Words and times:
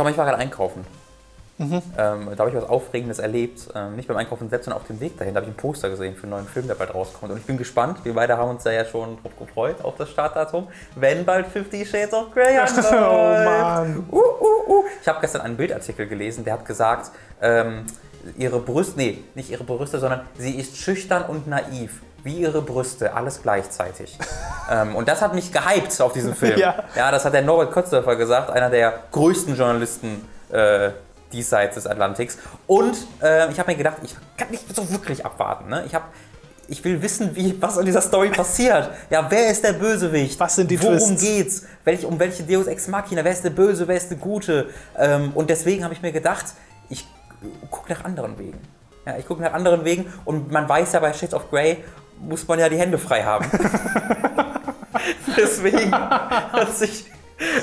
Tom, 0.00 0.08
ich 0.08 0.16
war 0.16 0.24
gerade 0.24 0.38
einkaufen. 0.38 0.86
Mhm. 1.58 1.82
Ähm, 1.98 2.28
da 2.34 2.38
habe 2.38 2.48
ich 2.48 2.56
was 2.56 2.66
Aufregendes 2.66 3.18
erlebt. 3.18 3.68
Ähm, 3.74 3.96
nicht 3.96 4.08
beim 4.08 4.16
Einkaufen 4.16 4.48
selbst, 4.48 4.64
sondern 4.64 4.80
auf 4.80 4.86
dem 4.86 4.98
Weg 4.98 5.18
dahin. 5.18 5.34
Da 5.34 5.42
habe 5.42 5.50
ich 5.50 5.54
ein 5.54 5.60
Poster 5.60 5.90
gesehen 5.90 6.16
für 6.16 6.22
einen 6.22 6.30
neuen 6.30 6.46
Film, 6.46 6.66
der 6.66 6.74
bald 6.74 6.94
rauskommt. 6.94 7.30
Und 7.30 7.36
ich 7.36 7.44
bin 7.44 7.58
gespannt. 7.58 7.98
Wir 8.02 8.14
beide 8.14 8.38
haben 8.38 8.48
uns 8.48 8.62
da 8.62 8.72
ja 8.72 8.86
schon 8.86 9.18
drauf 9.20 9.32
gefreut, 9.38 9.84
auf 9.84 9.96
das 9.96 10.08
Startdatum. 10.08 10.68
Wenn 10.94 11.26
bald 11.26 11.48
50 11.48 11.86
Shades 11.86 12.14
of 12.14 12.32
Grey 12.32 12.56
anläuft. 12.56 12.92
oh 12.92 13.44
Mann. 13.44 14.06
Uh, 14.10 14.16
uh, 14.16 14.72
uh. 14.72 14.84
Ich 15.02 15.06
habe 15.06 15.20
gestern 15.20 15.42
einen 15.42 15.58
Bildartikel 15.58 16.06
gelesen, 16.06 16.44
der 16.46 16.54
hat 16.54 16.64
gesagt, 16.64 17.10
ähm, 17.42 17.84
ihre 18.38 18.58
Brüste, 18.58 18.96
nee, 18.96 19.22
nicht 19.34 19.50
ihre 19.50 19.64
Brüste, 19.64 19.98
sondern 19.98 20.22
sie 20.38 20.58
ist 20.58 20.78
schüchtern 20.78 21.24
und 21.24 21.46
naiv 21.46 22.00
wie 22.24 22.38
ihre 22.38 22.62
Brüste, 22.62 23.14
alles 23.14 23.42
gleichzeitig. 23.42 24.18
ähm, 24.70 24.96
und 24.96 25.08
das 25.08 25.22
hat 25.22 25.34
mich 25.34 25.52
gehypt 25.52 26.00
auf 26.00 26.12
diesen 26.12 26.34
Film. 26.34 26.58
Ja. 26.58 26.84
ja, 26.94 27.10
das 27.10 27.24
hat 27.24 27.34
der 27.34 27.42
Norbert 27.42 27.72
Kotzdorfer 27.72 28.16
gesagt, 28.16 28.50
einer 28.50 28.70
der 28.70 29.00
größten 29.12 29.56
Journalisten 29.56 30.28
äh, 30.50 30.90
diesseits 31.32 31.76
des 31.76 31.86
Atlantiks. 31.86 32.38
Und 32.66 32.96
äh, 33.22 33.50
ich 33.50 33.58
habe 33.58 33.70
mir 33.70 33.76
gedacht, 33.76 33.98
ich 34.02 34.16
kann 34.36 34.50
nicht 34.50 34.74
so 34.74 34.90
wirklich 34.90 35.24
abwarten. 35.24 35.68
Ne? 35.68 35.84
Ich, 35.86 35.94
hab, 35.94 36.12
ich 36.68 36.82
will 36.84 37.00
wissen, 37.02 37.34
wie, 37.34 37.60
was 37.60 37.76
in 37.76 37.86
dieser 37.86 38.00
Story 38.00 38.30
passiert. 38.30 38.90
Ja, 39.10 39.26
wer 39.28 39.50
ist 39.50 39.64
der 39.64 39.74
Bösewicht? 39.74 40.38
Was 40.40 40.56
sind 40.56 40.70
die 40.70 40.82
Worum 40.82 40.98
Twists? 40.98 41.22
geht's? 41.22 41.62
Welch, 41.84 42.04
um 42.04 42.18
welche 42.18 42.42
Deus 42.42 42.66
Ex 42.66 42.88
Machina? 42.88 43.24
Wer 43.24 43.32
ist 43.32 43.44
der 43.44 43.50
Böse? 43.50 43.86
Wer 43.86 43.96
ist 43.96 44.10
der 44.10 44.18
Gute? 44.18 44.68
Ähm, 44.98 45.32
und 45.34 45.50
deswegen 45.50 45.84
habe 45.84 45.94
ich 45.94 46.02
mir 46.02 46.12
gedacht, 46.12 46.46
ich 46.88 47.06
gucke 47.70 47.92
nach 47.92 48.04
anderen 48.04 48.38
Wegen. 48.38 48.60
Ja, 49.06 49.16
ich 49.16 49.26
gucke 49.26 49.42
nach 49.42 49.54
anderen 49.54 49.84
Wegen 49.84 50.12
und 50.24 50.52
man 50.52 50.68
weiß 50.68 50.92
ja 50.92 51.00
bei 51.00 51.12
Shades 51.12 51.32
of 51.32 51.50
Grey, 51.50 51.78
muss 52.20 52.46
man 52.46 52.58
ja 52.58 52.68
die 52.68 52.78
Hände 52.78 52.98
frei 52.98 53.22
haben. 53.22 53.46
Deswegen 55.36 55.92
hat 55.92 56.76
sich 56.76 57.06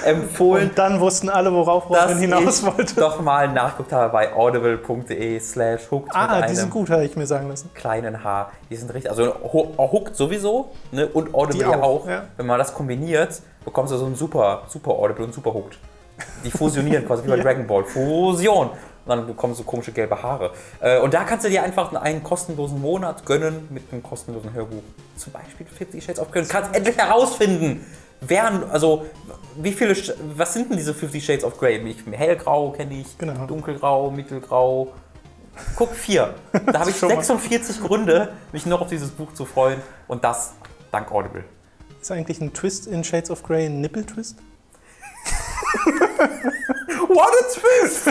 empfohlen. 0.05 0.70
Und 0.70 0.77
dann 0.77 0.99
wussten 0.99 1.29
alle, 1.29 1.53
worauf 1.53 1.89
Robin 1.89 2.17
hinaus 2.17 2.63
wollte. 2.65 2.95
Doch 2.95 3.21
mal 3.21 3.48
nachgeguckt 3.48 3.91
habe 3.91 4.12
bei 4.12 4.34
audible.de 4.34 5.39
slash 5.39 5.89
hooked. 5.91 6.15
Ah, 6.15 6.41
die 6.41 6.55
sind 6.55 6.71
gut, 6.71 6.90
habe 6.90 7.05
ich 7.05 7.15
mir 7.15 7.27
sagen 7.27 7.48
lassen. 7.48 7.70
Kleinen 7.73 8.23
H. 8.23 8.51
Die 8.70 8.76
sind 8.76 8.93
richtig. 8.93 9.12
Also 9.12 9.34
hooked 9.43 10.15
sowieso 10.15 10.71
ne, 10.91 11.07
und 11.07 11.34
Audible 11.34 11.67
auch. 11.67 11.84
auch. 11.84 12.07
Ja. 12.07 12.26
Wenn 12.37 12.48
man 12.48 12.57
das 12.57 12.73
kombiniert, 12.73 13.41
bekommst 13.63 13.93
du 13.93 13.98
so 13.98 14.05
ein 14.05 14.15
super, 14.15 14.63
super 14.67 14.91
Audible 14.91 15.26
und 15.26 15.34
super 15.34 15.54
hooked. 15.54 15.77
Die 16.43 16.51
fusionieren 16.51 17.05
quasi 17.05 17.23
wie 17.23 17.29
bei 17.29 17.37
ja. 17.37 17.43
Dragon 17.43 17.67
Ball. 17.67 17.84
Fusion 17.84 18.71
und 19.08 19.18
dann 19.18 19.27
bekommst 19.27 19.60
du 19.60 19.63
komische 19.63 19.94
gelbe 19.94 20.22
Haare. 20.22 20.52
Äh, 20.82 21.00
und 21.00 21.13
da 21.13 21.24
kannst 21.24 21.46
du 21.46 21.50
dir 21.50 21.63
einfach 21.63 21.94
einen 21.94 22.24
kostenlosen 22.24 22.82
Monat 22.82 23.26
gönnen 23.26 23.68
mit 23.70 23.84
einem 23.91 24.04
kostenlosen 24.04 24.54
Hörbuch. 24.54 24.84
Zum 25.16 25.32
Beispiel 25.32 25.66
50 25.66 26.04
Shades 26.04 26.20
of 26.20 26.30
Grey. 26.30 26.44
Du 26.44 26.50
kannst 26.50 26.76
endlich 26.76 26.98
herausfinden, 26.98 27.85
wer, 28.20 28.52
also 28.70 29.05
wie 29.55 29.72
viele, 29.72 29.96
was 30.35 30.54
sind 30.54 30.70
denn 30.70 30.78
diese 30.78 30.94
50 30.94 31.26
Shades 31.26 31.44
of 31.46 31.58
Grey? 31.58 31.96
Hellgrau 32.12 32.72
kenne 32.72 33.00
ich, 33.00 33.18
genau. 33.18 33.46
dunkelgrau, 33.46 34.12
mittelgrau. 34.12 34.94
Guck, 35.76 35.96
vier. 35.96 36.35
Da 36.66 36.82
habe 36.82 36.90
ich 36.90 36.98
46 36.98 37.82
Gründe, 37.82 38.34
mich 38.52 38.66
noch 38.66 38.82
auf 38.82 38.90
dieses 38.90 39.10
Buch 39.10 39.34
zu 39.34 39.46
freuen. 39.46 39.82
Und 40.08 40.24
das 40.24 40.54
dank 40.91 41.12
Audible. 41.12 41.46
Ist 42.02 42.12
eigentlich 42.12 42.41
ein 42.41 42.54
Twist 42.54 42.88
in 42.88 43.04
Shades 43.04 43.32
of 43.32 43.41
Grey 43.44 43.68
ein 43.68 43.80
Nippel-Twist? 43.82 44.38
What 47.08 47.34
a 47.40 47.44
twist! 47.54 48.05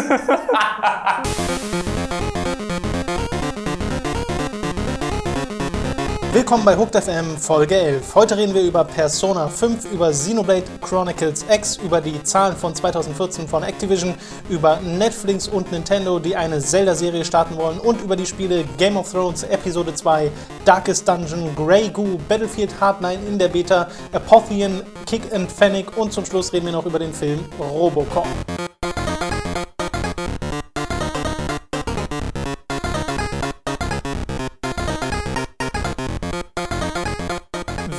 Willkommen 6.33 6.65
bei 6.65 6.77
Hooked 6.77 6.97
FM 6.97 7.37
Folge 7.37 7.77
11. 7.77 8.15
Heute 8.15 8.39
reden 8.39 8.55
wir 8.55 8.63
über 8.63 8.85
Persona 8.85 9.49
5, 9.49 9.93
über 9.93 10.11
Xenoblade 10.11 10.65
Chronicles 10.81 11.45
X, 11.51 11.77
über 11.77 12.01
die 12.01 12.23
Zahlen 12.23 12.57
von 12.57 12.75
2014 12.75 13.47
von 13.47 13.63
Activision, 13.65 14.15
über 14.49 14.81
Netflix 14.81 15.47
und 15.47 15.71
Nintendo, 15.73 16.19
die 16.19 16.35
eine 16.35 16.59
Zelda-Serie 16.61 17.25
starten 17.27 17.57
wollen 17.59 17.79
und 17.79 18.01
über 18.01 18.17
die 18.17 18.27
Spiele 18.27 18.65
Game 18.79 18.97
of 18.97 19.13
Thrones 19.13 19.43
Episode 19.43 19.95
2, 19.95 20.31
Darkest 20.65 21.07
Dungeon, 21.07 21.55
Grey 21.55 21.91
Goo, 21.91 22.19
Battlefield 22.29 22.71
Hard 22.81 23.03
9 23.03 23.27
in 23.27 23.39
der 23.39 23.49
Beta, 23.49 23.89
Apotheon, 24.13 24.83
Kick 25.05 25.35
and 25.35 25.53
Fennec 25.53 25.97
und 25.99 26.15
zum 26.15 26.25
Schluss 26.25 26.51
reden 26.55 26.65
wir 26.65 26.73
noch 26.73 26.87
über 26.87 26.99
den 26.99 27.13
Film 27.13 27.45
Robocop. 27.59 28.27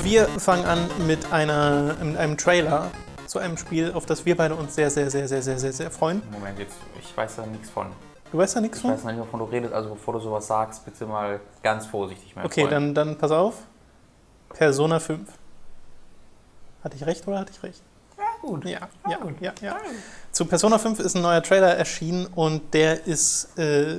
Wir 0.09 0.25
fangen 0.39 0.63
an 0.63 0.89
mit, 1.05 1.33
einer, 1.33 1.93
mit 2.01 2.15
einem 2.15 2.37
Trailer 2.37 2.91
zu 3.25 3.39
einem 3.39 3.57
Spiel, 3.57 3.91
auf 3.91 4.05
das 4.05 4.25
wir 4.25 4.37
beide 4.37 4.55
uns 4.55 4.73
sehr, 4.73 4.89
sehr, 4.89 5.11
sehr, 5.11 5.27
sehr, 5.27 5.41
sehr, 5.41 5.59
sehr, 5.59 5.73
sehr 5.73 5.91
freuen. 5.91 6.21
Moment, 6.31 6.57
jetzt, 6.59 6.77
ich 6.97 7.17
weiß 7.17 7.35
da 7.35 7.45
nichts 7.45 7.69
von. 7.69 7.87
Du 8.31 8.37
weißt 8.37 8.55
da 8.55 8.61
nichts 8.61 8.79
von? 8.79 8.91
Ich 8.91 8.97
weiß 8.99 9.03
noch 9.03 9.11
nicht, 9.11 9.19
wovon 9.19 9.39
du 9.41 9.45
redest, 9.47 9.73
also 9.73 9.89
bevor 9.89 10.13
du 10.13 10.21
sowas 10.21 10.47
sagst, 10.47 10.85
bitte 10.85 11.05
mal 11.05 11.41
ganz 11.61 11.87
vorsichtig. 11.87 12.33
Mein 12.37 12.45
okay, 12.45 12.65
dann, 12.69 12.95
dann 12.95 13.17
pass 13.17 13.31
auf. 13.31 13.55
Persona 14.53 15.01
5. 15.01 15.27
Hatte 16.85 16.95
ich 16.95 17.05
recht 17.05 17.27
oder 17.27 17.39
hatte 17.39 17.51
ich 17.51 17.61
recht? 17.61 17.81
Ja, 18.17 18.23
gut. 18.41 18.63
Ja, 18.63 18.79
ja, 19.09 19.09
ja, 19.09 19.19
ja. 19.41 19.53
ja. 19.61 19.75
Zu 20.31 20.45
Persona 20.45 20.77
5 20.77 21.01
ist 21.01 21.17
ein 21.17 21.21
neuer 21.21 21.43
Trailer 21.43 21.75
erschienen 21.75 22.27
und 22.27 22.73
der 22.73 23.07
ist 23.07 23.59
äh, 23.59 23.97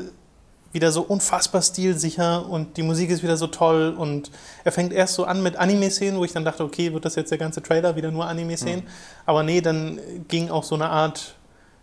wieder 0.73 0.91
so 0.93 1.03
unfassbar 1.03 1.63
stilsicher 1.63 2.47
und 2.49 2.77
die 2.77 2.83
Musik 2.83 3.11
ist 3.11 3.23
wieder 3.23 3.39
so 3.39 3.47
toll 3.47 3.95
und 3.97 4.31
er 4.65 4.73
fängt 4.73 4.93
erst 4.93 5.15
so 5.15 5.25
an 5.25 5.43
mit 5.43 5.57
Anime-Szenen, 5.57 6.19
wo 6.19 6.25
ich 6.25 6.33
dann 6.33 6.45
dachte, 6.45 6.63
okay, 6.63 6.93
wird 6.93 7.05
das 7.05 7.15
jetzt 7.15 7.31
der 7.31 7.39
ganze 7.39 7.63
Trailer 7.63 7.97
wieder 7.97 8.11
nur 8.11 8.27
Anime-Szenen? 8.27 8.85
Mhm. 8.85 8.89
Aber 9.25 9.43
nee, 9.43 9.63
dann 9.63 9.99
ging 10.29 10.51
auch 10.51 10.65
so 10.65 10.75
eine 10.75 10.91
Art, 10.91 11.37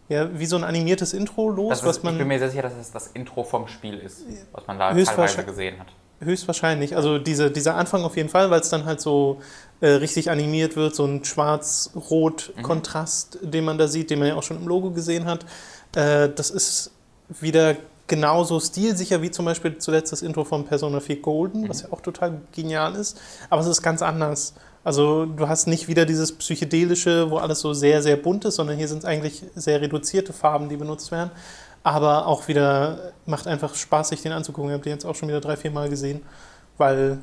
ja, 0.08 0.30
wie 0.38 0.46
so 0.46 0.56
ein 0.56 0.64
animiertes 0.64 1.14
Intro 1.14 1.50
los, 1.50 1.80
ist, 1.80 1.86
was 1.86 2.04
man... 2.04 2.14
Ich 2.14 2.20
bin 2.20 2.28
mir 2.28 2.38
sehr 2.38 2.50
sicher, 2.50 2.62
dass 2.62 2.74
es 2.80 2.92
das 2.92 3.08
Intro 3.08 3.44
vom 3.44 3.68
Spiel 3.68 3.98
ist, 3.98 4.22
was 4.52 4.68
man 4.68 4.78
da 4.78 4.94
teilweise 4.94 5.44
gesehen 5.44 5.80
hat. 5.80 5.88
Höchstwahrscheinlich. 6.20 6.96
Also 6.96 7.18
diese, 7.18 7.50
dieser 7.52 7.76
Anfang 7.76 8.04
auf 8.04 8.16
jeden 8.16 8.30
Fall, 8.30 8.50
weil 8.50 8.62
es 8.62 8.70
dann 8.70 8.86
halt 8.86 9.02
so 9.02 9.42
äh, 9.82 9.88
richtig 9.88 10.32
animiert 10.32 10.78
wird, 10.78 10.96
so 10.96 11.04
ein 11.06 11.26
schwarz-rot-Kontrast, 11.26 13.40
mhm. 13.42 13.52
den 13.52 13.66
man 13.66 13.78
da 13.78 13.88
sieht, 13.88 14.12
den 14.12 14.20
man 14.20 14.30
ja 14.30 14.36
auch 14.36 14.44
schon 14.44 14.56
im 14.58 14.68
Logo 14.68 14.92
gesehen 14.92 15.26
hat. 15.26 15.46
Äh, 15.96 16.30
das 16.30 16.52
ist 16.52 16.92
wieder 17.42 17.76
genauso 18.08 18.60
stilsicher 18.60 19.22
wie 19.22 19.32
zum 19.32 19.46
Beispiel 19.46 19.78
zuletzt 19.78 20.12
das 20.12 20.22
Intro 20.22 20.44
von 20.44 20.66
Persona 20.66 21.00
4 21.00 21.22
Golden, 21.22 21.62
mhm. 21.62 21.70
was 21.70 21.84
ja 21.84 21.92
auch 21.92 22.02
total 22.02 22.42
genial 22.52 22.96
ist, 22.96 23.20
aber 23.50 23.62
es 23.62 23.68
ist 23.68 23.82
ganz 23.82 24.02
anders. 24.02 24.54
Also 24.84 25.26
du 25.26 25.48
hast 25.48 25.66
nicht 25.66 25.88
wieder 25.88 26.06
dieses 26.06 26.38
psychedelische, 26.38 27.32
wo 27.32 27.38
alles 27.38 27.60
so 27.60 27.74
sehr, 27.74 28.04
sehr 28.04 28.18
bunt 28.18 28.46
ist, 28.46 28.56
sondern 28.56 28.78
hier 28.78 28.88
sind 28.88 29.00
es 29.00 29.06
eigentlich 29.06 29.44
sehr 29.56 29.82
reduzierte 29.82 30.32
Farben, 30.32 30.70
die 30.70 30.78
benutzt 30.78 31.12
werden. 31.12 31.32
Aber 31.82 32.28
auch 32.28 32.48
wieder 32.48 33.14
macht 33.26 33.48
einfach 33.48 33.74
Spaß, 33.74 34.10
sich 34.10 34.22
den 34.22 34.32
anzugucken. 34.32 34.70
Ich 34.70 34.74
habe 34.74 34.84
den 34.84 34.94
jetzt 34.94 35.06
auch 35.06 35.16
schon 35.16 35.28
wieder 35.28 35.42
drei, 35.42 35.58
vier 35.58 35.72
Mal 35.72 35.90
gesehen, 35.90 36.22
weil, 36.78 37.18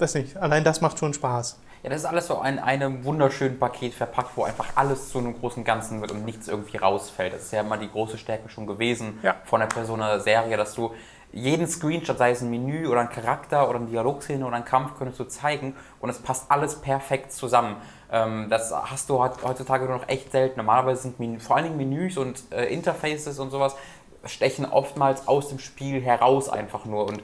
weiß 0.00 0.14
nicht, 0.14 0.36
allein 0.36 0.64
das 0.64 0.80
macht 0.80 0.98
schon 0.98 1.14
Spaß. 1.14 1.58
Ja, 1.82 1.88
das 1.88 2.00
ist 2.00 2.04
alles 2.04 2.26
so 2.26 2.42
in 2.42 2.58
einem 2.58 3.04
wunderschönen 3.04 3.58
Paket 3.58 3.94
verpackt, 3.94 4.36
wo 4.36 4.44
einfach 4.44 4.66
alles 4.74 5.08
zu 5.10 5.18
einem 5.18 5.38
großen 5.38 5.64
Ganzen 5.64 6.02
wird 6.02 6.12
und 6.12 6.26
nichts 6.26 6.46
irgendwie 6.46 6.76
rausfällt. 6.76 7.32
Das 7.32 7.44
ist 7.44 7.52
ja 7.52 7.60
immer 7.60 7.78
die 7.78 7.90
große 7.90 8.18
Stärke 8.18 8.50
schon 8.50 8.66
gewesen 8.66 9.18
ja. 9.22 9.36
von 9.44 9.60
der 9.60 9.66
Persona-Serie, 9.66 10.58
dass 10.58 10.74
du 10.74 10.92
jeden 11.32 11.66
Screenshot, 11.66 12.18
sei 12.18 12.32
es 12.32 12.42
ein 12.42 12.50
Menü 12.50 12.86
oder 12.88 13.00
ein 13.00 13.08
Charakter 13.08 13.68
oder 13.68 13.78
eine 13.78 13.86
Dialogszene 13.86 14.44
oder 14.44 14.56
ein 14.56 14.64
Kampf, 14.64 14.98
könntest 14.98 15.20
du 15.20 15.24
zeigen 15.24 15.74
und 16.00 16.10
es 16.10 16.18
passt 16.18 16.50
alles 16.50 16.80
perfekt 16.80 17.32
zusammen. 17.32 17.76
Ähm, 18.12 18.48
das 18.50 18.74
hast 18.74 19.08
du 19.08 19.18
heutzutage 19.20 19.86
nur 19.86 19.96
noch 19.96 20.08
echt 20.08 20.32
selten. 20.32 20.58
Normalerweise 20.58 21.02
sind 21.02 21.18
Menü, 21.18 21.38
vor 21.38 21.56
allen 21.56 21.66
Dingen 21.66 21.76
Menüs 21.78 22.18
und 22.18 22.42
äh, 22.50 22.66
Interfaces 22.66 23.38
und 23.38 23.50
sowas 23.50 23.76
stechen 24.24 24.66
oftmals 24.66 25.28
aus 25.28 25.48
dem 25.48 25.58
Spiel 25.58 26.02
heraus 26.02 26.50
einfach 26.50 26.84
nur 26.84 27.06
und 27.06 27.22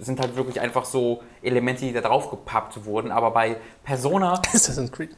sind 0.00 0.20
halt 0.20 0.36
wirklich 0.36 0.60
einfach 0.60 0.84
so 0.84 1.22
Elemente, 1.42 1.84
die 1.84 1.92
da 1.92 2.00
drauf 2.00 2.30
gepappt 2.30 2.84
wurden. 2.84 3.12
Aber 3.12 3.30
bei 3.30 3.56
Persona. 3.84 4.40
Assassin's 4.54 4.90
Creed. 4.90 5.16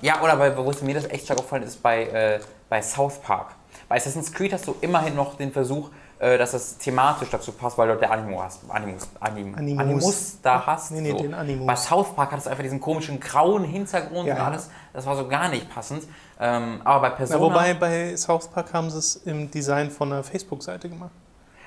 Ja, 0.00 0.22
oder 0.22 0.36
bei, 0.36 0.56
wo 0.56 0.70
es 0.70 0.82
mir 0.82 0.94
das 0.94 1.08
echt 1.10 1.24
stark 1.24 1.38
aufgefallen 1.38 1.62
ist, 1.62 1.82
bei, 1.82 2.04
äh, 2.04 2.40
bei 2.68 2.82
South 2.82 3.18
Park. 3.20 3.54
Bei 3.88 3.96
Assassin's 3.96 4.32
Creed 4.32 4.52
hast 4.52 4.66
du 4.66 4.74
immerhin 4.80 5.14
noch 5.14 5.36
den 5.36 5.52
Versuch, 5.52 5.90
äh, 6.18 6.38
dass 6.38 6.52
das 6.52 6.78
thematisch 6.78 7.30
dazu 7.30 7.52
passt, 7.52 7.76
weil 7.76 7.88
du 7.88 7.96
der 7.96 8.12
Animo 8.12 8.42
hast, 8.42 8.60
Animus, 8.68 9.08
Anim, 9.18 9.54
Animus. 9.54 9.80
Animus 9.80 10.38
da 10.40 10.64
hast. 10.64 10.92
Nee, 10.92 11.00
nee, 11.00 11.10
so. 11.10 11.18
den 11.18 11.34
Animus. 11.34 11.66
Bei 11.66 11.76
South 11.76 12.14
Park 12.14 12.30
hattest 12.30 12.46
du 12.46 12.50
einfach 12.50 12.62
diesen 12.62 12.80
komischen 12.80 13.18
grauen 13.18 13.64
Hintergrund 13.64 14.28
ja. 14.28 14.36
und 14.36 14.40
alles. 14.40 14.70
Das 14.92 15.04
war 15.04 15.16
so 15.16 15.26
gar 15.26 15.48
nicht 15.48 15.68
passend. 15.68 16.04
Ähm, 16.38 16.80
aber 16.84 17.08
bei 17.08 17.16
Persona. 17.16 17.38
Ja, 17.38 17.44
wobei 17.44 17.74
bei 17.74 18.16
South 18.16 18.48
Park 18.48 18.72
haben 18.72 18.88
sie 18.90 18.98
es 18.98 19.16
im 19.16 19.50
Design 19.50 19.90
von 19.90 20.12
einer 20.12 20.22
Facebook-Seite 20.22 20.88
gemacht. 20.88 21.10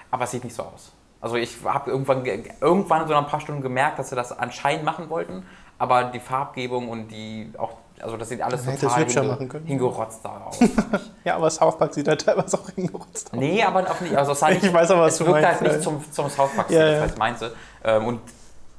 Aber 0.09 0.23
es 0.23 0.31
sieht 0.31 0.43
nicht 0.43 0.55
so 0.55 0.63
aus. 0.63 0.93
Also 1.25 1.37
ich 1.37 1.57
habe 1.65 1.89
irgendwann, 1.89 2.23
irgendwann 2.61 3.01
in 3.01 3.07
so 3.07 3.15
ein 3.15 3.25
paar 3.25 3.39
Stunden 3.39 3.63
gemerkt, 3.63 3.97
dass 3.97 4.09
sie 4.09 4.15
das 4.15 4.31
anscheinend 4.31 4.85
machen 4.85 5.09
wollten, 5.09 5.43
aber 5.79 6.03
die 6.03 6.19
Farbgebung 6.19 6.87
und 6.87 7.07
die 7.07 7.51
auch, 7.57 7.77
also 7.99 8.15
das 8.15 8.29
sieht 8.29 8.43
alles 8.43 8.63
Man 8.63 8.79
total 8.79 9.09
hinge 9.09 9.61
hingerotzt 9.65 10.23
da 10.23 10.43
aus. 10.45 10.59
ja, 11.23 11.35
aber 11.35 11.49
South 11.49 11.79
Park 11.79 11.95
sieht 11.95 12.05
da 12.05 12.15
teilweise 12.15 12.59
auch 12.59 12.69
hingerotzt 12.69 13.33
aus. 13.33 13.39
Nee, 13.39 13.63
aber 13.63 13.89
auch 13.89 13.99
nicht, 14.01 14.15
also 14.15 14.33
es, 14.33 14.41
nicht, 14.49 14.65
ich 14.65 14.71
weiß 14.71 14.91
aber, 14.91 15.01
was 15.01 15.19
es 15.19 15.25
wirkt 15.25 15.43
halt 15.43 15.61
nicht 15.63 15.81
zum, 15.81 16.11
zum 16.11 16.29
South 16.29 16.55
Park, 16.55 16.69
ja, 16.69 16.91
ja. 16.91 17.01
was 17.01 17.13
ich 17.13 17.17
meinte. 17.17 17.55
Ähm, 17.83 18.05
und 18.05 18.21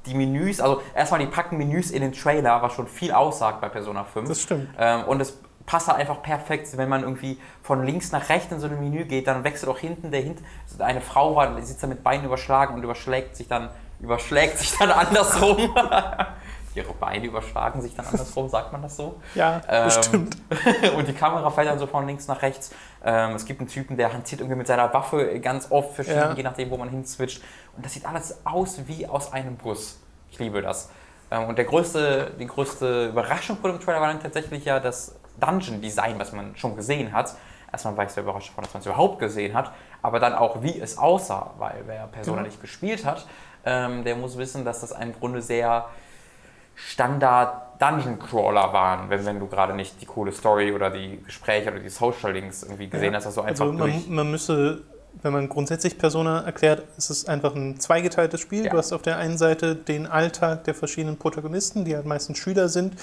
die 0.05 0.13
Menüs, 0.13 0.61
also 0.61 0.81
erstmal 0.95 1.19
die 1.19 1.25
packen 1.25 1.57
Menüs 1.57 1.91
in 1.91 2.01
den 2.01 2.13
Trailer, 2.13 2.61
was 2.61 2.71
schon 2.71 2.87
viel 2.87 3.11
aussagt 3.11 3.59
bei 3.59 3.67
Persona 3.67 4.05
5. 4.05 4.29
Das 4.29 4.41
stimmt. 4.41 4.69
Ähm, 4.79 5.03
und 5.03 5.19
es 5.19 5.37
passt 5.67 5.87
halt 5.87 5.99
einfach 5.99 6.23
perfekt. 6.23 6.75
Wenn 6.75 6.89
man 6.89 7.03
irgendwie 7.03 7.39
von 7.61 7.83
links 7.85 8.11
nach 8.11 8.27
rechts 8.29 8.51
in 8.51 8.59
so 8.59 8.65
ein 8.67 8.79
Menü 8.79 9.05
geht, 9.05 9.27
dann 9.27 9.43
wechselt 9.43 9.69
auch 9.69 9.77
hinten 9.77 10.09
der 10.09 10.21
hinten. 10.21 10.43
Eine 10.79 11.01
Frau 11.01 11.35
war, 11.35 11.55
die 11.55 11.61
sitzt 11.61 11.83
da 11.83 11.87
mit 11.87 12.03
Beinen 12.03 12.25
überschlagen 12.25 12.73
und 12.73 12.81
überschlägt 12.83 13.35
sich 13.35 13.47
dann, 13.47 13.69
überschlägt 13.99 14.57
sich 14.57 14.75
dann 14.79 14.89
andersrum. 15.05 15.57
Ihre 16.75 16.93
Beine 16.93 17.25
überschlagen 17.25 17.81
sich 17.81 17.95
dann 17.95 18.05
andersrum, 18.05 18.49
sagt 18.49 18.71
man 18.71 18.83
das 18.83 18.95
so? 18.97 19.19
Ja, 19.33 19.61
Ähm, 19.67 19.85
bestimmt. 19.85 20.37
und 20.95 21.07
die 21.07 21.13
Kamera 21.13 21.49
fällt 21.49 21.67
dann 21.67 21.79
so 21.79 21.87
von 21.87 22.05
links 22.05 22.27
nach 22.27 22.41
rechts. 22.43 22.71
Ähm, 23.03 23.31
es 23.31 23.45
gibt 23.45 23.59
einen 23.59 23.67
Typen, 23.69 23.97
der 23.97 24.13
hantiert 24.13 24.41
irgendwie 24.41 24.57
mit 24.59 24.67
seiner 24.67 24.93
Waffe 24.93 25.39
ganz 25.39 25.71
oft 25.71 25.95
verschieden, 25.95 26.17
Ja. 26.19 26.33
je 26.33 26.43
nachdem, 26.43 26.69
wo 26.69 26.77
man 26.77 26.89
hinswitcht. 26.89 27.41
Und 27.75 27.83
das 27.83 27.93
sieht 27.93 28.05
alles 28.05 28.41
aus 28.45 28.79
wie 28.85 29.07
aus 29.07 29.33
einem 29.33 29.55
Bus. 29.57 29.99
Ich 30.29 30.37
liebe 30.37 30.61
das. 30.61 30.91
Ähm, 31.31 31.45
und 31.45 31.57
der 31.57 31.65
größte, 31.65 32.35
die 32.39 32.45
größte 32.45 33.07
Überraschung 33.07 33.57
vor 33.57 33.71
dem 33.71 33.79
Trailer 33.79 33.99
war 33.99 34.09
dann 34.09 34.21
tatsächlich 34.21 34.63
ja 34.63 34.79
das 34.79 35.15
Dungeon-Design, 35.39 36.17
was 36.19 36.31
man 36.31 36.55
schon 36.55 36.75
gesehen 36.75 37.13
hat. 37.13 37.35
Erstmal 37.71 37.97
war 37.97 38.05
ich 38.05 38.11
sehr 38.11 38.23
überrascht 38.23 38.49
davon, 38.49 38.63
dass 38.63 38.73
man 38.73 38.81
es 38.81 38.85
überhaupt 38.87 39.19
gesehen 39.19 39.53
hat, 39.53 39.71
aber 40.01 40.19
dann 40.19 40.33
auch, 40.33 40.61
wie 40.63 40.79
es 40.79 40.97
aussah, 40.97 41.53
weil 41.57 41.83
wer 41.85 42.07
Persona 42.07 42.37
Genau. 42.37 42.47
nicht 42.47 42.61
gespielt 42.61 43.05
hat, 43.05 43.27
ähm, 43.65 44.03
der 44.03 44.15
muss 44.15 44.37
wissen, 44.37 44.63
dass 44.63 44.81
das 44.81 44.91
im 44.91 45.13
Grunde 45.13 45.41
sehr 45.41 45.85
Standard 46.75 47.81
Dungeon 47.81 48.19
Crawler 48.19 48.71
waren, 48.73 49.09
wenn, 49.09 49.25
wenn 49.25 49.39
du 49.39 49.47
gerade 49.47 49.73
nicht 49.73 49.99
die 50.01 50.05
coole 50.05 50.31
Story 50.31 50.71
oder 50.71 50.89
die 50.89 51.21
Gespräche 51.23 51.71
oder 51.71 51.79
die 51.79 51.89
Social 51.89 52.31
Links 52.31 52.63
irgendwie 52.63 52.87
gesehen 52.87 53.15
hast, 53.15 53.25
dass 53.25 53.35
du 53.35 53.41
einfach 53.41 53.65
also 53.65 53.77
man, 53.77 54.03
man 54.07 54.31
müsse, 54.31 54.81
wenn 55.21 55.33
man 55.33 55.49
grundsätzlich 55.49 55.97
Persona 55.97 56.41
erklärt, 56.41 56.83
ist 56.97 57.09
es 57.09 57.27
einfach 57.27 57.55
ein 57.55 57.79
zweigeteiltes 57.79 58.39
Spiel. 58.39 58.65
Ja. 58.65 58.71
Du 58.71 58.77
hast 58.77 58.93
auf 58.93 59.01
der 59.01 59.17
einen 59.17 59.37
Seite 59.37 59.75
den 59.75 60.07
Alltag 60.07 60.63
der 60.65 60.75
verschiedenen 60.75 61.17
Protagonisten, 61.17 61.85
die 61.85 61.95
halt 61.95 62.05
meistens 62.05 62.37
Schüler 62.37 62.69
sind, 62.69 62.93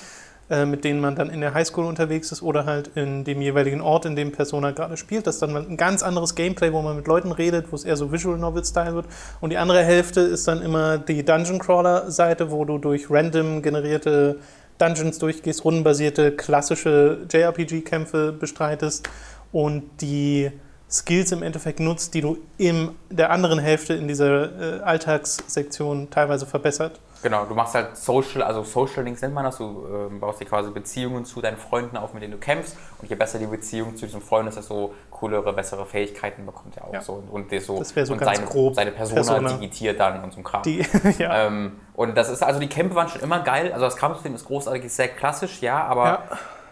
äh, 0.51 0.67
mit 0.67 0.85
denen 0.85 1.01
man 1.01 1.17
dann 1.17 1.31
in 1.31 1.41
der 1.41 1.55
Highschool 1.55 1.87
unterwegs 1.87 2.31
ist 2.33 2.43
oder 2.43 2.67
halt 2.67 2.89
in 2.95 3.25
dem 3.25 3.41
jeweiligen 3.41 3.81
Ort, 3.81 4.05
in 4.05 4.15
dem 4.15 4.33
Persona 4.33 4.73
gerade 4.73 4.97
spielt. 4.97 5.27
Das 5.27 5.37
ist 5.37 5.43
dann 5.43 5.57
ein 5.57 5.77
ganz 5.77 6.03
anderes 6.03 6.35
Gameplay, 6.35 6.73
wo 6.73 6.83
man 6.83 6.97
mit 6.97 7.07
Leuten 7.07 7.33
redet, 7.33 7.73
wo 7.73 7.77
es 7.77 7.85
eher 7.85 7.97
so 7.97 8.13
Visual 8.13 8.37
Novel-Style 8.39 8.95
wird. 8.95 9.07
Und 9.41 9.51
die 9.51 9.57
andere 9.57 9.83
Hälfte 9.83 10.21
ist 10.21 10.47
dann 10.47 10.61
immer 10.61 10.99
die 10.99 11.25
Dungeon 11.25 11.59
Crawler-Seite, 11.59 12.51
wo 12.51 12.65
du 12.65 12.79
durch 12.79 13.11
random 13.11 13.63
generierte 13.63 14.39
Dungeons 14.79 15.19
durchgehst, 15.19 15.65
rundenbasierte, 15.65 16.33
klassische 16.33 17.27
JRPG-Kämpfe 17.31 18.33
bestreitest 18.33 19.09
und 19.53 19.85
die 20.01 20.51
Skills 20.91 21.33
im 21.33 21.43
Endeffekt 21.43 21.81
nutzt, 21.81 22.15
die 22.15 22.21
du 22.21 22.39
in 22.59 22.91
der 23.11 23.31
anderen 23.31 23.59
Hälfte 23.59 23.95
in 23.95 24.09
dieser 24.09 24.79
äh, 24.79 24.81
Alltagssektion 24.83 26.11
teilweise 26.11 26.47
verbessert. 26.47 27.01
Genau, 27.25 27.47
du 27.47 27.55
machst 27.55 27.75
halt 27.75 27.97
Social, 27.97 28.43
also 28.43 28.63
Social 28.65 29.03
Links 29.03 29.23
nennt 29.23 29.33
man 29.33 29.45
das, 29.45 29.57
du 29.57 29.87
ähm, 29.91 30.21
baust 30.21 30.41
dir 30.41 30.45
quasi 30.45 30.71
Beziehungen 30.71 31.25
zu 31.25 31.41
deinen 31.41 31.57
Freunden 31.57 31.97
auf, 31.97 32.13
mit 32.13 32.23
denen 32.23 32.33
du 32.33 32.39
kämpfst. 32.39 32.77
Und 33.01 33.09
je 33.09 33.17
besser 33.17 33.39
die 33.39 33.47
Beziehung 33.47 33.97
zu 33.97 34.05
diesem 34.05 34.21
Freund 34.21 34.47
ist, 34.47 34.59
desto 34.59 34.93
coolere, 35.11 35.55
bessere 35.55 35.87
Fähigkeiten 35.87 36.45
bekommt 36.45 36.77
er 36.77 36.85
auch 36.87 36.93
Ja. 36.93 37.01
so. 37.01 37.15
Und, 37.15 37.51
und, 37.51 37.63
so, 37.63 37.79
Das 37.79 37.89
so 37.95 38.13
und 38.13 38.19
ganz 38.19 38.37
seine, 38.37 38.47
grob 38.47 38.75
seine 38.75 38.91
Persona, 38.93 39.23
Persona. 39.23 39.53
digitiert 39.55 39.99
dann 39.99 40.23
und 40.23 40.33
so 40.35 40.41
ein 40.41 40.45
Kram. 40.45 40.63
Die, 40.65 40.85
ja. 41.19 41.47
Ähm, 41.47 41.81
und 41.95 42.15
das 42.15 42.29
ist, 42.29 42.43
also 42.43 42.61
die 42.61 42.69
Kämpfe 42.69 42.95
waren 42.95 43.09
schon 43.09 43.23
immer 43.23 43.41
geil. 43.41 43.73
Also 43.73 43.87
das 43.87 43.97
Kampfsystem 43.97 44.35
ist 44.35 44.45
großartig, 44.45 44.85
ist 44.85 44.97
sehr 44.97 45.09
klassisch, 45.09 45.63
ja, 45.63 45.83
aber 45.83 46.05
Ja. 46.07 46.23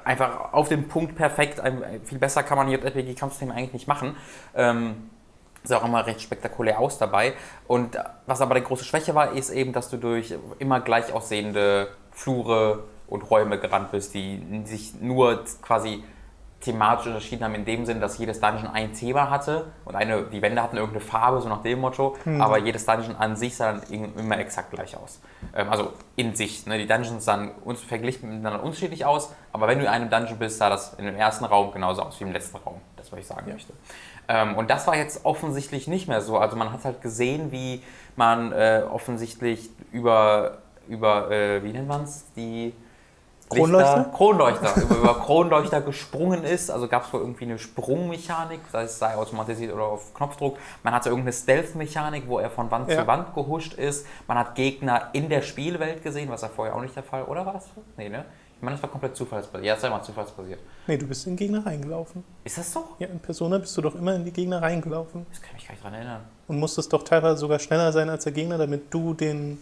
einfach 0.05 0.53
auf 0.53 0.69
den 0.69 0.87
Punkt 0.87 1.15
perfekt. 1.17 1.63
Viel 2.05 2.19
besser 2.19 2.43
kann 2.43 2.59
man 2.59 2.69
JRPG-Kampfsystem 2.69 3.51
eigentlich 3.51 3.73
nicht 3.73 3.89
machen. 3.89 4.17
Ähm, 4.55 5.09
sah 5.65 5.79
auch 5.79 5.85
immer 5.85 6.07
recht 6.07 6.21
spektakulär 6.21 6.79
aus 6.79 6.99
dabei. 6.99 7.35
Und 7.67 7.99
was 8.27 8.41
aber 8.41 8.55
die 8.55 8.63
große 8.63 8.85
Schwäche 8.85 9.15
war, 9.15 9.33
ist 9.33 9.51
eben, 9.51 9.73
dass 9.73 9.91
du 9.91 9.97
durch 9.97 10.35
immer 10.59 10.81
gleich 10.81 11.13
aussehende 11.13 11.89
Flure 12.11 12.85
und 13.09 13.31
Räume 13.31 13.59
gerannt 13.59 13.93
bist, 13.93 14.15
die 14.15 14.63
sich 14.65 14.95
nur 15.01 15.45
quasi 15.61 16.03
thematisch 16.63 17.09
unterschieden 17.09 17.45
haben 17.45 17.55
in 17.55 17.65
dem 17.65 17.85
Sinn, 17.85 18.01
dass 18.01 18.19
jedes 18.19 18.41
Dungeon 18.41 18.69
ein 18.69 18.93
Thema 18.93 19.31
hatte 19.31 19.73
und 19.85 19.95
eine, 19.95 20.23
die 20.23 20.41
Wände 20.41 20.63
hatten 20.63 20.77
irgendeine 20.77 21.05
Farbe, 21.05 21.41
so 21.41 21.49
nach 21.49 21.63
dem 21.63 21.81
Motto, 21.81 22.17
aber 22.39 22.59
jedes 22.59 22.87
Dungeon 22.87 23.17
an 23.17 23.37
sich 23.37 23.57
sah 23.57 23.73
dann 23.73 23.83
immer 23.91 24.39
exakt 24.39 24.71
gleich 24.71 24.97
aus. 24.97 25.21
Ähm, 25.55 25.69
also 25.69 25.93
in 26.17 26.35
sich. 26.35 26.67
Ne? 26.67 26.79
Die 26.79 26.87
Dungeons 26.87 27.25
sahen 27.25 27.51
uns 27.65 27.81
verglichen 27.81 28.29
miteinander 28.29 28.63
unterschiedlich 28.63 29.05
aus, 29.05 29.33
aber 29.53 29.67
wenn 29.67 29.79
du 29.79 29.85
in 29.85 29.91
einem 29.91 30.09
Dungeon 30.09 30.39
bist, 30.39 30.59
sah 30.59 30.71
das 30.71 30.95
in 30.95 31.05
dem 31.05 31.17
ersten 31.17 31.45
Raum 31.45 31.73
genauso 31.73 32.03
aus 32.03 32.19
wie 32.21 32.25
im 32.25 32.33
letzten 32.33 32.57
Raum. 32.57 32.81
Das, 32.97 33.11
was 33.11 33.19
ich 33.19 33.27
sagen 33.27 33.51
möchte. 33.51 33.73
Ähm, 34.29 34.57
und 34.57 34.71
das 34.71 34.87
war 34.87 34.97
jetzt 34.97 35.25
offensichtlich 35.25 35.89
nicht 35.89 36.09
mehr 36.09 36.21
so. 36.21 36.39
Also 36.39 36.57
man 36.57 36.73
hat 36.73 36.85
halt 36.85 37.03
gesehen, 37.03 37.51
wie 37.53 37.83
man 38.17 38.53
äh, 38.53 38.83
offensichtlich 38.91 39.71
über, 39.91 40.59
über 40.89 41.31
äh, 41.31 41.63
wie 41.65 41.73
nennt 41.73 41.89
man 41.89 42.05
es, 42.05 42.25
die 42.37 42.73
Kronleuchter? 43.51 43.97
Lichter- 43.99 44.17
Kronleuchter, 44.17 44.77
über, 44.83 44.95
über 44.97 45.15
Kronleuchter 45.21 45.81
gesprungen 45.83 46.45
ist. 46.45 46.71
Also 46.71 46.89
gab 46.89 47.05
es 47.05 47.13
wohl 47.13 47.21
irgendwie 47.21 47.45
eine 47.45 47.59
Sprungmechanik, 47.59 48.61
sei 48.71 48.85
es 48.85 48.99
sei 48.99 49.15
automatisiert 49.15 49.75
oder 49.75 49.85
auf 49.85 50.15
Knopfdruck. 50.15 50.57
Man 50.83 50.95
hatte 50.95 51.11
irgendeine 51.11 51.35
Stealth-Mechanik, 51.35 52.25
wo 52.29 52.39
er 52.39 52.49
von 52.49 52.71
Wand 52.71 52.89
Ja. 52.91 53.01
zu 53.01 53.07
Wand 53.07 53.35
gehuscht 53.35 53.75
ist. 53.75 54.07
Man 54.27 54.39
hat 54.39 54.55
Gegner 54.55 55.09
in 55.13 55.29
der 55.29 55.43
Spielwelt 55.43 56.03
gesehen, 56.03 56.31
was 56.31 56.41
ja 56.43 56.49
vorher 56.49 56.75
auch 56.77 56.81
nicht 56.81 56.97
der 56.97 57.03
Fall 57.03 57.25
Oder 57.25 57.45
war 57.45 57.53
das 57.55 57.67
so? 57.67 57.83
Nee, 57.99 58.09
ne? 58.09 58.25
Ich 58.63 58.65
meine, 58.65 58.77
das 58.77 58.83
war 58.85 58.91
komplett 58.91 59.17
zufallsbasiert. 59.17 59.67
Ja, 59.67 59.75
das 59.75 59.83
war 59.83 59.91
immer 59.91 60.03
zufallsbasiert. 60.05 60.61
nee, 60.87 60.97
du 60.97 61.05
bist 61.09 61.27
in 61.27 61.35
Gegner 61.35 61.67
reingelaufen. 61.67 62.23
Ist 62.45 62.59
das 62.59 62.73
so? 62.73 62.85
Ja, 63.01 63.09
in 63.09 63.19
Persona 63.19 63.59
bist 63.59 63.77
du 63.77 63.83
doch 63.83 63.97
immer 63.97 64.15
in 64.15 64.25
die 64.25 64.31
Gegner 64.31 64.63
reingelaufen 64.63 65.27
Das 65.31 65.43
kann 65.43 65.51
ich 65.57 65.63
mich 65.63 65.67
gar 65.67 65.73
nicht 65.75 65.83
dran 65.85 65.95
erinnern. 65.95 66.21
und 66.47 66.61
musstest 66.61 66.93
doch 66.93 67.03
teilweise 67.03 67.39
sogar 67.39 67.59
schneller 67.59 67.91
sein 67.91 68.09
als 68.09 68.23
der 68.23 68.33
Gegner, 68.33 68.59
damit 68.59 68.95
du 68.95 69.15
den 69.15 69.59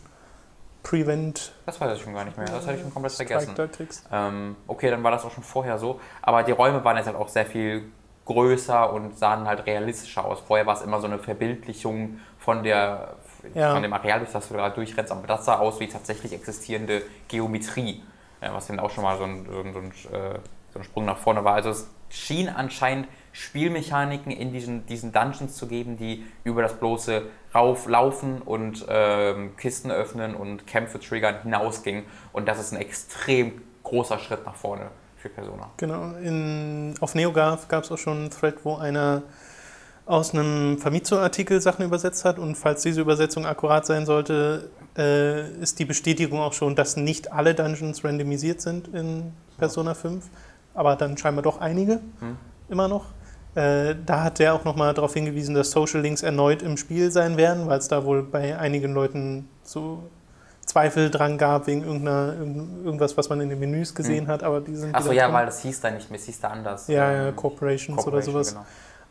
Prevent 0.82 1.52
Das 1.64 1.81
weiß 1.81 1.97
ich 1.97 2.02
schon 2.02 2.12
gar 2.12 2.25
nicht 2.26 2.37
mehr. 2.37 2.47
Das 2.47 2.67
hatte 2.67 2.76
ich 2.76 2.82
schon 2.82 2.93
komplett 2.93 3.12
vergessen. 3.14 3.55
da 3.56 3.67
kriegst. 3.69 4.05
Ähm, 4.12 4.56
okay, 4.67 4.91
dann 4.91 5.02
war 5.02 5.11
das 5.12 5.25
auch 5.25 5.31
schon 5.31 5.44
vorher 5.44 5.79
so. 5.79 5.99
Aber 6.20 6.43
die 6.43 6.52
Räume 6.52 6.85
waren 6.85 6.97
jetzt 6.99 7.06
halt 7.06 7.17
auch 7.17 7.29
sehr 7.29 7.47
viel 7.47 7.85
größer 8.26 8.93
und 8.93 9.19
sahen 9.19 9.47
halt 9.47 9.64
realistischer 9.67 10.25
aus. 10.26 10.41
Vorher 10.47 10.67
war 10.67 10.75
es 10.76 10.82
immer 10.82 11.00
so 11.00 11.06
eine 11.06 11.19
Verbildlichung 11.19 12.20
von, 12.38 12.62
der, 12.62 13.14
Ja. 13.55 13.73
von 13.73 13.82
dem 13.82 13.93
Areal, 13.94 14.20
durch 14.20 14.32
das 14.32 14.49
du 14.49 14.55
gerade 14.55 14.75
durchrennst. 14.75 15.11
Aber 15.11 15.26
das 15.26 15.44
sah 15.47 15.58
aus 15.58 15.81
wie 15.81 15.88
tatsächlich 15.88 16.32
existierende 16.32 17.02
Geometrie. 17.29 18.02
Ja, 18.42 18.54
was 18.54 18.66
dann 18.66 18.81
auch 18.81 18.90
schon 18.90 19.04
mal 19.04 19.19
so 19.19 19.25
ein, 19.25 19.46
so, 19.46 19.60
ein, 19.60 19.72
so, 19.72 19.78
ein, 19.81 19.90
äh, 20.12 20.38
so 20.72 20.78
ein 20.78 20.84
Sprung 20.84 21.04
nach 21.04 21.19
vorne 21.19 21.44
war. 21.44 21.54
Also 21.54 21.70
es 21.70 21.90
schien 22.08 22.48
anscheinend 22.48 23.08
Spielmechaniken 23.32 24.32
in 24.32 24.52
diesen, 24.52 24.87
diesen 24.87 25.12
Dungeons 25.12 25.56
zu 25.56 25.66
geben, 25.66 25.96
die 25.96 26.25
über 26.42 26.62
das 26.62 26.75
bloße 26.75 27.22
Rauflaufen 27.54 28.42
und 28.42 28.87
ähm, 28.88 29.56
Kisten 29.56 29.90
öffnen 29.90 30.34
und 30.34 30.66
Kämpfe 30.66 30.98
triggern 30.98 31.42
hinausgingen. 31.42 32.04
Und 32.32 32.48
das 32.48 32.58
ist 32.58 32.72
ein 32.72 32.81
extrem 32.81 33.62
großer 33.82 34.19
Schritt 34.19 34.44
nach 34.44 34.56
vorne 34.56 34.90
für 35.16 35.28
Persona. 35.28 35.70
Genau, 35.76 36.14
in, 36.16 36.94
auf 37.00 37.14
NeoGAF 37.14 37.69
gab 37.69 37.84
es 37.84 37.92
auch 37.92 37.98
schon 37.98 38.19
einen 38.19 38.31
Thread, 38.31 38.64
wo 38.64 38.76
einer 38.76 39.22
aus 40.11 40.35
einem 40.35 40.77
Famitsu-Artikel 40.79 41.61
Sachen 41.61 41.85
übersetzt 41.85 42.25
hat 42.25 42.38
und 42.38 42.57
falls 42.57 42.83
diese 42.83 43.00
Übersetzung 43.00 43.47
akkurat 43.47 43.87
sein 43.87 44.07
sollte, 44.07 44.69
äh, 44.99 45.49
ist 45.62 45.79
die 45.79 45.85
Bestätigung 45.85 46.40
auch 46.40 46.52
schon, 46.52 46.75
dass 46.75 46.97
nicht 46.97 47.33
alle 47.33 47.55
Dungeons 47.55 48.02
randomisiert 48.05 48.61
sind 48.61 48.88
in 48.88 49.33
Persona 49.57 49.95
5, 49.95 50.25
aber 50.75 50.97
dann 50.97 51.17
scheinbar 51.17 51.43
doch 51.43 51.61
einige 51.61 52.00
Hm. 52.19 52.37
immer 52.69 52.88
noch. 52.88 53.05
Äh, 53.55 53.95
da 54.05 54.25
hat 54.25 54.40
er 54.40 54.55
auch 54.55 54.64
nochmal 54.64 54.95
darauf 54.95 55.14
hingewiesen, 55.14 55.55
dass 55.55 55.71
Social 55.71 56.00
Links 56.00 56.23
erneut 56.23 56.62
im 56.62 56.76
Spiel 56.76 57.11
sein 57.12 57.37
werden, 57.37 57.67
weil 57.69 57.79
es 57.79 57.87
da 57.88 58.05
wohl 58.05 58.23
bei 58.23 58.59
einigen 58.59 58.93
Leuten 58.93 59.49
so 59.62 60.05
Zweifel 60.67 61.11
dran 61.11 61.37
gab 61.38 61.67
wegen 61.67 61.83
irgendeiner, 61.83 62.35
irgend- 62.38 62.85
irgendwas, 62.85 63.17
was 63.17 63.29
man 63.29 63.40
in 63.40 63.49
den 63.49 63.59
Menüs 63.59 63.93
gesehen 63.95 64.29
hat, 64.29 64.43
aber 64.45 64.61
die 64.61 64.76
sind 64.76 64.95
Achso, 64.95 65.11
ja, 65.12 65.25
drin. 65.25 65.35
weil 65.35 65.47
das 65.47 65.61
hieß 65.62 65.81
da 65.81 65.90
nicht 65.90 66.11
mehr, 66.11 66.19
es 66.21 66.26
hieß 66.26 66.40
da 66.40 66.49
anders. 66.49 66.87
Ja, 66.88 67.11
ja, 67.12 67.29
Ähm, 67.29 67.37
Corporations 67.37 67.99
oder 67.99 68.02
Corporation, 68.21 68.33
sowas. 68.35 68.49
Genau. 68.50 68.67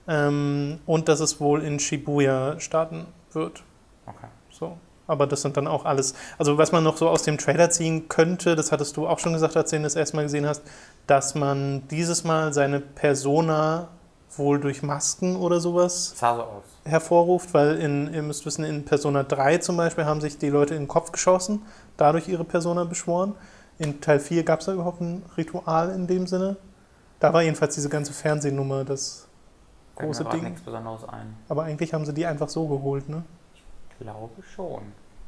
Ähm, 0.09 0.79
und 0.87 1.07
dass 1.07 1.19
es 1.19 1.39
wohl 1.39 1.61
in 1.63 1.79
Shibuya 1.79 2.59
starten 2.59 3.05
wird. 3.31 3.63
Okay. 4.07 4.27
So. 4.49 4.77
Aber 5.05 5.27
das 5.27 5.43
sind 5.43 5.55
dann 5.55 5.67
auch 5.67 5.85
alles. 5.85 6.15
Also, 6.37 6.57
was 6.57 6.71
man 6.71 6.83
noch 6.83 6.97
so 6.97 7.09
aus 7.09 7.23
dem 7.23 7.37
Trailer 7.37 7.69
ziehen 7.69 8.09
könnte, 8.09 8.55
das 8.55 8.71
hattest 8.71 8.97
du 8.97 9.07
auch 9.07 9.19
schon 9.19 9.33
gesagt, 9.33 9.55
als 9.55 9.69
du 9.69 9.75
ihn 9.75 9.83
das 9.83 9.95
erste 9.95 10.15
Mal 10.15 10.23
gesehen 10.23 10.47
hast, 10.47 10.63
dass 11.07 11.35
man 11.35 11.87
dieses 11.89 12.23
Mal 12.23 12.53
seine 12.53 12.79
Persona 12.79 13.89
wohl 14.37 14.59
durch 14.59 14.83
Masken 14.83 15.35
oder 15.35 15.59
sowas 15.59 16.13
so 16.17 16.61
hervorruft, 16.85 17.53
weil 17.53 17.77
in, 17.77 18.13
ihr 18.13 18.21
müsst 18.21 18.45
wissen, 18.45 18.63
in 18.63 18.85
Persona 18.85 19.23
3 19.23 19.57
zum 19.59 19.77
Beispiel 19.77 20.05
haben 20.05 20.21
sich 20.21 20.37
die 20.37 20.49
Leute 20.49 20.75
in 20.75 20.83
den 20.83 20.87
Kopf 20.87 21.11
geschossen, 21.11 21.63
dadurch 21.97 22.27
ihre 22.27 22.43
Persona 22.43 22.83
beschworen. 22.83 23.35
In 23.79 24.01
Teil 24.01 24.19
4 24.19 24.43
gab 24.43 24.59
es 24.59 24.65
da 24.65 24.73
überhaupt 24.73 25.01
ein 25.01 25.23
Ritual 25.37 25.91
in 25.91 26.07
dem 26.07 26.27
Sinne. 26.27 26.57
Da 27.19 27.33
war 27.33 27.41
jedenfalls 27.41 27.75
diese 27.75 27.89
ganze 27.89 28.13
Fernsehnummer 28.13 28.85
das 28.85 29.28
große 30.05 30.25
Ding. 30.25 30.43
nichts 30.43 30.61
Besonderes 30.61 31.07
ein. 31.07 31.35
Aber 31.47 31.63
eigentlich 31.63 31.93
haben 31.93 32.05
sie 32.05 32.13
die 32.13 32.25
einfach 32.25 32.49
so 32.49 32.67
geholt, 32.67 33.07
ne? 33.09 33.23
Ich 33.53 33.63
glaube 33.99 34.41
schon. 34.55 34.81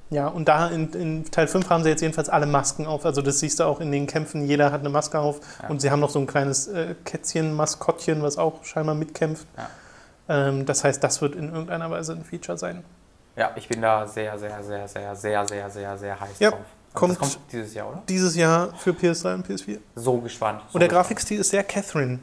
Ja, 0.09 0.27
und 0.27 0.47
da 0.49 0.67
in, 0.67 0.91
in 0.93 1.25
Teil 1.31 1.47
5 1.47 1.69
haben 1.69 1.83
sie 1.83 1.89
jetzt 1.89 2.01
jedenfalls 2.01 2.27
alle 2.27 2.45
Masken 2.45 2.85
auf. 2.85 3.05
Also 3.05 3.21
das 3.21 3.39
siehst 3.39 3.59
du 3.61 3.63
auch 3.63 3.79
in 3.79 3.91
den 3.93 4.07
Kämpfen, 4.07 4.45
jeder 4.45 4.71
hat 4.71 4.81
eine 4.81 4.89
Maske 4.89 5.17
auf. 5.19 5.39
Ja. 5.61 5.69
Und 5.69 5.79
sie 5.81 5.89
haben 5.89 6.01
noch 6.01 6.09
so 6.09 6.19
ein 6.19 6.27
kleines 6.27 6.67
äh, 6.67 6.95
Kätzchen, 7.05 7.53
Maskottchen, 7.55 8.21
was 8.21 8.37
auch 8.37 8.63
scheinbar 8.65 8.95
mitkämpft. 8.95 9.47
Ja. 9.57 9.69
Ähm, 10.49 10.65
das 10.65 10.83
heißt, 10.83 11.01
das 11.01 11.21
wird 11.21 11.35
in 11.35 11.49
irgendeiner 11.51 11.89
Weise 11.89 12.11
ein 12.13 12.25
Feature 12.25 12.57
sein. 12.57 12.83
Ja, 13.37 13.51
ich 13.55 13.69
bin 13.69 13.81
da 13.81 14.05
sehr, 14.05 14.37
sehr, 14.37 14.61
sehr, 14.61 14.87
sehr, 14.89 15.15
sehr, 15.15 15.45
sehr, 15.47 15.69
sehr, 15.69 15.97
sehr 15.97 16.19
heiß 16.19 16.39
Ja. 16.39 16.51
drauf. 16.51 16.59
Kommt, 16.93 17.17
kommt 17.17 17.39
dieses 17.49 17.73
Jahr, 17.73 17.87
oder? 17.89 18.03
dieses 18.09 18.35
Jahr 18.35 18.73
für 18.75 18.91
PS3 18.91 19.35
und 19.35 19.47
PS4. 19.47 19.79
So 19.95 20.17
gespannt. 20.17 20.59
So 20.67 20.73
Und 20.75 20.81
der 20.81 20.89
gespannt. 20.89 20.91
Grafikstil 21.07 21.39
ist 21.39 21.49
sehr 21.51 21.63
Catherine, 21.63 22.19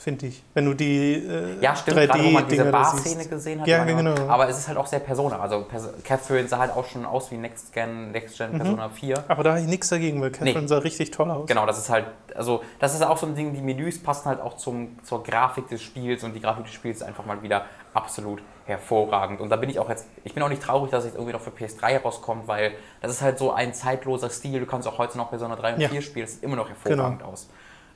finde 0.00 0.26
ich. 0.26 0.42
Wenn 0.54 0.64
du 0.64 0.74
die 0.74 1.14
äh, 1.14 1.60
Ja, 1.60 1.76
stimmt, 1.76 1.98
gerade 1.98 2.24
wo 2.24 2.30
man 2.30 2.48
diese 2.48 2.62
3D-Dinger 2.62 2.72
da 2.72 2.78
Bar-Szene 2.82 3.26
gesehen 3.26 3.60
hat. 3.60 3.68
Ja, 3.68 3.84
genau. 3.84 4.14
Aber 4.28 4.48
es 4.48 4.58
ist 4.58 4.66
halt 4.68 4.78
auch 4.78 4.86
sehr 4.86 4.98
Persona. 5.00 5.38
Also 5.38 5.62
Pers 5.64 5.88
Catherine 6.02 6.48
sah 6.48 6.58
halt 6.58 6.72
auch 6.72 6.86
schon 6.86 7.04
aus 7.04 7.30
wie 7.30 7.36
Next 7.36 7.72
Gen, 7.72 8.10
Next 8.12 8.38
Gen 8.38 8.52
Persona 8.52 8.88
4. 8.88 9.24
Aber 9.28 9.42
da 9.44 9.50
habe 9.50 9.60
ich 9.60 9.66
nichts 9.66 9.88
dagegen, 9.90 10.20
weil 10.22 10.30
Catherine 10.30 10.60
Nee. 10.62 10.66
sah 10.66 10.78
richtig 10.78 11.10
toll 11.10 11.30
aus. 11.30 11.46
Genau, 11.46 11.66
das 11.66 11.78
ist 11.78 11.90
halt, 11.90 12.06
also 12.34 12.62
das 12.78 12.94
ist 12.94 13.02
auch 13.02 13.18
so 13.18 13.26
ein 13.26 13.34
Ding, 13.34 13.52
die 13.54 13.60
Menüs 13.60 14.02
passen 14.02 14.26
halt 14.28 14.40
auch 14.40 14.56
zum, 14.56 14.98
zur 15.04 15.22
Grafik 15.22 15.68
des 15.68 15.82
Spiels 15.82 16.24
und 16.24 16.32
die 16.34 16.40
Grafik 16.40 16.64
des 16.64 16.72
Spiels 16.74 16.98
ist 16.98 17.02
einfach 17.02 17.26
mal 17.26 17.42
wieder 17.42 17.66
absolut 17.92 18.40
hervorragend. 18.64 19.40
Und 19.40 19.50
da 19.50 19.56
bin 19.56 19.68
ich 19.68 19.78
auch 19.78 19.88
jetzt, 19.88 20.06
ich 20.24 20.32
bin 20.32 20.42
auch 20.42 20.48
nicht 20.48 20.62
traurig, 20.62 20.90
dass 20.92 21.00
es 21.00 21.10
jetzt 21.10 21.14
irgendwie 21.16 21.32
noch 21.32 21.40
für 21.40 21.50
PS3 21.50 22.00
rauskommt, 22.02 22.46
weil 22.48 22.72
das 23.02 23.10
ist 23.10 23.20
halt 23.22 23.38
so 23.38 23.52
ein 23.52 23.74
zeitloser 23.74 24.30
Stil. 24.30 24.60
Du 24.60 24.66
kannst 24.66 24.86
auch 24.88 24.98
heute 24.98 25.18
noch 25.18 25.28
Persona 25.30 25.56
3 25.56 25.74
und 25.74 25.80
Ja. 25.80 25.88
4 25.88 26.00
spielen, 26.02 26.24
es 26.24 26.34
sieht 26.34 26.42
immer 26.44 26.56
noch 26.56 26.68
hervorragend 26.68 27.22
aus. 27.22 27.50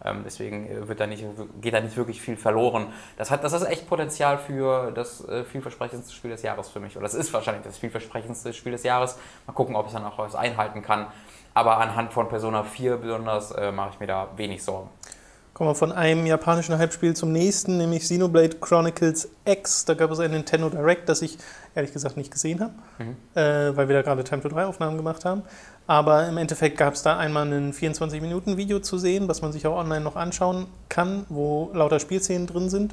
Ähm, 0.05 0.23
deswegen 0.25 0.69
äh, 0.69 0.87
wird 0.87 1.01
da 1.01 1.07
nicht, 1.07 1.25
geht 1.61 1.75
da 1.75 1.81
nicht 1.81 1.97
wirklich 1.97 2.21
viel 2.21 2.37
verloren. 2.37 2.93
Das, 3.17 3.31
hat, 3.31 3.43
das 3.43 3.53
ist 3.53 3.63
echt 3.63 3.89
Potenzial 3.89 4.39
für 4.39 4.93
das 4.93 5.27
äh, 5.29 5.45
vielversprechendste 5.45 6.13
Spiel 6.15 6.31
des 6.31 6.43
Jahres 6.43 6.69
für 6.69 6.81
mich. 6.81 6.97
Oder 6.97 7.07
es 7.07 7.15
ist 7.15 7.33
wahrscheinlich 7.33 7.65
das 7.65 7.79
vielversprechendste 7.79 8.53
Spiel 8.53 8.73
des 8.73 8.83
Jahres. 8.83 9.19
Mal 9.47 9.55
gucken, 9.55 9.77
ob 9.77 9.87
es 9.87 9.93
dann 9.93 10.05
auch 10.05 10.19
was 10.19 10.35
einhalten 10.35 10.83
kann. 10.83 11.07
Aber 11.55 11.79
anhand 11.79 12.13
von 12.13 12.29
Persona 12.29 12.65
4 12.65 12.97
besonders 12.99 13.53
äh, 13.53 13.73
mache 13.73 13.91
ich 13.95 14.01
mir 14.01 14.07
da 14.07 14.29
wenig 14.37 14.63
Sorgen. 14.63 14.91
Kommen 15.55 15.71
wir 15.71 15.77
von 15.77 15.93
einem 15.93 16.27
japanischen 16.27 16.77
Hype-Spiel 16.77 17.15
zum 17.15 17.31
nächsten, 17.31 17.77
nämlich 17.77 18.03
Xenoblade 18.03 18.57
Chronicles 18.57 19.29
X. 19.45 19.85
Da 19.85 19.95
gab 19.95 20.11
es 20.11 20.19
ein 20.19 20.33
Nintendo 20.33 20.69
Direct, 20.69 21.09
das 21.09 21.23
ich 21.23 21.39
ehrlich 21.77 21.93
gesagt 21.93 22.17
nicht 22.17 22.33
gesehen 22.33 22.59
habe, 22.59 22.73
Mhm. 22.99 23.17
äh, 23.37 23.77
weil 23.77 23.87
wir 23.87 23.95
da 23.95 24.03
gerade 24.03 24.25
Time 24.25 24.43
to 24.43 24.49
3 24.49 24.67
Aufnahmen 24.67 24.97
gemacht 24.97 25.25
haben. 25.25 25.43
Aber 25.87 26.27
im 26.27 26.39
Endeffekt 26.39 26.77
gab 26.77 26.95
es 26.95 27.03
da 27.05 27.19
einmal 27.19 27.47
ein 27.47 27.73
24-Minuten-Video 27.73 28.81
zu 28.81 28.99
sehen, 28.99 29.29
was 29.29 29.43
man 29.43 29.53
sich 29.53 29.65
auch 29.69 29.77
online 29.77 30.03
noch 30.03 30.17
anschauen 30.17 30.67
kann, 30.89 31.25
wo 31.29 31.71
lauter 31.73 32.01
Spielszenen 32.01 32.49
drin 32.49 32.69
sind. 32.69 32.93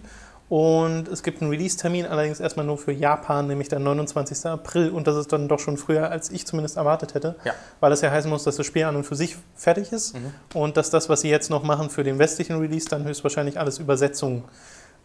Und 0.52 1.08
es 1.08 1.24
gibt 1.24 1.42
einen 1.42 1.50
Release-Termin, 1.50 2.06
allerdings 2.06 2.42
erstmal 2.42 2.66
nur 2.66 2.78
für 2.78 2.92
Japan, 2.92 3.48
nämlich 3.48 3.70
der 3.70 3.80
29. 3.80 4.48
April. 4.48 4.90
Und 4.90 5.08
das 5.08 5.16
ist 5.16 5.32
dann 5.32 5.48
doch 5.48 5.60
schon 5.60 5.78
früher, 5.78 6.12
als 6.12 6.30
ich 6.30 6.46
zumindest 6.46 6.76
erwartet 6.76 7.14
hätte. 7.14 7.38
Ja. 7.46 7.54
Weil 7.80 7.90
das 7.90 8.02
ja 8.02 8.12
heißen 8.12 8.30
muss, 8.30 8.44
dass 8.44 8.58
das 8.58 8.66
Spiel 8.66 8.84
an 8.84 8.98
und 8.98 9.06
für 9.06 9.16
sich 9.16 9.38
fertig 9.56 9.94
ist. 9.94 10.14
Mhm. 10.14 10.34
Und 10.54 10.76
dass 10.76 10.90
das, 10.90 11.08
was 11.08 11.22
sie 11.22 11.30
jetzt 11.30 11.50
noch 11.50 11.64
machen 11.64 11.90
für 11.90 12.04
den 12.04 12.20
westlichen 12.20 12.60
Release, 12.60 12.90
dann 12.90 13.06
höchstwahrscheinlich 13.06 13.58
alles 13.58 13.80
Übersetzung 13.80 14.44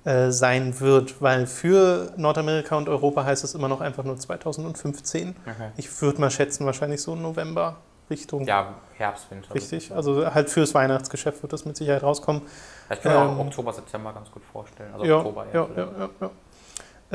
äh, 0.03 0.33
sein 0.33 0.81
wird. 0.81 1.23
Weil 1.23 1.47
für 1.47 2.13
Nordamerika 2.17 2.75
und 2.77 2.89
Europa 2.89 3.25
heißt 3.25 3.45
es 3.45 3.55
immer 3.55 3.69
noch 3.69 3.81
einfach 3.81 4.03
nur 4.03 4.19
2015. 4.19 5.29
Okay. 5.29 5.71
Ich 5.77 6.03
würde 6.03 6.21
mal 6.23 6.33
schätzen, 6.33 6.67
wahrscheinlich 6.67 7.03
so 7.03 7.15
November 7.15 7.77
Richtung. 8.11 8.45
Ja, 8.47 8.75
Herbst, 8.95 9.31
Winter. 9.31 9.55
Richtig, 9.55 9.93
also 9.93 10.33
halt 10.33 10.51
fürs 10.51 10.75
Weihnachtsgeschäft 10.75 11.43
wird 11.43 11.53
das 11.53 11.65
mit 11.65 11.77
Sicherheit 11.77 12.03
rauskommen. 12.03 12.43
Ich 12.91 13.01
kann 13.01 13.13
mir 13.13 13.19
auch 13.19 13.33
ähm, 13.33 13.41
Oktober, 13.47 13.73
September 13.73 14.13
ganz 14.13 14.31
gut 14.31 14.43
vorstellen. 14.45 14.93
Also 14.93 15.05
ja, 15.05 15.17
Oktober 15.17 15.47
ja, 15.53 15.67
ja, 15.77 15.89
ja, 15.99 16.09
ja. 16.21 16.31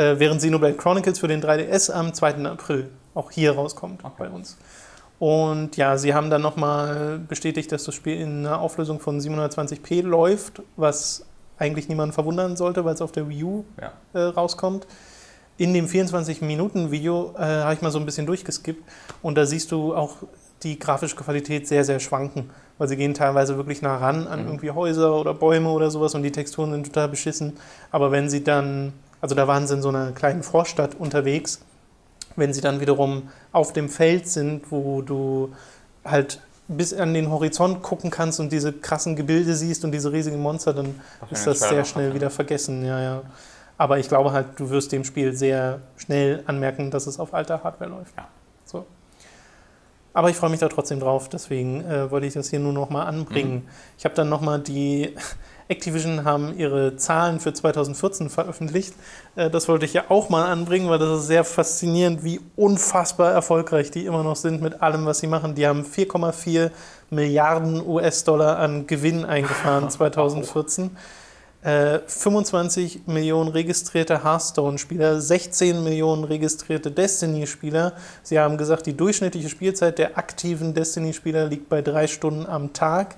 Äh, 0.04 0.20
während 0.20 0.40
Xenoblade 0.42 0.76
Chronicles 0.76 1.20
für 1.20 1.28
den 1.28 1.42
3DS 1.42 1.92
am 1.92 2.14
2. 2.14 2.46
April 2.46 2.90
auch 3.14 3.32
hier 3.32 3.54
rauskommt 3.56 4.04
Okay. 4.04 4.16
bei 4.20 4.30
uns. 4.30 4.58
Und 5.20 5.78
ja, 5.78 5.98
sie 5.98 6.14
haben 6.14 6.30
dann 6.30 6.42
nochmal 6.42 7.20
bestätigt, 7.20 7.72
dass 7.72 7.84
das 7.84 7.94
Spiel 7.94 8.20
in 8.20 8.46
einer 8.46 8.60
Auflösung 8.60 9.00
von 9.00 9.20
720p 9.20 10.02
läuft, 10.02 10.62
was 10.78 11.26
eigentlich 11.60 11.90
niemanden 11.90 12.14
verwundern 12.14 12.56
sollte, 12.58 12.84
weil 12.86 12.96
es 12.96 13.02
auf 13.02 13.12
der 13.12 13.30
Wii 13.30 13.44
U 13.44 13.66
Ja. 13.80 13.92
äh, 14.14 14.24
rauskommt. 14.30 14.88
In 15.58 15.74
dem 15.76 15.86
24-Minuten-Video 15.86 17.36
äh, 17.38 17.42
habe 17.44 17.74
ich 17.76 17.82
mal 17.82 17.92
so 17.92 18.00
ein 18.00 18.06
bisschen 18.06 18.26
durchgeskippt 18.26 18.84
und 19.22 19.36
da 19.38 19.46
siehst 19.46 19.72
du 19.72 19.94
auch 19.96 20.16
die 20.64 20.80
grafische 20.80 21.16
Qualität 21.16 21.68
sehr, 21.68 21.84
sehr 21.84 22.00
schwanken, 22.00 22.50
weil 22.78 22.88
sie 22.88 22.98
gehen 22.98 23.14
teilweise 23.14 23.58
wirklich 23.58 23.82
nah 23.82 23.98
ran 23.98 24.28
an 24.28 24.42
Mhm. 24.42 24.48
irgendwie 24.48 24.72
Häuser 24.72 25.14
oder 25.16 25.34
Bäume 25.34 25.70
oder 25.70 25.92
sowas 25.92 26.16
und 26.16 26.24
die 26.24 26.32
Texturen 26.32 26.72
sind 26.72 26.86
total 26.88 27.08
beschissen. 27.10 27.58
Aber 27.92 28.12
wenn 28.12 28.30
sie 28.30 28.44
dann, 28.44 28.94
also 29.22 29.36
da 29.36 29.48
waren 29.48 29.68
sie 29.68 29.76
in 29.76 29.82
so 29.82 29.90
einer 29.90 30.12
kleinen 30.12 30.44
Vorstadt 30.44 30.96
unterwegs, 30.98 31.60
wenn 32.36 32.54
sie 32.54 32.62
dann 32.62 32.80
wiederum 32.80 33.30
auf 33.52 33.74
dem 33.74 33.90
Feld 33.90 34.28
sind, 34.28 34.72
wo 34.72 35.02
du 35.02 35.54
halt 36.06 36.40
bis 36.68 36.94
an 36.94 37.14
den 37.14 37.30
Horizont 37.30 37.82
gucken 37.84 38.10
kannst 38.10 38.40
und 38.40 38.52
diese 38.52 38.72
krassen 38.72 39.18
Gebilde 39.18 39.54
siehst 39.56 39.84
und 39.84 39.92
diese 39.92 40.12
riesigen 40.14 40.40
Monster, 40.42 40.74
dann 40.74 40.96
Was 41.20 41.32
ist 41.40 41.48
das 41.48 41.60
sehr 41.70 41.84
schnell 41.84 42.06
hatten. 42.08 42.16
wieder 42.16 42.30
vergessen, 42.30 42.86
ja, 42.86 43.02
ja. 43.02 43.22
Aber 43.78 44.00
ich 44.00 44.08
glaube 44.08 44.32
halt, 44.32 44.46
du 44.58 44.70
wirst 44.70 44.92
dem 44.94 45.04
Spiel 45.04 45.34
sehr 45.34 45.80
schnell 45.98 46.44
anmerken, 46.48 46.90
dass 46.92 47.08
es 47.08 47.20
auf 47.20 47.34
alter 47.34 47.62
Hardware 47.64 47.90
läuft. 47.90 48.16
Ja. 48.16 48.28
Aber 50.14 50.30
ich 50.30 50.36
freue 50.36 50.50
mich 50.50 50.60
da 50.60 50.68
trotzdem 50.68 51.00
drauf, 51.00 51.30
deswegen 51.30 51.86
äh, 51.86 52.12
wollte 52.12 52.28
ich 52.28 52.34
das 52.34 52.50
hier 52.50 52.60
nur 52.60 52.74
nochmal 52.74 53.08
anbringen. 53.08 53.54
Mhm. 53.54 53.70
Ich 53.98 54.06
habe 54.06 54.16
dann 54.16 54.30
nochmal 54.30 54.60
die. 54.60 55.16
Activision 55.72 56.26
haben 56.26 56.58
ihre 56.58 56.98
Zahlen 56.98 57.40
für 57.40 57.54
2014 57.54 58.30
veröffentlicht. 58.30 58.94
Äh, 59.36 59.50
das 59.50 59.70
wollte 59.70 59.86
ich 59.86 59.94
ja 59.94 60.04
auch 60.10 60.30
mal 60.30 60.52
anbringen, 60.52 60.90
weil 60.90 61.00
das 61.00 61.22
ist 61.22 61.28
sehr 61.28 61.46
faszinierend, 61.46 62.24
wie 62.24 62.42
unfassbar 62.58 63.32
erfolgreich 63.32 63.90
die 63.90 64.06
immer 64.06 64.24
noch 64.24 64.36
sind 64.36 64.62
mit 64.62 64.82
allem, 64.82 65.06
was 65.06 65.20
sie 65.20 65.28
machen. 65.28 65.56
Die 65.56 65.66
haben 65.66 65.84
4,4 65.84 66.72
Milliarden 67.10 67.86
US-Dollar 67.86 68.60
an 68.60 68.86
Gewinn 68.86 69.26
eingefahren 69.26 69.90
2014. 69.90 70.92
Äh, 71.62 72.00
25 72.08 73.06
Millionen 73.06 73.50
registrierte 73.50 74.24
Hearthstone-Spieler, 74.24 75.22
16 75.22 75.84
Millionen 75.84 76.24
registrierte 76.24 76.90
Destiny-Spieler. 76.90 77.94
Sie 78.24 78.40
haben 78.40 78.58
gesagt, 78.58 78.88
die 78.88 78.98
durchschnittliche 78.98 79.48
Spielzeit 79.48 80.00
der 80.00 80.18
aktiven 80.18 80.74
Destiny-Spieler 80.74 81.46
liegt 81.46 81.70
bei 81.70 81.84
drei 81.84 82.08
Stunden 82.08 82.48
am 82.48 82.74
Tag. 82.74 83.16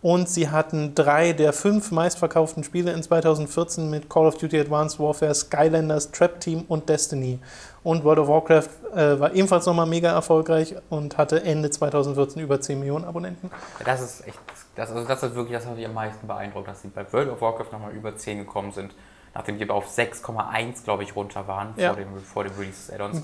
Und 0.00 0.28
sie 0.28 0.48
hatten 0.48 0.94
drei 0.94 1.32
der 1.32 1.52
fünf 1.52 1.90
meistverkauften 1.90 2.62
Spiele 2.62 2.92
in 2.92 3.02
2014 3.02 3.90
mit 3.90 4.08
Call 4.08 4.26
of 4.26 4.36
Duty 4.36 4.60
Advanced 4.60 5.00
Warfare, 5.00 5.34
Skylanders, 5.34 6.12
Trap 6.12 6.40
Team 6.40 6.64
und 6.68 6.88
Destiny. 6.88 7.40
Und 7.88 8.04
World 8.04 8.18
of 8.18 8.28
Warcraft 8.28 8.68
äh, 8.94 9.18
war 9.18 9.32
ebenfalls 9.32 9.64
nochmal 9.64 9.86
mega 9.86 10.12
erfolgreich 10.12 10.74
und 10.90 11.16
hatte 11.16 11.42
Ende 11.42 11.70
2014 11.70 12.42
über 12.42 12.60
10 12.60 12.78
Millionen 12.78 13.06
Abonnenten. 13.06 13.50
Das 13.82 14.02
ist 14.02 14.26
echt, 14.28 14.38
das, 14.76 14.90
also 14.90 15.08
das 15.08 15.22
ist 15.22 15.34
wirklich 15.34 15.56
das, 15.56 15.66
was 15.66 15.74
mich 15.74 15.86
am 15.86 15.94
meisten 15.94 16.26
beeindruckt, 16.26 16.68
dass 16.68 16.82
sie 16.82 16.88
bei 16.88 17.10
World 17.14 17.30
of 17.30 17.40
Warcraft 17.40 17.72
nochmal 17.72 17.92
über 17.92 18.14
10 18.14 18.40
gekommen 18.40 18.72
sind, 18.72 18.94
nachdem 19.32 19.56
die 19.56 19.70
auf 19.70 19.88
6,1, 19.88 20.84
glaube 20.84 21.02
ich, 21.02 21.16
runter 21.16 21.48
waren 21.48 21.72
Ja. 21.78 21.94
vor, 21.94 21.96
dem, 21.96 22.18
vor 22.20 22.44
dem 22.44 22.52
Release 22.58 22.88
des 22.88 22.94
Add-ons. 22.94 23.22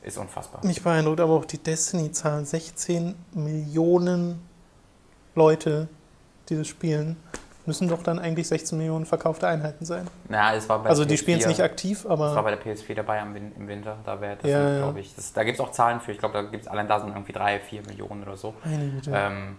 Ist 0.00 0.16
unfassbar. 0.16 0.64
Mich 0.64 0.82
beeindruckt 0.82 1.20
aber 1.20 1.34
auch 1.34 1.44
die 1.44 1.58
Destiny-Zahlen. 1.58 2.46
16 2.46 3.14
Millionen 3.34 4.40
Leute, 5.34 5.88
die 6.48 6.56
das 6.56 6.68
spielen, 6.68 7.18
müssen 7.66 7.88
doch 7.88 8.02
dann 8.02 8.18
eigentlich 8.18 8.48
16 8.48 8.78
Millionen 8.78 9.06
verkaufte 9.06 9.46
Einheiten 9.46 9.84
sein. 9.84 10.06
Na, 10.28 10.54
es 10.54 10.68
war 10.68 10.80
bei 10.82 10.88
Also 10.88 11.04
die 11.04 11.16
spielen 11.16 11.38
es 11.38 11.44
PS4 11.44 11.48
nicht 11.48 11.62
aktiv, 11.62 12.02
Das 12.02 12.18
war 12.18 12.20
aber 12.20 12.42
bei 12.42 12.56
der 12.56 12.76
PS4 12.76 12.94
dabei 12.94 13.20
im 13.20 13.68
Winter. 13.68 13.96
Da 14.04 14.20
wäre 14.20 14.36
das, 14.36 14.50
Ja, 14.50 14.78
glaube 14.78 15.00
ich. 15.00 15.14
Das, 15.14 15.32
da 15.32 15.44
gibt 15.44 15.58
es 15.58 15.64
auch 15.64 15.70
Zahlen 15.70 16.00
für. 16.00 16.12
Ich 16.12 16.18
glaube, 16.18 16.34
da 16.34 16.42
gibt 16.42 16.64
es 16.64 16.68
allein 16.68 16.88
da 16.88 17.00
sind 17.00 17.10
irgendwie 17.10 17.32
3, 17.32 17.60
4 17.60 17.82
Millionen 17.86 18.22
oder 18.22 18.36
so. 18.36 18.54
meine 18.64 18.90
Güte. 18.90 19.12
Ähm, 19.14 19.56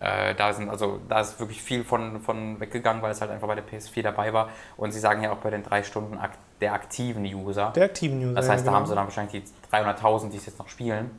äh, 0.00 0.34
da 0.34 0.52
sind 0.54 0.70
also 0.70 0.98
da 1.08 1.20
ist 1.20 1.38
wirklich 1.38 1.62
viel 1.62 1.84
von, 1.84 2.22
von 2.22 2.58
weggegangen, 2.58 3.02
weil 3.02 3.10
es 3.10 3.20
halt 3.20 3.30
einfach 3.30 3.46
bei 3.46 3.54
der 3.54 3.66
PS4 3.66 4.02
dabei 4.02 4.32
war. 4.32 4.48
Und 4.78 4.92
sie 4.92 4.98
sagen 4.98 5.22
ja 5.22 5.30
auch 5.30 5.38
bei 5.38 5.50
den 5.50 5.62
drei 5.62 5.82
Stunden 5.82 6.16
ak 6.16 6.32
der 6.62 6.72
aktiven 6.72 7.24
User. 7.24 7.70
Der 7.74 7.84
aktiven 7.84 8.18
User. 8.18 8.34
das 8.34 8.48
heißt, 8.48 8.64
ja, 8.64 8.70
da 8.70 8.76
haben 8.76 8.86
sie 8.86 8.90
genau. 8.90 9.02
dann 9.02 9.08
wahrscheinlich 9.08 9.44
die 9.44 9.76
300.000, 9.76 10.30
die 10.30 10.38
es 10.38 10.46
jetzt 10.46 10.58
noch 10.58 10.68
spielen. 10.68 11.10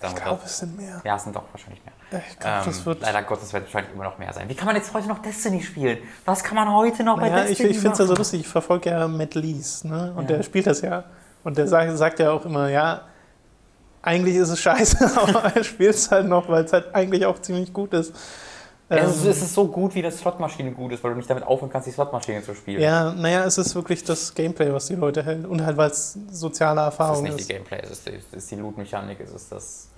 Dann 0.00 0.12
Ich 0.12 0.22
glaube, 0.22 0.42
es 0.44 0.58
sind 0.58 0.76
mehr. 0.76 1.00
ja, 1.04 1.16
es 1.16 1.24
sind 1.24 1.36
doch 1.36 1.44
wahrscheinlich 1.52 1.82
mehr. 1.84 1.94
Ich 2.10 2.38
glaube, 2.38 2.62
das 2.66 2.78
Ähm, 2.78 2.86
wird. 2.86 3.00
leider 3.02 3.22
Gottes 3.22 3.52
wird 3.52 3.66
es 3.66 3.74
wahrscheinlich 3.74 3.94
immer 3.94 4.04
noch 4.04 4.18
mehr 4.18 4.32
sein. 4.32 4.48
Wie 4.48 4.54
kann 4.54 4.66
man 4.66 4.76
jetzt 4.76 4.92
heute 4.94 5.08
noch 5.08 5.18
Destiny 5.18 5.60
spielen? 5.62 5.98
Was 6.24 6.44
kann 6.44 6.54
man 6.54 6.72
heute 6.72 7.02
noch 7.02 7.16
bei 7.18 7.28
Naja, 7.28 7.42
ich, 7.44 7.48
Destiny 7.58 7.70
ich 7.70 7.76
finde 7.78 7.92
es 7.92 7.98
ja 7.98 8.04
so 8.06 8.12
machen? 8.12 8.18
lustig. 8.18 8.40
Ich 8.40 8.48
verfolge 8.48 8.90
ja 8.90 9.08
Matt 9.08 9.34
Lees, 9.34 9.82
ne? 9.84 10.12
Und 10.16 10.30
Ja. 10.30 10.36
der 10.36 10.42
spielt 10.44 10.66
das 10.68 10.82
ja. 10.82 11.04
Und 11.42 11.58
der 11.58 11.66
sagt, 11.66 11.96
sagt 11.98 12.18
ja 12.20 12.30
auch 12.30 12.44
immer, 12.44 12.68
ja, 12.68 13.02
eigentlich 14.02 14.36
ist 14.36 14.50
es 14.50 14.60
scheiße, 14.60 14.98
aber 15.20 15.44
er 15.56 15.64
spielt 15.64 15.94
es 15.96 16.10
halt 16.10 16.26
noch, 16.26 16.48
weil 16.48 16.64
es 16.64 16.72
halt 16.72 16.94
eigentlich 16.94 17.26
auch 17.26 17.40
ziemlich 17.40 17.72
gut 17.72 17.92
ist. 17.92 18.14
Ja, 18.88 18.98
es, 18.98 19.16
ist, 19.16 19.24
Ähm, 19.24 19.30
es 19.32 19.42
ist 19.42 19.54
so 19.54 19.66
gut, 19.66 19.96
wie 19.96 19.98
eine 19.98 20.12
Slotmaschine 20.12 20.70
gut 20.70 20.92
ist, 20.92 21.02
weil 21.02 21.10
du 21.10 21.16
nicht 21.16 21.28
damit 21.28 21.42
aufhören 21.42 21.70
kannst, 21.72 21.88
die 21.88 21.92
Slotmaschine 21.92 22.40
zu 22.44 22.54
spielen. 22.54 22.80
Ja, 22.80 23.12
naja, 23.12 23.44
es 23.44 23.58
ist 23.58 23.74
wirklich 23.74 24.04
das 24.04 24.32
Gameplay, 24.32 24.72
was 24.72 24.86
die 24.86 24.94
Leute 24.94 25.24
hält. 25.24 25.44
Und 25.44 25.64
halt, 25.66 25.76
weil 25.76 25.90
es 25.90 26.16
soziale 26.30 26.80
Es 26.82 26.86
ist 26.86 26.92
Erfahrung 27.00 27.22
nicht 27.24 27.38
ist. 27.40 27.48
die 27.48 27.52
Gameplay, 27.52 27.80
es 27.82 27.90
ist 27.90 28.06
die, 28.06 28.12
es 28.12 28.32
ist 28.32 28.50
die 28.52 28.54
Loot-Mechanik, 28.54 29.18
es 29.18 29.32
ist 29.32 29.50
das. 29.50 29.88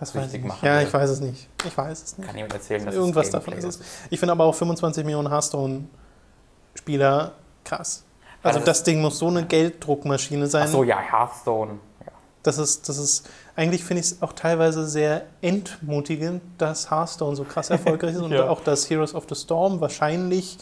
Das 0.00 0.14
nicht. 0.14 0.44
machen 0.44 0.64
Ja, 0.64 0.80
ich 0.80 0.92
weiß 0.92 1.10
es 1.10 1.20
nicht. 1.20 1.48
Ich 1.66 1.76
weiß 1.76 2.02
es 2.02 2.18
nicht. 2.18 2.26
Kann 2.26 2.36
niemand 2.36 2.54
erzählen, 2.54 2.84
dass 2.86 2.94
Irgendwas 2.94 3.26
es 3.26 3.32
davon 3.32 3.54
ist 3.54 3.64
es. 3.64 3.80
Ich 4.10 4.18
finde 4.20 4.32
aber 4.32 4.44
auch 4.44 4.54
25 4.54 5.04
Millionen 5.04 5.28
Hearthstone-Spieler 5.28 7.32
krass. 7.64 8.04
Also 8.42 8.58
Also 8.58 8.66
das 8.66 8.82
Ding 8.84 9.00
muss 9.00 9.18
so 9.18 9.28
eine 9.28 9.44
Gelddruckmaschine 9.44 10.46
sein. 10.46 10.64
Ach 10.66 10.70
so, 10.72 10.84
ja, 10.84 10.98
Hearthstone. 11.00 11.72
Ja. 12.04 12.12
Das 12.44 12.58
ist, 12.58 12.88
das 12.88 12.98
ist, 12.98 13.28
eigentlich 13.56 13.82
finde 13.84 14.00
ich 14.02 14.12
es 14.12 14.22
auch 14.22 14.32
teilweise 14.32 14.86
sehr 14.86 15.24
entmutigend, 15.42 16.42
dass 16.58 16.90
Hearthstone 16.90 17.34
so 17.34 17.44
krass 17.44 17.70
erfolgreich 17.70 18.14
ist 18.14 18.20
und 18.22 18.32
Ja. 18.32 18.48
auch, 18.48 18.60
dass 18.62 18.88
Heroes 18.88 19.14
of 19.14 19.24
the 19.28 19.34
Storm 19.34 19.80
wahrscheinlich 19.80 20.58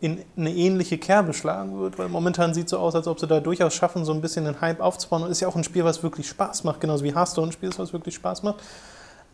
in 0.00 0.24
eine 0.36 0.54
ähnliche 0.54 0.96
Kerbe 0.98 1.34
schlagen 1.34 1.78
wird, 1.80 1.98
weil 1.98 2.08
momentan 2.08 2.54
sieht 2.54 2.66
es 2.66 2.70
so 2.70 2.78
aus, 2.78 2.94
als 2.94 3.08
ob 3.08 3.18
sie 3.18 3.26
da 3.26 3.40
durchaus 3.40 3.74
schaffen, 3.74 4.04
so 4.04 4.12
ein 4.12 4.20
bisschen 4.20 4.44
den 4.44 4.60
Hype 4.60 4.80
aufzubauen. 4.80 5.24
Und 5.24 5.30
ist 5.30 5.40
ja 5.40 5.48
auch 5.48 5.56
ein 5.56 5.64
Spiel, 5.64 5.84
was 5.84 6.02
wirklich 6.02 6.28
Spaß 6.28 6.64
macht, 6.64 6.80
genauso 6.80 7.04
wie 7.04 7.14
Hearthstone 7.14 7.48
ein 7.48 7.52
Spiel 7.52 7.68
ist, 7.68 7.78
was 7.78 7.92
wirklich 7.92 8.14
Spaß 8.14 8.42
macht. 8.42 8.62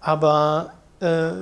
aber 0.00 0.72
äh, 1.00 1.32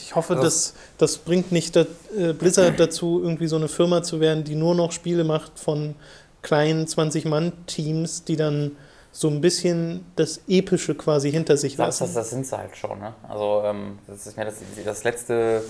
ich 0.00 0.14
hoffe, 0.14 0.34
also, 0.34 0.44
das, 0.44 0.74
das 0.96 1.18
bringt 1.18 1.52
nicht 1.52 1.76
das, 1.76 1.86
äh, 2.16 2.32
Blizzard 2.32 2.78
dazu, 2.80 3.20
irgendwie 3.22 3.46
so 3.46 3.56
eine 3.56 3.68
Firma 3.68 4.02
zu 4.02 4.20
werden, 4.20 4.44
die 4.44 4.54
nur 4.54 4.74
noch 4.74 4.92
Spiele 4.92 5.24
macht 5.24 5.58
von 5.58 5.94
kleinen 6.42 6.86
20-Mann-Teams, 6.86 8.24
die 8.24 8.36
dann 8.36 8.72
so 9.12 9.28
ein 9.28 9.40
bisschen 9.40 10.04
das 10.16 10.40
Epische 10.48 10.94
quasi 10.94 11.30
hinter 11.30 11.56
sich 11.56 11.76
lassen. 11.76 12.04
Das, 12.04 12.14
das, 12.14 12.14
das 12.14 12.30
sind 12.30 12.46
sie 12.46 12.56
halt 12.56 12.76
schon. 12.76 12.98
Ne? 12.98 13.14
Also 13.28 13.62
ähm, 13.64 13.98
das 14.06 14.26
ist 14.26 14.36
mir 14.36 14.44
das, 14.44 14.56
das 14.84 15.04
letzte 15.04 15.62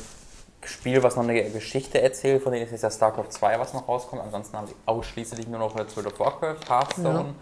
Spiel, 0.69 1.03
was 1.03 1.17
noch 1.17 1.25
eine 1.25 1.51
Geschichte 1.51 2.01
erzählt, 2.01 2.43
von 2.43 2.53
denen 2.53 2.65
ist 2.65 2.73
jetzt 2.73 2.83
ja 2.83 2.91
StarCraft 2.91 3.31
2, 3.31 3.59
was 3.59 3.73
noch 3.73 3.89
rauskommt. 3.89 4.23
Ansonsten 4.23 4.57
haben 4.57 4.67
sie 4.67 4.75
ausschließlich 4.87 5.49
nur 5.49 5.59
noch 5.59 5.75
World 5.75 6.07
of 6.07 6.19
Warcraft, 6.19 6.69
Hearthstone, 6.69 7.35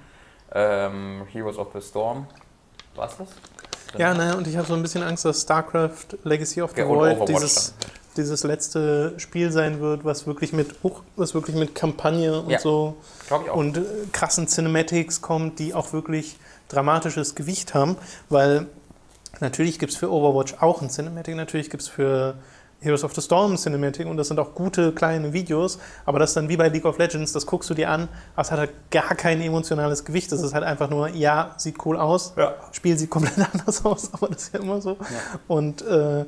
ja. 0.55 0.87
ähm, 0.87 1.27
Heroes 1.31 1.59
of 1.59 1.69
the 1.75 1.81
Storm. 1.81 2.27
Was 2.95 3.17
das? 3.17 3.29
Ja, 3.99 4.15
naja, 4.15 4.35
und 4.35 4.47
ich 4.47 4.57
habe 4.57 4.67
so 4.67 4.75
ein 4.75 4.83
bisschen 4.83 5.03
Angst, 5.03 5.25
dass 5.25 5.43
StarCraft 5.43 6.19
Legacy 6.25 6.63
of 6.63 6.73
the 6.75 6.81
ja, 6.81 6.89
Void 6.89 7.29
dieses, 7.29 7.75
dieses 8.17 8.43
letzte 8.45 9.19
Spiel 9.19 9.53
sein 9.53 9.81
wird, 9.81 10.05
was 10.05 10.27
wirklich 10.27 10.53
mit, 10.53 10.75
was 11.17 11.35
wirklich 11.35 11.57
mit 11.57 11.75
Kampagne 11.75 12.41
und 12.41 12.51
ja, 12.51 12.59
so 12.59 12.97
und 13.53 13.77
äh, 13.77 13.83
krassen 14.13 14.49
Cinematics 14.49 15.21
kommt, 15.21 15.59
die 15.59 15.75
auch 15.75 15.93
wirklich 15.93 16.39
dramatisches 16.69 17.35
Gewicht 17.35 17.75
haben, 17.75 17.97
weil 18.31 18.67
natürlich 19.41 19.79
gibt 19.79 19.93
es 19.93 19.99
für 19.99 20.11
Overwatch 20.11 20.55
auch 20.61 20.81
ein 20.81 20.89
Cinematic, 20.89 21.37
natürlich 21.37 21.71
gibt 21.71 21.83
es 21.83 21.89
für 21.89 22.35
Heroes 22.83 23.05
of 23.05 23.15
the 23.15 23.21
Storm 23.21 23.57
Cinematic 23.57 24.07
und 24.07 24.17
das 24.17 24.29
sind 24.29 24.39
auch 24.39 24.55
gute 24.55 24.93
kleine 24.93 25.33
Videos, 25.33 25.79
aber 26.05 26.19
das 26.19 26.31
ist 26.31 26.37
dann 26.37 26.49
wie 26.49 26.57
bei 26.57 26.69
League 26.69 26.85
of 26.85 26.99
Legends, 26.99 27.33
das 27.33 27.47
guckst 27.47 27.71
du 27.71 27.75
dir 27.75 27.89
an, 27.89 28.09
aber 28.35 28.43
es 28.43 28.51
hat 28.51 28.59
halt 28.59 28.73
gar 28.91 29.15
kein 29.15 29.41
emotionales 29.41 30.05
Gewicht. 30.05 30.33
Das 30.33 30.43
ist 30.43 30.53
halt 30.53 30.65
einfach 30.65 30.91
nur, 30.91 31.09
ja, 31.09 31.55
sieht 31.57 31.85
cool 31.87 31.97
aus, 31.97 32.35
ja. 32.37 32.55
Spiel 32.73 32.99
sieht 32.99 33.11
komplett 33.11 33.39
anders 33.53 33.85
aus, 33.85 34.13
aber 34.13 34.29
das 34.29 34.43
ist 34.43 34.55
ja 34.55 34.61
immer 34.61 34.81
so. 34.81 34.91
Ja. 34.91 35.41
Und 35.47 35.83
äh, 35.83 36.25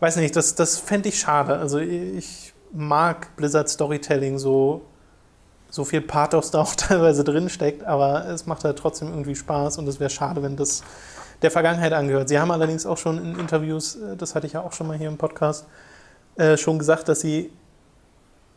weiß 0.00 0.16
nicht, 0.16 0.34
das, 0.34 0.54
das 0.54 0.78
fände 0.78 1.08
ich 1.08 1.18
schade. 1.18 1.56
Also 1.56 1.78
ich 1.78 2.52
mag 2.72 3.34
Blizzard 3.36 3.68
Storytelling 3.68 4.38
so, 4.38 4.82
so 5.70 5.84
viel 5.84 6.00
Pathos 6.00 6.50
da 6.50 6.60
auch 6.62 6.74
teilweise 6.76 7.24
drin 7.24 7.48
steckt, 7.48 7.84
aber 7.84 8.26
es 8.26 8.46
macht 8.46 8.64
halt 8.64 8.78
trotzdem 8.78 9.08
irgendwie 9.08 9.36
Spaß 9.36 9.78
und 9.78 9.88
es 9.88 10.00
wäre 10.00 10.10
schade, 10.10 10.42
wenn 10.42 10.56
das 10.56 10.82
der 11.42 11.50
Vergangenheit 11.50 11.92
angehört. 11.92 12.28
Sie 12.28 12.38
haben 12.38 12.50
allerdings 12.50 12.86
auch 12.86 12.98
schon 12.98 13.18
in 13.18 13.38
Interviews, 13.38 13.96
äh, 13.96 14.16
das 14.16 14.34
hatte 14.34 14.46
ich 14.46 14.54
ja 14.54 14.62
auch 14.62 14.72
schon 14.72 14.86
mal 14.86 14.96
hier 14.96 15.08
im 15.08 15.18
Podcast, 15.18 15.66
äh, 16.36 16.56
schon 16.56 16.78
gesagt, 16.78 17.08
dass 17.08 17.20
sie 17.20 17.52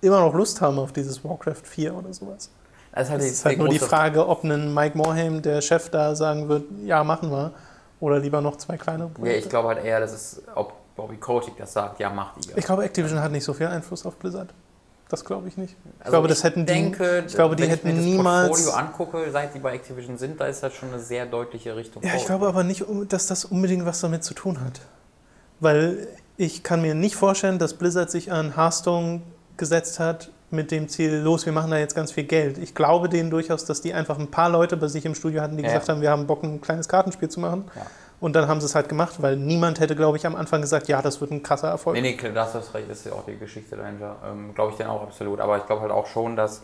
immer 0.02 0.20
noch 0.22 0.34
Lust 0.34 0.62
haben 0.62 0.80
auf 0.80 0.92
dieses 0.92 1.24
Warcraft 1.24 1.64
4 1.64 1.96
oder 1.96 2.14
sowas. 2.14 2.50
Das 2.92 3.04
ist 3.04 3.10
halt, 3.12 3.22
das 3.22 3.30
ist 3.30 3.46
halt 3.46 3.58
nur 3.58 3.70
die 3.70 3.80
Frage, 3.80 4.28
ob 4.28 4.44
ein 4.44 4.74
Mike 4.74 4.98
Morhaime, 4.98 5.42
der 5.42 5.62
Chef 5.62 5.90
da, 5.90 6.16
sagen 6.16 6.50
wird, 6.50 6.66
ja, 6.84 7.04
machen 7.04 7.32
wir. 7.32 7.54
Oder 8.00 8.20
lieber 8.20 8.42
noch 8.42 8.56
zwei 8.56 8.78
kleine 8.78 9.08
Projekte. 9.08 9.40
Ja, 9.40 9.44
ich 9.44 9.50
glaube 9.50 9.68
halt 9.70 9.84
eher, 9.84 10.00
dass 10.00 10.14
es, 10.14 10.42
ob 10.56 10.74
Bobby 10.96 11.18
Kotick 11.18 11.58
das 11.58 11.74
sagt, 11.74 12.00
ja, 12.00 12.10
macht 12.10 12.46
ihr. 12.48 12.58
Ich 12.58 12.66
glaube, 12.66 12.84
Activision 12.84 13.22
hat 13.22 13.32
nicht 13.32 13.44
so 13.44 13.54
viel 13.54 13.68
Einfluss 13.68 14.06
auf 14.06 14.16
Blizzard. 14.16 14.54
Das 15.10 15.26
glaube 15.26 15.48
ich 15.48 15.58
nicht. 15.58 15.76
Ich 15.76 16.02
also 16.02 16.12
glaube, 16.12 16.28
das 16.28 16.44
hätten 16.44 16.68
denke, 16.68 17.22
die, 17.24 17.28
ich 17.28 17.36
glaube, 17.36 17.56
die 17.56 17.68
hätten 17.68 17.90
ich 17.90 17.96
mir 17.96 18.02
niemals. 18.02 18.50
Wenn 18.50 18.60
ich 18.60 18.66
das 18.66 18.76
Portfolio 18.76 18.88
angucke, 18.88 19.32
seit 19.32 19.56
die 19.56 19.60
bei 19.60 19.74
Activision 19.74 20.18
sind, 20.20 20.40
da 20.40 20.46
ist 20.46 20.62
das 20.62 20.74
schon 20.76 20.90
eine 20.90 21.00
sehr 21.00 21.26
deutliche 21.26 21.76
Richtung. 21.76 22.04
Ja, 22.04 22.14
ich 22.16 22.26
glaube 22.26 22.48
aber 22.48 22.64
nicht, 22.64 22.86
dass 23.10 23.26
das 23.26 23.46
unbedingt 23.46 23.86
was 23.86 24.00
damit 24.02 24.24
zu 24.24 24.36
tun 24.36 24.62
hat. 24.62 24.82
Weil 25.60 26.08
ich 26.38 26.62
kann 26.62 26.84
mir 26.84 26.94
nicht 26.94 27.16
vorstellen, 27.16 27.58
dass 27.58 27.74
Blizzard 27.74 28.12
sich 28.12 28.32
an 28.32 28.56
Hearthstone 28.56 29.24
gesetzt 29.58 30.00
hat 30.00 30.30
mit 30.52 30.72
dem 30.72 30.88
Ziel, 30.90 31.16
los, 31.16 31.46
wir 31.46 31.54
machen 31.54 31.72
da 31.72 31.78
jetzt 31.78 31.96
ganz 31.96 32.12
viel 32.12 32.24
Geld. 32.24 32.58
Ich 32.60 32.76
glaube 32.76 33.10
denen 33.10 33.30
durchaus, 33.30 33.66
dass 33.66 33.82
die 33.82 33.94
einfach 33.94 34.18
ein 34.18 34.32
paar 34.32 34.50
Leute 34.50 34.78
bei 34.78 34.88
sich 34.88 35.06
im 35.06 35.16
Studio 35.16 35.42
hatten, 35.42 35.58
die 35.58 35.64
ja. 35.64 35.70
gesagt 35.70 35.90
haben, 35.90 36.02
wir 36.02 36.12
haben 36.12 36.28
Bock, 36.28 36.44
ein 36.44 36.62
kleines 36.62 36.88
Kartenspiel 36.88 37.30
zu 37.30 37.40
machen. 37.40 37.66
Ja. 37.76 37.82
Und 38.20 38.36
dann 38.36 38.48
haben 38.48 38.60
sie 38.60 38.66
es 38.66 38.76
halt 38.76 38.90
gemacht, 38.90 39.22
weil 39.22 39.38
niemand 39.38 39.80
hätte, 39.80 39.96
glaube 39.96 40.18
ich, 40.18 40.26
am 40.26 40.36
Anfang 40.36 40.62
gesagt, 40.62 40.88
ja, 40.88 41.02
das 41.02 41.22
wird 41.22 41.32
ein 41.32 41.42
krasser 41.42 41.70
Erfolg. 41.70 41.96
Nee, 41.96 42.18
nee, 42.22 42.32
das 42.34 42.54
ist 42.56 42.74
recht, 42.74 42.90
ist 42.90 43.06
ja 43.06 43.14
auch 43.14 43.26
die 43.26 43.38
Geschichte 43.38 43.78
dahinter. 43.78 44.18
Ähm, 44.30 44.54
glaube 44.54 44.74
ich 44.74 44.78
dann 44.78 44.88
auch 44.88 45.02
absolut. 45.02 45.40
Aber 45.40 45.58
ich 45.58 45.66
glaube 45.66 45.82
halt 45.82 45.92
auch 45.92 46.08
schon, 46.08 46.36
dass 46.36 46.64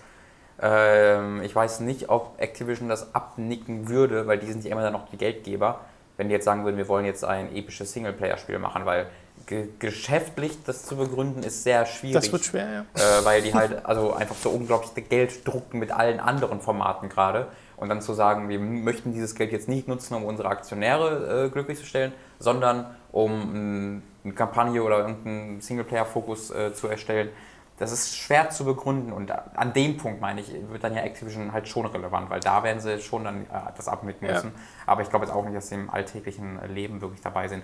ähm, 0.62 1.42
ich 1.44 1.56
weiß 1.56 1.82
nicht, 1.82 2.10
ob 2.10 2.36
Activision 2.38 2.90
das 2.90 3.14
abnicken 3.14 3.90
würde, 3.90 4.28
weil 4.28 4.38
die 4.38 4.48
sind 4.48 4.64
ja 4.64 4.72
immer 4.72 4.82
dann 4.82 4.94
noch 4.94 5.10
die 5.10 5.18
Geldgeber, 5.18 5.82
wenn 6.18 6.30
die 6.30 6.34
jetzt 6.34 6.46
sagen 6.46 6.64
würden, 6.64 6.78
wir 6.78 6.88
wollen 6.88 7.06
jetzt 7.06 7.26
ein 7.26 7.54
episches 7.56 7.92
Singleplayer-Spiel 7.94 8.60
machen, 8.60 8.86
weil 8.86 9.08
ge 9.46 9.68
geschäftlich 9.80 10.58
das 10.66 10.86
zu 10.86 10.96
begründen 10.96 11.44
ist 11.44 11.64
sehr 11.64 11.86
schwierig. 11.86 12.16
Das 12.16 12.32
wird 12.32 12.46
schwer, 12.46 12.68
ja. 12.70 12.80
Äh, 12.94 13.26
weil 13.26 13.42
die 13.42 13.54
halt 13.54 13.86
also 13.86 14.14
einfach 14.14 14.36
so 14.36 14.50
unglaublich 14.50 15.10
Geld 15.10 15.46
drucken 15.46 15.80
mit 15.80 15.92
allen 15.92 16.20
anderen 16.20 16.62
Formaten 16.62 17.10
gerade. 17.10 17.48
Und 17.78 17.90
dann 17.90 18.02
zu 18.02 18.14
sagen, 18.14 18.50
wir 18.50 18.60
möchten 18.60 19.12
dieses 19.12 19.36
Geld 19.36 19.52
jetzt 19.52 19.68
nicht 19.68 19.88
nutzen, 19.88 20.16
um 20.16 20.24
unsere 20.24 20.50
Aktionäre 20.50 21.46
äh, 21.46 21.50
glücklich 21.50 21.78
zu 21.78 21.86
stellen, 21.86 22.14
sondern 22.40 22.96
um 23.12 24.02
eine 24.24 24.34
Kampagne 24.34 24.82
oder 24.84 25.00
irgendeinen 25.00 25.62
Singleplayer-Fokus 25.62 26.52
äh, 26.52 26.74
zu 26.74 26.88
erstellen, 26.88 27.30
das 27.78 27.92
ist 27.92 28.16
schwer 28.16 28.50
zu 28.50 28.64
begründen 28.64 29.12
und 29.12 29.32
an 29.32 29.74
dem 29.74 29.98
Punkt, 29.98 30.22
meine 30.22 30.40
ich, 30.40 30.50
wird 30.70 30.82
dann 30.82 30.94
ja 30.94 31.02
Activision 31.02 31.52
halt 31.52 31.68
schon 31.68 31.86
relevant, 31.86 32.30
weil 32.30 32.40
da 32.40 32.64
werden 32.64 32.80
sie 32.80 33.02
schon 33.02 33.26
dann 33.26 33.42
äh, 33.42 33.48
das 33.76 33.90
abnicken 33.90 34.30
müssen. 34.30 34.54
Ja. 34.56 34.62
Aber 34.86 35.02
ich 35.02 35.10
glaube 35.10 35.26
jetzt 35.26 35.34
auch 35.36 35.44
nicht, 35.44 35.58
dass 35.58 35.68
sie 35.68 35.76
im 35.76 35.90
alltäglichen 35.90 36.58
Leben 36.74 37.02
wirklich 37.02 37.20
dabei 37.20 37.50
sind. 37.50 37.64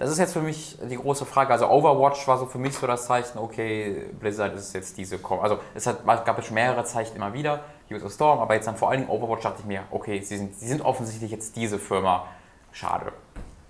Das 0.00 0.10
ist 0.10 0.18
jetzt 0.18 0.32
für 0.32 0.40
mich 0.40 0.78
die 0.90 0.96
große 0.96 1.24
Frage. 1.26 1.52
Also 1.52 1.68
Overwatch 1.68 2.26
war 2.26 2.38
so 2.38 2.46
für 2.46 2.58
mich 2.58 2.74
so 2.74 2.88
das 2.88 3.06
Zeichen, 3.06 3.38
okay, 3.38 4.06
Blizzard 4.18 4.54
ist 4.54 4.74
jetzt 4.74 4.98
diese... 4.98 5.20
Also 5.40 5.60
es 5.74 5.86
hat, 5.86 6.04
gab 6.04 6.38
jetzt 6.38 6.50
mehrere 6.50 6.82
Zeichen 6.82 7.14
immer 7.14 7.32
wieder, 7.32 7.60
Heroes 7.92 8.04
of 8.04 8.12
Storm, 8.12 8.40
aber 8.40 8.54
jetzt 8.54 8.66
dann 8.66 8.76
vor 8.76 8.90
allen 8.90 9.00
Dingen 9.00 9.10
Overwatch 9.10 9.42
dachte 9.42 9.60
ich 9.60 9.66
mir, 9.66 9.82
okay, 9.90 10.20
sie 10.20 10.36
sind, 10.36 10.58
sie 10.58 10.66
sind 10.66 10.82
offensichtlich 10.82 11.30
jetzt 11.30 11.56
diese 11.56 11.78
Firma. 11.78 12.26
Schade. 12.72 13.12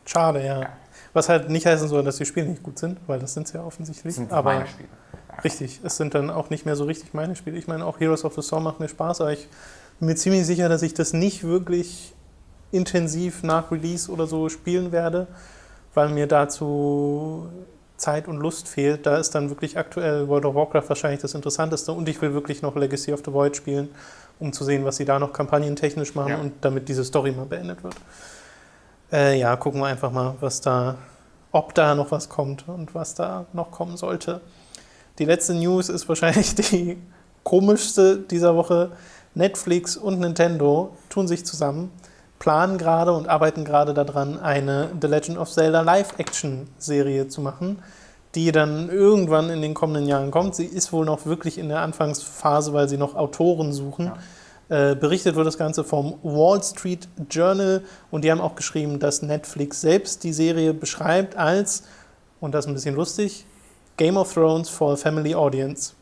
Schade, 0.05 0.45
ja. 0.45 0.61
ja. 0.63 0.69
Was 1.13 1.29
halt 1.29 1.51
nicht 1.51 1.67
heißen 1.67 1.89
soll, 1.89 2.03
dass 2.03 2.17
die 2.17 2.25
Spiele 2.25 2.47
nicht 2.47 2.63
gut 2.63 2.79
sind, 2.79 2.99
weil 3.07 3.19
das 3.19 3.35
sind 3.35 3.49
sie 3.49 3.59
ja 3.59 3.65
offensichtlich. 3.65 4.15
Das 4.15 4.17
sind 4.17 4.33
aber 4.33 4.55
meine 4.55 4.67
Spiele. 4.67 4.89
Richtig, 5.45 5.81
es 5.83 5.97
sind 5.97 6.15
dann 6.15 6.31
auch 6.31 6.51
nicht 6.51 6.67
mehr 6.67 6.77
so 6.77 6.85
richtig 6.85 7.15
meine 7.15 7.37
Spiele. 7.37 7.59
Ich 7.59 7.67
meine, 7.67 7.85
auch 7.85 7.99
Heroes 8.01 8.25
of 8.25 8.35
the 8.35 8.43
Storm 8.43 8.65
macht 8.65 8.81
mir 8.81 8.89
Spaß, 8.89 9.23
aber 9.23 9.33
ich 9.33 9.49
bin 9.99 10.09
mir 10.09 10.15
ziemlich 10.15 10.47
sicher, 10.47 10.69
dass 10.69 10.83
ich 10.83 10.95
das 10.95 11.13
nicht 11.13 11.45
wirklich 11.45 12.15
intensiv 12.71 13.43
nach 13.43 13.71
Release 13.71 14.11
oder 14.11 14.27
so 14.27 14.49
spielen 14.49 14.93
werde, 14.93 15.27
weil 15.95 16.09
mir 16.09 16.27
dazu 16.27 17.49
Zeit 18.03 18.27
und 18.27 18.39
Lust 18.39 18.69
fehlt. 18.69 19.07
Da 19.07 19.17
ist 19.17 19.31
dann 19.35 19.49
wirklich 19.49 19.79
aktuell 19.79 20.29
World 20.29 20.45
of 20.45 20.55
Warcraft 20.55 20.89
wahrscheinlich 20.89 21.21
das 21.21 21.35
Interessanteste 21.35 21.93
und 21.93 22.09
ich 22.09 22.21
will 22.21 22.35
wirklich 22.35 22.61
noch 22.61 22.75
Legacy 22.77 23.13
of 23.13 23.23
the 23.25 23.33
Void 23.33 23.57
spielen, 23.57 23.89
um 24.41 24.53
zu 24.53 24.65
sehen, 24.65 24.85
was 24.85 24.97
sie 24.97 25.05
da 25.05 25.19
noch 25.19 25.33
kampagnentechnisch 25.33 26.15
machen 26.15 26.33
ja. 26.33 26.39
und 26.39 26.53
damit 26.61 26.89
diese 26.89 27.05
Story 27.05 27.31
mal 27.31 27.47
beendet 27.47 27.83
wird. 27.85 27.95
Äh, 29.13 29.39
ja, 29.39 29.55
gucken 29.57 29.81
wir 29.81 29.87
einfach 29.87 30.11
mal, 30.11 30.35
was 30.41 30.61
da, 30.61 30.97
ob 31.53 31.75
da 31.75 31.95
noch 31.95 32.11
was 32.11 32.29
kommt 32.29 32.69
und 32.69 32.95
was 32.95 33.15
da 33.15 33.47
noch 33.53 33.71
kommen 33.71 33.97
sollte. 33.97 34.41
Die 35.19 35.25
letzte 35.25 35.55
News 35.55 35.89
ist 35.89 36.09
wahrscheinlich 36.09 36.55
die 36.57 36.99
komischste 37.45 38.19
dieser 38.19 38.57
Woche. 38.57 38.91
Netflix 39.35 39.97
und 39.97 40.21
Nintendo 40.21 40.95
tun 41.09 41.27
sich 41.27 41.47
zusammen, 41.47 41.91
planen 42.43 42.77
gerade 42.77 43.13
und 43.13 43.29
arbeiten 43.29 43.65
gerade 43.65 43.95
daran, 43.95 44.41
eine 44.41 44.89
The 45.01 45.07
Legend 45.07 45.39
of 45.39 45.49
Zelda 45.49 45.83
Live-Action-Serie 45.83 47.29
zu 47.29 47.41
machen, 47.41 47.81
die 48.35 48.51
dann 48.51 48.91
irgendwann 48.91 49.49
in 49.49 49.63
den 49.63 49.75
kommenden 49.75 50.09
Jahren 50.09 50.33
kommt. 50.33 50.57
Sie 50.57 50.65
ist 50.65 50.93
wohl 50.93 51.05
noch 51.05 51.25
wirklich 51.25 51.57
in 51.57 51.69
der 51.69 51.83
Anfangsphase, 51.83 52.73
weil 52.73 52.89
sie 52.89 52.97
noch 52.97 53.15
Autoren 53.15 53.73
suchen. 53.73 54.11
Ja. 54.69 54.91
Äh, 54.91 54.97
berichtet 54.97 55.37
wird 55.37 55.47
das 55.47 55.57
Ganze 55.57 55.85
vom 55.85 56.19
Wall 56.25 56.61
Street 56.65 57.07
Journal 57.31 57.85
und 58.11 58.25
die 58.25 58.33
haben 58.33 58.41
auch 58.41 58.57
geschrieben, 58.57 58.99
dass 58.99 59.23
Netflix 59.23 59.81
selbst 59.81 60.25
die 60.25 60.33
Serie 60.33 60.75
beschreibt 60.75 61.37
als, 61.37 61.85
und 62.41 62.57
das 62.57 62.65
ist 62.65 62.71
ein 62.71 62.75
bisschen 62.75 62.97
lustig, 62.97 63.47
Game 63.97 64.17
of 64.17 64.35
Thrones 64.35 64.69
for 64.69 64.95
a 64.95 64.97
Family 64.97 65.33
Audience. 65.33 65.93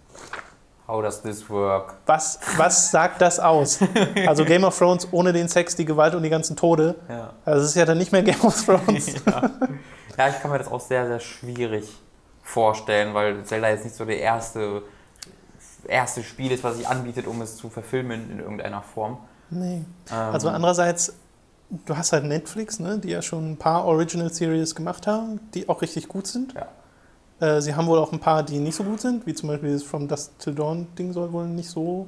How 0.90 1.00
does 1.00 1.22
this 1.22 1.48
work? 1.48 1.94
Was, 2.06 2.40
was 2.56 2.90
sagt 2.90 3.20
das 3.22 3.38
aus? 3.38 3.78
Also 4.26 4.44
Game 4.44 4.64
of 4.64 4.76
Thrones 4.76 5.06
ohne 5.12 5.32
den 5.32 5.46
Sex, 5.48 5.76
die 5.76 5.84
Gewalt 5.84 6.14
und 6.16 6.24
die 6.24 6.30
ganzen 6.30 6.56
Tode. 6.56 6.96
Ja. 7.08 7.30
Also 7.44 7.62
es 7.62 7.70
ist 7.70 7.76
ja 7.76 7.84
dann 7.84 7.98
nicht 7.98 8.10
mehr 8.10 8.22
Game 8.22 8.40
of 8.42 8.64
Thrones. 8.64 9.14
ja. 9.26 9.50
ja, 10.18 10.28
ich 10.28 10.40
kann 10.40 10.50
mir 10.50 10.58
das 10.58 10.66
auch 10.66 10.80
sehr, 10.80 11.06
sehr 11.06 11.20
schwierig 11.20 11.88
vorstellen, 12.42 13.14
weil 13.14 13.44
Zelda 13.44 13.68
jetzt 13.68 13.84
nicht 13.84 13.94
so 13.94 14.04
der 14.04 14.18
erste, 14.18 14.82
erste 15.86 16.24
Spiel 16.24 16.50
ist, 16.50 16.64
was 16.64 16.76
sich 16.76 16.88
anbietet, 16.88 17.28
um 17.28 17.40
es 17.40 17.56
zu 17.56 17.70
verfilmen 17.70 18.28
in 18.30 18.40
irgendeiner 18.40 18.82
Form. 18.82 19.18
Nee. 19.50 19.84
Ähm, 20.10 20.16
also 20.32 20.48
andererseits, 20.48 21.14
du 21.70 21.96
hast 21.96 22.12
halt 22.12 22.24
Netflix, 22.24 22.80
ne, 22.80 22.98
die 22.98 23.10
ja 23.10 23.22
schon 23.22 23.52
ein 23.52 23.56
paar 23.56 23.84
Original 23.84 24.32
Series 24.32 24.74
gemacht 24.74 25.06
haben, 25.06 25.38
die 25.54 25.68
auch 25.68 25.82
richtig 25.82 26.08
gut 26.08 26.26
sind. 26.26 26.54
Ja. 26.54 26.66
Äh, 27.40 27.60
sie 27.60 27.74
haben 27.74 27.86
wohl 27.86 27.98
auch 27.98 28.12
ein 28.12 28.20
paar, 28.20 28.42
die 28.42 28.58
nicht 28.58 28.76
so 28.76 28.84
gut 28.84 29.00
sind, 29.00 29.26
wie 29.26 29.34
zum 29.34 29.48
Beispiel 29.48 29.72
das 29.72 29.82
From 29.82 30.06
Dust 30.06 30.38
Till 30.38 30.54
Dawn 30.54 30.86
Ding 30.98 31.12
soll 31.12 31.32
wohl 31.32 31.46
nicht 31.46 31.70
so 31.70 32.06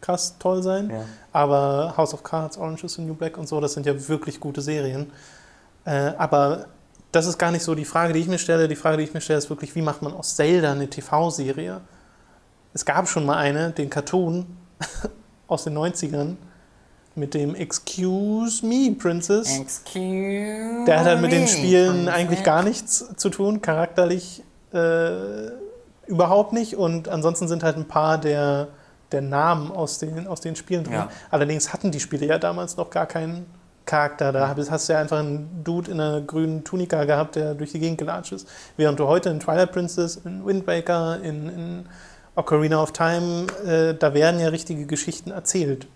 krass 0.00 0.36
toll 0.38 0.62
sein. 0.62 0.90
Ja. 0.90 1.04
Aber 1.32 1.94
House 1.96 2.12
of 2.14 2.22
Cards, 2.22 2.58
Orange 2.58 2.84
is 2.84 2.94
the 2.94 3.02
New 3.02 3.14
Black 3.14 3.38
und 3.38 3.48
so, 3.48 3.60
das 3.60 3.74
sind 3.74 3.86
ja 3.86 4.08
wirklich 4.08 4.40
gute 4.40 4.60
Serien. 4.60 5.10
Äh, 5.84 6.12
aber 6.16 6.66
das 7.12 7.26
ist 7.26 7.38
gar 7.38 7.50
nicht 7.50 7.62
so 7.62 7.74
die 7.74 7.84
Frage, 7.84 8.12
die 8.14 8.20
ich 8.20 8.28
mir 8.28 8.38
stelle. 8.38 8.68
Die 8.68 8.76
Frage, 8.76 8.96
die 8.96 9.04
ich 9.04 9.14
mir 9.14 9.20
stelle, 9.20 9.38
ist 9.38 9.50
wirklich, 9.50 9.74
wie 9.74 9.82
macht 9.82 10.02
man 10.02 10.14
aus 10.14 10.34
Zelda 10.36 10.72
eine 10.72 10.88
TV-Serie? 10.88 11.80
Es 12.74 12.84
gab 12.84 13.08
schon 13.08 13.26
mal 13.26 13.36
eine, 13.36 13.70
den 13.70 13.90
Cartoon 13.90 14.46
aus 15.46 15.64
den 15.64 15.76
90ern, 15.76 16.36
mit 17.14 17.34
dem 17.34 17.54
Excuse 17.54 18.64
Me 18.64 18.94
Princess. 18.98 19.58
Excuse 19.58 20.84
Der 20.86 21.00
hat 21.00 21.06
halt 21.06 21.20
mit 21.20 21.30
den 21.30 21.42
me, 21.42 21.48
Spielen 21.48 21.92
Princess. 21.92 22.14
eigentlich 22.14 22.42
gar 22.42 22.62
nichts 22.62 23.04
zu 23.16 23.28
tun, 23.28 23.60
charakterlich 23.60 24.42
äh, 24.72 25.50
überhaupt 26.06 26.52
nicht. 26.52 26.76
Und 26.76 27.08
ansonsten 27.08 27.48
sind 27.48 27.62
halt 27.62 27.76
ein 27.76 27.88
paar 27.88 28.18
der, 28.18 28.68
der 29.10 29.22
Namen 29.22 29.70
aus 29.70 29.98
den, 29.98 30.26
aus 30.26 30.40
den 30.40 30.56
Spielen 30.56 30.84
drin. 30.84 30.94
Ja. 30.94 31.08
Allerdings 31.30 31.72
hatten 31.72 31.90
die 31.90 32.00
Spiele 32.00 32.26
ja 32.26 32.38
damals 32.38 32.76
noch 32.76 32.90
gar 32.90 33.06
keinen 33.06 33.46
Charakter. 33.84 34.32
Da 34.32 34.54
hast 34.70 34.88
du 34.88 34.92
ja 34.92 35.00
einfach 35.00 35.18
einen 35.18 35.62
Dude 35.64 35.90
in 35.90 36.00
einer 36.00 36.20
grünen 36.20 36.64
Tunika 36.64 37.04
gehabt, 37.04 37.36
der 37.36 37.54
durch 37.54 37.72
die 37.72 37.80
Gegend 37.80 37.98
gelatscht 37.98 38.32
ist. 38.32 38.48
Während 38.76 38.98
du 39.00 39.06
heute 39.06 39.30
in 39.30 39.40
Twilight 39.40 39.72
Princess, 39.72 40.16
in 40.24 40.44
Wind 40.46 40.66
Waker, 40.66 41.20
in, 41.22 41.48
in 41.48 41.86
Ocarina 42.34 42.82
of 42.82 42.92
Time, 42.92 43.46
äh, 43.66 43.94
da 43.94 44.14
werden 44.14 44.40
ja 44.40 44.48
richtige 44.48 44.86
Geschichten 44.86 45.30
erzählt. 45.30 45.86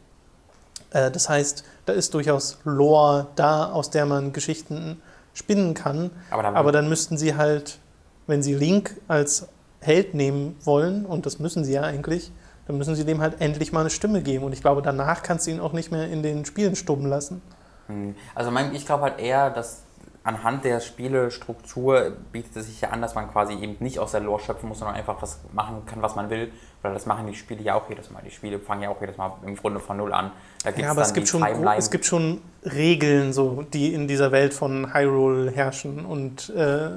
Äh, 0.91 1.11
das 1.11 1.29
heißt, 1.29 1.65
da 1.87 1.93
ist 1.93 2.15
durchaus 2.15 2.59
Lore 2.65 3.29
da, 3.37 3.71
aus 3.71 3.91
der 3.91 4.07
man 4.07 4.33
Geschichten 4.33 5.01
spinnen 5.35 5.75
kann. 5.75 6.11
Aber 6.31 6.43
dann, 6.43 6.57
Aber 6.57 6.73
dann 6.73 6.89
müssten 6.89 7.17
sie 7.17 7.37
halt, 7.37 7.79
wenn 8.27 8.43
sie 8.43 8.55
Link 8.55 8.97
als 9.09 9.49
Held 9.81 10.15
nehmen 10.15 10.57
wollen, 10.65 11.07
und 11.07 11.27
das 11.27 11.39
müssen 11.39 11.65
sie 11.65 11.73
ja 11.73 11.83
eigentlich, 11.83 12.33
dann 12.67 12.79
müssen 12.79 12.95
sie 12.95 13.05
dem 13.05 13.21
halt 13.21 13.41
endlich 13.41 13.73
mal 13.73 13.81
eine 13.81 13.91
Stimme 13.91 14.23
geben. 14.23 14.45
Und 14.45 14.53
ich 14.53 14.61
glaube, 14.61 14.83
danach 14.83 15.23
kannst 15.23 15.47
du 15.47 15.53
ihn 15.53 15.61
auch 15.61 15.73
nicht 15.73 15.93
mehr 15.93 16.09
in 16.09 16.23
den 16.23 16.45
Spielen 16.45 16.75
stummen 16.75 17.07
lassen. 17.07 17.41
Hm. 17.87 18.17
Also 18.35 18.51
mein, 18.51 18.75
ich 18.75 18.85
glaube 18.87 19.05
halt 19.05 19.21
eher, 19.21 19.51
dass 19.51 19.83
anhand 20.27 20.65
der 20.65 20.81
Spielestruktur 20.81 22.17
bietet 22.33 22.57
es 22.57 22.67
sich 22.67 22.81
ja 22.81 22.91
an, 22.91 23.01
dass 23.01 23.15
man 23.15 23.31
quasi 23.31 23.55
eben 23.55 23.77
nicht 23.79 24.01
aus 24.01 24.11
der 24.11 24.21
Lore 24.21 24.43
schöpfen 24.43 24.69
muss, 24.69 24.81
sondern 24.81 24.97
einfach 24.97 25.23
was 25.23 25.39
machen 25.53 25.85
kann, 25.87 26.03
was 26.03 26.17
man 26.17 26.29
will. 26.31 26.51
Weil 26.83 26.95
das 26.95 27.07
machen 27.07 27.29
die 27.29 27.35
Spiele 27.35 27.63
ja 27.63 27.77
auch 27.77 27.89
jedes 27.89 28.11
Mal. 28.11 28.23
Die 28.27 28.33
Spiele 28.33 28.59
fangen 28.59 28.83
ja 28.83 28.89
auch 28.89 29.01
jedes 29.01 29.17
Mal 29.17 29.33
im 29.47 29.55
Grunde 29.55 29.79
von 29.79 29.97
Null 29.97 30.13
an. 30.13 30.33
Ja, 30.77 30.91
aber 30.91 31.03
es 31.03 31.15
gibt, 31.15 31.29
schon, 31.29 31.43
Timeline. 31.43 31.79
es 31.79 31.93
gibt 31.93 32.07
schon 32.07 32.41
Regeln, 32.65 33.33
so, 33.33 33.63
die 33.73 33.95
in 33.95 34.09
dieser 34.09 34.33
Welt 34.33 34.53
von 34.53 34.93
Hyrule 34.93 35.53
herrschen. 35.53 36.05
Und 36.05 36.51
äh, 36.51 36.91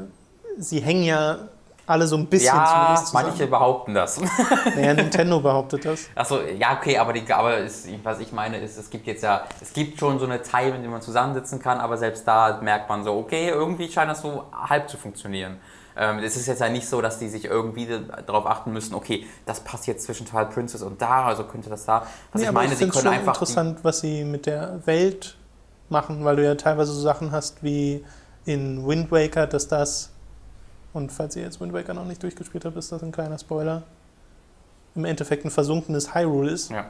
sie 0.59 0.81
hängen 0.81 1.03
ja 1.03 1.37
alle 1.85 2.05
so 2.05 2.17
ein 2.17 2.27
bisschen 2.27 2.55
ja, 2.55 3.03
manche 3.13 3.47
behaupten 3.47 3.95
das. 3.95 4.21
Naja, 4.75 4.93
Nintendo 4.93 5.39
behauptet 5.39 5.85
das. 5.85 6.07
Achso, 6.13 6.39
ja, 6.41 6.77
okay, 6.77 6.99
aber, 6.99 7.13
die, 7.13 7.33
aber 7.33 7.57
ist, 7.57 7.87
was 8.03 8.19
ich 8.19 8.31
meine 8.31 8.59
ist, 8.59 8.77
es 8.77 8.91
gibt 8.91 9.07
jetzt 9.07 9.23
ja, 9.23 9.45
es 9.59 9.73
gibt 9.73 9.99
schon 9.99 10.19
so 10.19 10.25
eine 10.25 10.39
Time, 10.43 10.75
in 10.75 10.83
der 10.83 10.91
man 10.91 11.01
zusammensitzen 11.01 11.59
kann, 11.59 11.79
aber 11.79 11.97
selbst 11.97 12.27
da 12.27 12.59
merkt 12.61 12.89
man 12.89 13.03
so, 13.03 13.17
okay, 13.17 13.49
irgendwie 13.49 13.91
scheint 13.91 14.11
das 14.11 14.21
so 14.21 14.43
halb 14.53 14.87
zu 14.87 14.97
funktionieren. 14.97 15.57
Ähm, 15.97 16.19
es 16.19 16.37
ist 16.37 16.45
jetzt 16.45 16.61
ja 16.61 16.69
nicht 16.69 16.87
so, 16.87 17.01
dass 17.01 17.17
die 17.17 17.27
sich 17.27 17.45
irgendwie 17.45 17.87
darauf 18.25 18.45
achten 18.45 18.71
müssen, 18.71 18.93
okay, 18.93 19.25
das 19.47 19.61
passt 19.61 19.87
jetzt 19.87 20.05
zwischen 20.05 20.27
Twilight 20.27 20.51
Princess 20.51 20.83
und 20.83 21.01
da, 21.01 21.25
also 21.25 21.43
könnte 21.43 21.71
das 21.71 21.85
da. 21.85 22.03
Was 22.31 22.41
Nee, 22.41 22.47
ich 22.47 22.53
meine, 22.53 22.71
ich 22.71 22.77
sie 22.77 22.87
können 22.87 23.03
schon 23.03 23.11
einfach. 23.11 23.33
Interessant, 23.33 23.79
was 23.83 24.01
sie 24.01 24.23
mit 24.25 24.45
der 24.45 24.85
Welt 24.85 25.37
machen, 25.89 26.23
weil 26.23 26.35
du 26.35 26.45
ja 26.45 26.53
teilweise 26.53 26.93
so 26.93 27.01
Sachen 27.01 27.31
hast 27.31 27.63
wie 27.63 28.05
in 28.45 28.87
Wind 28.87 29.11
Waker, 29.11 29.47
dass 29.47 29.67
das, 29.67 30.11
und 30.93 31.11
falls 31.11 31.35
ihr 31.35 31.43
jetzt 31.43 31.59
Wind 31.61 31.73
Waker 31.73 31.93
noch 31.93 32.05
nicht 32.05 32.21
durchgespielt 32.23 32.65
habt, 32.65 32.75
ist 32.77 32.91
das 32.91 33.03
ein 33.03 33.11
kleiner 33.11 33.37
Spoiler, 33.37 33.83
im 34.95 35.05
Endeffekt 35.05 35.45
ein 35.45 35.51
versunkenes 35.51 36.13
Hyrule 36.15 36.51
ist. 36.51 36.71
ja. 36.71 36.85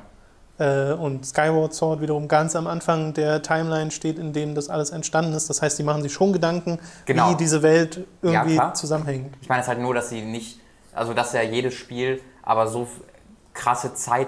Äh, 0.57 0.91
und 0.93 1.25
Skyward 1.25 1.73
Sword 1.73 2.01
wiederum 2.01 2.27
ganz 2.27 2.53
am 2.53 2.67
Anfang 2.67 3.13
der 3.13 3.41
Timeline 3.41 3.91
steht, 3.91 4.19
in 4.19 4.33
dem 4.33 4.55
das 4.55 4.67
alles 4.67 4.89
entstanden 4.89 5.31
ist. 5.33 5.49
Das 5.49 5.61
heißt, 5.61 5.79
die 5.79 5.83
machen 5.83 6.01
sich 6.01 6.11
schon 6.11 6.33
Gedanken, 6.33 6.79
Genau. 7.05 7.31
wie 7.31 7.35
diese 7.37 7.61
Welt 7.63 8.05
irgendwie 8.21 8.55
klar. 8.55 8.73
zusammenhängt. 8.73 9.37
Ich 9.41 9.47
meine 9.47 9.61
es 9.61 9.69
halt 9.69 9.79
nur, 9.79 9.93
dass 9.93 10.09
sie 10.09 10.21
nicht, 10.21 10.59
also 10.93 11.13
dass 11.13 11.31
ja 11.31 11.43
jedes 11.43 11.75
Spiel 11.75 12.21
aber 12.43 12.67
so 12.67 12.87
krasse 13.53 13.93
Zeit 13.93 14.27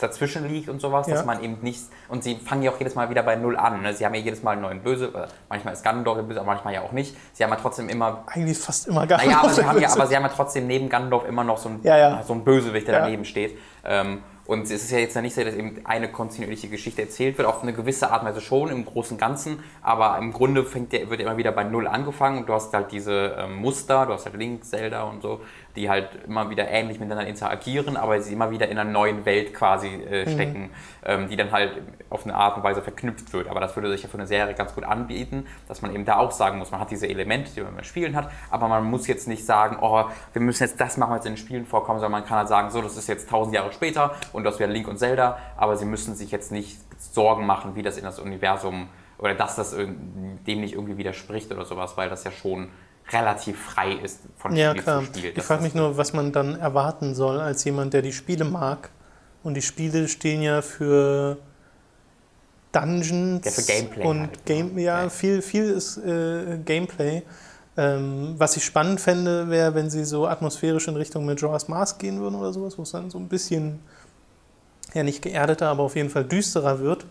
dazwischen 0.00 0.48
liegt 0.48 0.68
und 0.68 0.80
sowas, 0.80 1.06
Ja. 1.06 1.14
dass 1.14 1.24
man 1.24 1.42
eben 1.42 1.58
nicht, 1.62 1.82
und 2.08 2.24
sie 2.24 2.36
fangen 2.36 2.62
ja 2.62 2.70
auch 2.70 2.78
jedes 2.78 2.94
Mal 2.94 3.10
wieder 3.10 3.22
bei 3.22 3.36
Null 3.36 3.56
an. 3.56 3.82
Ne? 3.82 3.94
Sie 3.94 4.04
haben 4.04 4.14
ja 4.14 4.20
jedes 4.20 4.42
Mal 4.42 4.52
einen 4.52 4.62
neuen 4.62 4.80
Böse, 4.82 5.06
äh, 5.14 5.26
manchmal 5.48 5.74
ist 5.74 5.84
Ganondorf 5.84 6.16
der 6.16 6.24
Böse, 6.24 6.40
aber 6.40 6.52
manchmal 6.52 6.74
ja 6.74 6.82
auch 6.82 6.92
nicht. 6.92 7.16
Sie 7.32 7.44
haben 7.44 7.50
ja 7.50 7.56
trotzdem 7.56 7.88
immer, 7.88 8.24
Eigentlich 8.26 8.58
fast 8.58 8.88
immer 8.88 9.06
gar 9.06 9.18
naja, 9.18 9.40
aber 9.40 9.50
sie, 9.50 9.64
haben 9.66 9.80
ja, 9.80 9.90
aber 9.92 10.06
sie 10.06 10.16
haben 10.16 10.22
ja 10.24 10.28
trotzdem 10.34 10.66
neben 10.66 10.88
Ganondorf 10.88 11.26
immer 11.28 11.44
noch 11.44 11.58
so 11.58 11.68
einen, 11.68 11.80
Ja, 11.82 11.96
ja. 11.96 12.22
so 12.22 12.32
einen 12.32 12.44
Bösewicht, 12.44 12.88
der 12.88 13.00
daneben 13.00 13.24
steht. 13.24 13.56
Ähm, 13.84 14.22
und 14.46 14.62
es 14.64 14.72
ist 14.72 14.90
ja 14.90 14.98
jetzt 14.98 15.14
nicht 15.14 15.36
so, 15.36 15.44
dass 15.44 15.54
eben 15.54 15.80
eine 15.84 16.10
kontinuierliche 16.10 16.66
Geschichte 16.68 17.02
erzählt 17.02 17.38
wird, 17.38 17.46
auf 17.46 17.62
eine 17.62 17.72
gewisse 17.72 18.10
Art 18.10 18.22
und 18.22 18.28
Weise 18.30 18.40
schon 18.40 18.68
im 18.68 18.84
Großen 18.84 19.12
und 19.14 19.20
Ganzen, 19.20 19.62
aber 19.80 20.18
im 20.18 20.32
Grunde 20.32 20.64
fängt 20.64 20.92
der, 20.92 21.08
wird 21.08 21.20
immer 21.20 21.36
wieder 21.36 21.52
bei 21.52 21.62
Null 21.62 21.86
angefangen 21.86 22.38
und 22.38 22.48
du 22.48 22.52
hast 22.54 22.74
halt 22.74 22.90
diese 22.90 23.36
ähm, 23.38 23.54
Muster, 23.56 24.06
du 24.06 24.12
hast 24.12 24.24
halt 24.26 24.34
Link, 24.36 24.64
Zelda 24.64 25.04
und 25.04 25.22
so, 25.22 25.40
die 25.76 25.88
halt 25.88 26.08
immer 26.26 26.50
wieder 26.50 26.68
ähnlich 26.68 26.98
miteinander 26.98 27.26
interagieren, 27.26 27.96
aber 27.96 28.20
sie 28.20 28.32
immer 28.32 28.50
wieder 28.50 28.68
in 28.68 28.78
einer 28.78 28.90
neuen 28.90 29.24
Welt 29.24 29.54
quasi 29.54 29.88
äh, 29.88 30.28
stecken, 30.28 30.70
ähm, 31.04 31.28
die 31.28 31.36
dann 31.36 31.52
halt 31.52 31.82
auf 32.08 32.24
eine 32.24 32.34
Art 32.34 32.56
und 32.56 32.62
Weise 32.62 32.82
verknüpft 32.82 33.32
wird. 33.32 33.48
Aber 33.48 33.60
das 33.60 33.76
würde 33.76 33.90
sich 33.90 34.02
ja 34.02 34.08
für 34.08 34.18
eine 34.18 34.26
Serie 34.26 34.54
ganz 34.54 34.74
gut 34.74 34.84
anbieten, 34.84 35.46
dass 35.68 35.82
man 35.82 35.94
eben 35.94 36.04
da 36.04 36.18
auch 36.18 36.32
sagen 36.32 36.58
muss, 36.58 36.70
man 36.70 36.80
hat 36.80 36.90
diese 36.90 37.08
Elemente, 37.08 37.52
die 37.54 37.60
man 37.60 37.74
beim 37.74 37.84
Spielen 37.84 38.16
hat, 38.16 38.30
aber 38.50 38.68
man 38.68 38.84
muss 38.84 39.06
jetzt 39.06 39.28
nicht 39.28 39.44
sagen, 39.44 39.78
oh, 39.80 40.04
wir 40.32 40.42
müssen 40.42 40.64
jetzt 40.64 40.80
das 40.80 40.96
machen, 40.96 41.14
was 41.14 41.24
in 41.24 41.32
den 41.32 41.38
Spielen 41.38 41.66
vorkommt, 41.66 42.00
sondern 42.00 42.20
man 42.20 42.28
kann 42.28 42.38
halt 42.38 42.48
sagen, 42.48 42.70
so, 42.70 42.82
das 42.82 42.96
ist 42.96 43.08
jetzt 43.08 43.28
tausend 43.28 43.54
Jahre 43.54 43.72
später 43.72 44.14
und 44.32 44.44
das 44.44 44.58
wäre 44.58 44.70
Link 44.70 44.88
und 44.88 44.98
Zelda, 44.98 45.38
aber 45.56 45.76
sie 45.76 45.84
müssen 45.84 46.14
sich 46.14 46.30
jetzt 46.30 46.52
nicht 46.52 46.78
Sorgen 46.98 47.46
machen, 47.46 47.76
wie 47.76 47.82
das 47.82 47.96
in 47.96 48.04
das 48.04 48.18
Universum 48.18 48.88
oder 49.18 49.34
dass 49.34 49.56
das 49.56 49.76
dem 49.76 50.60
nicht 50.60 50.74
irgendwie 50.74 50.96
widerspricht 50.96 51.52
oder 51.52 51.64
sowas, 51.64 51.96
weil 51.96 52.08
das 52.08 52.24
ja 52.24 52.30
schon 52.30 52.68
relativ 53.12 53.60
frei 53.60 53.92
ist 53.92 54.20
von 54.36 54.54
Ja, 54.54 54.70
Spiel 54.70 54.82
klar. 54.82 55.00
zu 55.00 55.06
Spiel. 55.06 55.32
Ich 55.36 55.42
frage 55.42 55.62
mich 55.62 55.74
nur, 55.74 55.96
was 55.96 56.12
man 56.12 56.32
dann 56.32 56.58
erwarten 56.58 57.14
soll 57.14 57.40
als 57.40 57.64
jemand, 57.64 57.92
der 57.94 58.02
die 58.02 58.12
Spiele 58.12 58.44
mag. 58.44 58.90
Und 59.42 59.54
die 59.54 59.62
Spiele 59.62 60.06
stehen 60.08 60.42
ja 60.42 60.60
für 60.62 61.38
Dungeons 62.72 63.44
Ja, 63.44 63.50
für 63.50 63.62
Gameplay 63.62 64.04
und 64.04 64.20
halt, 64.20 64.46
Game, 64.46 64.74
ne? 64.74 64.82
ja, 64.82 65.02
Ja. 65.02 65.08
viel, 65.08 65.42
viel 65.42 65.64
ist 65.64 65.96
äh, 65.98 66.58
Gameplay. 66.64 67.22
Ähm, 67.76 68.34
was 68.36 68.56
ich 68.56 68.64
spannend 68.64 69.00
fände, 69.00 69.48
wäre, 69.48 69.74
wenn 69.74 69.90
sie 69.90 70.04
so 70.04 70.26
atmosphärisch 70.26 70.88
in 70.88 70.96
Richtung 70.96 71.24
Majora's 71.24 71.68
Mask 71.68 71.98
gehen 71.98 72.20
würden 72.20 72.34
oder 72.34 72.52
sowas, 72.52 72.76
wo 72.78 72.82
es 72.82 72.90
dann 72.90 73.10
so 73.10 73.18
ein 73.18 73.28
bisschen, 73.28 73.80
ja 74.92 75.02
nicht 75.02 75.22
geerdeter, 75.22 75.68
aber 75.68 75.84
auf 75.84 75.96
jeden 75.96 76.10
Fall 76.10 76.24
düsterer 76.24 76.80
wird. 76.80 77.06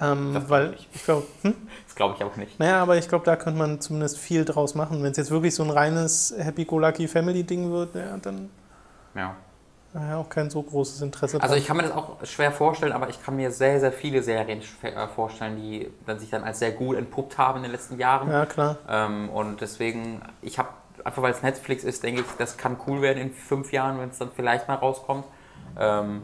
Ähm, 0.00 0.42
weil 0.48 0.74
ich. 0.74 1.04
glaube, 1.04 1.26
hm? 1.42 1.54
Das 1.86 1.94
glaube 1.94 2.14
ich 2.18 2.24
auch 2.24 2.36
nicht. 2.36 2.58
Naja, 2.58 2.82
aber 2.82 2.96
ich 2.96 3.08
glaube, 3.08 3.24
da 3.24 3.36
könnte 3.36 3.58
man 3.58 3.80
zumindest 3.80 4.18
viel 4.18 4.44
draus 4.44 4.74
machen. 4.74 5.02
Wenn 5.02 5.12
es 5.12 5.16
jetzt 5.16 5.30
wirklich 5.30 5.54
so 5.54 5.62
ein 5.62 5.70
reines 5.70 6.34
Happy-Go-Lucky-Family-Ding 6.36 7.70
wird, 7.70 7.94
ja, 7.94 8.16
dann 8.20 8.50
Ja. 9.14 9.36
ja, 9.94 10.16
auch 10.16 10.28
kein 10.28 10.50
so 10.50 10.60
großes 10.62 11.00
Interesse 11.02 11.36
Also 11.40 11.52
dran. 11.52 11.58
ich 11.58 11.66
kann 11.68 11.76
mir 11.76 11.84
das 11.84 11.92
auch 11.92 12.16
schwer 12.24 12.50
vorstellen, 12.50 12.90
aber 12.92 13.08
ich 13.08 13.22
kann 13.22 13.36
mir 13.36 13.52
sehr, 13.52 13.78
sehr 13.78 13.92
viele 13.92 14.22
Serien 14.24 14.60
äh, 14.82 15.06
vorstellen, 15.06 15.56
die 15.56 15.88
dann 16.06 16.18
sich 16.18 16.30
dann 16.30 16.42
als 16.42 16.58
sehr 16.58 16.72
gut 16.72 16.96
entpuppt 16.96 17.38
haben 17.38 17.58
in 17.58 17.62
den 17.62 17.72
letzten 17.72 17.98
Jahren. 18.00 18.28
Ja, 18.28 18.46
klar. 18.46 18.76
Ähm, 18.88 19.28
und 19.30 19.60
deswegen, 19.60 20.20
ich 20.42 20.58
habe, 20.58 20.70
einfach 21.04 21.22
weil 21.22 21.32
es 21.32 21.42
Netflix 21.42 21.84
ist, 21.84 22.02
denke 22.02 22.22
ich, 22.22 22.26
das 22.38 22.56
kann 22.56 22.76
cool 22.88 23.00
werden 23.00 23.18
in 23.22 23.32
fünf 23.32 23.70
Jahren, 23.70 24.00
wenn 24.00 24.08
es 24.08 24.18
dann 24.18 24.30
vielleicht 24.34 24.66
mal 24.66 24.74
rauskommt. 24.74 25.24
Ähm, 25.78 26.22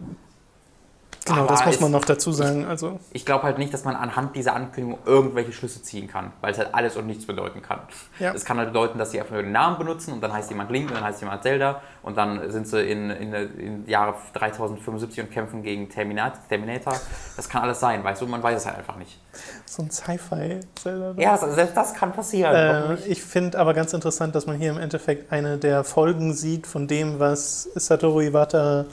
Genau, 1.27 1.41
aber 1.41 1.49
das 1.49 1.67
muss 1.67 1.81
man 1.81 1.91
noch 1.93 2.05
dazu 2.07 2.33
sagen. 2.33 2.65
Also, 2.65 2.99
ich 3.13 3.27
glaube 3.27 3.45
halt 3.45 3.59
nicht, 3.59 3.75
dass 3.75 3.85
man 3.85 3.95
anhand 3.95 4.35
dieser 4.37 4.55
Ankündigung 4.55 4.99
irgendwelche 5.05 5.53
Schlüsse 5.53 5.83
ziehen 5.83 6.09
kann, 6.09 6.33
weil 6.41 6.53
es 6.53 6.59
halt 6.59 6.75
alles 6.75 6.97
und 6.97 7.07
nichts 7.07 7.27
bedeuten 7.27 7.61
kann. 7.61 7.81
Ja. 8.19 8.33
Es 8.33 8.45
kann 8.45 8.57
halt 8.57 8.69
bedeuten, 8.73 8.99
dass 8.99 9.11
sie 9.11 9.21
einfach 9.21 9.35
nur 9.35 9.43
den 9.43 9.53
Namen 9.53 9.77
benutzen 9.79 10.15
und 10.15 10.23
dann 10.23 10.33
heißt 10.33 10.49
jemand 10.51 10.71
Link 10.71 10.89
und 10.89 10.97
dann 10.97 11.05
heißt 11.05 11.21
jemand 11.21 11.43
Zelda 11.43 11.83
und 12.03 12.17
dann 12.17 12.51
sind 12.51 12.67
sie 12.67 12.81
in, 12.91 13.11
in, 13.11 13.33
in 13.35 13.87
Jahre 13.87 14.15
3075 14.33 15.21
und 15.21 15.31
kämpfen 15.31 15.63
gegen 15.63 15.91
Terminat, 15.91 16.49
Terminator. 16.49 16.95
Das 17.37 17.49
kann 17.49 17.63
alles 17.63 17.81
sein, 17.81 18.03
weißt 18.03 18.23
du, 18.23 18.27
man 18.27 18.43
weiß 18.43 18.57
es 18.57 18.67
halt 18.67 18.79
einfach 18.79 18.97
nicht. 18.97 19.21
so 19.67 19.83
ein 19.83 19.91
Sci-Fi-Zelda. 19.91 21.15
Ja, 21.19 21.37
das- 21.37 21.55
selbst 21.55 21.77
das 21.77 21.95
kann 21.95 22.13
passieren. 22.13 22.55
Äh, 22.55 22.95
ich 23.07 23.23
finde 23.23 23.59
aber 23.59 23.75
ganz 23.75 23.93
interessant, 23.93 24.35
dass 24.35 24.47
man 24.47 24.57
hier 24.57 24.71
im 24.71 24.79
Endeffekt 24.79 25.31
eine 25.33 25.59
der 25.59 25.85
Folgen 25.85 26.33
sieht 26.33 26.67
von 26.67 26.89
dem, 26.89 27.19
was 27.19 27.65
Satoru 27.75 28.21
Iwata 28.23 28.87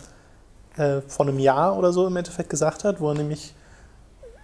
äh, 0.77 1.01
vor 1.07 1.27
einem 1.27 1.39
Jahr 1.39 1.77
oder 1.77 1.91
so 1.91 2.07
im 2.07 2.15
Endeffekt 2.15 2.49
gesagt 2.49 2.83
hat, 2.83 2.99
wo 2.99 3.09
er 3.09 3.15
nämlich 3.15 3.53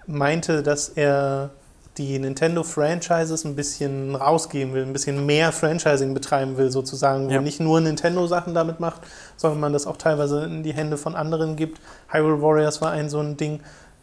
meinte, 0.07 0.63
dass 0.63 0.89
er 0.89 1.51
die 1.97 2.17
Nintendo-Franchises 2.17 3.45
ein 3.45 3.55
bisschen 3.55 4.15
rausgeben 4.15 4.73
will, 4.73 4.81
ein 4.83 4.93
bisschen 4.93 5.25
mehr 5.27 5.51
Franchising 5.51 6.13
betreiben 6.15 6.57
will, 6.57 6.71
sozusagen, 6.71 7.27
wo 7.27 7.33
Ja. 7.33 7.41
nicht 7.41 7.59
nur 7.59 7.79
Nintendo-Sachen 7.81 8.55
damit 8.55 8.79
macht, 8.79 9.01
sondern 9.37 9.59
man 9.59 9.73
das 9.73 9.85
auch 9.85 9.97
teilweise 9.97 10.43
in 10.45 10.63
die 10.63 10.73
Hände 10.73 10.97
von 10.97 11.15
anderen 11.15 11.55
gibt. 11.55 11.79
Hyrule 12.11 12.41
Warriors 12.41 12.81
war 12.81 12.91
ein 12.91 13.09
so 13.09 13.19
ein 13.19 13.37
Ding, 13.37 13.59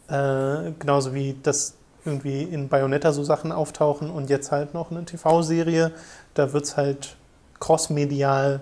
äh, 0.07 0.71
genauso 0.79 1.13
wie 1.13 1.35
das 1.43 1.73
irgendwie 2.05 2.43
in 2.43 2.69
Bayonetta 2.69 3.11
so 3.11 3.23
Sachen 3.23 3.51
auftauchen 3.51 4.09
und 4.09 4.29
jetzt 4.29 4.51
halt 4.51 4.73
noch 4.73 4.89
eine 4.89 5.03
TV-Serie, 5.03 5.91
da 6.33 6.53
wird 6.53 6.63
es 6.63 6.77
halt 6.77 7.15
crossmedial, 7.59 8.61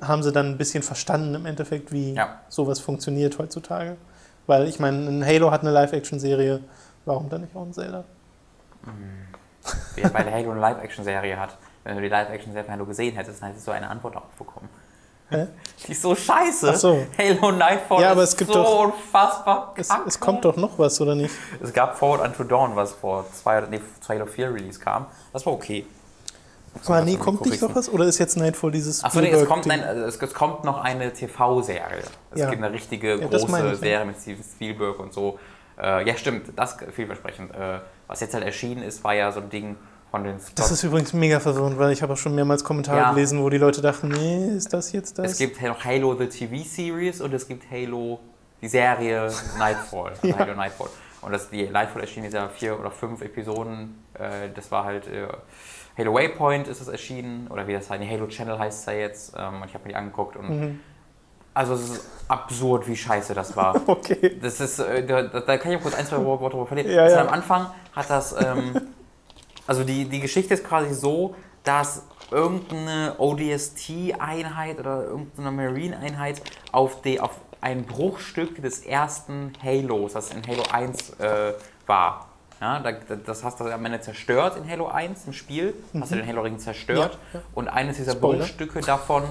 haben 0.00 0.22
sie 0.22 0.32
dann 0.32 0.46
ein 0.50 0.58
bisschen 0.58 0.82
verstanden 0.82 1.34
im 1.34 1.46
Endeffekt, 1.46 1.92
wie 1.92 2.14
Ja. 2.14 2.40
sowas 2.48 2.80
funktioniert 2.80 3.38
heutzutage. 3.38 3.96
Weil 4.46 4.68
ich 4.68 4.78
meine, 4.78 5.06
ein 5.08 5.24
Halo 5.26 5.50
hat 5.50 5.62
eine 5.62 5.70
Live-Action-Serie, 5.72 6.60
warum 7.04 7.28
dann 7.28 7.40
nicht 7.42 7.56
auch 7.56 7.62
ein 7.62 7.72
Zelda? 7.72 8.04
Ja, 9.96 10.12
weil 10.14 10.30
Halo 10.30 10.52
eine 10.52 10.60
Live-Action-Serie 10.60 11.38
hat. 11.38 11.56
Wenn 11.84 11.96
du 11.96 12.02
die 12.02 12.08
Live-Action-Serie 12.08 12.64
von 12.64 12.74
Halo 12.74 12.86
gesehen 12.86 13.14
hättest, 13.16 13.40
dann 13.42 13.48
hättest 13.50 13.66
du 13.66 13.72
eine 13.72 13.88
Antwort 13.88 14.14
darauf 14.14 14.30
bekommen. 14.38 14.68
Hä? 15.28 15.48
Die 15.86 15.90
ist 15.92 16.02
so 16.02 16.14
scheiße. 16.14 16.70
Ach 16.72 16.76
so. 16.76 17.04
Halo 17.18 17.50
Nightfall 17.50 18.00
Ja, 18.00 18.12
aber 18.12 18.22
ist 18.22 18.30
es 18.30 18.36
gibt 18.36 18.52
so 18.52 18.62
doch- 18.62 18.84
unfassbar 18.84 19.74
Es, 19.76 19.88
es 20.06 20.20
kommt 20.20 20.44
doch 20.44 20.54
noch 20.56 20.78
was, 20.78 21.00
oder 21.00 21.16
nicht? 21.16 21.34
Es 21.60 21.72
gab 21.72 21.96
Forward 21.98 22.24
Unto 22.24 22.44
Dawn, 22.44 22.76
was 22.76 22.92
vor 22.92 23.24
zwei, 23.32 23.60
nee, 23.62 23.80
zu 24.00 24.08
Halo 24.08 24.26
4 24.26 24.54
Release 24.54 24.78
kam. 24.78 25.06
Das 25.32 25.44
war 25.44 25.52
okay. 25.54 25.84
Aber 26.84 27.00
nee, 27.02 27.16
kommt 27.16 27.44
nicht 27.46 27.62
noch 27.62 27.74
was? 27.74 27.88
Oder 27.88 28.04
ist 28.06 28.18
jetzt 28.18 28.36
Nightfall 28.36 28.70
dieses 28.70 29.02
Achso, 29.04 29.20
nee, 29.20 29.30
es 29.30 29.46
kommt, 29.46 29.66
nein, 29.66 29.80
es, 29.80 30.20
es 30.20 30.34
kommt 30.34 30.64
noch 30.64 30.82
eine 30.82 31.12
TV-Serie. 31.12 32.02
Es 32.32 32.40
Ja. 32.40 32.50
gibt 32.50 32.62
eine 32.62 32.72
richtige 32.72 33.16
Ja, 33.20 33.26
große 33.28 33.50
ja. 33.66 33.74
Serie 33.74 34.04
mit 34.06 34.16
Steven 34.20 34.42
Spielberg 34.44 34.98
und 34.98 35.12
so. 35.12 35.38
Äh, 35.78 36.06
ja, 36.08 36.16
stimmt, 36.16 36.52
das 36.56 36.76
vielversprechend. 36.92 37.50
Äh, 37.54 37.80
was 38.06 38.20
jetzt 38.20 38.34
halt 38.34 38.44
erschienen 38.44 38.82
ist, 38.82 39.02
war 39.04 39.14
ja 39.14 39.30
so 39.32 39.40
ein 39.40 39.50
Ding 39.50 39.76
von 40.10 40.24
den 40.24 40.38
Scott 40.40 40.58
Das 40.58 40.70
ist 40.70 40.82
übrigens 40.84 41.12
mega 41.12 41.40
verwirrend, 41.40 41.78
weil 41.78 41.92
ich 41.92 42.02
habe 42.02 42.12
auch 42.12 42.16
schon 42.16 42.34
mehrmals 42.34 42.62
Kommentare 42.64 42.98
Ja. 42.98 43.10
gelesen, 43.12 43.42
wo 43.42 43.50
die 43.50 43.58
Leute 43.58 43.82
dachten, 43.82 44.08
nee, 44.08 44.46
ist 44.56 44.72
das 44.72 44.92
jetzt 44.92 45.18
das? 45.18 45.32
Es 45.32 45.38
gibt 45.38 45.60
noch 45.60 45.84
Halo 45.84 46.14
The 46.16 46.26
TV 46.28 46.64
Series 46.64 47.20
und 47.20 47.34
es 47.34 47.46
gibt 47.48 47.70
Halo, 47.70 48.20
die 48.62 48.68
Serie 48.68 49.30
Nightfall. 49.58 50.12
Ja. 50.22 50.38
Halo 50.38 50.54
Nightfall. 50.54 50.88
Und 51.22 51.32
das, 51.32 51.50
die 51.50 51.64
Nightfall 51.68 52.02
erschien 52.02 52.22
dieser 52.22 52.48
vier 52.48 52.78
oder 52.78 52.90
fünf 52.92 53.20
Episoden. 53.20 54.02
Äh, 54.14 54.48
das 54.54 54.70
war 54.70 54.84
halt 54.84 55.08
äh, 55.08 55.26
Halo 55.98 56.14
Waypoint 56.14 56.68
ist 56.68 56.80
es 56.80 56.88
erschienen. 56.88 57.48
Oder 57.48 57.66
wie 57.66 57.72
das 57.72 57.88
heißt, 57.90 58.02
Halo 58.04 58.26
Channel 58.26 58.58
heißt 58.58 58.80
es 58.80 58.86
ja 58.86 58.92
jetzt. 58.92 59.34
Ähm, 59.36 59.62
und 59.62 59.68
ich 59.68 59.74
habe 59.74 59.84
mir 59.84 59.90
die 59.90 59.96
angeguckt. 59.96 60.36
Und 60.36 60.48
Mhm. 60.48 60.80
Also 61.56 61.72
es 61.72 61.88
ist 61.88 62.10
absurd, 62.28 62.86
wie 62.86 62.94
scheiße 62.96 63.32
das 63.32 63.56
war. 63.56 63.80
Okay. 63.86 64.38
Das 64.42 64.60
ist, 64.60 64.78
äh, 64.78 65.06
da, 65.06 65.22
da 65.22 65.56
kann 65.56 65.72
ich 65.72 65.80
kurz 65.80 65.94
ein, 65.94 66.04
zwei 66.06 66.22
Worte 66.22 66.44
darüber 66.50 66.66
verlieren. 66.66 66.90
Ja, 66.90 67.08
ja. 67.08 67.22
Am 67.22 67.28
Anfang 67.28 67.70
hat 67.94 68.10
das, 68.10 68.34
ähm, 68.38 68.78
also 69.66 69.82
die, 69.82 70.04
die 70.04 70.20
Geschichte 70.20 70.52
ist 70.52 70.64
quasi 70.64 70.92
so, 70.92 71.34
dass 71.64 72.02
irgendeine 72.30 73.14
ODST-Einheit 73.16 74.78
oder 74.78 75.04
irgendeine 75.04 75.50
Marine-Einheit 75.50 76.42
auf, 76.72 77.00
die, 77.00 77.20
auf 77.20 77.40
ein 77.62 77.84
Bruchstück 77.84 78.60
des 78.60 78.80
ersten 78.80 79.54
Halos, 79.62 80.12
das 80.12 80.32
in 80.32 80.46
Halo 80.46 80.62
1 80.70 81.18
äh, 81.20 81.54
war. 81.86 82.25
Ja, 82.60 82.80
da, 82.80 82.92
da- 82.92 83.16
das 83.16 83.44
hast 83.44 83.60
du 83.60 83.64
am 83.64 83.84
Ende 83.84 84.00
zerstört 84.00 84.56
in 84.56 84.68
Halo 84.68 84.86
1 84.88 85.26
im 85.26 85.32
Spiel, 85.32 85.74
hast 86.00 86.12
du 86.12 86.16
den 86.16 86.26
Halo-Ring 86.26 86.58
zerstört 86.58 87.18
Ja, 87.32 87.40
ja. 87.40 87.46
und 87.54 87.68
eines 87.68 87.96
dieser 87.98 88.12
Spoiler. 88.12 88.38
Bruchstücke 88.38 88.80
davon 88.80 89.24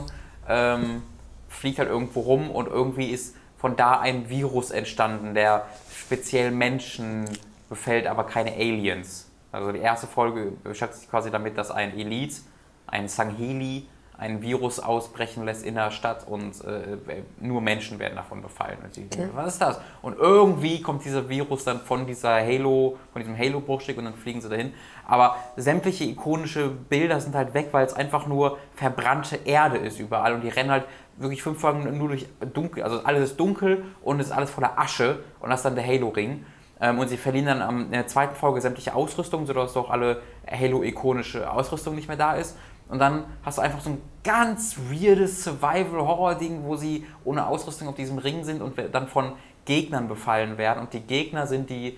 ähm, 0.47 1.01
fliegt 1.49 1.79
halt 1.79 1.89
irgendwo 1.89 2.19
rum 2.21 2.51
und 2.51 2.67
irgendwie 2.67 3.09
ist 3.09 3.35
von 3.57 3.75
da 3.75 3.99
ein 3.99 4.29
Virus 4.29 4.69
entstanden, 4.69 5.33
der 5.33 5.65
speziell 5.91 6.51
Menschen 6.51 7.25
befällt, 7.67 8.05
aber 8.05 8.25
keine 8.25 8.51
Aliens. 8.53 9.27
Also 9.51 9.71
die 9.71 9.79
erste 9.79 10.05
Folge 10.05 10.51
beschäftigt 10.63 11.01
sich 11.01 11.09
quasi 11.09 11.31
damit, 11.31 11.57
dass 11.57 11.71
ein 11.71 11.97
Elite, 11.97 12.35
ein 12.85 13.07
Sangheli, 13.07 13.87
ein 14.17 14.41
Virus 14.41 14.79
ausbrechen 14.79 15.43
lässt 15.43 15.65
in 15.65 15.75
der 15.75 15.91
Stadt 15.91 16.25
und 16.27 16.63
äh, 16.63 16.97
nur 17.39 17.59
Menschen 17.61 17.99
werden 17.99 18.15
davon 18.15 18.41
befallen. 18.41 18.77
Und 18.83 18.95
die 18.95 19.09
denken, 19.09 19.31
was 19.35 19.53
ist 19.53 19.61
das? 19.61 19.79
Und 20.01 20.17
irgendwie 20.17 20.81
kommt 20.81 21.03
dieser 21.03 21.27
Virus 21.27 21.65
dann 21.65 21.81
von 21.81 22.05
dieser 22.07 22.35
Halo, 22.35 22.97
von 23.11 23.21
diesem 23.21 23.37
Halo-Bruchstück 23.37 23.97
und 23.97 24.05
dann 24.05 24.13
fliegen 24.13 24.39
sie 24.39 24.47
dahin. 24.49 24.73
Aber 25.07 25.35
sämtliche 25.57 26.05
ikonische 26.05 26.69
Bilder 26.69 27.19
sind 27.19 27.35
halt 27.35 27.53
weg, 27.53 27.69
weil 27.71 27.85
es 27.85 27.93
einfach 27.93 28.25
nur 28.25 28.57
verbrannte 28.73 29.35
Erde 29.43 29.77
ist 29.77 29.99
überall 29.99 30.33
und 30.33 30.41
die 30.41 30.49
rennen 30.49 30.71
halt 30.71 30.85
wirklich 31.17 31.43
fünf 31.43 31.59
Folgen 31.59 31.97
nur 31.97 32.09
durch 32.09 32.25
dunkel, 32.53 32.83
also 32.83 33.01
alles 33.03 33.31
ist 33.31 33.39
dunkel 33.39 33.85
und 34.01 34.19
es 34.19 34.27
ist 34.27 34.31
alles 34.33 34.49
voller 34.49 34.77
Asche 34.77 35.23
und 35.39 35.49
das 35.49 35.59
ist 35.59 35.65
dann 35.65 35.75
der 35.75 35.85
Halo-Ring. 35.85 36.45
Ähm, 36.81 36.99
und 36.99 37.07
sie 37.07 37.15
verlieren 37.15 37.45
dann 37.45 37.61
am- 37.61 37.85
in 37.85 37.91
der 37.91 38.07
zweiten 38.07 38.35
Folge 38.35 38.59
sämtliche 38.59 38.93
Ausrüstung, 38.93 39.45
sodass 39.45 39.77
auch 39.77 39.89
alle 39.89 40.21
Halo-ikonische 40.49 41.49
Ausrüstung 41.49 41.95
nicht 41.95 42.07
mehr 42.09 42.17
da 42.17 42.33
ist. 42.35 42.57
Und 42.89 42.99
dann 42.99 43.25
hast 43.43 43.57
du 43.57 43.61
einfach 43.61 43.81
so 43.81 43.91
ein 43.91 44.01
ganz 44.23 44.77
weirdes 44.89 45.43
Survival-Horror-Ding, 45.43 46.63
wo 46.63 46.75
sie 46.75 47.05
ohne 47.23 47.47
Ausrüstung 47.47 47.87
auf 47.87 47.95
diesem 47.95 48.17
Ring 48.17 48.43
sind 48.43 48.61
und 48.61 48.75
dann 48.91 49.07
von 49.07 49.33
Gegnern 49.65 50.07
befallen 50.07 50.57
werden. 50.57 50.79
Und 50.81 50.93
die 50.93 51.01
Gegner 51.01 51.47
sind 51.47 51.69
die, 51.69 51.97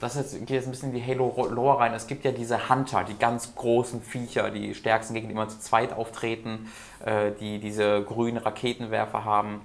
das 0.00 0.16
jetzt, 0.16 0.38
geht 0.38 0.50
jetzt 0.50 0.66
ein 0.66 0.70
bisschen 0.72 0.92
in 0.92 0.96
die 0.96 1.04
Halo-Lore 1.04 1.80
rein. 1.80 1.94
Es 1.94 2.06
gibt 2.06 2.24
ja 2.24 2.32
diese 2.32 2.68
Hunter, 2.68 3.04
die 3.04 3.16
ganz 3.16 3.54
großen 3.54 4.02
Viecher, 4.02 4.50
die 4.50 4.74
stärksten 4.74 5.14
Gegner, 5.14 5.28
die 5.28 5.34
immer 5.34 5.48
zu 5.48 5.60
zweit 5.60 5.92
auftreten, 5.92 6.68
äh, 7.04 7.30
die 7.40 7.58
diese 7.58 8.02
grünen 8.02 8.38
Raketenwerfer 8.38 9.24
haben. 9.24 9.60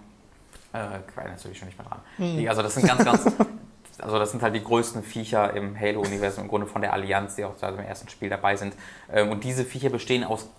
Äh, 0.73 0.99
natürlich 1.27 1.59
schon 1.59 1.67
nicht 1.67 1.77
mehr 1.77 1.87
dran. 1.87 1.99
Die, 2.17 2.49
also 2.49 2.61
das 2.61 2.73
sind 2.73 2.87
ganz, 2.87 3.03
ganz, 3.03 3.25
also 4.03 4.19
das 4.19 4.31
sind 4.31 4.43
halt 4.43 4.53
die 4.53 4.63
größten 4.63 5.01
Viecher 5.01 5.53
im 5.53 5.79
Halo-Universum, 5.79 6.43
im 6.43 6.49
Grunde 6.49 6.67
von 6.67 6.81
der 6.81 6.93
Allianz, 6.93 7.35
die 7.35 7.45
auch 7.45 7.53
im 7.61 7.79
ersten 7.79 8.09
Spiel 8.09 8.29
dabei 8.29 8.55
sind. 8.55 8.75
Ähm, 9.11 9.31
und 9.31 9.43
diese 9.43 9.63
Viecher 9.63 9.89
bestehen 9.89 10.23
aus 10.23 10.49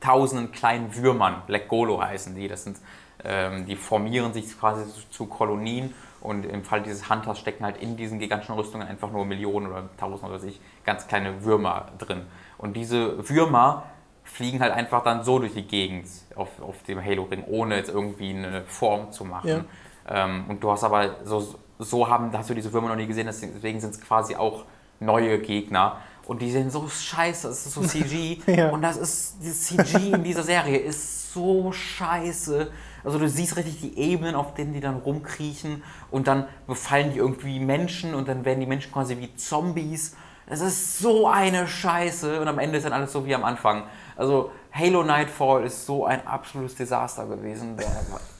tausenden 0.00 0.52
kleinen 0.52 0.94
Würmern, 0.94 1.42
Black 1.46 1.68
Golo 1.68 2.00
heißen 2.00 2.34
die. 2.36 2.46
Das 2.46 2.64
sind, 2.64 2.78
ähm, 3.24 3.66
die 3.66 3.74
formieren 3.74 4.32
sich 4.32 4.58
quasi 4.58 4.84
zu, 5.10 5.26
Kolonien 5.26 5.92
und 6.20 6.44
im 6.44 6.62
Fall 6.62 6.82
dieses 6.82 7.10
Hunters 7.10 7.38
stecken 7.40 7.64
halt 7.64 7.78
in 7.78 7.96
diesen 7.96 8.20
gigantischen 8.20 8.54
Rüstungen 8.54 8.86
einfach 8.86 9.10
nur 9.10 9.24
Millionen 9.24 9.66
oder 9.66 9.88
Tausend 9.96 10.24
oder 10.24 10.34
was 10.34 10.42
weiß 10.42 10.50
ich, 10.50 10.60
ganz 10.84 11.08
kleine 11.08 11.44
Würmer 11.44 11.86
drin. 11.98 12.22
Und 12.58 12.76
diese 12.76 13.28
Würmer 13.28 13.84
fliegen 14.22 14.60
halt 14.60 14.72
einfach 14.72 15.02
dann 15.02 15.24
so 15.24 15.38
durch 15.38 15.54
die 15.54 15.66
Gegend 15.66 16.06
auf, 16.36 16.60
auf 16.60 16.82
dem 16.84 17.04
Halo-Ring, 17.04 17.44
ohne 17.48 17.76
jetzt 17.76 17.90
irgendwie 17.90 18.30
eine 18.30 18.62
Form 18.66 19.10
zu 19.10 19.24
machen. 19.24 19.48
Ja. 19.48 20.24
Ähm, 20.24 20.44
und 20.48 20.62
du 20.62 20.70
hast 20.70 20.84
aber 20.84 21.16
so, 21.24 21.58
so 21.78 22.08
haben, 22.08 22.30
hast 22.36 22.50
du 22.50 22.54
diese 22.54 22.72
Würmer 22.72 22.88
noch 22.88 22.96
nie 22.96 23.06
gesehen, 23.06 23.26
deswegen 23.26 23.80
sind 23.80 23.94
es 23.94 24.00
quasi 24.00 24.36
auch 24.36 24.64
neue 25.00 25.38
Gegner. 25.38 25.98
Und 26.26 26.42
die 26.42 26.50
sehen 26.50 26.70
so 26.70 26.86
scheiße, 26.86 27.48
es 27.48 27.66
ist 27.66 27.74
so 27.74 27.80
CG. 27.86 28.38
Ja. 28.46 28.70
Und 28.70 28.82
das 28.82 28.96
ist, 28.96 29.36
das 29.42 29.62
CG 29.62 30.10
in 30.12 30.24
dieser 30.24 30.42
Serie 30.42 30.76
ist 30.76 31.32
so 31.32 31.72
scheiße. 31.72 32.70
Also 33.02 33.18
du 33.18 33.28
siehst 33.28 33.56
richtig 33.56 33.80
die 33.80 33.98
Ebenen, 33.98 34.34
auf 34.34 34.54
denen 34.54 34.74
die 34.74 34.80
dann 34.80 34.96
rumkriechen 34.96 35.82
und 36.10 36.26
dann 36.26 36.46
befallen 36.66 37.12
die 37.12 37.18
irgendwie 37.18 37.60
Menschen 37.60 38.14
und 38.14 38.28
dann 38.28 38.44
werden 38.44 38.60
die 38.60 38.66
Menschen 38.66 38.92
quasi 38.92 39.18
wie 39.18 39.34
Zombies. 39.36 40.16
Es 40.46 40.60
ist 40.60 40.98
so 40.98 41.28
eine 41.28 41.66
Scheiße 41.66 42.40
und 42.40 42.48
am 42.48 42.58
Ende 42.58 42.78
ist 42.78 42.84
dann 42.84 42.92
alles 42.92 43.12
so 43.12 43.24
wie 43.24 43.34
am 43.34 43.44
Anfang. 43.44 43.84
Also 44.16 44.50
Halo 44.72 45.04
Nightfall 45.04 45.64
ist 45.64 45.86
so 45.86 46.04
ein 46.04 46.26
absolutes 46.26 46.74
Desaster 46.74 47.26
gewesen. 47.26 47.76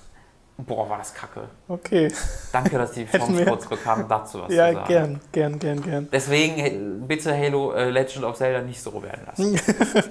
Boah, 0.59 0.91
war 0.91 0.99
das 0.99 1.15
kacke. 1.15 1.49
Okay. 1.69 2.13
Danke, 2.53 2.77
dass 2.79 2.91
die 2.93 3.07
Chance 3.11 3.45
kurz 3.45 3.67
bekamen, 3.69 4.07
dazu 4.09 4.41
was 4.41 4.49
zu 4.49 4.55
Ja, 4.55 4.73
sagen. 4.73 4.89
gern, 4.89 5.21
gern, 5.31 5.59
gern, 5.59 5.83
gern. 5.83 6.09
Deswegen 6.13 6.59
äh, 6.59 7.07
bitte 7.07 7.37
Halo 7.37 7.73
äh, 7.73 7.91
Legend 7.91 8.25
of 8.25 8.37
Zelda 8.37 8.61
nicht 8.63 8.83
so 8.83 9.03
werden 9.03 9.23
lassen. 9.27 9.59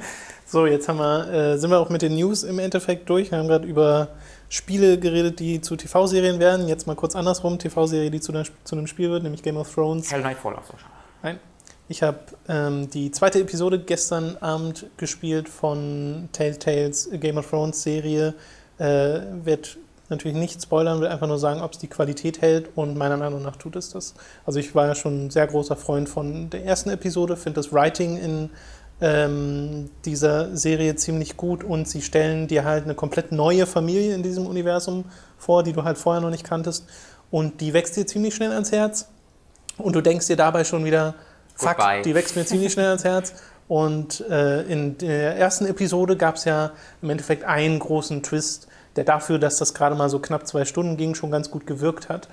So, 0.50 0.66
jetzt 0.66 0.88
haben 0.88 1.00
wir, 1.00 1.30
äh, 1.30 1.58
sind 1.58 1.72
wir 1.72 1.78
auch 1.78 1.90
mit 1.90 2.02
den 2.02 2.16
News 2.16 2.44
im 2.44 2.58
Endeffekt 2.60 3.10
durch. 3.10 3.32
Wir 3.32 3.38
haben 3.38 3.50
gerade 3.50 3.68
über 3.68 4.08
Spiele 4.48 4.98
geredet, 4.98 5.42
die 5.42 5.60
zu 5.60 5.76
TV-Serien 5.76 6.40
werden. 6.40 6.70
Jetzt 6.70 6.88
mal 6.88 6.96
kurz 6.96 7.18
andersrum. 7.18 7.60
TV-Serie, 7.60 8.10
die 8.10 8.22
zu, 8.22 8.32
der, 8.32 8.46
zu 8.64 8.78
einem 8.78 8.88
Spiel 8.88 9.10
wird, 9.10 9.24
nämlich 9.24 9.44
Game 9.44 9.58
of 9.58 9.74
Thrones. 9.74 10.10
Halo 10.10 10.24
Nightfall 10.24 10.56
auch 10.56 10.64
so 10.64 10.72
schade. 10.78 10.94
Nein. 11.22 11.40
Ich 11.90 12.02
habe 12.02 12.20
ähm, 12.48 12.90
die 12.90 13.12
zweite 13.12 13.42
Episode 13.42 13.78
gestern 13.80 14.38
Abend 14.38 14.86
gespielt 14.96 15.50
von 15.50 16.30
Telltales 16.32 17.10
Game 17.12 17.38
of 17.38 17.50
Thrones 17.50 17.84
Serie. 17.84 18.34
Äh, 18.78 19.20
wird 19.44 19.78
natürlich 20.10 20.38
nicht 20.38 20.62
spoilern, 20.62 21.02
will 21.02 21.08
einfach 21.08 21.28
nur 21.28 21.40
sagen, 21.40 21.62
ob 21.62 21.74
es 21.74 21.80
die 21.80 21.88
Qualität 21.88 22.42
hält 22.42 22.70
und 22.76 22.98
meiner 22.98 23.18
Meinung 23.18 23.42
nach 23.44 23.56
tut 23.56 23.76
es 23.76 23.90
das. 23.90 24.14
Also 24.46 24.60
ich 24.60 24.74
war 24.76 24.88
ja 24.88 24.96
schon 24.96 25.26
ein 25.26 25.30
sehr 25.30 25.48
großer 25.48 25.76
Freund 25.76 26.10
von 26.10 26.50
der 26.50 26.66
ersten 26.66 26.90
Episode, 26.90 27.38
finde 27.38 27.60
das 27.60 27.74
Writing 27.74 28.18
in 28.18 28.50
ähm, 29.00 29.90
dieser 30.06 30.56
Serie 30.56 30.96
ziemlich 30.96 31.38
gut 31.38 31.64
und 31.64 31.88
sie 31.88 32.02
stellen 32.02 32.48
dir 32.48 32.66
halt 32.66 32.86
eine 32.86 32.96
komplett 32.96 33.32
neue 33.32 33.66
Familie 33.66 34.16
in 34.16 34.24
diesem 34.24 34.48
Universum 34.48 35.06
vor, 35.38 35.64
die 35.64 35.74
du 35.74 35.84
halt 35.84 35.98
vorher 35.98 36.22
noch 36.22 36.32
nicht 36.32 36.44
kanntest 36.44 36.86
und 37.30 37.62
die 37.62 37.74
wächst 37.74 37.96
dir 37.96 38.08
ziemlich 38.08 38.34
schnell 38.34 38.52
ans 38.52 38.72
Herz 38.72 39.08
und 39.78 39.96
du 39.96 40.02
denkst 40.02 40.28
dir 40.28 40.36
dabei 40.36 40.64
schon 40.64 40.86
wieder, 40.86 41.16
fuck, 41.56 41.78
Goodbye. 41.78 42.02
die 42.02 42.16
wächst 42.16 42.36
mir 42.36 42.46
ziemlich 42.46 42.74
schnell 42.74 42.88
ans 42.88 43.04
Herz. 43.04 43.34
Und 43.68 44.22
äh, 44.30 44.62
in 44.64 44.98
der 44.98 45.36
ersten 45.36 45.66
Episode 45.66 46.16
gab 46.16 46.36
es 46.36 46.46
ja 46.46 46.72
im 47.02 47.10
Endeffekt 47.10 47.44
einen 47.44 47.80
großen 47.80 48.24
Twist, 48.24 48.67
der 48.98 49.06
dafür, 49.06 49.40
dass 49.40 49.58
das 49.58 49.74
gerade 49.74 49.96
mal 49.96 50.10
so 50.10 50.20
knapp 50.20 50.48
zwei 50.48 50.66
Stunden 50.66 50.98
ging, 50.98 51.16
schon 51.16 51.32
ganz 51.32 51.50
gut 51.52 51.66
gewirkt 51.66 52.10
hat. 52.10 52.28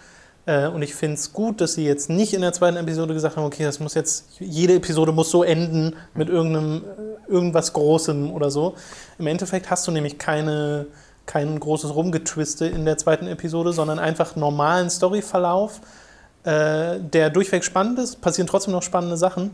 Äh, 0.46 0.66
und 0.68 0.82
ich 0.82 0.94
finde 0.94 1.14
es 1.14 1.32
gut, 1.32 1.60
dass 1.60 1.74
sie 1.74 1.86
jetzt 1.86 2.10
nicht 2.10 2.34
in 2.34 2.40
der 2.40 2.52
zweiten 2.52 2.76
Episode 2.76 3.14
gesagt 3.14 3.36
haben, 3.36 3.44
okay, 3.44 3.64
das 3.64 3.80
muss 3.80 3.94
jetzt, 3.94 4.26
jede 4.40 4.74
Episode 4.74 5.12
muss 5.12 5.30
so 5.30 5.42
enden 5.42 5.96
mit 6.14 6.28
irgendeinem, 6.28 6.82
äh, 6.82 7.32
irgendwas 7.32 7.72
Großem 7.72 8.32
oder 8.32 8.50
so. 8.50 8.74
Im 9.18 9.26
Endeffekt 9.26 9.70
hast 9.70 9.86
du 9.86 9.92
nämlich 9.92 10.18
keine, 10.18 10.86
kein 11.26 11.58
großes 11.58 11.94
Rumgetwiste 11.94 12.66
in 12.66 12.84
der 12.84 12.98
zweiten 12.98 13.26
Episode, 13.26 13.72
sondern 13.72 13.98
einfach 13.98 14.36
normalen 14.36 14.90
Storyverlauf, 14.90 15.80
äh, 16.44 16.98
der 17.00 17.30
durchweg 17.30 17.64
spannend 17.64 17.98
ist, 17.98 18.20
passieren 18.20 18.46
trotzdem 18.46 18.72
noch 18.72 18.82
spannende 18.82 19.16
Sachen. 19.16 19.50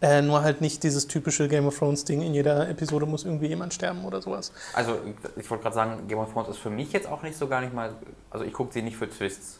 Äh, 0.00 0.22
nur 0.22 0.42
halt 0.42 0.60
nicht 0.60 0.84
dieses 0.84 1.08
typische 1.08 1.48
Game 1.48 1.66
of 1.66 1.76
Thrones 1.76 2.04
Ding, 2.04 2.22
in 2.22 2.32
jeder 2.32 2.68
Episode 2.68 3.04
muss 3.04 3.24
irgendwie 3.24 3.48
jemand 3.48 3.74
sterben 3.74 4.04
oder 4.04 4.22
sowas. 4.22 4.52
Also 4.72 4.96
ich 5.36 5.50
wollte 5.50 5.64
gerade 5.64 5.74
sagen, 5.74 6.06
Game 6.06 6.18
of 6.18 6.32
Thrones 6.32 6.50
ist 6.50 6.58
für 6.58 6.70
mich 6.70 6.92
jetzt 6.92 7.08
auch 7.08 7.22
nicht 7.22 7.36
so 7.36 7.48
gar 7.48 7.60
nicht 7.60 7.74
mal, 7.74 7.90
also 8.30 8.44
ich 8.44 8.52
gucke 8.52 8.72
sie 8.72 8.82
nicht 8.82 8.96
für 8.96 9.10
Twists. 9.10 9.58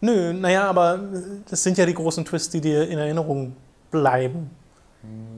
Nö, 0.00 0.32
naja, 0.32 0.68
aber 0.68 1.00
das 1.48 1.62
sind 1.64 1.78
ja 1.78 1.86
die 1.86 1.94
großen 1.94 2.24
Twists, 2.24 2.50
die 2.50 2.60
dir 2.60 2.88
in 2.88 2.98
Erinnerung 2.98 3.56
bleiben. 3.90 4.50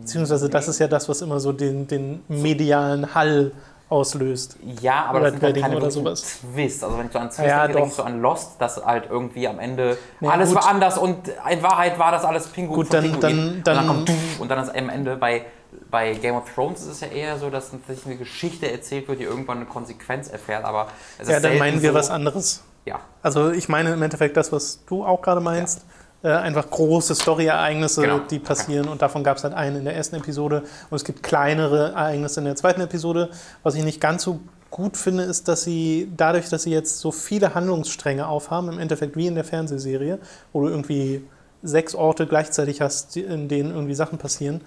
Beziehungsweise 0.00 0.48
das 0.48 0.68
ist 0.68 0.78
ja 0.78 0.88
das, 0.88 1.08
was 1.08 1.22
immer 1.22 1.40
so 1.40 1.52
den, 1.52 1.86
den 1.86 2.22
medialen 2.28 3.14
Hall 3.14 3.52
auslöst. 3.88 4.56
Ja, 4.80 5.06
aber 5.06 5.18
Red 5.20 5.24
das 5.26 5.32
sind 5.34 5.42
halt 5.44 5.60
keine 5.60 5.76
oder 5.76 5.90
sowas. 5.90 6.40
Twists. 6.54 6.82
Also 6.82 6.98
wenn 6.98 7.06
ich 7.06 7.12
so 7.12 7.18
an 7.18 7.26
Twists 7.28 7.42
Ja, 7.46 7.60
denke, 7.62 7.72
denke 7.74 7.88
ich 7.90 7.94
so 7.94 8.02
an 8.02 8.20
Lost, 8.20 8.60
dass 8.60 8.84
halt 8.84 9.04
irgendwie 9.10 9.46
am 9.46 9.58
Ende 9.58 9.96
Ja, 10.20 10.30
alles 10.30 10.48
gut. 10.50 10.58
war 10.62 10.68
anders 10.68 10.98
und 10.98 11.28
in 11.50 11.62
Wahrheit 11.62 11.98
war 11.98 12.10
das 12.10 12.24
alles 12.24 12.48
Pinguin 12.48 12.74
Gut, 12.76 12.86
von 12.88 12.94
dann- 12.94 13.04
Pinguin. 13.04 13.20
dann- 13.20 13.48
und 13.56 13.66
dann 13.66 13.76
dann- 13.76 13.86
kommt 13.86 14.08
Duff 14.08 14.40
und 14.40 14.48
dann 14.50 14.62
ist 14.64 14.70
am 14.76 14.88
Ende 14.88 15.16
bei, 15.16 15.44
bei 15.90 16.14
Game 16.14 16.34
of 16.34 16.44
Thrones 16.52 16.80
ist 16.82 16.88
es 16.88 17.00
ja 17.00 17.08
eher 17.08 17.38
so, 17.38 17.48
dass 17.50 17.70
sich 17.70 18.06
eine 18.06 18.16
Geschichte 18.16 18.70
erzählt 18.70 19.06
wird, 19.08 19.20
die 19.20 19.24
irgendwann 19.24 19.58
eine 19.58 19.66
Konsequenz 19.66 20.28
erfährt, 20.28 20.64
aber 20.64 20.88
es 21.18 21.28
ist 21.28 21.32
Ja, 21.34 21.40
dann 21.40 21.58
meinen 21.58 21.80
wir 21.82 21.90
so, 21.90 21.96
was 21.96 22.10
anderes. 22.10 22.62
Ja, 22.86 23.00
Also 23.22 23.50
ich 23.50 23.68
meine 23.68 23.92
im 23.92 24.02
Endeffekt 24.02 24.36
das, 24.36 24.52
was 24.52 24.84
du 24.86 25.04
auch 25.04 25.20
gerade 25.20 25.40
meinst. 25.40 25.84
Äh, 26.26 26.32
einfach 26.32 26.68
große 26.68 27.14
Story-Ereignisse, 27.14 28.00
Genau. 28.02 28.18
die 28.18 28.40
passieren 28.40 28.88
und 28.88 29.00
davon 29.00 29.22
gab 29.22 29.36
es 29.36 29.44
halt 29.44 29.54
einen 29.54 29.76
in 29.76 29.84
der 29.84 29.94
ersten 29.94 30.16
Episode 30.16 30.64
und 30.90 30.96
es 30.96 31.04
gibt 31.04 31.22
kleinere 31.22 31.92
Ereignisse 31.92 32.40
in 32.40 32.46
der 32.46 32.56
zweiten 32.56 32.80
Episode. 32.80 33.30
Was 33.62 33.76
ich 33.76 33.84
nicht 33.84 34.00
ganz 34.00 34.24
so 34.24 34.40
gut 34.72 34.96
finde, 34.96 35.22
ist, 35.22 35.46
dass 35.46 35.62
sie 35.62 36.10
dadurch, 36.16 36.48
dass 36.48 36.64
sie 36.64 36.72
jetzt 36.72 36.98
so 36.98 37.12
viele 37.12 37.54
Handlungsstränge 37.54 38.26
aufhaben, 38.26 38.70
im 38.72 38.80
Endeffekt 38.80 39.14
wie 39.14 39.28
in 39.28 39.36
der 39.36 39.44
Fernsehserie, 39.44 40.18
wo 40.52 40.62
du 40.62 40.68
irgendwie 40.68 41.24
sechs 41.62 41.94
Orte 41.94 42.26
gleichzeitig 42.26 42.80
hast, 42.80 43.16
in 43.16 43.46
denen 43.46 43.70
irgendwie 43.70 43.94
Sachen 43.94 44.18
passieren, 44.18 44.62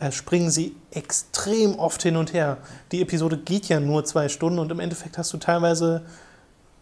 äh, 0.00 0.12
springen 0.12 0.50
sie 0.50 0.74
extrem 0.92 1.78
oft 1.78 2.02
hin 2.02 2.16
und 2.16 2.32
her. 2.32 2.56
Die 2.90 3.02
Episode 3.02 3.36
geht 3.36 3.66
ja 3.68 3.80
nur 3.80 4.06
zwei 4.06 4.30
Stunden 4.30 4.58
und 4.58 4.72
im 4.72 4.80
Endeffekt 4.80 5.18
hast 5.18 5.30
du 5.34 5.36
teilweise 5.36 6.04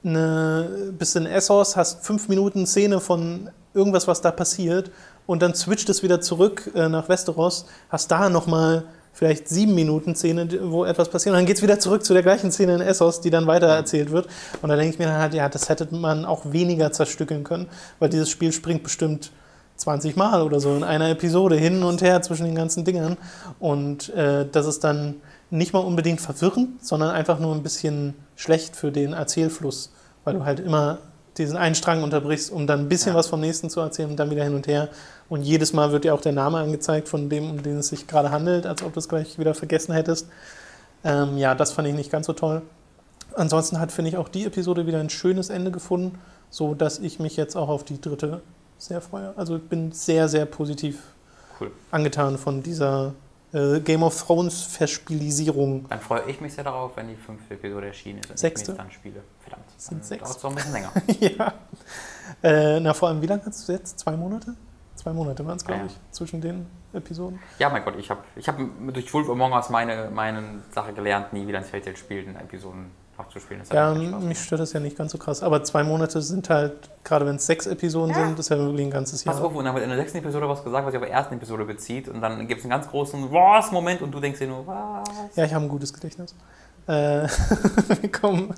eine, 0.05 0.93
bist 0.97 1.17
in 1.17 1.27
Essos, 1.27 1.77
hast 1.77 2.07
fünf 2.07 2.29
Minuten 2.29 2.65
Szene 2.65 3.01
von 3.01 3.51
irgendwas, 3.75 4.09
was 4.09 4.21
da 4.21 4.31
passiert 4.31 4.91
und 5.27 5.43
dann 5.43 5.55
switcht 5.55 5.89
es 5.89 6.03
wieder 6.03 6.21
zurück 6.21 6.71
äh, 6.75 6.89
nach 6.89 7.09
Westeros, 7.09 7.67
hast 7.89 8.11
da 8.11 8.29
nochmal 8.29 8.85
vielleicht 9.13 9.49
sieben 9.49 9.75
Minuten 9.75 10.15
Szene, 10.15 10.49
wo 10.71 10.85
etwas 10.85 11.09
passiert 11.09 11.33
und 11.33 11.39
dann 11.39 11.47
geht 11.47 11.57
es 11.57 11.63
wieder 11.63 11.79
zurück 11.79 12.05
zu 12.05 12.13
der 12.13 12.23
gleichen 12.23 12.51
Szene 12.53 12.77
in 12.77 12.81
Essos, 12.81 13.21
die 13.21 13.31
dann 13.31 13.47
weiter 13.47 13.67
erzählt 13.67 14.11
wird. 14.11 14.29
Und 14.63 14.69
da 14.69 14.77
denke 14.77 14.95
ich 14.95 14.99
mir 14.99 15.07
dann 15.07 15.21
halt, 15.21 15.35
ja, 15.35 15.49
das 15.49 15.69
hätte 15.69 15.89
man 15.95 16.25
auch 16.25 16.53
weniger 16.53 16.93
zerstückeln 16.93 17.45
können, 17.45 17.67
weil 17.99 18.09
dieses 18.09 18.31
Spiel 18.31 18.53
springt 18.53 18.83
bestimmt 18.83 19.33
20 19.77 20.17
Mal 20.17 20.43
oder 20.43 20.61
so 20.61 20.75
in 20.75 20.85
einer 20.85 21.09
Episode 21.11 21.57
hin 21.57 21.83
und 21.83 22.03
her 22.03 22.23
zwischen 22.23 22.45
den 22.45 22.55
ganzen 22.55 22.85
Dingern. 22.85 23.17
Und 23.59 24.11
äh, 24.11 24.47
das 24.51 24.67
ist 24.67 24.85
dann 24.85 25.17
nicht 25.51 25.73
mal 25.73 25.81
unbedingt 25.81 26.21
verwirrend, 26.21 26.85
sondern 26.85 27.11
einfach 27.11 27.39
nur 27.41 27.55
ein 27.55 27.63
bisschen 27.63 28.15
schlecht 28.37 28.77
für 28.77 28.93
den 28.93 29.13
Erzählfluss, 29.13 29.93
weil 30.25 30.35
du 30.35 30.45
halt 30.45 30.61
immer 30.61 30.99
diesen 31.39 31.57
einen 31.57 31.75
Strang 31.75 32.03
unterbrichst, 32.03 32.51
um 32.51 32.67
dann 32.67 32.81
ein 32.81 32.89
bisschen 32.89 33.13
Ja. 33.13 33.19
was 33.19 33.29
vom 33.29 33.41
nächsten 33.41 33.71
zu 33.71 33.81
erzählen 33.81 34.11
und 34.11 34.17
dann 34.17 34.31
wieder 34.31 34.45
hin 34.45 34.55
und 34.55 34.67
her. 34.67 34.89
Und 35.29 35.43
jedes 35.43 35.73
Mal 35.73 35.93
wird 35.93 36.05
dir 36.05 36.15
auch 36.15 36.21
der 36.21 36.33
Name 36.33 36.59
angezeigt 36.59 37.09
von 37.09 37.29
dem, 37.29 37.49
um 37.51 37.63
den 37.63 37.79
es 37.79 37.89
sich 37.89 38.07
gerade 38.07 38.31
handelt, 38.31 38.67
als 38.67 38.83
ob 38.83 38.93
du 38.93 38.99
es 38.99 39.09
gleich 39.09 39.39
wieder 39.39 39.55
vergessen 39.55 39.93
hättest. 39.93 40.29
Ähm, 41.05 41.39
ja, 41.39 41.55
das 41.55 41.73
fand 41.73 41.89
ich 41.89 41.95
nicht 41.95 42.11
ganz 42.11 42.27
so 42.27 42.33
toll. 42.33 42.63
Ansonsten 43.37 43.79
hat, 43.79 43.93
finde 43.93 44.11
ich, 44.11 44.17
auch 44.17 44.29
die 44.29 44.45
Episode 44.45 44.87
wieder 44.87 44.99
ein 44.99 45.09
schönes 45.11 45.51
Ende 45.51 45.71
gefunden, 45.71 46.19
so 46.51 46.75
dass 46.75 46.99
ich 46.99 47.21
mich 47.21 47.37
jetzt 47.37 47.57
auch 47.57 47.69
auf 47.69 47.85
die 47.85 48.01
dritte 48.01 48.41
sehr 48.77 49.01
freue. 49.01 49.33
Also 49.37 49.57
ich 49.57 49.63
bin 49.63 49.93
sehr, 49.93 50.29
sehr 50.29 50.47
positiv 50.47 50.99
cool. 51.61 51.71
angetan 51.91 52.39
von 52.39 52.63
dieser 52.63 53.15
äh, 53.53 53.81
Game 53.81 54.03
of 54.03 54.21
Thrones 54.23 54.63
Verspielisierung. 54.63 55.89
Dann 55.89 56.01
freue 56.01 56.23
ich 56.29 56.41
mich 56.41 56.55
sehr 56.55 56.65
darauf, 56.65 56.97
wenn 56.97 57.09
die 57.09 57.17
fünfte 57.17 57.55
Episode 57.55 57.89
erschienen 57.89 58.21
ist 58.21 58.31
und 58.31 58.39
Sechste? 58.39 58.73
ich 58.73 58.79
dann 58.79 58.91
spiele. 58.91 59.23
Verdammt, 59.41 59.65
Sind 59.77 60.01
dann 60.01 60.07
sechs. 60.07 60.23
dauert 60.23 60.37
es 60.37 60.43
doch 60.43 60.51
ein 60.51 60.57
bisschen 60.57 60.73
länger. 60.73 60.93
ja. 61.21 61.53
Äh, 62.43 62.81
na, 62.81 62.95
vor 62.95 63.09
allem, 63.09 63.21
wie 63.23 63.27
lange 63.27 63.43
hast 63.45 63.69
du 63.69 63.73
jetzt? 63.73 63.99
Zwei 63.99 64.17
Monate? 64.17 64.55
Zwei 64.95 65.13
Monate 65.13 65.45
waren 65.47 65.57
es, 65.57 65.65
glaube 65.65 65.81
Ja. 65.81 65.87
ich, 65.87 65.99
zwischen 66.11 66.41
den 66.41 66.67
Episoden. 66.93 67.39
Ja, 67.59 67.71
mein 67.71 67.83
Gott, 67.85 67.95
ich 67.99 68.11
habe 68.11 68.21
ich 68.37 68.47
hab 68.49 68.59
durch 68.93 69.13
Wolf 69.15 69.29
Among 69.31 69.53
Us 69.53 69.71
meine, 69.71 70.11
meine 70.13 70.43
Sache 70.73 70.93
gelernt, 70.93 71.33
nie 71.33 71.47
wieder 71.47 71.59
ein 71.59 71.65
Telltale-Spiel 71.65 72.25
in 72.25 72.37
Episoden 72.37 72.91
hat 73.25 73.73
Ja, 73.73 73.93
mich 73.95 74.41
stört 74.43 74.61
das 74.61 74.73
ja 74.73 74.81
nicht 74.81 74.97
ganz 74.97 75.13
so 75.13 75.19
krass. 75.19 75.43
Aber 75.43 75.63
zwei 75.65 75.83
Monate 75.85 76.21
sind 76.23 76.49
halt, 76.51 76.73
gerade 77.05 77.27
wenn 77.27 77.37
es 77.37 77.47
sechs 77.47 77.67
Episoden 77.67 78.15
Ja. 78.15 78.27
sind, 78.27 78.39
ist 78.39 78.49
ja 78.51 78.59
wirklich 78.59 78.87
ein 78.87 78.91
ganzes 78.91 79.25
Jahr. 79.25 79.35
Pass 79.35 79.45
auf, 79.45 79.55
und 79.55 79.65
dann 79.65 79.75
wird 79.75 79.85
in 79.85 79.91
der 79.91 79.99
sechsten 79.99 80.19
Episode 80.19 80.49
was 80.49 80.63
gesagt, 80.65 80.85
was 80.87 80.93
sich 80.93 81.01
auf 81.01 81.07
der 81.07 81.15
ersten 81.15 81.35
Episode 81.35 81.65
bezieht. 81.65 82.09
Und 82.09 82.21
dann 82.21 82.47
gibt 82.49 82.61
es 82.61 82.65
einen 82.65 82.71
ganz 82.71 82.89
großen 82.89 83.31
Was-Moment 83.33 84.03
und 84.03 84.13
du 84.13 84.21
denkst 84.21 84.39
dir 84.39 84.49
nur, 84.49 84.67
was? 84.67 85.09
Ja, 85.37 85.45
ich 85.45 85.55
habe 85.55 85.65
ein 85.65 85.69
gutes 85.69 85.93
Gedächtnis. 85.93 86.35
Äh, 86.87 87.27
wir 88.01 88.11
kommen 88.13 88.55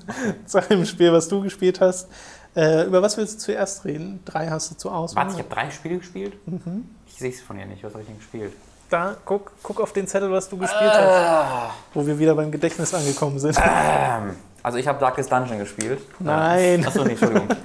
zu 0.46 0.58
einem 0.66 0.84
Spiel, 0.86 1.12
was 1.12 1.28
du 1.28 1.42
gespielt 1.42 1.80
hast. 1.80 2.08
Äh, 2.54 2.84
über 2.86 3.02
was 3.02 3.16
willst 3.16 3.34
du 3.34 3.38
zuerst 3.38 3.84
reden? 3.84 4.20
Drei 4.24 4.48
hast 4.48 4.70
du 4.70 4.74
zur 4.76 4.94
Auswahl. 4.94 5.24
Warte, 5.24 5.38
ich 5.38 5.44
habe 5.44 5.54
drei 5.54 5.70
Spiele 5.70 5.98
gespielt? 5.98 6.34
Mhm. 6.46 6.88
Ich 7.06 7.14
sehe 7.14 7.30
es 7.30 7.40
von 7.40 7.56
dir 7.56 7.66
nicht. 7.66 7.82
Was 7.82 7.92
habe 7.92 8.02
ich 8.02 8.08
denn 8.08 8.18
gespielt? 8.18 8.52
Da, 8.90 9.16
guck, 9.24 9.52
guck 9.62 9.80
auf 9.80 9.94
den 9.94 10.06
Zettel, 10.06 10.30
was 10.30 10.50
du 10.50 10.58
gespielt 10.58 10.90
hast, 10.92 10.98
Ah, 10.98 11.70
wo 11.94 12.06
wir 12.06 12.18
wieder 12.18 12.34
beim 12.34 12.50
Gedächtnis 12.52 12.92
angekommen 12.92 13.38
sind. 13.38 13.56
ähm, 13.58 14.36
also 14.62 14.78
ich 14.78 14.86
habe 14.86 14.98
Darkest 15.00 15.30
Dungeon 15.32 15.58
gespielt. 15.58 16.00
Nein. 16.18 16.84
Achso, 16.86 17.04
nee, 17.04 17.10
Entschuldigung. 17.10 17.48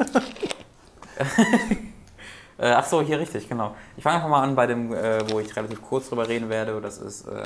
Äh, 2.60 2.72
Ach 2.72 2.86
so, 2.86 3.04
hier 3.04 3.20
richtig, 3.20 3.48
genau. 3.48 3.76
Ich 3.98 4.04
fange 4.04 4.16
einfach 4.16 4.30
mal 4.30 4.42
an 4.42 4.56
bei 4.56 4.66
dem, 4.66 4.92
äh, 4.92 5.30
wo 5.30 5.40
ich 5.40 5.56
relativ 5.56 5.80
kurz 5.80 6.10
drüber 6.10 6.28
reden 6.28 6.50
werde. 6.50 6.82
Das 6.82 6.98
ist 6.98 7.28
äh, 7.28 7.44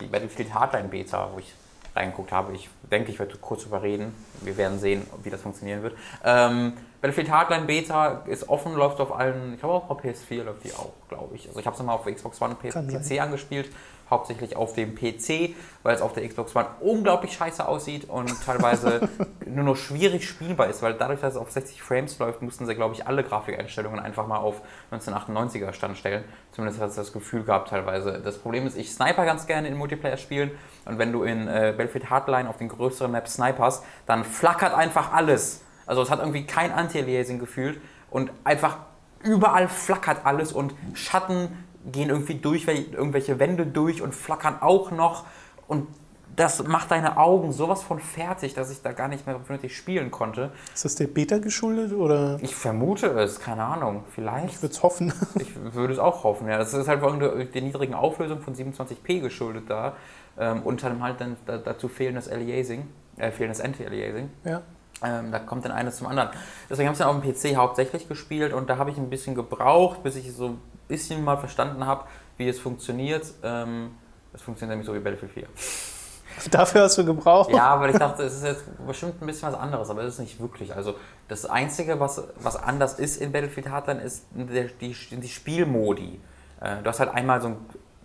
die 0.00 0.06
Battlefield 0.06 0.54
Hardline 0.54 0.86
Beta, 0.86 1.30
wo 1.34 1.40
ich 1.40 1.52
reingeguckt 1.96 2.30
habe. 2.30 2.52
Ich 2.52 2.68
denke, 2.92 3.10
ich 3.10 3.18
werde 3.18 3.36
kurz 3.38 3.64
drüber 3.64 3.82
reden. 3.82 4.14
Wir 4.42 4.56
werden 4.56 4.78
sehen, 4.78 5.04
wie 5.24 5.30
das 5.30 5.40
funktionieren 5.40 5.82
wird. 5.82 5.96
Ähm, 6.22 6.74
Battlefield 7.00 7.28
Hardline 7.28 7.64
Beta 7.64 8.22
ist 8.26 8.48
offen, 8.48 8.74
läuft 8.74 9.00
auf 9.00 9.12
allen, 9.18 9.54
ich 9.54 9.58
glaube 9.58 9.74
auch 9.74 9.90
auf 9.90 10.00
PS4 10.04 10.44
läuft 10.44 10.62
die 10.62 10.72
auch, 10.74 10.92
glaube 11.08 11.34
ich. 11.34 11.48
Also 11.48 11.58
ich 11.58 11.66
habe 11.66 11.76
es 11.76 11.82
mal 11.82 11.94
auf 11.94 12.04
Xbox 12.04 12.40
One 12.40 12.50
und 12.52 12.60
P- 12.60 12.68
Kann 12.70 12.88
sein. 12.88 13.02
PC 13.02 13.20
angespielt, 13.20 13.68
hauptsächlich 14.10 14.56
auf 14.56 14.74
dem 14.74 14.94
PC, 14.94 15.54
weil 15.82 15.94
es 15.94 16.02
auf 16.02 16.12
der 16.12 16.26
Xbox 16.28 16.54
One 16.54 16.66
unglaublich 16.80 17.32
scheiße 17.32 17.66
aussieht 17.66 18.08
und 18.08 18.30
teilweise 18.44 19.08
nur 19.46 19.64
noch 19.64 19.76
schwierig 19.76 20.28
spielbar 20.28 20.68
ist, 20.68 20.82
weil 20.82 20.94
dadurch, 20.94 21.20
dass 21.20 21.34
es 21.34 21.40
auf 21.40 21.50
60 21.50 21.82
Frames 21.82 22.18
läuft, 22.18 22.42
mussten 22.42 22.66
sie, 22.66 22.74
glaube 22.74 22.94
ich, 22.94 23.06
alle 23.06 23.24
Grafikeinstellungen 23.24 24.00
einfach 24.00 24.26
mal 24.26 24.38
auf 24.38 24.62
1998er 24.92 25.72
Stand 25.72 25.98
stellen. 25.98 26.24
Zumindest 26.52 26.80
hat 26.80 26.90
es 26.90 26.96
das 26.96 27.12
Gefühl 27.12 27.42
gehabt 27.42 27.68
teilweise. 27.70 28.20
Das 28.22 28.38
Problem 28.38 28.66
ist, 28.66 28.76
ich 28.76 28.92
sniper 28.92 29.24
ganz 29.24 29.46
gerne 29.46 29.68
in 29.68 29.76
Multiplayer-Spielen 29.76 30.52
und 30.84 30.98
wenn 30.98 31.12
du 31.12 31.24
in 31.24 31.48
äh, 31.48 31.74
Battlefield 31.76 32.10
Hardline 32.10 32.48
auf 32.48 32.58
den 32.58 32.68
größeren 32.68 33.10
Maps 33.10 33.34
snipers, 33.34 33.82
dann 34.06 34.24
flackert 34.24 34.74
einfach 34.74 35.12
alles. 35.12 35.62
Also 35.86 36.02
es 36.02 36.10
hat 36.10 36.20
irgendwie 36.20 36.46
kein 36.46 36.72
Anti-Aliasing 36.72 37.38
gefühlt 37.38 37.80
und 38.10 38.30
einfach 38.44 38.78
überall 39.22 39.68
flackert 39.68 40.24
alles 40.24 40.52
und 40.52 40.74
Schatten 40.94 41.65
gehen 41.92 42.10
irgendwie 42.10 42.34
durch 42.34 42.66
wel- 42.66 42.92
irgendwelche 42.92 43.38
Wände 43.38 43.66
durch 43.66 44.02
und 44.02 44.14
flackern 44.14 44.56
auch 44.60 44.90
noch 44.90 45.24
und 45.68 45.86
das 46.34 46.62
macht 46.66 46.90
deine 46.90 47.16
Augen 47.16 47.50
sowas 47.52 47.82
von 47.82 47.98
fertig, 47.98 48.52
dass 48.52 48.70
ich 48.70 48.82
da 48.82 48.92
gar 48.92 49.08
nicht 49.08 49.24
mehr 49.26 49.40
vernünftig 49.40 49.74
spielen 49.74 50.10
konnte. 50.10 50.50
Ist 50.74 50.84
das 50.84 50.94
der 50.96 51.06
Beta 51.06 51.38
geschuldet 51.38 51.94
oder 51.94 52.38
Ich 52.42 52.54
vermute 52.54 53.06
es, 53.06 53.40
keine 53.40 53.64
Ahnung, 53.64 54.04
vielleicht. 54.14 54.54
ich 54.56 54.62
würde 54.62 54.74
es 54.74 54.82
hoffen? 54.82 55.14
Ich 55.40 55.54
würde 55.74 55.94
es 55.94 55.98
auch 55.98 56.24
hoffen, 56.24 56.46
ja. 56.48 56.58
Das 56.58 56.74
ist 56.74 56.88
halt 56.88 57.02
allem 57.02 57.20
der 57.20 57.62
niedrigen 57.62 57.94
Auflösung 57.94 58.40
von 58.40 58.54
27p 58.54 59.20
geschuldet 59.20 59.64
da. 59.70 59.94
Ähm, 60.38 60.62
und 60.62 60.82
dann 60.82 61.02
halt 61.02 61.20
dann 61.22 61.36
da, 61.46 61.56
dazu 61.56 61.88
fehlendes 61.88 62.28
Aliasing, 62.28 62.86
äh, 63.16 63.30
fehlendes 63.30 63.62
Anti-Aliasing. 63.62 64.28
ja. 64.44 64.60
Ähm, 65.04 65.30
da 65.30 65.38
kommt 65.38 65.62
dann 65.66 65.72
eines 65.72 65.96
zum 65.96 66.06
anderen. 66.06 66.30
Deswegen 66.70 66.88
habe 66.88 66.94
ich 66.94 66.98
dann 66.98 67.08
auf 67.14 67.20
dem 67.22 67.32
PC 67.52 67.56
hauptsächlich 67.56 68.08
gespielt 68.08 68.54
und 68.54 68.68
da 68.70 68.78
habe 68.78 68.90
ich 68.90 68.96
ein 68.96 69.10
bisschen 69.10 69.34
gebraucht, 69.34 70.02
bis 70.02 70.16
ich 70.16 70.32
so 70.34 70.56
bisschen 70.88 71.24
mal 71.24 71.36
verstanden 71.36 71.86
habe, 71.86 72.04
wie 72.36 72.48
es 72.48 72.58
funktioniert. 72.58 73.26
Ähm, 73.42 73.92
es 74.32 74.42
funktioniert 74.42 74.72
nämlich 74.72 74.86
so 74.86 74.94
wie 74.94 75.00
Battlefield 75.00 75.32
4. 75.32 75.46
Dafür 76.50 76.82
hast 76.82 76.98
du 76.98 77.04
gebraucht? 77.04 77.50
Ja, 77.50 77.80
weil 77.80 77.90
ich 77.90 77.96
dachte, 77.96 78.22
es 78.24 78.34
ist 78.34 78.44
jetzt 78.44 78.64
bestimmt 78.86 79.20
ein 79.22 79.26
bisschen 79.26 79.48
was 79.48 79.58
anderes, 79.58 79.88
aber 79.88 80.02
es 80.02 80.14
ist 80.14 80.20
nicht 80.20 80.40
wirklich. 80.40 80.74
Also 80.74 80.94
das 81.28 81.46
Einzige, 81.46 81.98
was, 81.98 82.22
was 82.40 82.56
anders 82.56 82.98
ist 82.98 83.20
in 83.20 83.32
Battlefield 83.32 83.70
Hardline, 83.70 84.00
ist 84.00 84.26
der, 84.32 84.64
die, 84.64 84.94
die 84.94 85.28
Spielmodi. 85.28 86.20
Äh, 86.60 86.82
du 86.82 86.90
hast 86.90 87.00
halt 87.00 87.14
einmal 87.14 87.40
so 87.40 87.48
ein, 87.48 87.56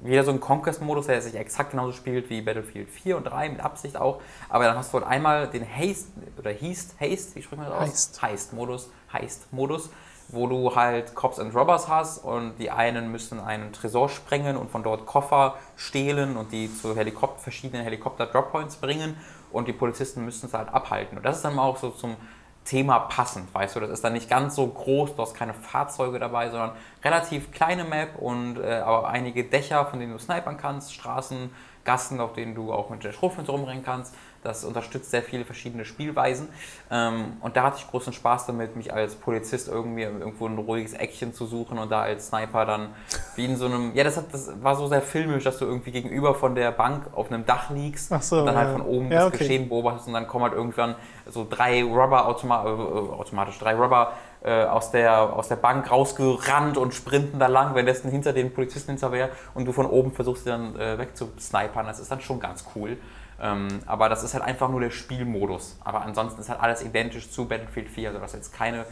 wieder 0.02 0.24
so 0.24 0.32
einen 0.32 0.39
Conquest-Modus, 0.39 1.08
der 1.08 1.22
sich 1.22 1.36
exakt 1.36 1.72
genauso 1.72 1.91
spielt 1.91 2.30
wie 2.30 2.41
Battlefield 2.41 2.89
4 2.89 3.17
und 3.17 3.26
3, 3.26 3.50
mit 3.50 3.60
Absicht 3.60 3.98
auch. 3.98 4.22
Aber 4.50 4.63
dann 4.63 4.78
hast 4.78 4.94
du 4.94 5.00
halt 5.00 5.08
einmal 5.08 5.48
den 5.48 5.65
Haste, 5.67 6.12
oder 6.39 6.52
Heist, 6.52 6.96
Haste, 7.00 7.36
wie 7.36 7.41
spricht 7.41 7.58
man 7.58 7.70
das 7.70 7.76
aus? 7.76 7.82
Heist. 7.82 8.22
Heist-Modus, 8.22 8.89
Heist-Modus, 9.13 9.89
wo 10.32 10.48
du 10.48 10.76
halt 10.76 11.15
Cops 11.15 11.39
and 11.39 11.54
Robbers 11.54 11.88
hast 11.88 12.20
und 12.20 12.58
die 12.58 12.72
einen 12.72 13.12
müssen 13.12 13.39
einen 13.39 13.74
Tresor 13.74 14.10
sprengen 14.10 14.58
und 14.58 14.72
von 14.72 14.84
dort 14.84 15.06
Koffer 15.06 15.56
stehlen 15.76 16.38
und 16.38 16.52
die 16.52 16.74
zu 16.74 16.96
Helikop 16.96 17.39
verschiedenen 17.39 17.84
Helikopter-Droppoints 17.84 18.78
bringen 18.78 19.18
und 19.51 19.68
die 19.68 19.74
Polizisten 19.74 20.24
müssen 20.24 20.45
es 20.45 20.53
halt 20.53 20.70
abhalten. 20.70 21.18
Und 21.18 21.26
das 21.26 21.38
ist 21.38 21.45
dann 21.45 21.60
auch 21.60 21.78
so 21.78 21.89
zum 21.89 22.16
Thema 22.64 22.99
passend, 22.99 23.53
weißt 23.53 23.76
du, 23.76 23.80
das 23.80 23.89
ist 23.89 24.03
dann 24.03 24.14
nicht 24.14 24.30
ganz 24.30 24.56
so 24.56 24.68
groß, 24.68 25.16
du 25.16 25.22
hast 25.24 25.34
keine 25.34 25.53
Fahrzeuge 25.56 26.20
dabei, 26.20 26.49
sondern 26.51 26.74
relativ 27.03 27.51
kleine 27.51 27.84
Map 27.84 28.20
und 28.20 28.60
äh, 28.60 28.82
aber 28.86 29.10
einige 29.10 29.43
Dächer, 29.43 29.86
von 29.88 29.99
denen 29.99 30.12
du 30.12 30.20
snipern 30.20 30.58
kannst, 30.58 30.93
Straßen, 30.93 31.49
Gassen, 31.84 32.20
auf 32.20 32.34
denen 32.34 32.53
du 32.53 32.72
auch 32.72 32.91
mit 32.91 33.03
der 33.03 33.14
Schrotflinte 33.14 33.51
rumrennen 33.51 33.84
kannst. 33.84 34.16
Das 34.44 34.64
unterstützt 34.64 35.12
sehr 35.12 35.22
viele 35.22 35.46
verschiedene 35.46 35.86
Spielweisen. 35.86 36.50
Ähm, 36.89 37.34
und 37.42 37.56
da 37.56 37.64
hatte 37.64 37.78
ich 37.78 37.88
großen 37.89 38.12
Spaß 38.12 38.48
damit, 38.48 38.76
mich 38.76 38.94
als 38.94 39.16
Polizist 39.16 39.68
irgendwie 39.68 40.02
irgendwo 40.04 40.48
ein 40.48 40.58
ruhiges 40.58 40.94
Eckchen 40.94 41.34
zu 41.34 41.46
suchen 41.46 41.78
und 41.78 41.92
da 41.92 42.02
als 42.02 42.28
Sniper 42.28 42.66
dann 42.66 42.89
wie 43.36 43.46
in 43.46 43.56
so 43.56 43.66
einem. 43.66 43.94
Ja, 43.96 44.04
das, 44.04 44.18
hat, 44.18 44.34
das 44.34 44.52
war 44.64 44.76
so 44.76 44.88
sehr 44.88 45.02
filmisch, 45.02 45.44
dass 45.44 45.58
du 45.60 45.66
irgendwie 45.66 45.92
gegenüber 45.92 46.34
von 46.34 46.56
der 46.56 46.72
Bank 46.72 47.08
auf 47.14 47.32
einem 47.32 47.46
Dach 47.46 47.70
liegst 47.70 48.10
so, 48.24 48.39
und 48.39 48.46
dann 48.48 48.56
halt 48.56 48.72
von 48.72 48.82
oben 48.82 49.12
Ja, 49.12 49.20
das 49.20 49.28
okay. 49.28 49.38
Geschehen 49.38 49.70
beobachtest 49.70 50.08
und 50.08 50.14
dann 50.14 50.28
kommen 50.28 50.46
halt 50.46 50.54
irgendwann 50.54 50.96
so 51.28 51.46
drei 51.48 51.84
Robber 51.84 52.28
automa 52.28 52.66
äh, 52.66 52.68
automatisch, 52.68 53.60
drei 53.60 53.76
Robber 53.76 54.14
äh, 54.44 54.64
aus, 54.64 54.89
der, 54.92 55.34
aus 55.34 55.50
der 55.50 55.56
Bank 55.56 55.92
rausgerannt 55.92 56.78
und 56.78 56.94
sprinten 56.94 57.38
da 57.38 57.48
lang, 57.48 57.76
währenddessen 57.76 58.10
hinter 58.10 58.34
den 58.34 58.54
Polizisten 58.54 58.92
hinterher 58.92 59.30
und 59.54 59.66
du 59.66 59.72
von 59.72 59.86
oben 59.86 60.12
versuchst, 60.12 60.46
sie 60.46 60.50
dann 60.50 60.76
äh, 60.80 60.98
wegzusnipern. 60.98 61.86
Das 61.86 62.00
ist 62.00 62.10
dann 62.10 62.22
schon 62.22 62.39
ganz 62.39 62.66
cool. 62.76 62.98
Ähm, 63.42 63.68
aber 63.88 64.08
das 64.08 64.24
ist 64.24 64.34
halt 64.36 64.44
einfach 64.44 64.70
nur 64.70 64.80
der 64.82 64.92
Spielmodus. 64.92 65.78
Aber 65.84 66.02
ansonsten 66.04 66.39
ist 66.42 66.50
halt 66.50 66.62
alles 66.62 66.84
identisch 66.84 67.32
zu 67.32 67.48
Battlefield 67.48 67.89
4. 67.89 68.10
Also 68.10 68.20
das 68.22 68.32
ist 68.34 68.38
jetzt 68.38 68.54
keine 68.54 68.86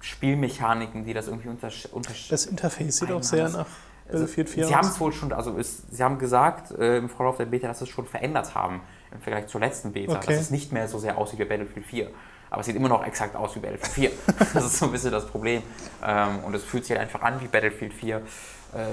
Spielmechaniken, 0.00 1.04
die 1.04 1.12
das 1.12 1.28
irgendwie 1.28 1.48
untersch 1.48 1.86
untersch 1.92 2.28
Das 2.28 2.46
Interface 2.46 2.96
sieht 2.96 3.12
auch 3.12 3.22
sehr 3.22 3.48
nach 3.50 3.66
Battlefield 4.10 4.48
4 4.48 4.66
Sie 4.66 4.74
haben 4.74 4.88
es 4.88 4.98
wohl 4.98 5.12
schon, 5.12 5.32
also 5.32 5.56
es, 5.58 5.82
Sie 5.90 6.02
haben 6.02 6.18
gesagt 6.18 6.70
äh, 6.72 6.96
im 6.96 7.08
Vorlauf 7.08 7.36
der 7.36 7.44
Beta, 7.46 7.68
dass 7.68 7.78
sie 7.78 7.84
es 7.84 7.90
schon 7.90 8.06
verändert 8.06 8.54
haben 8.54 8.80
im 9.12 9.20
Vergleich 9.20 9.46
zur 9.48 9.60
letzten 9.60 9.92
Beta, 9.92 10.14
Okay. 10.16 10.26
dass 10.28 10.40
es 10.40 10.50
nicht 10.50 10.72
mehr 10.72 10.88
so 10.88 10.98
sehr 10.98 11.18
aussieht 11.18 11.38
wie 11.38 11.44
Battlefield 11.44 11.86
4. 11.86 12.10
Aber 12.48 12.60
es 12.60 12.66
sieht 12.66 12.74
immer 12.76 12.88
noch 12.88 13.06
exakt 13.06 13.36
aus 13.36 13.54
wie 13.54 13.60
Battlefield 13.60 14.12
4. 14.26 14.34
das 14.54 14.64
ist 14.64 14.78
so 14.78 14.86
ein 14.86 14.92
bisschen 14.92 15.12
das 15.12 15.26
Problem. 15.26 15.62
Ähm, 16.04 16.38
und 16.44 16.54
es 16.54 16.64
fühlt 16.64 16.84
sich 16.84 16.96
halt 16.96 17.02
einfach 17.06 17.22
an 17.22 17.40
wie 17.40 17.46
Battlefield 17.46 17.92
4. 17.92 18.16
Äh, 18.16 18.20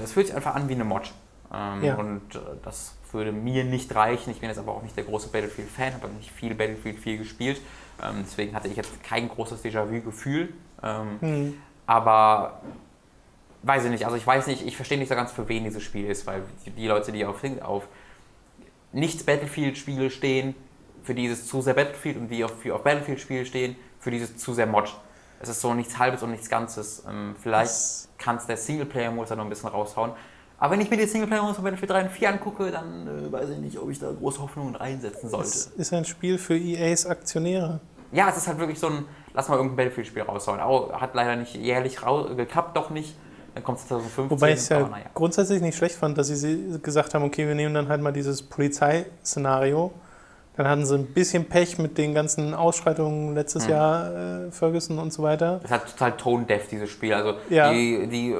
es 0.04 0.12
fühlt 0.12 0.26
sich 0.26 0.36
einfach 0.36 0.54
an 0.54 0.68
wie 0.68 0.74
eine 0.74 0.84
Mod. 0.84 1.12
Ähm, 1.52 1.82
Ja. 1.82 1.94
Und 1.96 2.34
äh, 2.34 2.38
das 2.62 2.94
würde 3.12 3.32
mir 3.32 3.64
nicht 3.64 3.94
reichen. 3.94 4.30
Ich 4.30 4.40
bin 4.40 4.48
jetzt 4.48 4.58
aber 4.58 4.72
auch 4.72 4.82
nicht 4.82 4.96
der 4.96 5.04
große 5.04 5.28
Battlefield-Fan, 5.28 5.94
habe 5.94 6.08
nicht 6.08 6.30
viel 6.30 6.54
Battlefield 6.54 6.98
4 6.98 7.18
gespielt. 7.18 7.60
Ähm, 8.02 8.24
deswegen 8.24 8.54
hatte 8.54 8.68
ich 8.68 8.76
jetzt 8.76 9.02
kein 9.02 9.28
großes 9.28 9.64
Déjà-vu-Gefühl. 9.64 10.52
Ähm, 10.82 11.18
Hm. 11.20 11.54
aber 11.86 12.60
weiß 13.62 13.84
ich 13.86 13.90
nicht, 13.90 14.04
also 14.04 14.16
ich 14.16 14.26
weiß 14.26 14.46
nicht, 14.46 14.64
ich 14.64 14.76
verstehe 14.76 14.98
nicht 14.98 15.08
so 15.08 15.16
ganz, 15.16 15.32
für 15.32 15.48
wen 15.48 15.64
dieses 15.64 15.82
Spiel 15.82 16.06
ist, 16.08 16.26
weil 16.26 16.42
die, 16.76 16.86
Leute, 16.86 17.10
die 17.10 17.24
auf, 17.24 17.42
auf 17.62 17.88
Nicht-Battlefield-Spiele 18.92 20.10
stehen, 20.10 20.54
für 21.02 21.14
dieses 21.14 21.46
zu 21.46 21.60
sehr 21.62 21.74
Battlefield 21.74 22.16
und 22.16 22.28
die 22.28 22.44
auf, 22.44 22.52
auf 22.70 22.84
Battlefield-Spiele 22.84 23.46
stehen, 23.46 23.76
für 23.98 24.10
dieses 24.10 24.36
zu 24.36 24.54
sehr 24.54 24.66
Mod. 24.66 24.94
Es 25.40 25.48
ist 25.48 25.60
so 25.60 25.72
nichts 25.74 25.98
Halbes 25.98 26.22
und 26.22 26.30
nichts 26.30 26.48
Ganzes. 26.48 27.04
Ähm, 27.08 27.34
vielleicht 27.40 27.72
kann 28.18 28.36
es 28.36 28.46
der 28.46 28.56
Singleplayer-Modus 28.56 29.28
da 29.30 29.36
noch 29.36 29.44
ein 29.44 29.50
bisschen 29.50 29.68
raushauen. 29.68 30.12
Aber 30.58 30.72
wenn 30.72 30.80
ich 30.80 30.90
mir 30.90 30.96
die 30.96 31.06
Singleplayer-Modus 31.06 31.56
von 31.56 31.64
Battlefield 31.64 31.90
3 31.90 32.02
und 32.02 32.10
4 32.10 32.28
angucke, 32.30 32.70
dann 32.70 33.06
äh, 33.06 33.32
weiß 33.32 33.50
ich 33.50 33.58
nicht, 33.58 33.78
ob 33.78 33.90
ich 33.90 33.98
da 34.00 34.10
große 34.10 34.40
Hoffnungen 34.42 34.74
reinsetzen 34.74 35.30
sollte. 35.30 35.48
Es 35.48 35.66
ist 35.66 35.92
ein 35.92 36.04
Spiel 36.04 36.36
für 36.36 36.56
EAs 36.56 37.06
Aktionäre. 37.06 37.80
Ja, 38.10 38.28
es 38.28 38.38
ist 38.38 38.48
halt 38.48 38.58
wirklich 38.58 38.78
so 38.78 38.88
ein, 38.88 39.04
lass 39.34 39.48
mal 39.48 39.56
irgendein 39.56 39.76
Battlefield-Spiel 39.76 40.22
raushauen. 40.22 40.60
Au, 40.60 40.92
hat 40.92 41.14
leider 41.14 41.36
nicht 41.36 41.54
jährlich 41.54 41.98
geklappt, 42.36 42.76
doch 42.76 42.90
nicht. 42.90 43.14
Dann 43.54 43.62
kommt 43.62 43.78
es 43.78 43.86
2015. 43.86 44.30
Wobei 44.30 44.52
ich 44.52 44.58
es 44.58 44.68
ja 44.68 44.80
naja. 44.80 45.06
grundsätzlich 45.14 45.60
nicht 45.60 45.76
schlecht 45.76 45.94
fand, 45.94 46.18
dass 46.18 46.28
sie 46.28 46.36
sie 46.36 46.78
gesagt 46.82 47.14
haben, 47.14 47.24
okay, 47.24 47.46
wir 47.46 47.54
nehmen 47.54 47.74
dann 47.74 47.88
halt 47.88 48.02
mal 48.02 48.12
dieses 48.12 48.42
Polizeiszenario. 48.42 49.92
Dann 50.58 50.66
hatten 50.68 50.84
sie 50.84 50.96
ein 50.96 51.06
bisschen 51.06 51.44
Pech 51.44 51.78
mit 51.78 51.96
den 51.98 52.14
ganzen 52.14 52.52
Ausschreitungen 52.52 53.32
letztes 53.34 53.64
Hm. 53.66 53.70
Jahr, 53.70 54.10
äh, 54.46 54.50
Ferguson 54.50 54.98
und 54.98 55.12
so 55.12 55.22
weiter. 55.22 55.60
Das 55.62 55.70
hat 55.70 55.90
total 55.92 56.16
tone-deaf, 56.16 56.66
dieses 56.68 56.90
Spiel. 56.90 57.14
Also 57.14 57.34
Ja. 57.48 57.72
die, 57.72 58.08
die 58.08 58.32
äh, 58.32 58.36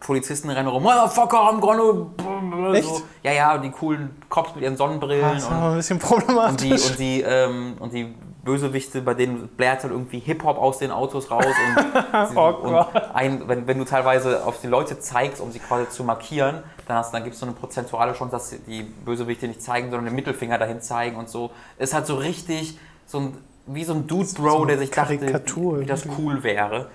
Polizisten 0.00 0.50
rennen 0.50 0.66
rum, 0.68 0.82
Motherfucker, 0.82 1.38
I'm 1.38 1.60
gonna... 1.60 2.74
Echt? 2.76 2.88
So. 2.88 3.02
Ja, 3.22 3.32
ja, 3.32 3.54
und 3.54 3.62
die 3.62 3.70
coolen 3.70 4.10
Cops 4.28 4.54
mit 4.56 4.64
ihren 4.64 4.76
Sonnenbrillen 4.76 5.22
Das 5.34 5.48
war 5.48 5.58
und, 5.66 5.70
ein 5.70 5.76
bisschen 5.76 5.96
und, 6.02 6.02
die, 6.02 6.06
problematisch. 6.08 6.90
und, 6.90 6.98
die, 6.98 7.20
ähm, 7.22 7.74
und 7.78 7.92
die 7.92 8.14
Bösewichte, 8.44 9.00
bei 9.02 9.14
denen 9.14 9.48
blärt 9.48 9.82
halt 9.82 9.92
irgendwie 9.92 10.18
Hip-Hop 10.18 10.58
aus 10.58 10.78
den 10.78 10.90
Autos 10.90 11.30
raus 11.30 11.46
und, 11.46 12.28
sie, 12.30 12.36
Oh 12.36 12.48
und 12.62 12.86
ein, 13.14 13.48
wenn, 13.48 13.66
wenn 13.66 13.78
du 13.78 13.84
teilweise 13.84 14.44
auf 14.44 14.60
die 14.60 14.66
Leute 14.66 14.98
zeigst, 15.00 15.40
um 15.40 15.50
sie 15.50 15.58
quasi 15.58 15.88
zu 15.88 16.04
markieren, 16.04 16.62
dann, 16.86 16.98
hast- 16.98 17.12
dann 17.14 17.24
gibt 17.24 17.34
es 17.34 17.40
so 17.40 17.46
eine 17.46 17.54
prozentuale 17.54 18.12
Chance, 18.12 18.30
dass 18.32 18.54
die 18.66 18.82
Bösewichte 18.82 19.48
nicht 19.48 19.62
zeigen, 19.62 19.90
sondern 19.90 20.06
den 20.06 20.14
Mittelfinger 20.14 20.58
dahin 20.58 20.80
zeigen 20.80 21.16
und 21.16 21.28
so. 21.28 21.50
Ist 21.78 21.94
halt 21.94 22.06
so 22.06 22.16
richtig 22.16 22.78
so 23.06 23.18
ein, 23.20 23.36
wie 23.66 23.84
so 23.84 23.94
ein 23.94 24.06
Dude 24.06 24.28
Bro, 24.34 24.50
so 24.58 24.64
der 24.66 24.78
sich 24.78 24.90
dachte, 24.90 25.16
Karikatur 25.18 25.80
wie 25.80 25.86
das 25.86 26.04
cool 26.18 26.42
wäre. 26.42 26.88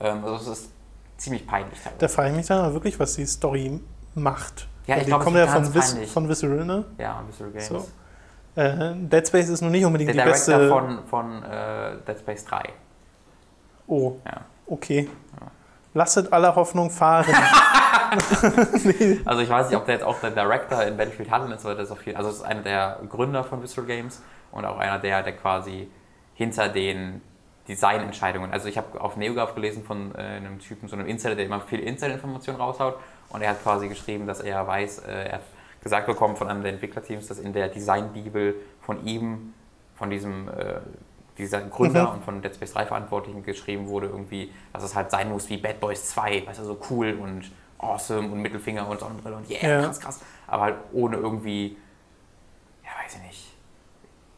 Ähm, 0.00 0.24
also 0.24 0.50
es 0.52 0.58
ist 0.58 0.70
ziemlich 1.18 1.46
peinlich 1.46 1.78
teilweise. 1.78 1.98
Da 2.00 2.08
frage 2.08 2.30
ich 2.30 2.36
mich 2.36 2.46
dann 2.46 2.58
aber 2.64 2.74
wirklich, 2.74 2.98
was 2.98 3.14
die 3.14 3.26
Story 3.26 3.80
macht. 4.14 4.66
Ja, 4.86 4.96
ich 4.96 5.02
die 5.02 5.06
glaube, 5.08 5.24
kommt 5.24 5.36
ja 5.36 5.46
von, 5.46 5.74
Vis 5.74 5.92
peinlich. 5.92 6.10
von 6.10 6.28
Visceral, 6.28 6.64
ne? 6.64 6.84
Ja, 6.98 7.22
Visual 7.28 7.50
Games. 7.50 7.68
So. 7.68 7.86
Äh, 8.56 8.94
Dead 8.94 9.26
Space 9.28 9.48
ist 9.50 9.60
noch 9.60 9.70
nicht 9.70 9.84
unbedingt 9.84 10.08
Der 10.08 10.14
die 10.24 10.30
Director 10.30 10.58
beste. 10.58 10.68
von, 10.68 10.98
von 11.06 11.42
äh, 11.44 11.96
Dead 12.06 12.18
Space 12.18 12.44
3. 12.46 12.62
oh, 13.86 14.16
Ja. 14.24 14.40
okay. 14.66 15.08
Lasset 15.94 16.30
alle 16.32 16.54
Hoffnung 16.54 16.90
fahren. 16.90 17.24
nee. 18.84 19.18
Also 19.24 19.40
ich 19.42 19.48
weiß 19.48 19.68
nicht, 19.70 19.76
ob 19.78 19.86
der 19.86 19.94
jetzt 19.94 20.04
auch 20.04 20.20
der 20.20 20.30
Director 20.30 20.82
in 20.82 20.96
Battlefield 20.96 21.30
Hutton 21.32 21.52
ist, 21.52 21.64
aber 21.64 21.74
das 21.74 21.86
ist 21.86 21.90
auf 21.92 22.04
jeden 22.04 22.18
Also 22.18 22.30
ist 22.30 22.42
einer 22.42 22.62
der 22.62 22.98
Gründer 23.08 23.44
von 23.44 23.62
Visceral 23.62 23.86
Games 23.86 24.22
und 24.52 24.64
auch 24.64 24.78
einer 24.78 24.98
der, 24.98 25.22
der 25.22 25.32
quasi 25.34 25.88
hinter 26.34 26.68
den 26.68 27.22
Designentscheidungen. 27.68 28.52
Also 28.52 28.68
ich 28.68 28.76
habe 28.78 29.00
auf 29.00 29.16
NeoGAF 29.16 29.54
gelesen 29.54 29.84
von 29.84 30.14
äh, 30.14 30.18
einem 30.18 30.58
Typen, 30.60 30.88
so 30.88 30.96
einem 30.96 31.06
Insider, 31.06 31.34
der 31.34 31.46
immer 31.46 31.60
viel 31.60 31.80
Insider-Informationen 31.80 32.60
raushaut 32.60 32.96
und 33.30 33.42
er 33.42 33.50
hat 33.50 33.62
quasi 33.62 33.88
geschrieben, 33.88 34.26
dass 34.26 34.40
er 34.40 34.66
weiß, 34.66 35.00
äh, 35.00 35.24
er 35.28 35.32
hat 35.36 35.42
gesagt 35.86 36.06
bekommen 36.08 36.36
von 36.36 36.48
einem 36.48 36.62
der 36.62 36.72
Entwicklerteams, 36.72 37.28
dass 37.28 37.38
in 37.38 37.52
der 37.52 37.68
Design-Bibel 37.68 38.56
von 38.80 39.06
ihm, 39.06 39.54
von 39.94 40.10
diesem 40.10 40.48
äh, 40.48 40.80
dieser 41.38 41.60
Gründer 41.60 42.08
Mhm. 42.08 42.14
und 42.16 42.24
von 42.24 42.42
Dead 42.42 42.54
Space 42.54 42.72
3 42.72 42.86
Verantwortlichen 42.86 43.42
geschrieben 43.44 43.86
wurde, 43.88 44.06
irgendwie, 44.08 44.52
dass 44.72 44.82
es 44.82 44.94
halt 44.96 45.10
sein 45.10 45.30
muss 45.30 45.48
wie 45.48 45.58
Bad 45.58 45.78
Boys 45.80 46.08
2, 46.10 46.46
weißt 46.46 46.60
du, 46.60 46.64
so 46.64 46.78
cool 46.90 47.14
und 47.20 47.50
awesome 47.78 48.28
und 48.32 48.40
Mittelfinger 48.42 48.88
und 48.88 48.98
Sonnenbrille 49.00 49.36
und 49.36 49.48
yeah, 49.50 49.68
Ja. 49.80 49.82
krass, 49.84 50.00
krass. 50.00 50.20
Aber 50.46 50.62
halt 50.64 50.76
ohne 50.92 51.16
irgendwie, 51.16 51.76
ja, 52.84 52.90
weiß 53.04 53.16
ich 53.16 53.22
nicht, 53.22 53.52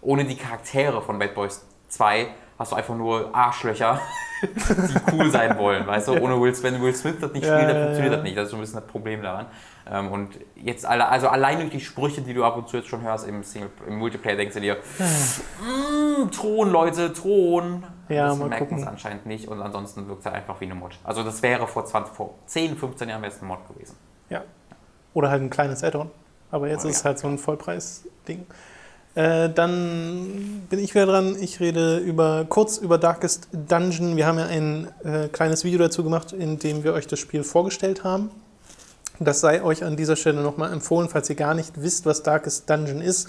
ohne 0.03 0.25
die 0.25 0.37
Charaktere 0.37 1.01
von 1.03 1.19
Bad 1.19 1.35
Boys 1.35 1.65
2 1.89 2.29
hast 2.59 2.73
du 2.73 2.77
einfach 2.77 2.97
nur 2.97 3.35
Arschlöcher, 3.35 4.01
die 4.43 5.13
cool 5.13 5.31
sein 5.31 5.57
wollen, 5.59 5.87
weißt 5.87 6.09
du? 6.09 6.13
Ohne 6.21 6.41
Will 6.41 6.55
Smith, 6.55 6.73
wenn 6.73 6.83
Will 6.83 6.95
Smith 6.95 7.17
das 7.21 7.33
nicht 7.33 7.45
Ja, 7.47 7.57
spielt, 7.59 7.71
dann 7.71 7.83
funktioniert 7.85 8.15
das 8.15 8.23
nicht. 8.23 8.37
Das 8.37 8.45
ist 8.45 8.51
so 8.51 8.57
ein 8.57 8.61
bisschen 8.61 8.81
das 8.81 8.87
Problem 8.87 9.23
daran. 9.23 9.47
Ähm, 9.91 10.13
Und 10.13 10.31
jetzt 10.57 10.85
alle, 10.87 11.09
also 11.09 11.29
allein 11.29 11.59
durch 11.61 11.71
die 11.71 11.81
Sprüche, 11.81 12.21
die 12.21 12.35
du 12.35 12.45
ab 12.45 12.57
und 12.57 12.69
zu 12.69 12.77
jetzt 12.77 12.89
schon 12.89 13.03
hörst 13.03 13.27
im, 13.27 13.43
Single, 13.43 13.71
im 13.87 13.97
Multiplayer, 13.99 14.37
denkst 14.37 14.55
du 14.55 14.61
dir, 14.61 14.77
mm, 14.77 16.31
Thron, 16.31 16.71
Leute, 16.71 17.13
Thron. 17.13 17.85
Ja, 18.09 18.29
das 18.29 18.39
mal 18.39 18.49
merken 18.49 18.67
gucken. 18.69 18.83
es 18.83 18.89
anscheinend 18.89 19.27
nicht 19.27 19.49
und 19.49 19.61
ansonsten 19.61 20.07
wirkt 20.09 20.21
es 20.21 20.27
halt 20.27 20.37
einfach 20.37 20.61
wie 20.61 20.65
eine 20.65 20.75
Mod. 20.75 20.93
Also 21.05 21.23
das 21.23 21.43
wäre 21.43 21.67
vor, 21.67 21.85
20, 21.85 22.15
vor 22.15 22.35
10, 22.47 22.77
15 22.77 23.09
Jahren 23.09 23.23
wäre 23.23 23.33
es 23.33 23.39
eine 23.39 23.49
Mod 23.49 23.59
gewesen. 23.69 23.97
Ja. 24.31 24.43
Oder 25.15 25.31
halt 25.31 25.43
ein 25.43 25.51
kleines 25.51 25.83
Add-on. 25.85 26.11
Aber 26.51 26.69
jetzt 26.69 26.85
Oh, 26.85 26.89
ist 26.89 26.97
es 26.97 27.03
ja. 27.03 27.09
halt 27.09 27.19
so 27.19 27.29
ein 27.29 27.37
Vollpreis-Ding. 27.39 28.47
Äh, 29.19 29.51
dann 29.53 30.63
bin 30.71 30.79
ich 30.79 30.95
wieder 30.95 31.07
dran. 31.07 31.35
Ich 31.41 31.59
rede 31.59 31.99
über, 31.99 32.47
kurz 32.49 32.79
über 32.79 32.99
Darkest 32.99 33.49
Dungeon. 33.51 34.17
Wir 34.17 34.29
haben 34.29 34.39
ja 34.39 34.47
ein 34.47 34.87
äh, 35.03 35.27
kleines 35.27 35.65
Video 35.65 35.81
dazu 35.81 36.05
gemacht, 36.05 36.31
in 36.31 36.61
dem 36.61 36.85
wir 36.85 36.93
euch 36.93 37.09
das 37.09 37.19
Spiel 37.19 37.43
vorgestellt 37.43 38.05
haben. 38.05 38.31
Das 39.19 39.41
sei 39.41 39.61
euch 39.65 39.83
an 39.83 39.97
dieser 39.97 40.15
Stelle 40.15 40.41
nochmal 40.41 40.73
empfohlen, 40.73 41.09
falls 41.09 41.29
ihr 41.29 41.35
gar 41.35 41.55
nicht 41.55 41.83
wisst, 41.83 42.07
was 42.07 42.23
Darkest 42.23 42.71
Dungeon 42.71 43.01
ist. 43.01 43.29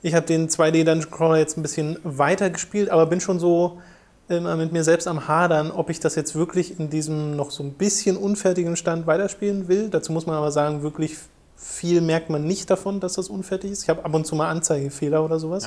Ich 0.00 0.14
habe 0.14 0.24
den 0.24 0.48
2D 0.48 0.84
Dungeon 0.84 1.10
Crawler 1.10 1.36
jetzt 1.36 1.58
ein 1.58 1.62
bisschen 1.62 1.98
weiter 2.04 2.48
gespielt, 2.48 2.88
aber 2.88 3.04
bin 3.04 3.20
schon 3.20 3.38
so 3.38 3.82
immer 4.28 4.56
mit 4.56 4.72
mir 4.72 4.82
selbst 4.82 5.06
am 5.06 5.28
Hadern, 5.28 5.70
ob 5.70 5.90
ich 5.90 6.00
das 6.00 6.14
jetzt 6.14 6.36
wirklich 6.36 6.80
in 6.80 6.88
diesem 6.88 7.36
noch 7.36 7.50
so 7.50 7.62
ein 7.62 7.74
bisschen 7.74 8.16
unfertigen 8.16 8.76
Stand 8.76 9.06
weiterspielen 9.06 9.68
will. 9.68 9.90
Dazu 9.90 10.10
muss 10.10 10.24
man 10.24 10.36
aber 10.36 10.52
sagen, 10.52 10.82
wirklich 10.82 11.18
viel 11.58 12.00
merkt 12.00 12.30
man 12.30 12.44
nicht 12.44 12.70
davon, 12.70 13.00
dass 13.00 13.14
das 13.14 13.28
unfertig 13.28 13.72
ist. 13.72 13.82
Ich 13.82 13.88
habe 13.88 14.04
ab 14.04 14.14
und 14.14 14.26
zu 14.26 14.36
mal 14.36 14.48
Anzeigefehler 14.48 15.24
oder 15.24 15.38
sowas. 15.38 15.64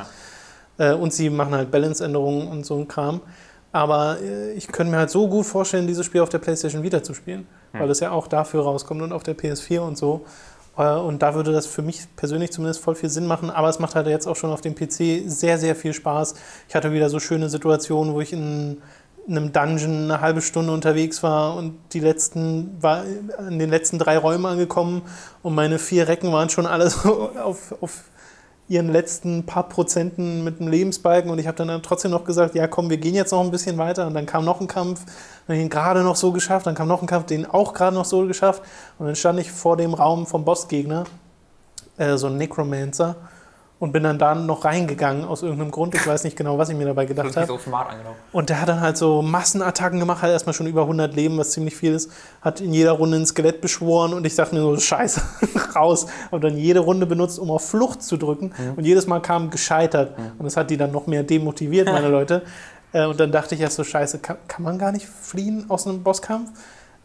Äh, 0.77 0.93
und 0.93 1.13
sie 1.13 1.29
machen 1.29 1.53
halt 1.53 1.69
Balance-Änderungen 1.69 2.47
und 2.47 2.65
so 2.65 2.77
ein 2.79 2.87
Kram. 2.87 3.21
Aber 3.73 4.17
äh, 4.21 4.53
ich 4.53 4.67
könnte 4.67 4.91
mir 4.91 4.97
halt 4.99 5.09
so 5.09 5.27
gut 5.27 5.45
vorstellen, 5.45 5.87
dieses 5.87 6.05
Spiel 6.05 6.21
auf 6.21 6.29
der 6.29 6.39
PlayStation 6.39 6.83
Vita 6.83 7.03
zu 7.03 7.13
spielen, 7.13 7.47
weil 7.73 7.89
es 7.89 7.99
ja 7.99 8.11
auch 8.11 8.27
dafür 8.27 8.63
rauskommt 8.63 9.01
und 9.01 9.13
auf 9.13 9.23
der 9.23 9.37
PS4 9.37 9.79
und 9.79 9.97
so. 9.97 10.25
Äh, 10.77 10.93
Und 10.95 11.21
da 11.21 11.35
würde 11.35 11.51
das 11.51 11.67
für 11.67 11.81
mich 11.81 12.07
persönlich 12.15 12.51
zumindest 12.51 12.81
voll 12.81 12.95
viel 12.95 13.09
Sinn 13.09 13.27
machen. 13.27 13.49
Aber 13.49 13.69
es 13.69 13.79
macht 13.79 13.95
halt 13.95 14.07
jetzt 14.07 14.27
auch 14.27 14.35
schon 14.35 14.51
auf 14.51 14.61
dem 14.61 14.75
PC 14.75 15.23
sehr, 15.29 15.57
sehr 15.57 15.75
viel 15.75 15.93
Spaß. 15.93 16.35
Ich 16.67 16.75
hatte 16.75 16.91
wieder 16.91 17.09
so 17.09 17.19
schöne 17.19 17.49
Situationen, 17.49 18.13
wo 18.13 18.21
ich 18.21 18.33
in 18.33 18.81
einem 19.27 19.53
Dungeon 19.53 20.05
eine 20.05 20.21
halbe 20.21 20.41
Stunde 20.41 20.73
unterwegs 20.73 21.21
war 21.23 21.55
und 21.55 21.77
die 21.93 21.99
letzten 21.99 22.81
war 22.81 23.03
in 23.47 23.59
den 23.59 23.69
letzten 23.69 23.99
drei 23.99 24.17
Räumen 24.17 24.45
angekommen 24.45 25.03
und 25.43 25.55
meine 25.55 25.79
vier 25.79 26.07
Recken 26.07 26.31
waren 26.31 26.49
schon 26.49 26.65
alle 26.65 26.89
so 26.89 27.31
auf, 27.31 27.75
auf 27.81 28.03
ihren 28.67 28.89
letzten 28.89 29.45
paar 29.45 29.67
Prozenten 29.67 30.43
mit 30.43 30.59
dem 30.59 30.67
Lebensbalken 30.67 31.29
und 31.29 31.39
ich 31.39 31.47
habe 31.47 31.57
dann, 31.57 31.83
trotzdem 31.83 32.11
noch 32.11 32.23
gesagt, 32.23 32.55
ja 32.55 32.67
komm, 32.67 32.89
wir 32.89 32.97
gehen 32.97 33.15
jetzt 33.15 33.31
noch 33.31 33.41
ein 33.41 33.51
bisschen 33.51 33.77
weiter 33.77 34.07
und 34.07 34.13
dann 34.13 34.25
kam 34.25 34.45
noch 34.45 34.61
ein 34.61 34.67
Kampf, 34.67 35.01
dann 35.47 35.57
ihn 35.57 35.69
gerade 35.69 36.03
noch 36.03 36.15
so 36.15 36.31
geschafft, 36.31 36.67
dann 36.67 36.75
kam 36.75 36.87
noch 36.87 37.01
ein 37.01 37.07
Kampf, 37.07 37.25
den 37.25 37.45
auch 37.45 37.73
gerade 37.73 37.93
noch 37.93 38.05
so 38.05 38.25
geschafft 38.25 38.63
und 38.97 39.07
dann 39.07 39.15
stand 39.15 39.39
ich 39.39 39.51
vor 39.51 39.75
dem 39.75 39.93
Raum 39.93 40.25
vom 40.25 40.45
Bossgegner, 40.45 41.03
äh, 41.97 42.15
so 42.17 42.27
ein 42.27 42.37
Necromancer 42.37 43.17
und 43.81 43.91
bin 43.91 44.03
dann 44.03 44.17
da 44.19 44.35
noch 44.35 44.63
reingegangen 44.63 45.25
aus 45.25 45.41
irgendeinem 45.41 45.71
Grund. 45.71 45.95
Ich 45.95 46.05
weiß 46.07 46.23
nicht 46.23 46.37
genau, 46.37 46.57
was 46.57 46.69
ich 46.69 46.75
mir 46.77 46.85
dabei 46.85 47.05
gedacht 47.05 47.35
habe. 47.35 47.47
so 47.47 47.57
smart 47.57 47.89
angenommen. 47.89 48.15
Und 48.31 48.49
der 48.49 48.61
hat 48.61 48.69
dann 48.69 48.79
halt 48.79 48.95
so 48.95 49.21
Massenattacken 49.23 49.99
gemacht, 49.99 50.21
hat 50.21 50.29
erstmal 50.29 50.53
schon 50.53 50.67
über 50.67 50.83
100 50.83 51.13
Leben, 51.15 51.37
was 51.37 51.49
ziemlich 51.51 51.75
viel 51.75 51.93
ist, 51.93 52.11
hat 52.41 52.61
in 52.61 52.73
jeder 52.73 52.91
Runde 52.93 53.17
ein 53.17 53.25
Skelett 53.25 53.59
beschworen 53.59 54.13
und 54.13 54.25
ich 54.25 54.35
dachte 54.35 54.53
mir 54.55 54.61
so, 54.61 54.77
scheiße, 54.77 55.21
raus. 55.75 56.05
Und 56.29 56.43
dann 56.43 56.55
jede 56.55 56.79
Runde 56.79 57.05
benutzt, 57.07 57.39
um 57.39 57.49
auf 57.51 57.67
Flucht 57.67 58.03
zu 58.03 58.17
drücken 58.17 58.53
Mhm. 58.57 58.73
und 58.77 58.85
jedes 58.85 59.07
Mal 59.07 59.19
kam 59.19 59.49
gescheitert. 59.49 60.15
Und 60.37 60.45
das 60.45 60.55
hat 60.55 60.69
die 60.69 60.77
dann 60.77 60.91
noch 60.91 61.07
mehr 61.07 61.23
demotiviert, 61.23 61.87
meine 61.87 62.07
Leute. 62.17 62.43
Äh, 62.93 63.05
Und 63.05 63.19
dann 63.19 63.31
dachte 63.31 63.55
ich 63.55 63.61
erst 63.61 63.77
so, 63.77 63.83
scheiße, 63.83 64.19
kann, 64.19 64.37
kann 64.47 64.63
man 64.63 64.77
gar 64.77 64.91
nicht 64.91 65.07
fliehen 65.07 65.65
aus 65.69 65.87
einem 65.87 66.03
Bosskampf? 66.03 66.49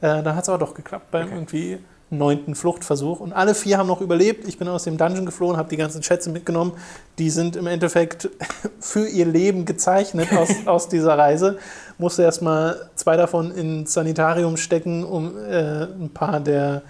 Äh, 0.02 0.22
Dann 0.22 0.36
hat 0.36 0.42
es 0.42 0.48
aber 0.50 0.58
doch 0.58 0.74
geklappt 0.74 1.10
beim 1.10 1.32
irgendwie 1.32 1.78
neunten 2.10 2.54
Fluchtversuch. 2.54 3.20
Und 3.20 3.32
alle 3.32 3.54
vier 3.54 3.78
haben 3.78 3.88
noch 3.88 4.00
überlebt. 4.00 4.46
Ich 4.46 4.58
bin 4.58 4.68
aus 4.68 4.84
dem 4.84 4.96
Dungeon 4.96 5.26
geflohen, 5.26 5.56
habe 5.56 5.68
die 5.68 5.76
ganzen 5.76 6.02
Schätze 6.02 6.30
mitgenommen. 6.30 6.72
Die 7.18 7.30
sind 7.30 7.56
im 7.56 7.66
Endeffekt 7.66 8.30
für 8.80 9.06
ihr 9.06 9.26
Leben 9.26 9.64
gezeichnet 9.64 10.32
aus, 10.32 10.50
aus 10.66 10.88
dieser 10.88 11.18
Reise. 11.18 11.58
Musste 11.98 12.22
erstmal 12.22 12.90
zwei 12.94 13.16
davon 13.16 13.50
ins 13.50 13.92
Sanitarium 13.92 14.56
stecken, 14.56 15.04
um 15.04 15.36
äh, 15.36 15.84
ein 15.84 16.10
paar 16.12 16.40
der 16.40 16.82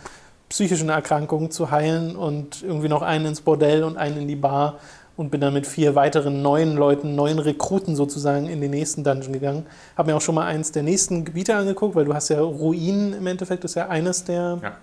psychischen 0.49 0.91
Erkrankungen 0.91 1.51
zu 1.51 1.71
heilen 1.71 2.14
und 2.14 2.62
irgendwie 2.62 2.89
noch 2.89 3.03
einen 3.03 3.27
ins 3.27 3.41
Bordell 3.41 3.83
und 3.85 3.97
einen 3.97 4.19
in 4.19 4.29
die 4.29 4.37
Bar 4.37 4.79
und 5.17 5.31
bin 5.31 5.41
dann 5.41 5.55
mit 5.55 5.67
vier 5.67 5.95
weiteren 5.95 6.43
neuen 6.43 6.77
Leuten, 6.77 7.14
neuen 7.14 7.39
Rekruten 7.39 7.97
sozusagen 7.97 8.49
in 8.49 8.61
den 8.61 8.71
nächsten 8.71 9.03
Dungeon 9.03 9.33
gegangen. 9.33 9.67
Habe 9.97 10.11
mir 10.11 10.17
auch 10.17 10.21
schon 10.21 10.35
mal 10.35 10.47
eins 10.47 10.73
der 10.73 10.83
nächsten 10.83 11.25
Gebiete 11.25 11.57
angeguckt, 11.57 11.97
weil 11.97 12.05
du 12.05 12.14
hast 12.14 12.29
ja 12.29 12.41
Ruinen 12.41 13.14
im 13.14 13.27
Endeffekt, 13.27 13.64
ist 13.64 13.75
ja 13.75 13.89
eines 13.89 14.25
der 14.25 14.59
Ja. 14.62 14.77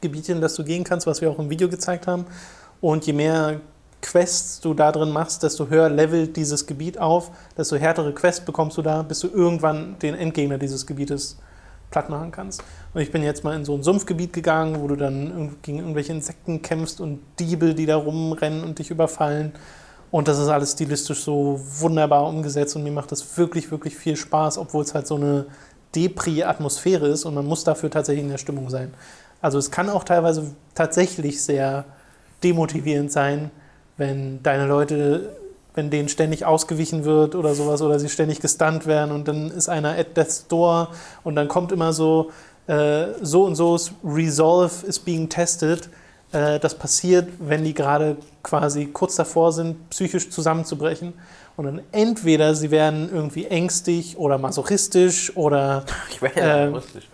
Gebiete, 0.00 0.32
in 0.32 0.40
das 0.40 0.54
du 0.54 0.64
gehen 0.64 0.84
kannst, 0.84 1.06
was 1.06 1.20
wir 1.20 1.30
auch 1.30 1.38
im 1.38 1.50
Video 1.50 1.68
gezeigt 1.68 2.06
haben. 2.06 2.26
Und 2.80 3.06
je 3.06 3.12
mehr 3.12 3.60
Quests 4.02 4.60
du 4.60 4.74
da 4.74 4.92
drin 4.92 5.10
machst, 5.10 5.42
desto 5.42 5.68
höher 5.68 5.88
levelt 5.88 6.36
dieses 6.36 6.66
Gebiet 6.66 6.98
auf, 6.98 7.30
desto 7.56 7.76
härtere 7.76 8.12
Quests 8.12 8.44
bekommst 8.44 8.76
du 8.76 8.82
da, 8.82 9.02
bis 9.02 9.20
du 9.20 9.28
irgendwann 9.28 9.98
den 9.98 10.14
Endgegner 10.14 10.58
dieses 10.58 10.86
Gebietes 10.86 11.38
platt 11.90 12.10
machen 12.10 12.30
kannst. 12.30 12.62
Und 12.94 13.00
ich 13.00 13.10
bin 13.10 13.22
jetzt 13.22 13.42
mal 13.44 13.56
in 13.56 13.64
so 13.64 13.74
ein 13.74 13.82
Sumpfgebiet 13.82 14.32
gegangen, 14.32 14.80
wo 14.80 14.88
du 14.88 14.96
dann 14.96 15.56
gegen 15.62 15.78
irgendwelche 15.78 16.12
Insekten 16.12 16.62
kämpfst 16.62 17.00
und 17.00 17.20
Diebe, 17.38 17.74
die 17.74 17.86
da 17.86 17.96
rumrennen 17.96 18.64
und 18.64 18.78
dich 18.78 18.90
überfallen. 18.90 19.52
Und 20.10 20.28
das 20.28 20.38
ist 20.38 20.48
alles 20.48 20.72
stilistisch 20.72 21.22
so 21.22 21.60
wunderbar 21.78 22.26
umgesetzt 22.26 22.76
und 22.76 22.84
mir 22.84 22.92
macht 22.92 23.12
das 23.12 23.36
wirklich, 23.36 23.70
wirklich 23.70 23.96
viel 23.96 24.16
Spaß, 24.16 24.58
obwohl 24.58 24.84
es 24.84 24.94
halt 24.94 25.06
so 25.06 25.16
eine 25.16 25.46
Depri-Atmosphäre 25.94 27.08
ist 27.08 27.24
und 27.24 27.34
man 27.34 27.46
muss 27.46 27.64
dafür 27.64 27.90
tatsächlich 27.90 28.24
in 28.24 28.30
der 28.30 28.38
Stimmung 28.38 28.70
sein. 28.70 28.94
Also 29.46 29.58
es 29.58 29.70
kann 29.70 29.88
auch 29.88 30.02
teilweise 30.02 30.56
tatsächlich 30.74 31.40
sehr 31.40 31.84
demotivierend 32.42 33.12
sein, 33.12 33.52
wenn 33.96 34.42
deine 34.42 34.66
Leute, 34.66 35.36
wenn 35.72 35.88
denen 35.88 36.08
ständig 36.08 36.44
ausgewichen 36.44 37.04
wird 37.04 37.36
oder 37.36 37.54
sowas 37.54 37.80
oder 37.80 38.00
sie 38.00 38.08
ständig 38.08 38.40
gestunt 38.40 38.86
werden 38.86 39.12
und 39.12 39.28
dann 39.28 39.52
ist 39.52 39.68
einer 39.68 39.90
at 39.90 40.16
death's 40.16 40.48
door 40.48 40.88
und 41.22 41.36
dann 41.36 41.46
kommt 41.46 41.70
immer 41.70 41.92
so, 41.92 42.32
äh, 42.66 43.06
so 43.22 43.44
und 43.44 43.54
so 43.54 43.76
ist 43.76 43.92
Resolve 44.04 44.84
is 44.84 44.98
being 44.98 45.28
tested. 45.28 45.90
Äh, 46.32 46.58
das 46.58 46.74
passiert, 46.74 47.28
wenn 47.38 47.62
die 47.62 47.72
gerade 47.72 48.16
quasi 48.42 48.86
kurz 48.86 49.14
davor 49.14 49.52
sind, 49.52 49.90
psychisch 49.90 50.28
zusammenzubrechen. 50.28 51.12
Und 51.56 51.66
dann 51.66 51.82
entweder 51.92 52.56
sie 52.56 52.72
werden 52.72 53.08
irgendwie 53.12 53.44
ängstig 53.44 54.18
oder 54.18 54.38
masochistisch 54.38 55.36
oder 55.36 55.84
Ich 56.10 56.20
wäre 56.20 56.40
ja 56.40 56.64
lustig. 56.64 57.08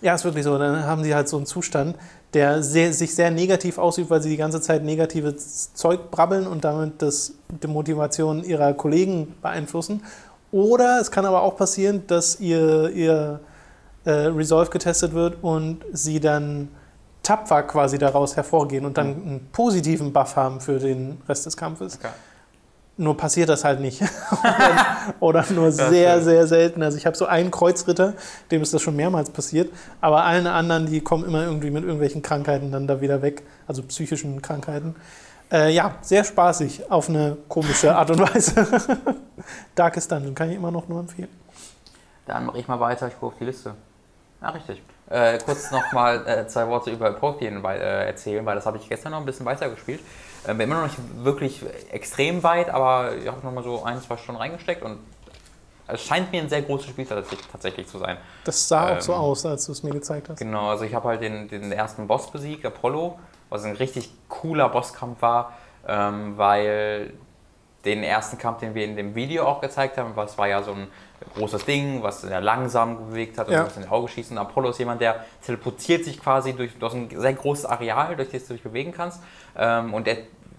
Ja, 0.00 0.14
ist 0.14 0.24
wirklich 0.24 0.44
so. 0.44 0.58
Dann 0.58 0.84
haben 0.84 1.04
sie 1.04 1.14
halt 1.14 1.28
so 1.28 1.36
einen 1.36 1.46
Zustand, 1.46 1.96
der 2.34 2.62
sehr, 2.62 2.92
sich 2.92 3.14
sehr 3.14 3.30
negativ 3.30 3.78
ausübt, 3.78 4.10
weil 4.10 4.22
sie 4.22 4.30
die 4.30 4.36
ganze 4.36 4.60
Zeit 4.60 4.84
negatives 4.84 5.72
Zeug 5.74 6.10
brabbeln 6.10 6.46
und 6.46 6.64
damit 6.64 7.00
das, 7.02 7.34
die 7.62 7.66
Motivation 7.66 8.44
ihrer 8.44 8.74
Kollegen 8.74 9.34
beeinflussen. 9.40 10.02
Oder 10.52 11.00
es 11.00 11.10
kann 11.10 11.24
aber 11.24 11.42
auch 11.42 11.56
passieren, 11.56 12.06
dass 12.06 12.40
ihr, 12.40 12.90
ihr 12.90 13.40
äh, 14.04 14.10
Resolve 14.10 14.70
getestet 14.70 15.12
wird 15.12 15.42
und 15.42 15.84
sie 15.92 16.20
dann 16.20 16.68
tapfer 17.22 17.64
quasi 17.64 17.98
daraus 17.98 18.36
hervorgehen 18.36 18.86
und 18.86 18.96
dann 18.96 19.06
einen 19.06 19.48
positiven 19.52 20.12
Buff 20.12 20.36
haben 20.36 20.60
für 20.60 20.78
den 20.78 21.20
Rest 21.28 21.46
des 21.46 21.56
Kampfes. 21.56 21.98
Okay. 21.98 22.12
Nur 22.98 23.16
passiert 23.16 23.50
das 23.50 23.62
halt 23.64 23.80
nicht. 23.80 24.02
Oder 25.20 25.44
nur 25.50 25.70
sehr, 25.70 26.22
sehr 26.22 26.46
selten. 26.46 26.82
Also 26.82 26.96
ich 26.96 27.04
habe 27.04 27.14
so 27.14 27.26
einen 27.26 27.50
Kreuzritter, 27.50 28.14
dem 28.50 28.62
ist 28.62 28.72
das 28.72 28.80
schon 28.80 28.96
mehrmals 28.96 29.28
passiert. 29.28 29.70
Aber 30.00 30.24
allen 30.24 30.46
anderen, 30.46 30.86
die 30.86 31.00
kommen 31.02 31.24
immer 31.24 31.44
irgendwie 31.44 31.70
mit 31.70 31.82
irgendwelchen 31.82 32.22
Krankheiten 32.22 32.72
dann 32.72 32.86
da 32.86 33.02
wieder 33.02 33.20
weg. 33.20 33.42
Also 33.66 33.82
psychischen 33.82 34.40
Krankheiten. 34.40 34.94
Äh, 35.52 35.72
ja, 35.72 35.94
sehr 36.00 36.24
spaßig 36.24 36.90
auf 36.90 37.08
eine 37.08 37.36
komische 37.48 37.94
Art 37.94 38.10
und 38.10 38.18
Weise. 38.18 38.66
Darkest 39.74 40.10
Dungeon 40.10 40.34
kann 40.34 40.50
ich 40.50 40.56
immer 40.56 40.70
noch 40.70 40.88
nur 40.88 41.00
empfehlen. 41.00 41.28
Dann 42.26 42.46
mache 42.46 42.58
ich 42.58 42.66
mal 42.66 42.80
weiter, 42.80 43.06
ich 43.06 43.14
gucke 43.14 43.34
auf 43.34 43.38
die 43.38 43.44
Liste. 43.44 43.74
Ja, 44.42 44.50
richtig. 44.50 44.82
Äh, 45.08 45.38
kurz 45.38 45.70
nochmal 45.70 46.26
äh, 46.26 46.46
zwei 46.48 46.66
Worte 46.66 46.90
über 46.90 47.12
Protein 47.12 47.64
äh, 47.64 48.06
erzählen, 48.06 48.44
weil 48.44 48.56
das 48.56 48.66
habe 48.66 48.78
ich 48.78 48.88
gestern 48.88 49.12
noch 49.12 49.20
ein 49.20 49.24
bisschen 49.24 49.46
weiter 49.46 49.68
gespielt. 49.68 50.00
Äh, 50.46 50.54
bin 50.54 50.60
immer 50.70 50.76
noch 50.76 50.82
nicht 50.84 50.98
wirklich 51.24 51.62
extrem 51.90 52.42
weit, 52.42 52.70
aber 52.70 53.16
ich 53.16 53.26
habe 53.26 53.44
noch 53.44 53.52
mal 53.52 53.64
so 53.64 53.82
ein, 53.84 54.00
zwei 54.00 54.16
Stunden 54.16 54.40
reingesteckt 54.40 54.82
und 54.82 54.98
es 55.88 56.02
scheint 56.02 56.32
mir 56.32 56.42
ein 56.42 56.48
sehr 56.48 56.62
großes 56.62 56.88
Spiel 56.88 57.06
tatsächlich, 57.06 57.86
zu 57.86 57.98
sein. 57.98 58.16
Das 58.44 58.66
sah 58.68 58.96
auch 58.96 59.00
so 59.00 59.12
Ähm, 59.12 59.18
aus, 59.20 59.46
als 59.46 59.66
du 59.66 59.72
es 59.72 59.82
mir 59.82 59.92
gezeigt 59.92 60.28
hast. 60.28 60.38
Genau, 60.38 60.68
also 60.70 60.84
ich 60.84 60.94
habe 60.94 61.08
halt 61.08 61.22
den, 61.22 61.48
den 61.48 61.70
ersten 61.70 62.06
Boss 62.08 62.30
besiegt, 62.30 62.64
Apollo, 62.66 63.18
was 63.50 63.64
ein 63.64 63.76
richtig 63.76 64.10
cooler 64.28 64.68
Bosskampf 64.68 65.22
war, 65.22 65.52
ähm, 65.86 66.36
weil 66.36 67.12
den 67.84 68.02
ersten 68.02 68.36
Kampf, 68.36 68.58
den 68.58 68.74
wir 68.74 68.84
in 68.84 68.96
dem 68.96 69.14
Video 69.14 69.46
auch 69.46 69.60
gezeigt 69.60 69.96
haben, 69.96 70.16
was 70.16 70.36
war 70.36 70.48
ja 70.48 70.60
so 70.64 70.72
ein 70.72 70.88
großes 71.36 71.64
Ding, 71.64 72.02
was 72.02 72.22
sehr 72.22 72.40
langsam 72.40 73.10
bewegt 73.10 73.38
hat 73.38 73.46
und 73.46 73.54
Ja. 73.54 73.64
was 73.64 73.76
in 73.76 73.84
die 73.84 73.88
Augen 73.88 74.08
schießt. 74.08 74.32
Und 74.32 74.38
Apollo 74.38 74.70
ist 74.70 74.78
jemand, 74.80 75.00
der 75.00 75.24
teleportiert 75.44 76.04
sich 76.04 76.20
quasi 76.20 76.52
durch, 76.52 76.76
durch 76.80 76.94
ein 76.94 77.08
sehr 77.08 77.32
großes 77.32 77.64
Areal, 77.64 78.16
durch 78.16 78.30
das 78.30 78.46
du 78.48 78.54
dich 78.54 78.62
bewegen 78.64 78.90
kannst. 78.92 79.22
Ähm, 79.56 79.94
und 79.94 80.08
der 80.08 80.16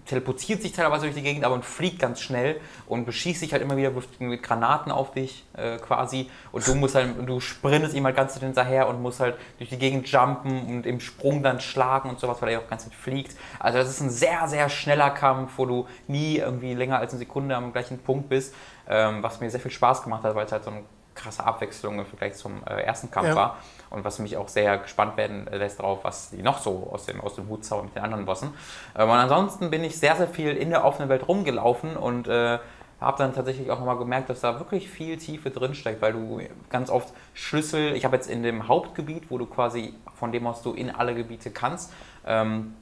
teleportiert 0.08 0.62
sich 0.62 0.72
teilweise 0.72 1.02
durch 1.04 1.14
die 1.14 1.22
Gegend, 1.22 1.44
aber 1.44 1.54
und 1.54 1.64
fliegt 1.64 1.98
ganz 1.98 2.20
schnell 2.20 2.60
und 2.86 3.04
beschießt 3.04 3.40
sich 3.40 3.52
halt 3.52 3.62
immer 3.62 3.76
wieder 3.76 3.92
mit 4.18 4.42
Granaten 4.42 4.90
auf 4.90 5.12
dich 5.12 5.44
äh, 5.56 5.76
quasi. 5.76 6.30
Und 6.50 6.66
du 6.66 6.74
musst 6.74 6.94
halt, 6.94 7.14
du 7.26 7.40
sprintest 7.40 7.94
ihm 7.94 8.04
halt 8.04 8.16
ganz 8.16 8.38
hinterher 8.38 8.88
und 8.88 9.02
musst 9.02 9.20
halt 9.20 9.36
durch 9.58 9.70
die 9.70 9.78
Gegend 9.78 10.08
jumpen 10.08 10.66
und 10.66 10.86
im 10.86 11.00
Sprung 11.00 11.42
dann 11.42 11.60
schlagen 11.60 12.08
und 12.08 12.18
sowas, 12.18 12.40
weil 12.40 12.50
er 12.50 12.60
auch 12.60 12.68
ganz 12.68 12.88
fliegt. 12.92 13.36
Also 13.58 13.78
das 13.78 13.90
ist 13.90 14.00
ein 14.00 14.10
sehr, 14.10 14.48
sehr 14.48 14.68
schneller 14.68 15.10
Kampf, 15.10 15.52
wo 15.56 15.66
du 15.66 15.86
nie 16.06 16.38
irgendwie 16.38 16.74
länger 16.74 16.98
als 16.98 17.12
eine 17.12 17.18
Sekunde 17.18 17.54
am 17.54 17.72
gleichen 17.72 17.98
Punkt 17.98 18.28
bist, 18.28 18.54
ähm, 18.88 19.22
was 19.22 19.40
mir 19.40 19.50
sehr 19.50 19.60
viel 19.60 19.70
Spaß 19.70 20.02
gemacht 20.02 20.24
hat, 20.24 20.34
weil 20.34 20.46
es 20.46 20.52
halt 20.52 20.64
so 20.64 20.70
eine 20.70 20.82
krasse 21.18 21.44
Abwechslung 21.44 21.98
im 21.98 22.06
Vergleich 22.06 22.34
zum 22.34 22.62
äh, 22.66 22.82
ersten 22.82 23.10
Kampf 23.10 23.28
Ja. 23.28 23.36
war 23.36 23.56
und 23.90 24.04
was 24.04 24.18
mich 24.18 24.36
auch 24.36 24.48
sehr 24.48 24.78
gespannt 24.78 25.16
werden 25.16 25.46
lässt 25.50 25.80
darauf, 25.80 26.04
was 26.04 26.30
die 26.30 26.42
noch 26.42 26.58
so 26.58 26.88
aus 26.92 27.06
dem, 27.06 27.20
aus 27.20 27.34
dem 27.34 27.48
Hut 27.48 27.64
zaubern 27.64 27.86
mit 27.86 27.96
den 27.96 28.02
anderen 28.04 28.24
Bossen. 28.24 28.54
Ähm, 28.96 29.10
und 29.10 29.16
ansonsten 29.16 29.70
bin 29.70 29.84
ich 29.84 29.98
sehr, 29.98 30.16
sehr 30.16 30.28
viel 30.28 30.56
in 30.56 30.70
der 30.70 30.84
offenen 30.84 31.08
Welt 31.08 31.26
rumgelaufen 31.28 31.96
und 31.96 32.28
äh, 32.28 32.58
habe 33.00 33.18
dann 33.18 33.32
tatsächlich 33.32 33.70
auch 33.70 33.78
nochmal 33.78 33.96
gemerkt, 33.98 34.28
dass 34.28 34.40
da 34.40 34.58
wirklich 34.58 34.88
viel 34.90 35.16
Tiefe 35.18 35.50
drin 35.50 35.74
steckt, 35.74 36.02
weil 36.02 36.12
du 36.12 36.40
ganz 36.68 36.90
oft 36.90 37.12
Schlüssel, 37.32 37.94
ich 37.94 38.04
habe 38.04 38.16
jetzt 38.16 38.28
in 38.28 38.42
dem 38.42 38.66
Hauptgebiet, 38.66 39.30
wo 39.30 39.38
du 39.38 39.46
quasi 39.46 39.94
von 40.14 40.32
dem 40.32 40.46
aus 40.46 40.62
du 40.62 40.72
in 40.72 40.90
alle 40.90 41.14
Gebiete 41.14 41.50
kannst, 41.50 41.92
ähm, 42.26 42.74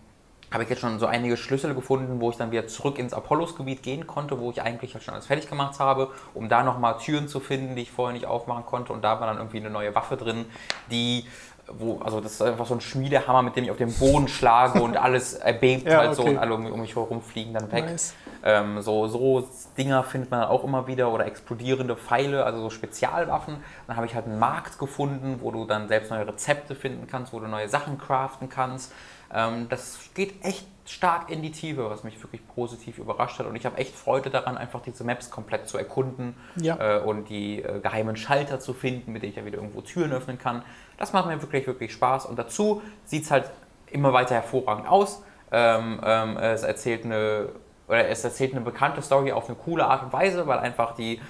habe 0.57 0.65
ich 0.65 0.71
jetzt 0.71 0.81
schon 0.81 0.99
so 0.99 1.05
einige 1.05 1.37
Schlüssel 1.37 1.75
gefunden, 1.75 2.19
wo 2.19 2.31
ich 2.31 2.39
dann 2.39 2.51
wieder 2.51 2.67
zurück 2.67 2.99
ins 2.99 3.13
Apollos-Gebiet 3.13 3.83
gehen 3.83 4.07
konnte, 4.07 4.41
wo 4.41 4.51
ich 4.51 4.63
eigentlich 4.63 4.95
halt 4.95 5.05
schon 5.05 5.13
alles 5.13 5.27
fertig 5.27 5.51
gemacht 5.51 5.79
habe, 5.79 6.09
um 6.33 6.49
da 6.49 6.63
nochmal 6.63 6.97
Türen 6.97 7.29
zu 7.29 7.41
finden, 7.41 7.77
die 7.77 7.83
ich 7.83 7.93
vorher 7.93 8.15
nicht 8.15 8.25
aufmachen 8.25 8.65
konnte. 8.65 8.95
Und 8.95 9.05
da 9.05 9.21
war 9.21 9.27
dann 9.27 9.37
irgendwie 9.37 9.59
eine 9.59 9.69
neue 9.69 9.95
Waffe 9.95 10.17
drin, 10.17 10.47
die, 10.91 11.27
wo, 11.69 12.01
also 12.03 12.23
das 12.23 12.33
ist 12.33 12.41
einfach 12.41 12.65
so 12.65 12.73
ein 12.73 12.81
Schmiedehammer, 12.81 13.43
mit 13.43 13.55
dem 13.55 13.65
ich 13.65 13.71
auf 13.71 13.77
den 13.77 13.93
Boden 13.93 14.29
schlage 14.29 14.81
und 14.81 14.97
alles 14.97 15.35
erbebt 15.35 15.87
Ja, 15.87 15.99
halt 15.99 16.15
so 16.15 16.23
okay. 16.23 16.31
und 16.31 16.39
alle 16.39 16.55
um, 16.55 16.65
um 16.65 16.81
mich 16.81 16.97
herum 16.97 17.21
fliegen 17.21 17.53
dann 17.53 17.71
weg. 17.71 17.85
Nice. 17.85 18.15
Ähm, 18.43 18.81
so, 18.81 19.09
so 19.09 19.47
Dinger 19.77 20.05
findet 20.05 20.31
man 20.31 20.43
auch 20.45 20.65
immer 20.65 20.87
wieder 20.87 21.13
oder 21.13 21.27
explodierende 21.27 21.97
Pfeile, 21.97 22.45
also 22.47 22.63
so 22.63 22.71
Spezialwaffen. 22.71 23.59
Dann 23.89 23.97
habe 23.97 24.07
ich 24.07 24.15
halt 24.15 24.25
einen 24.25 24.39
Markt 24.39 24.79
gefunden, 24.79 25.41
wo 25.43 25.51
du 25.51 25.67
dann 25.67 25.87
selbst 25.89 26.11
neue 26.11 26.27
Rezepte 26.27 26.75
finden 26.75 27.07
kannst, 27.07 27.35
wo 27.35 27.41
du 27.41 27.47
neue 27.47 27.69
Sachen 27.69 27.99
craften 27.99 28.49
kannst. 28.49 28.93
Ähm, 29.35 29.69
das 29.69 29.99
geht 30.15 30.45
echt 30.45 30.67
stark 30.87 31.31
in 31.31 31.43
die 31.43 31.51
Tiefe, 31.51 31.91
was 31.91 32.05
mich 32.05 32.23
wirklich 32.23 32.47
positiv 32.47 32.99
überrascht 32.99 33.39
hat. 33.39 33.47
Und 33.47 33.57
ich 33.57 33.67
habe 33.67 33.77
echt 33.79 33.95
Freude 33.95 34.31
daran, 34.31 34.57
einfach 34.57 34.81
diese 34.83 35.03
Maps 35.05 35.31
komplett 35.31 35.69
zu 35.69 35.79
erkunden 35.79 36.37
Ja. 36.57 36.99
äh, 36.99 37.01
und 37.01 37.29
die 37.29 37.63
äh, 37.63 37.81
geheimen 37.81 38.17
Schalter 38.17 38.61
zu 38.61 38.73
finden, 38.73 39.13
mit 39.13 39.23
denen 39.23 39.31
ich 39.31 39.37
dann 39.37 39.47
wieder 39.47 39.57
irgendwo 39.59 39.81
Türen 39.81 40.13
öffnen 40.13 40.39
kann. 40.39 40.63
Das 40.97 41.13
macht 41.13 41.27
mir 41.27 41.41
wirklich, 41.43 41.67
wirklich 41.67 41.93
Spaß. 41.93 42.27
Und 42.27 42.39
dazu 42.39 42.83
sieht 43.05 43.25
es 43.25 43.31
halt 43.31 43.51
immer 43.91 44.13
weiter 44.13 44.37
hervorragend 44.37 44.89
aus. 44.89 45.23
Ähm, 45.51 46.01
ähm, 46.05 46.37
es 46.37 46.63
erzählt 46.63 47.05
eine 47.05 47.49
oder 47.89 48.09
es 48.09 48.25
erzählt 48.25 48.53
eine 48.53 48.63
bekannte 48.63 49.01
Story 49.01 49.31
auf 49.31 49.47
eine 49.49 49.57
coole 49.57 49.87
Art 49.87 50.03
und 50.03 50.13
Weise, 50.13 50.47
weil 50.49 50.59
einfach 50.59 50.97
die 50.97 51.21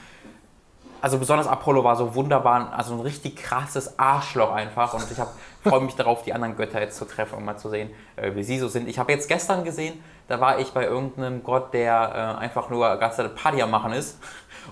also 1.07 1.18
besonders 1.18 1.46
Apollo 1.46 1.84
war 1.84 1.94
so 1.94 2.16
wunderbar, 2.16 2.72
also 2.76 2.94
ein 2.94 3.00
richtig 3.00 3.36
krasses 3.36 3.96
Arschloch 3.96 4.50
einfach 4.50 4.92
und 4.92 5.04
ich 5.09 5.16
freue 5.62 5.80
mich 5.80 5.94
darauf, 5.94 6.24
die 6.24 6.32
anderen 6.32 6.57
Götter 6.57 6.80
jetzt 6.80 6.96
zu 6.96 7.04
treffen 7.04 7.36
und 7.36 7.44
mal 7.44 7.57
zu 7.57 7.68
sehen, 7.68 7.90
äh, 8.16 8.34
wie 8.34 8.42
sie 8.42 8.59
so 8.59 8.66
sind. 8.66 8.88
Ich 8.88 8.98
habe 8.98 9.12
jetzt 9.12 9.28
gestern 9.28 9.62
gesehen, 9.62 10.02
Da 10.26 10.40
war 10.40 10.59
ich 10.59 10.72
bei 10.72 10.84
irgendeinem 10.84 11.44
Gott, 11.44 11.72
der 11.72 12.36
äh, 12.40 12.42
einfach 12.42 12.68
nur 12.70 12.96
ganz 12.96 13.20
Party 13.36 13.62
am 13.62 13.70
machen 13.70 13.92
ist. 13.92 14.18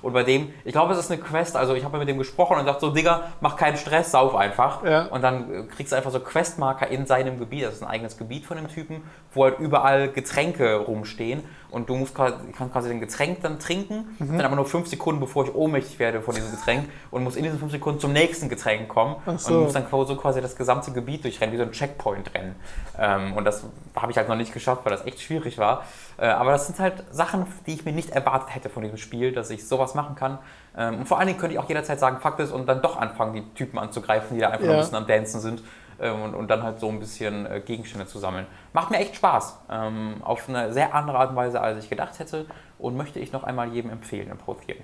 Und 0.03 0.12
bei 0.12 0.22
dem, 0.22 0.53
ich 0.64 0.72
glaube, 0.72 0.92
es 0.92 0.99
ist 0.99 1.11
eine 1.11 1.20
Quest, 1.20 1.57
also 1.57 1.74
ich 1.74 1.84
habe 1.84 1.99
mit 1.99 2.09
dem 2.09 2.18
gesprochen 2.18 2.59
und 2.59 2.64
sagt 2.64 2.80
so, 2.80 2.90
Digga, 2.90 3.22
mach 3.40 3.57
keinen 3.57 3.76
Stress, 3.76 4.11
sauf 4.11 4.34
einfach. 4.34 4.84
Ja. 4.84 5.07
Und 5.07 5.22
dann 5.22 5.53
äh, 5.53 5.62
kriegst 5.64 5.92
du 5.92 5.97
einfach 5.97 6.11
so 6.11 6.20
Questmarker 6.20 6.88
in 6.88 7.07
seinem 7.07 7.38
Gebiet, 7.38 7.64
das 7.64 7.74
ist 7.74 7.82
ein 7.82 7.88
eigenes 7.88 8.16
Gebiet 8.16 8.47
von 8.47 8.57
dem 8.57 8.68
Typen, 8.68 9.03
wo 9.32 9.45
halt 9.45 9.59
überall 9.59 10.09
Getränke 10.09 10.76
rumstehen 10.76 11.42
und 11.74 11.88
du 11.88 11.97
musst 11.97 12.14
quasi, 12.14 12.36
kannst 12.57 12.72
quasi 12.72 12.88
den 12.88 13.01
Getränk 13.01 13.42
dann 13.42 13.59
trinken, 13.59 14.16
mhm. 14.18 14.36
dann 14.36 14.47
aber 14.47 14.57
nur 14.57 14.64
fünf 14.64 14.86
Sekunden, 14.86 15.20
bevor 15.20 15.45
ich 15.45 15.55
ohnmächtig 15.55 15.99
werde 15.99 16.22
von 16.22 16.34
diesem 16.34 16.53
Getränk 16.53 16.88
und 17.11 17.24
muss 17.24 17.36
in 17.36 17.42
diesen 17.42 17.59
fünf 17.59 17.72
Sekunden 17.72 17.99
zum 17.99 18.12
nächsten 18.12 18.49
Getränk 18.49 18.88
kommen 18.88 19.16
so. 19.36 19.55
und 19.55 19.64
muss 19.64 19.72
dann 19.72 19.86
so 19.90 20.16
quasi 20.16 20.40
das 20.40 20.55
gesamte 20.55 20.92
Gebiet 20.92 21.24
durchrennen, 21.24 21.53
wie 21.53 21.59
so 21.59 21.64
ein 21.64 21.72
Checkpoint 21.72 22.32
rennen. 22.34 22.55
Ähm, 22.99 23.32
und 23.32 23.45
das 23.45 23.64
habe 23.97 24.12
ich 24.12 24.18
halt 24.18 24.28
noch 24.28 24.36
nicht 24.36 24.53
geschafft, 24.53 24.84
weil 24.84 24.92
das 24.92 25.05
echt 25.05 25.20
schwierig 25.20 25.59
war. 25.59 25.84
Äh, 26.17 26.27
aber 26.27 26.53
das 26.53 26.67
sind 26.67 26.79
halt 26.79 27.05
Sachen, 27.11 27.47
die 27.67 27.75
ich 27.75 27.85
mir 27.85 27.93
nicht 27.93 28.11
erwartet 28.11 28.55
hätte 28.55 28.69
von 28.69 28.83
diesem 28.83 28.99
Spiel, 28.99 29.33
dass 29.33 29.51
ich 29.51 29.67
sowas 29.67 29.95
machen 29.95 30.15
kann. 30.15 30.39
Ähm, 30.77 31.01
und 31.01 31.07
vor 31.07 31.19
allen 31.19 31.27
Dingen 31.27 31.39
könnte 31.39 31.55
ich 31.55 31.61
auch 31.61 31.69
jederzeit 31.69 31.99
sagen, 31.99 32.21
Fakt 32.21 32.41
ist, 32.41 32.53
und 32.53 32.67
dann 32.67 32.83
doch 32.83 32.97
anfangen, 32.97 33.35
die 33.35 33.55
Typen 33.55 33.79
anzugreifen, 33.79 34.37
die 34.37 34.41
da 34.41 34.51
einfach 34.51 34.67
ja. 34.67 34.73
ein 34.73 34.79
bisschen 34.79 34.97
am 34.97 35.07
Dancen 35.07 35.41
sind 35.41 35.62
ähm, 36.01 36.23
und, 36.23 36.35
und, 36.35 36.49
dann 36.49 36.62
halt 36.62 36.81
so 36.81 36.89
ein 36.89 36.99
bisschen 36.99 37.47
äh, 37.47 37.61
Gegenstände 37.61 38.07
zu 38.07 38.19
sammeln. 38.19 38.47
Macht 38.73 38.91
mir 38.91 38.99
echt 38.99 39.17
Spaß. 39.17 39.59
Ähm, 39.71 40.17
auf 40.23 40.49
eine 40.49 40.73
sehr 40.73 40.95
andere 40.95 41.19
Art 41.19 41.31
und 41.31 41.37
Weise, 41.37 41.61
als 41.61 41.83
ich 41.83 41.91
gedacht 41.91 42.19
hätte. 42.19 42.47
Und 42.79 42.97
möchte 42.97 43.19
ich 43.19 43.33
noch 43.33 43.45
einmal 43.45 43.73
jedem 43.73 43.91
empfehlen 43.91 44.31
im 44.31 44.39
Prothgame. 44.39 44.81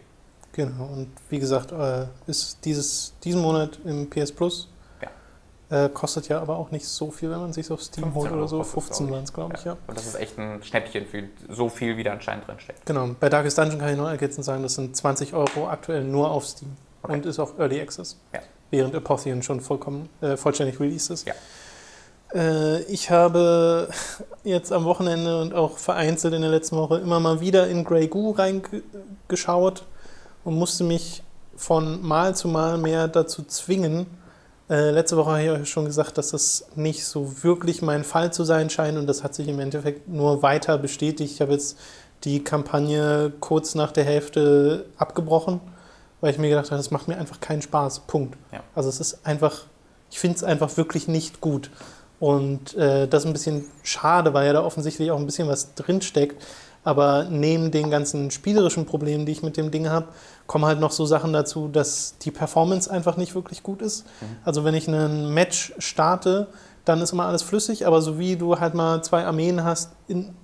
Genau, 0.53 0.85
und 0.85 1.09
wie 1.28 1.39
gesagt, 1.39 1.70
äh, 1.72 2.07
ist 2.26 2.64
dieses, 2.64 3.14
diesen 3.20 3.41
Monat 3.41 3.78
im 3.85 4.11
PS 4.11 4.33
Plus. 4.33 4.68
Äh, 5.70 5.88
kostet 5.88 6.28
ja 6.28 6.40
aber 6.40 6.56
auch 6.56 6.72
nicht 6.72 6.86
so 6.86 7.10
viel, 7.10 7.30
wenn 7.30 7.38
man 7.38 7.52
sich 7.52 7.70
auf 7.70 7.82
Steam 7.82 8.14
holt 8.14 8.32
oder 8.32 8.48
so. 8.48 8.62
15 8.62 9.10
waren 9.10 9.24
es, 9.24 9.32
glaube 9.32 9.54
ich, 9.56 9.64
ja. 9.64 9.76
Und 9.86 9.96
das 9.96 10.06
ist 10.06 10.16
echt 10.16 10.36
ein 10.36 10.62
Schnäppchen 10.62 11.06
für 11.06 11.24
so 11.48 11.68
viel, 11.68 11.96
wie 11.96 12.02
da 12.02 12.12
anscheinend 12.12 12.48
drin 12.48 12.58
steckt. 12.58 12.84
Genau, 12.86 13.10
bei 13.18 13.28
Darkest 13.28 13.56
Dungeon 13.56 13.78
kann 13.78 13.90
ich 13.90 13.96
nur 13.96 14.10
ergänzend 14.10 14.44
sagen, 14.44 14.62
das 14.62 14.74
sind 14.74 14.96
20 14.96 15.32
Euro 15.32 15.68
aktuell 15.68 16.02
nur 16.02 16.30
auf 16.30 16.46
Steam. 16.46 16.76
Okay. 17.02 17.12
Und 17.12 17.26
ist 17.26 17.38
auf 17.38 17.58
Early 17.58 17.80
Access. 17.80 18.18
Ja 18.34 18.40
während 18.70 18.94
Apotheon 18.94 19.42
schon 19.42 19.60
vollkommen 19.60 20.08
äh, 20.20 20.36
vollständig 20.36 20.80
released 20.80 21.10
ist. 21.10 21.26
Ja. 21.26 21.34
Äh, 22.34 22.82
ich 22.84 23.10
habe 23.10 23.88
jetzt 24.44 24.72
am 24.72 24.84
Wochenende 24.84 25.40
und 25.40 25.54
auch 25.54 25.78
vereinzelt 25.78 26.34
in 26.34 26.42
der 26.42 26.50
letzten 26.50 26.76
Woche 26.76 26.98
immer 26.98 27.20
mal 27.20 27.40
wieder 27.40 27.68
in 27.68 27.84
Grey 27.84 28.08
Goo 28.08 28.30
reingeschaut 28.32 29.84
und 30.44 30.54
musste 30.54 30.84
mich 30.84 31.22
von 31.56 32.02
Mal 32.02 32.34
zu 32.34 32.48
Mal 32.48 32.78
mehr 32.78 33.08
dazu 33.08 33.42
zwingen. 33.42 34.06
Äh, 34.70 34.92
letzte 34.92 35.16
Woche 35.16 35.30
habe 35.30 35.42
ich 35.42 35.50
euch 35.50 35.68
schon 35.68 35.84
gesagt, 35.84 36.16
dass 36.16 36.30
das 36.30 36.66
nicht 36.76 37.04
so 37.04 37.42
wirklich 37.42 37.82
mein 37.82 38.04
Fall 38.04 38.32
zu 38.32 38.44
sein 38.44 38.70
scheint 38.70 38.96
und 38.96 39.06
das 39.06 39.22
hat 39.24 39.34
sich 39.34 39.48
im 39.48 39.58
Endeffekt 39.58 40.08
nur 40.08 40.42
weiter 40.42 40.78
bestätigt. 40.78 41.34
Ich 41.34 41.40
habe 41.40 41.52
jetzt 41.52 41.76
die 42.24 42.44
Kampagne 42.44 43.32
kurz 43.40 43.74
nach 43.74 43.92
der 43.92 44.04
Hälfte 44.04 44.86
abgebrochen 44.96 45.60
weil 46.20 46.32
ich 46.32 46.38
mir 46.38 46.48
gedacht 46.48 46.66
habe, 46.66 46.76
das 46.76 46.90
macht 46.90 47.08
mir 47.08 47.16
einfach 47.16 47.40
keinen 47.40 47.62
Spaß. 47.62 48.00
Punkt. 48.00 48.36
Ja. 48.52 48.62
Also 48.74 48.88
es 48.88 49.00
ist 49.00 49.26
einfach, 49.26 49.64
ich 50.10 50.18
finde 50.18 50.36
es 50.36 50.44
einfach 50.44 50.76
wirklich 50.76 51.08
nicht 51.08 51.40
gut. 51.40 51.70
Und 52.18 52.76
äh, 52.76 53.08
das 53.08 53.22
ist 53.22 53.26
ein 53.26 53.32
bisschen 53.32 53.64
schade, 53.82 54.34
weil 54.34 54.46
ja 54.46 54.52
da 54.52 54.62
offensichtlich 54.62 55.10
auch 55.10 55.18
ein 55.18 55.26
bisschen 55.26 55.48
was 55.48 55.74
drinsteckt. 55.74 56.42
Aber 56.83 57.24
neben 57.24 57.70
den 57.70 57.91
ganzen 57.91 58.31
spielerischen 58.31 58.87
Problemen, 58.87 59.26
die 59.26 59.33
ich 59.33 59.43
mit 59.43 59.57
dem 59.57 59.70
Ding 59.70 59.89
habe, 59.91 60.09
kommen 60.47 60.64
halt 60.64 60.81
noch 60.81 60.93
so 60.93 61.05
Sachen 61.05 61.33
dazu, 61.33 61.68
dass 61.68 62.16
die 62.18 62.31
Performance 62.31 62.91
einfach 62.91 63.16
nicht 63.16 63.35
wirklich 63.35 63.62
gut 63.62 63.83
ist. 63.83 64.07
Mhm. 64.20 64.37
Also 64.45 64.64
wenn 64.64 64.74
ich 64.74 64.89
ein 64.89 65.33
Match 65.33 65.74
starte, 65.78 66.49
dann 66.85 67.01
ist 67.03 67.12
immer 67.12 67.26
alles 67.26 67.43
flüssig, 67.43 67.87
aber 67.87 68.01
so 68.01 68.18
wie 68.18 68.37
du 68.37 68.59
halt 68.59 68.74
mal 68.74 69.03
zwei 69.03 69.24
Armeen 69.24 69.62
hast, 69.62 69.91
in 70.09 70.35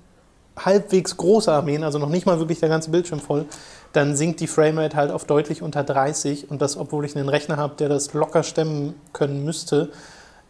halbwegs 0.57 1.17
große 1.17 1.53
Armeen, 1.53 1.85
also 1.85 1.99
noch 1.99 2.09
nicht 2.09 2.27
mal 2.27 2.39
wirklich 2.39 2.61
der 2.61 2.69
ganze 2.69 2.91
Bildschirm 2.91 3.21
voll, 3.21 3.47
dann 3.93 4.17
sinkt 4.17 4.41
die 4.41 4.47
Framerate 4.47 4.97
halt 4.97 5.11
auf 5.11 5.25
deutlich 5.25 5.63
unter 5.63 5.85
30 5.85 6.51
und 6.51 6.63
das, 6.63 6.77
obwohl 6.77 7.05
ich 7.05 7.17
einen 7.17 7.29
Rechner 7.29 7.57
habe, 7.57 7.75
der 7.77 7.89
das 7.89 8.13
locker 8.15 8.43
stemmen 8.43 8.95
können 9.13 9.45
müsste. 9.45 9.91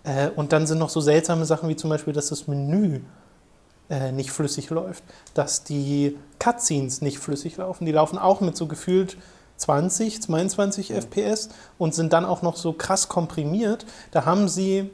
Äh, 0.05 0.31
und 0.35 0.53
dann 0.53 0.67
sind 0.67 0.79
noch 0.79 0.91
so 0.91 1.01
seltsame 1.01 1.45
Sachen 1.45 1.69
wie 1.69 1.77
zum 1.77 1.91
Beispiel, 1.91 2.13
dass 2.13 2.29
das 2.29 2.47
Menü 2.49 3.01
äh, 3.91 4.13
nicht 4.13 4.31
flüssig 4.31 4.71
läuft, 4.71 5.05
dass 5.35 5.65
die 5.65 6.17
Cutscenes 6.39 7.03
nicht 7.03 7.19
flüssig 7.19 7.57
laufen. 7.57 7.87
Die 7.87 7.93
laufen 7.93 8.19
auch 8.19 8.41
mit 8.41 8.57
so 8.57 8.67
gefühlt 8.67 9.17
20, 9.59 10.23
22 10.23 10.91
mhm. 10.91 10.97
FPS 10.97 11.49
und 11.79 11.95
sind 11.95 12.13
dann 12.13 12.25
auch 12.25 12.43
noch 12.43 12.57
so 12.57 12.73
krass 12.73 13.09
komprimiert. 13.09 13.87
Da 14.11 14.25
haben 14.25 14.49
sie 14.49 14.91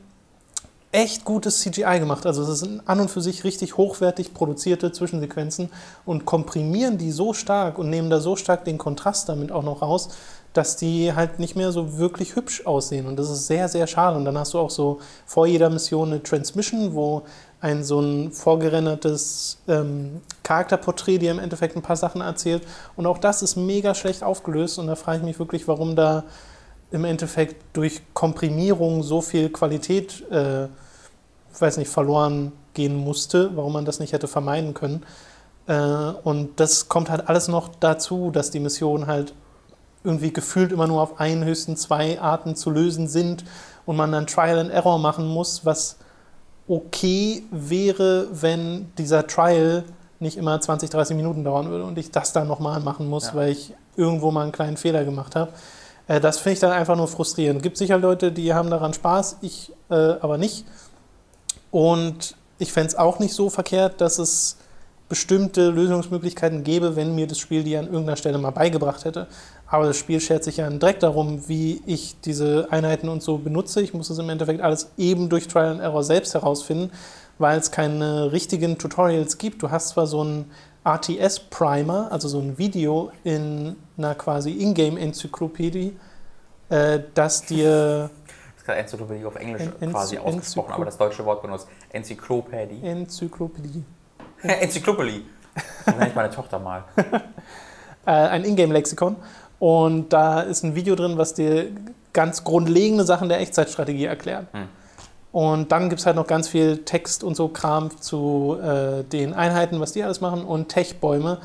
echt 0.92 1.24
gutes 1.24 1.60
CGI 1.60 1.98
gemacht. 1.98 2.26
Also 2.26 2.42
es 2.42 2.60
sind 2.60 2.86
an 2.86 3.00
und 3.00 3.10
für 3.10 3.22
sich 3.22 3.44
richtig 3.44 3.78
hochwertig 3.78 4.34
produzierte 4.34 4.92
Zwischensequenzen 4.92 5.70
und 6.04 6.26
komprimieren 6.26 6.98
die 6.98 7.10
so 7.10 7.32
stark 7.32 7.78
und 7.78 7.88
nehmen 7.88 8.10
da 8.10 8.20
so 8.20 8.36
stark 8.36 8.66
den 8.66 8.76
Kontrast 8.76 9.28
damit 9.28 9.50
auch 9.50 9.62
noch 9.62 9.80
raus, 9.80 10.10
dass 10.52 10.76
die 10.76 11.14
halt 11.14 11.38
nicht 11.38 11.56
mehr 11.56 11.72
so 11.72 11.96
wirklich 11.96 12.36
hübsch 12.36 12.66
aussehen. 12.66 13.06
Und 13.06 13.16
das 13.16 13.30
ist 13.30 13.46
sehr, 13.46 13.68
sehr 13.68 13.86
schade. 13.86 14.18
Und 14.18 14.26
dann 14.26 14.36
hast 14.36 14.52
du 14.52 14.58
auch 14.58 14.70
so 14.70 15.00
vor 15.24 15.46
jeder 15.46 15.70
Mission 15.70 16.12
eine 16.12 16.22
Transmission, 16.22 16.94
wo 16.94 17.22
ein 17.62 17.84
so 17.84 18.00
ein 18.00 18.32
vorgerendertes 18.32 19.58
ähm, 19.68 20.20
Charakterporträt 20.42 21.18
dir 21.18 21.30
im 21.30 21.38
Endeffekt 21.38 21.76
ein 21.76 21.82
paar 21.82 21.96
Sachen 21.96 22.20
erzählt. 22.20 22.62
Und 22.96 23.06
auch 23.06 23.18
das 23.18 23.42
ist 23.42 23.56
mega 23.56 23.94
schlecht 23.94 24.22
aufgelöst. 24.22 24.78
Und 24.78 24.88
da 24.88 24.96
frage 24.96 25.18
ich 25.18 25.24
mich 25.24 25.38
wirklich, 25.38 25.66
warum 25.68 25.96
da 25.96 26.24
im 26.90 27.04
Endeffekt 27.04 27.56
durch 27.72 28.02
Komprimierung 28.12 29.02
so 29.02 29.22
viel 29.22 29.48
Qualität 29.48 30.28
äh, 30.30 30.68
weiß 31.60 31.76
nicht, 31.76 31.90
verloren 31.90 32.52
gehen 32.74 32.96
musste, 32.96 33.54
warum 33.56 33.74
man 33.74 33.84
das 33.84 34.00
nicht 34.00 34.12
hätte 34.12 34.28
vermeiden 34.28 34.74
können. 34.74 35.04
Äh, 35.66 35.74
und 35.74 36.58
das 36.58 36.88
kommt 36.88 37.10
halt 37.10 37.28
alles 37.28 37.48
noch 37.48 37.68
dazu, 37.80 38.30
dass 38.30 38.50
die 38.50 38.60
Missionen 38.60 39.06
halt 39.06 39.34
irgendwie 40.04 40.32
gefühlt 40.32 40.72
immer 40.72 40.86
nur 40.86 41.00
auf 41.00 41.20
ein, 41.20 41.44
höchstens 41.44 41.82
zwei 41.82 42.20
Arten 42.20 42.56
zu 42.56 42.70
lösen 42.70 43.06
sind 43.06 43.44
und 43.86 43.96
man 43.96 44.10
dann 44.10 44.26
Trial 44.26 44.58
and 44.58 44.70
Error 44.70 44.98
machen 44.98 45.28
muss, 45.28 45.64
was 45.64 45.98
okay 46.68 47.42
wäre, 47.50 48.28
wenn 48.32 48.92
dieser 48.96 49.26
Trial 49.26 49.84
nicht 50.20 50.36
immer 50.36 50.60
20, 50.60 50.88
30 50.90 51.16
Minuten 51.16 51.44
dauern 51.44 51.68
würde 51.68 51.84
und 51.84 51.98
ich 51.98 52.10
das 52.10 52.32
dann 52.32 52.46
nochmal 52.46 52.80
machen 52.80 53.08
muss, 53.08 53.28
ja. 53.28 53.34
weil 53.34 53.50
ich 53.50 53.74
irgendwo 53.96 54.30
mal 54.30 54.42
einen 54.42 54.52
kleinen 54.52 54.76
Fehler 54.76 55.04
gemacht 55.04 55.34
habe. 55.34 55.52
Äh, 56.06 56.20
das 56.20 56.38
finde 56.38 56.54
ich 56.54 56.60
dann 56.60 56.72
einfach 56.72 56.96
nur 56.96 57.08
frustrierend. 57.08 57.58
Es 57.58 57.62
gibt 57.62 57.76
sicher 57.76 57.98
Leute, 57.98 58.32
die 58.32 58.54
haben 58.54 58.70
daran 58.70 58.94
Spaß, 58.94 59.38
ich 59.42 59.72
äh, 59.90 59.94
aber 59.94 60.38
nicht. 60.38 60.64
Und 61.70 62.36
ich 62.58 62.72
fände 62.72 62.88
es 62.88 62.94
auch 62.94 63.18
nicht 63.18 63.34
so 63.34 63.50
verkehrt, 63.50 64.00
dass 64.00 64.18
es 64.18 64.58
bestimmte 65.12 65.68
Lösungsmöglichkeiten 65.68 66.64
gäbe, 66.64 66.96
wenn 66.96 67.14
mir 67.14 67.26
das 67.26 67.38
Spiel 67.38 67.62
die 67.64 67.76
an 67.76 67.84
irgendeiner 67.84 68.16
Stelle 68.16 68.38
mal 68.38 68.48
beigebracht 68.48 69.04
hätte. 69.04 69.26
Aber 69.66 69.84
das 69.84 69.98
Spiel 69.98 70.22
schert 70.22 70.42
sich 70.42 70.56
ja 70.56 70.70
direkt 70.70 71.02
darum, 71.02 71.46
wie 71.50 71.82
ich 71.84 72.18
diese 72.22 72.68
Einheiten 72.70 73.10
und 73.10 73.22
so 73.22 73.36
benutze. 73.36 73.82
Ich 73.82 73.92
muss 73.92 74.08
es 74.08 74.16
im 74.16 74.30
Endeffekt 74.30 74.62
alles 74.62 74.90
eben 74.96 75.28
durch 75.28 75.48
Trial 75.48 75.72
and 75.72 75.82
Error 75.82 76.02
selbst 76.02 76.32
herausfinden, 76.32 76.90
weil 77.36 77.58
es 77.58 77.70
keine 77.70 78.32
richtigen 78.32 78.78
Tutorials 78.78 79.36
gibt. 79.36 79.62
Du 79.62 79.70
hast 79.70 79.90
zwar 79.90 80.06
so 80.06 80.22
einen 80.22 80.50
RTS-Primer, 80.86 82.10
also 82.10 82.28
so 82.28 82.38
ein 82.38 82.56
Video 82.56 83.12
in 83.22 83.76
einer 83.98 84.14
quasi 84.14 84.50
Ingame-Enzyklopädie, 84.52 85.94
äh, 86.70 87.00
das 87.12 87.44
dir 87.44 88.08
ist 88.56 88.64
gerade 88.64 88.78
Enzyklopädie 88.78 89.26
auf 89.26 89.36
Englisch 89.36 89.68
en 89.78 89.90
quasi 89.90 90.16
ausgesprochen, 90.16 90.72
aber 90.72 90.86
das 90.86 90.96
deutsche 90.96 91.22
Wort 91.26 91.42
benutzt. 91.42 91.68
Enzyklopädie. 91.90 92.82
Enzyklopädie. 92.82 93.84
Enzyklopädie. 94.60 95.24
Das 95.84 95.96
nenne 95.96 96.08
ich 96.08 96.14
meine 96.14 96.30
Tochter 96.30 96.58
mal. 96.58 96.84
Äh, 98.04 98.10
ein 98.10 98.44
Ingame-Lexikon. 98.44 99.14
Und 99.60 100.12
da 100.12 100.40
ist 100.40 100.64
ein 100.64 100.74
Video 100.74 100.96
drin, 100.96 101.18
was 101.18 101.34
dir 101.34 101.68
ganz 102.12 102.42
grundlegende 102.42 103.04
Sachen 103.04 103.28
der 103.28 103.38
Echtzeitstrategie 103.38 104.06
erklärt. 104.06 104.48
Hm. 104.52 104.66
Und 105.30 105.70
dann 105.70 105.88
gibt 105.88 106.00
es 106.00 106.06
halt 106.06 106.16
noch 106.16 106.26
ganz 106.26 106.48
viel 106.48 106.78
Text 106.78 107.22
und 107.22 107.36
so 107.36 107.46
Kram 107.46 107.96
zu 108.00 108.58
äh, 108.60 109.04
den 109.04 109.34
Einheiten, 109.34 109.78
was 109.78 109.92
die 109.92 110.02
alles 110.02 110.20
machen 110.20 110.44
und 110.44 110.68
Techbäume. 110.68 111.38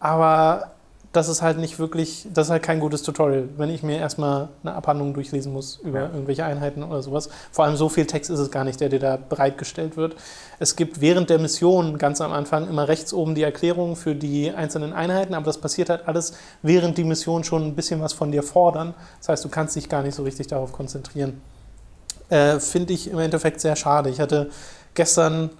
Aber 0.00 0.72
das 1.12 1.28
ist 1.28 1.40
halt 1.40 1.58
nicht 1.58 1.78
wirklich, 1.78 2.26
das 2.34 2.48
ist 2.48 2.50
halt 2.50 2.62
kein 2.62 2.80
gutes 2.80 3.02
Tutorial, 3.02 3.48
wenn 3.56 3.70
ich 3.70 3.82
mir 3.82 3.96
erstmal 3.96 4.48
eine 4.62 4.74
Abhandlung 4.74 5.14
durchlesen 5.14 5.52
muss 5.52 5.78
über 5.82 6.00
ja. 6.00 6.06
irgendwelche 6.06 6.44
Einheiten 6.44 6.82
oder 6.82 7.02
sowas. 7.02 7.30
Vor 7.50 7.64
allem 7.64 7.76
so 7.76 7.88
viel 7.88 8.06
Text 8.06 8.30
ist 8.30 8.38
es 8.38 8.50
gar 8.50 8.64
nicht, 8.64 8.78
der 8.80 8.90
dir 8.90 8.98
da 8.98 9.16
bereitgestellt 9.16 9.96
wird. 9.96 10.16
Es 10.58 10.76
gibt 10.76 11.00
während 11.00 11.30
der 11.30 11.38
Mission 11.38 11.96
ganz 11.96 12.20
am 12.20 12.32
Anfang 12.32 12.68
immer 12.68 12.88
rechts 12.88 13.14
oben 13.14 13.34
die 13.34 13.42
Erklärung 13.42 13.96
für 13.96 14.14
die 14.14 14.50
einzelnen 14.50 14.92
Einheiten, 14.92 15.32
aber 15.32 15.46
das 15.46 15.58
passiert 15.58 15.88
halt 15.88 16.06
alles, 16.06 16.34
während 16.62 16.98
die 16.98 17.04
Mission 17.04 17.42
schon 17.42 17.64
ein 17.64 17.74
bisschen 17.74 18.02
was 18.02 18.12
von 18.12 18.30
dir 18.30 18.42
fordern. 18.42 18.94
Das 19.18 19.30
heißt, 19.30 19.44
du 19.44 19.48
kannst 19.48 19.76
dich 19.76 19.88
gar 19.88 20.02
nicht 20.02 20.14
so 20.14 20.24
richtig 20.24 20.48
darauf 20.48 20.72
konzentrieren. 20.72 21.40
Äh, 22.28 22.60
Finde 22.60 22.92
ich 22.92 23.10
im 23.10 23.18
Endeffekt 23.18 23.60
sehr 23.60 23.76
schade. 23.76 24.10
Ich 24.10 24.20
hatte 24.20 24.50
gestern 24.92 25.50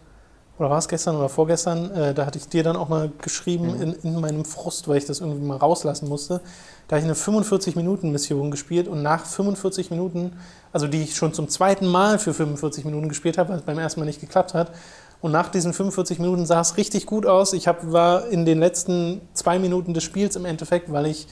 oder 0.59 0.71
war 0.71 0.79
es 0.79 0.89
gestern 0.89 1.17
oder 1.17 1.29
vorgestern, 1.29 1.91
äh, 1.93 2.15
da 2.15 2.27
hatte 2.27 2.39
ich 2.39 2.49
dir 2.49 2.63
dann 2.63 2.77
auch 2.77 2.89
mal 2.89 3.11
geschrieben 3.23 3.77
mhm. 3.77 3.83
in, 3.83 3.93
in, 4.03 4.21
meinem 4.21 4.45
Frust, 4.45 4.89
weil 4.89 4.99
ich 4.99 5.05
das 5.05 5.21
irgendwie 5.21 5.45
mal 5.45 5.57
rauslassen 5.57 6.09
musste. 6.09 6.41
Da 6.89 6.97
habe 6.97 7.01
ich 7.01 7.05
eine 7.05 7.15
45-Minuten-Mission 7.15 8.51
gespielt 8.51 8.89
und 8.89 9.03
nach 9.03 9.25
45 9.25 9.91
Minuten, 9.91 10.33
also 10.73 10.89
die 10.89 11.03
ich 11.03 11.15
schon 11.15 11.33
zum 11.33 11.49
zweiten 11.49 11.87
Mal 11.87 12.19
für 12.19 12.35
45 12.35 12.85
Minuten 12.85 13.09
gespielt 13.09 13.39
habe, 13.39 13.51
weil 13.51 13.59
es 13.59 13.65
beim 13.65 13.79
ersten 13.79 14.01
Mal 14.01 14.07
nicht 14.07 14.21
geklappt 14.21 14.55
hat, 14.55 14.73
Und 15.21 15.33
nach 15.33 15.49
diesen 15.49 15.73
45 15.73 16.19
Minuten 16.19 16.47
sah 16.47 16.61
es 16.61 16.77
richtig 16.77 17.07
gut 17.07 17.27
aus. 17.27 17.53
Ich 17.53 17.67
hab, 17.67 17.93
war 17.93 18.29
in 18.29 18.45
den 18.45 18.59
letzten 18.59 19.21
zwei 19.35 19.59
Minuten 19.59 19.93
des 19.93 20.05
Spiels 20.05 20.37
im 20.37 20.45
Endeffekt, 20.45 20.93
weil 20.93 21.07
ich 21.07 21.27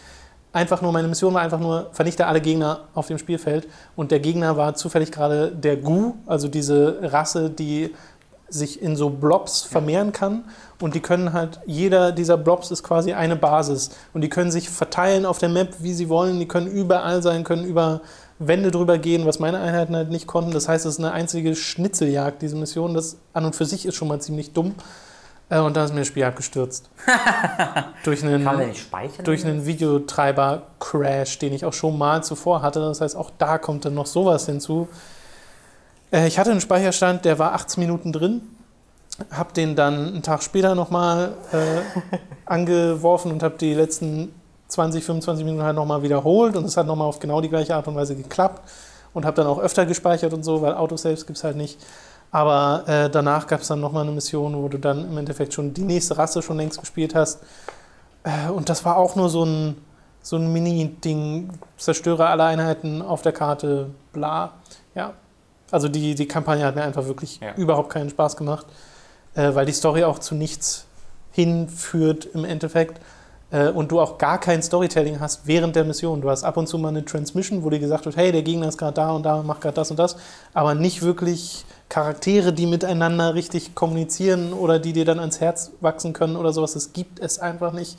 einfach 0.52 0.82
nur, 0.82 0.90
meine 0.90 1.06
Mission 1.06 1.34
war 1.34 1.42
einfach 1.42 1.60
nur, 1.60 1.90
vernichte 1.92 2.26
alle 2.26 2.40
Gegner 2.40 2.88
auf 2.94 3.06
dem 3.06 3.18
Spielfeld. 3.18 3.68
Und 3.94 4.10
der 4.10 4.20
Gegner 4.20 4.56
war 4.56 4.74
zufällig 4.74 5.12
gerade 5.12 5.52
der 5.52 5.76
Gu, 5.76 6.14
also 6.26 6.48
diese 6.48 6.98
Rasse, 7.02 7.50
die 7.50 7.94
sich 8.48 8.80
in 8.80 8.96
so 8.96 9.10
Blobs 9.10 9.62
vermehren 9.62 10.12
kann. 10.12 10.44
Und 10.80 10.94
die 10.94 11.00
können 11.00 11.32
halt, 11.32 11.60
jeder 11.66 12.12
dieser 12.12 12.36
Blobs 12.36 12.70
ist 12.70 12.82
quasi 12.82 13.12
eine 13.12 13.36
Basis. 13.36 13.90
Und 14.12 14.20
die 14.20 14.28
können 14.28 14.50
sich 14.50 14.68
verteilen 14.68 15.26
auf 15.26 15.38
der 15.38 15.48
Map, 15.48 15.76
wie 15.80 15.92
sie 15.94 16.08
wollen. 16.08 16.38
Die 16.38 16.48
können 16.48 16.66
überall 16.66 17.22
sein, 17.22 17.44
können 17.44 17.64
über 17.64 18.02
Wände 18.38 18.70
drüber 18.70 18.98
gehen, 18.98 19.26
was 19.26 19.38
meine 19.38 19.58
Einheiten 19.58 19.96
halt 19.96 20.10
nicht 20.10 20.26
konnten. 20.26 20.50
Das 20.50 20.68
heißt, 20.68 20.84
es 20.86 20.94
ist 20.94 21.00
eine 21.00 21.12
einzige 21.12 21.56
Schnitzeljagd, 21.56 22.42
diese 22.42 22.56
Mission. 22.56 22.94
Das 22.94 23.16
an 23.32 23.46
und 23.46 23.56
für 23.56 23.64
sich 23.64 23.86
ist 23.86 23.94
schon 23.94 24.08
mal 24.08 24.20
ziemlich 24.20 24.52
dumm. 24.52 24.74
Äh, 25.48 25.60
und 25.60 25.76
da 25.76 25.84
ist 25.84 25.92
mir 25.92 26.00
das 26.00 26.08
Spiel 26.08 26.24
abgestürzt. 26.24 26.90
durch 28.04 28.22
einen, 28.22 28.44
Kann 28.44 28.56
man 28.56 28.68
nicht 28.68 28.80
speichern? 28.80 29.24
durch 29.24 29.44
einen 29.44 29.64
Videotreiber-Crash, 29.64 31.38
den 31.38 31.52
ich 31.52 31.64
auch 31.64 31.72
schon 31.72 31.96
mal 31.96 32.22
zuvor 32.22 32.62
hatte. 32.62 32.80
Das 32.80 33.00
heißt, 33.00 33.16
auch 33.16 33.30
da 33.38 33.58
kommt 33.58 33.84
dann 33.84 33.94
noch 33.94 34.06
sowas 34.06 34.46
hinzu. 34.46 34.88
Äh, 36.10 36.26
ich 36.26 36.38
hatte 36.38 36.50
einen 36.50 36.60
Speicherstand, 36.60 37.24
der 37.24 37.38
war 37.38 37.54
18 37.54 37.80
Minuten 37.82 38.12
drin. 38.12 38.42
Hab 39.30 39.54
den 39.54 39.76
dann 39.76 40.08
einen 40.08 40.22
Tag 40.22 40.42
später 40.42 40.74
nochmal 40.74 41.32
äh, 41.52 42.18
angeworfen 42.44 43.32
und 43.32 43.42
habe 43.42 43.56
die 43.58 43.74
letzten 43.74 44.34
20, 44.68 45.04
25 45.04 45.44
Minuten 45.44 45.64
halt 45.64 45.76
nochmal 45.76 46.02
wiederholt. 46.02 46.56
Und 46.56 46.64
es 46.64 46.76
hat 46.76 46.86
nochmal 46.86 47.08
auf 47.08 47.18
genau 47.18 47.40
die 47.40 47.48
gleiche 47.48 47.74
Art 47.74 47.88
und 47.88 47.94
Weise 47.94 48.16
geklappt. 48.16 48.62
Und 49.14 49.24
habe 49.24 49.36
dann 49.36 49.46
auch 49.46 49.58
öfter 49.58 49.86
gespeichert 49.86 50.34
und 50.34 50.42
so, 50.42 50.60
weil 50.60 50.74
Autosaves 50.74 51.24
gibt 51.24 51.38
es 51.38 51.44
halt 51.44 51.56
nicht. 51.56 51.78
Aber 52.30 52.84
äh, 52.86 53.08
danach 53.08 53.46
gab 53.46 53.62
es 53.62 53.68
dann 53.68 53.80
nochmal 53.80 54.02
eine 54.02 54.12
Mission, 54.12 54.54
wo 54.62 54.68
du 54.68 54.78
dann 54.78 55.08
im 55.10 55.16
Endeffekt 55.16 55.54
schon 55.54 55.72
die 55.72 55.84
nächste 55.84 56.18
Rasse 56.18 56.42
schon 56.42 56.58
längst 56.58 56.78
gespielt 56.78 57.14
hast. 57.14 57.40
Äh, 58.24 58.50
und 58.50 58.68
das 58.68 58.84
war 58.84 58.98
auch 58.98 59.16
nur 59.16 59.30
so 59.30 59.44
ein, 59.44 59.76
so 60.20 60.36
ein 60.36 60.52
Mini-Ding. 60.52 61.50
Zerstöre 61.78 62.26
alle 62.26 62.44
Einheiten 62.44 63.00
auf 63.00 63.22
der 63.22 63.32
Karte, 63.32 63.88
bla. 64.12 64.52
Ja. 64.94 65.14
Also 65.70 65.88
die, 65.88 66.14
die 66.14 66.26
Kampagne 66.28 66.64
hat 66.64 66.74
mir 66.76 66.82
einfach 66.82 67.06
wirklich 67.06 67.40
Ja. 67.40 67.54
überhaupt 67.56 67.90
keinen 67.90 68.10
Spaß 68.10 68.36
gemacht, 68.36 68.66
äh, 69.34 69.54
weil 69.54 69.66
die 69.66 69.72
Story 69.72 70.04
auch 70.04 70.18
zu 70.18 70.34
nichts 70.34 70.84
hinführt 71.32 72.26
im 72.34 72.44
Endeffekt. 72.44 73.00
Äh, 73.50 73.68
und 73.68 73.92
du 73.92 74.00
auch 74.00 74.18
gar 74.18 74.38
kein 74.40 74.62
Storytelling 74.62 75.20
hast 75.20 75.46
während 75.46 75.76
der 75.76 75.84
Mission. 75.84 76.20
Du 76.20 76.30
hast 76.30 76.42
ab 76.44 76.56
und 76.56 76.66
zu 76.66 76.78
mal 76.78 76.88
eine 76.88 77.04
Transmission, 77.04 77.62
wo 77.62 77.70
dir 77.70 77.78
gesagt 77.78 78.04
wird, 78.04 78.16
hey, 78.16 78.32
der 78.32 78.42
Gegner 78.42 78.68
ist 78.68 78.78
gerade 78.78 78.94
da 78.94 79.10
und 79.12 79.22
da 79.24 79.36
und 79.36 79.46
macht 79.46 79.60
gerade 79.60 79.74
das 79.74 79.90
und 79.90 79.98
das, 79.98 80.16
aber 80.54 80.74
nicht 80.74 81.02
wirklich 81.02 81.64
Charaktere, 81.88 82.52
die 82.52 82.66
miteinander 82.66 83.34
richtig 83.34 83.76
kommunizieren 83.76 84.52
oder 84.52 84.80
die 84.80 84.92
dir 84.92 85.04
dann 85.04 85.20
ans 85.20 85.40
Herz 85.40 85.70
wachsen 85.80 86.12
können 86.12 86.34
oder 86.36 86.52
sowas. 86.52 86.72
Das 86.72 86.92
gibt 86.92 87.20
es 87.20 87.38
einfach 87.38 87.72
nicht. 87.72 87.98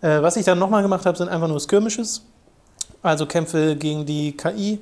Äh, 0.00 0.22
was 0.22 0.36
ich 0.36 0.44
dann 0.44 0.58
nochmal 0.58 0.82
gemacht 0.82 1.06
habe, 1.06 1.16
sind 1.16 1.28
einfach 1.28 1.46
nur 1.48 1.60
Skirmishes, 1.60 2.22
also 3.02 3.26
Kämpfe 3.26 3.76
gegen 3.76 4.04
die 4.06 4.36
KI. 4.36 4.80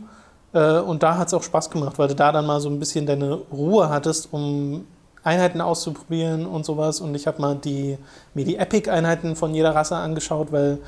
Äh, 0.55 0.79
und 0.79 1.03
da 1.03 1.19
hat 1.19 1.27
es 1.29 1.35
auch 1.35 1.43
Spaß 1.43 1.69
gemacht, 1.69 1.99
weil 1.99 2.09
du 2.09 2.15
da 2.15 2.33
dann 2.33 2.47
mal 2.47 2.61
so 2.61 2.71
ein 2.71 2.79
bisschen 2.79 3.05
deine 3.05 3.35
Ruhe 3.53 3.91
hattest, 3.91 4.33
um 4.33 4.87
Einheiten 5.23 5.61
auszuprobieren 5.61 6.47
und 6.47 6.65
sowas. 6.65 7.01
Und 7.01 7.15
ich 7.15 7.27
habe 7.27 7.41
mal 7.41 7.57
die, 7.57 7.99
mir 8.35 8.45
die 8.45 8.57
Epic-Einheiten 8.57 9.37
von 9.37 9.55
jeder 9.55 9.75
Rasse 9.75 9.97
angeschaut, 9.97 10.53
weil 10.53 10.79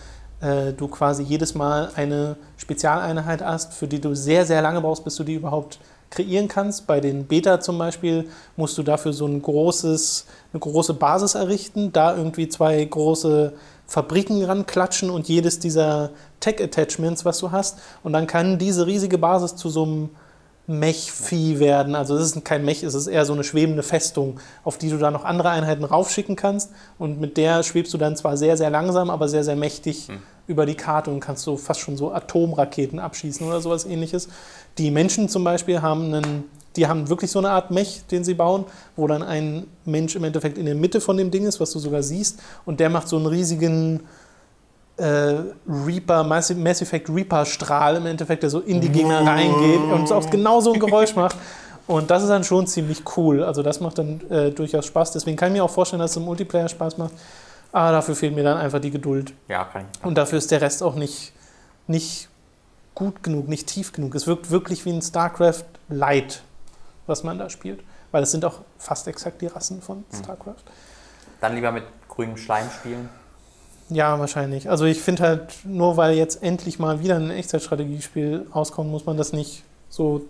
äh, 0.41 0.73
du 0.73 0.89
quasi 0.89 1.23
jedes 1.23 1.55
Mal 1.55 1.91
eine 1.97 2.37
Spezialeinheit 2.57 3.43
hast, 3.43 3.75
für 3.75 3.89
die 3.89 4.01
du 4.01 4.15
sehr, 4.15 4.47
sehr 4.47 4.63
lange 4.63 4.81
brauchst, 4.81 5.05
bis 5.05 5.17
du 5.17 5.25
die 5.25 5.35
überhaupt 5.35 5.79
kreieren 6.11 6.47
kannst. 6.47 6.87
Bei 6.87 7.01
den 7.01 7.27
Beta 7.27 7.61
zum 7.61 7.79
Beispiel 7.79 8.29
musst 8.57 8.79
du 8.79 8.83
dafür 8.83 9.13
so 9.13 9.27
ein 9.27 9.43
großes, 9.43 10.27
eine 10.53 10.61
große 10.61 10.95
Basis 10.95 11.35
errichten, 11.35 11.93
da 11.93 12.17
irgendwie 12.17 12.49
zwei 12.49 12.85
große 12.85 13.55
Fabriken 13.87 14.45
ranklatschen 14.45 15.11
und 15.11 15.29
jedes 15.29 15.59
dieser 15.59 16.11
Tech-Attachments, 16.41 17.25
was 17.25 17.39
du 17.39 17.53
hast. 17.53 17.79
Und 18.03 18.13
dann 18.13 18.27
kann 18.27 18.59
diese 18.59 18.87
riesige 18.87 19.19
Basis 19.19 19.57
zu 19.57 19.69
so 19.69 19.85
einem 19.85 20.11
Mech-Vieh 20.67 21.61
werden. 21.61 21.95
Also 21.95 22.17
es 22.17 22.35
ist 22.35 22.45
kein 22.45 22.65
Mech, 22.65 22.83
es 22.83 22.95
ist 22.95 23.07
eher 23.07 23.25
so 23.25 23.33
eine 23.33 23.45
schwebende 23.45 23.83
Festung, 23.83 24.41
auf 24.65 24.79
die 24.79 24.91
du 24.91 24.99
dann 24.99 25.13
noch 25.13 25.25
andere 25.25 25.51
Einheiten 25.51 25.85
raufschicken 25.85 26.35
kannst. 26.35 26.73
Und 26.99 27.21
mit 27.21 27.37
der 27.37 27.63
schwebst 27.63 27.95
du 27.95 27.99
dann 27.99 28.17
zwar 28.17 28.37
sehr, 28.37 28.57
sehr 28.57 28.71
langsam, 28.71 29.11
aber 29.11 29.29
sehr, 29.29 29.45
sehr 29.45 29.57
mächtig 29.57 30.09
über 30.49 30.67
die 30.67 30.75
Karte 30.75 31.11
und 31.11 31.21
kannst 31.21 31.45
so 31.45 31.57
fast 31.57 31.81
schon 31.81 31.97
so 31.97 32.13
Atomraketen 32.13 32.99
abschießen 32.99 33.47
oder 33.47 33.61
sowas 33.61 33.85
ähnliches. 33.85 34.29
Die 34.79 34.91
Menschen 34.91 35.29
zum 35.29 35.45
Beispiel 35.45 35.83
haben 35.83 36.15
einen, 36.15 36.45
die 36.77 36.87
haben 36.87 37.09
wirklich 37.09 37.31
so 37.31 37.39
eine 37.39 37.51
Art 37.51 37.71
Mech, 37.71 38.03
den 38.11 38.25
sie 38.25 38.35
bauen, 38.35 38.65
wo 38.97 39.07
dann 39.07 39.23
ein 39.23 39.67
Mensch 39.85 40.17
im 40.17 40.25
Endeffekt 40.25 40.59
in 40.59 40.67
der 40.67 40.75
Mitte 40.75 41.01
von 41.01 41.17
dem 41.17 41.31
Ding 41.31 41.47
ist, 41.47 41.61
was 41.61 41.73
du 41.73 41.79
sogar 41.79 42.03
siehst. 42.03 42.41
Und 42.65 42.81
der 42.81 42.91
macht 42.91 43.09
so 43.09 43.17
einen 43.17 43.27
riesigen 43.27 44.01
äh, 44.97 45.37
Reaper, 45.69 46.25
Mass, 46.25 46.55
Mass 46.55 46.83
Effect 46.83 47.09
Reaper-Strahl 47.09 47.97
im 47.97 48.07
Endeffekt, 48.07 48.43
der 48.43 48.51
so 48.51 48.61
in 48.61 48.81
die 48.81 48.89
Gegner 48.89 49.27
reingeht 49.27 49.81
und 49.81 50.11
auch 50.13 50.29
genau 50.31 50.61
so 50.61 50.73
ein 50.73 50.81
Geräusch 50.81 51.15
macht. 51.15 51.37
Und 51.87 52.11
das 52.11 52.23
ist 52.23 52.29
dann 52.31 52.45
schon 52.45 52.67
ziemlich 52.67 53.03
cool. 53.17 53.43
Also 53.43 53.63
das 53.63 53.81
macht 53.81 53.99
dann 53.99 54.21
äh, 54.31 54.51
durchaus 54.51 54.87
Spaß. 54.87 55.13
Deswegen 55.13 55.37
kann 55.37 55.49
ich 55.49 55.59
mir 55.59 55.65
auch 55.65 55.71
vorstellen, 55.71 56.01
dass 56.01 56.13
es 56.13 56.17
im 56.17 56.25
Multiplayer 56.25 56.69
Spaß 56.69 56.99
macht. 56.99 57.13
Aber 57.73 57.93
dafür 57.93 58.17
fehlt 58.17 58.35
mir 58.35 58.43
dann 58.43 58.57
einfach 58.57 58.81
die 58.81 58.91
Geduld. 58.91 59.33
Ja, 59.49 59.65
kann 59.65 59.83
ich. 59.83 60.05
Und 60.05 60.17
dafür 60.17 60.39
ist 60.39 60.51
der 60.51 60.61
Rest 60.61 60.83
auch 60.83 60.95
nicht, 60.95 61.33
nicht 61.87 62.29
gut 62.95 63.23
genug, 63.23 63.49
nicht 63.49 63.69
tief 63.69 63.93
genug. 63.93 64.15
Es 64.15 64.27
wirkt 64.27 64.51
wirklich 64.51 64.85
wie 64.85 64.91
ein 64.91 65.03
StarCraft 65.03 65.65
Light, 65.89 66.43
was 67.07 67.23
man 67.25 67.39
da 67.39 67.49
spielt. 67.51 67.81
Weil 68.13 68.23
es 68.23 68.31
sind 68.31 68.45
auch 68.45 68.61
fast 68.79 69.09
exakt 69.09 69.41
die 69.43 69.47
Rassen 69.49 69.83
von 69.83 70.05
StarCraft. 70.15 70.63
Dann 71.41 71.55
lieber 71.55 71.73
mit 71.73 71.85
grünem 72.09 72.37
Schleim 72.37 72.71
spielen. 72.71 73.09
Ja, 73.89 74.19
wahrscheinlich. 74.19 74.69
Also 74.71 74.85
ich 74.85 75.01
finde 75.01 75.23
halt, 75.23 75.55
nur 75.65 75.97
weil 75.97 76.15
jetzt 76.17 76.43
endlich 76.43 76.79
mal 76.79 77.01
wieder 77.01 77.17
ein 77.17 77.31
Echtzeitstrategiespiel 77.31 78.47
rauskommt, 78.55 78.91
muss 78.91 79.07
man 79.07 79.17
das 79.17 79.33
nicht 79.33 79.63
so 79.89 80.23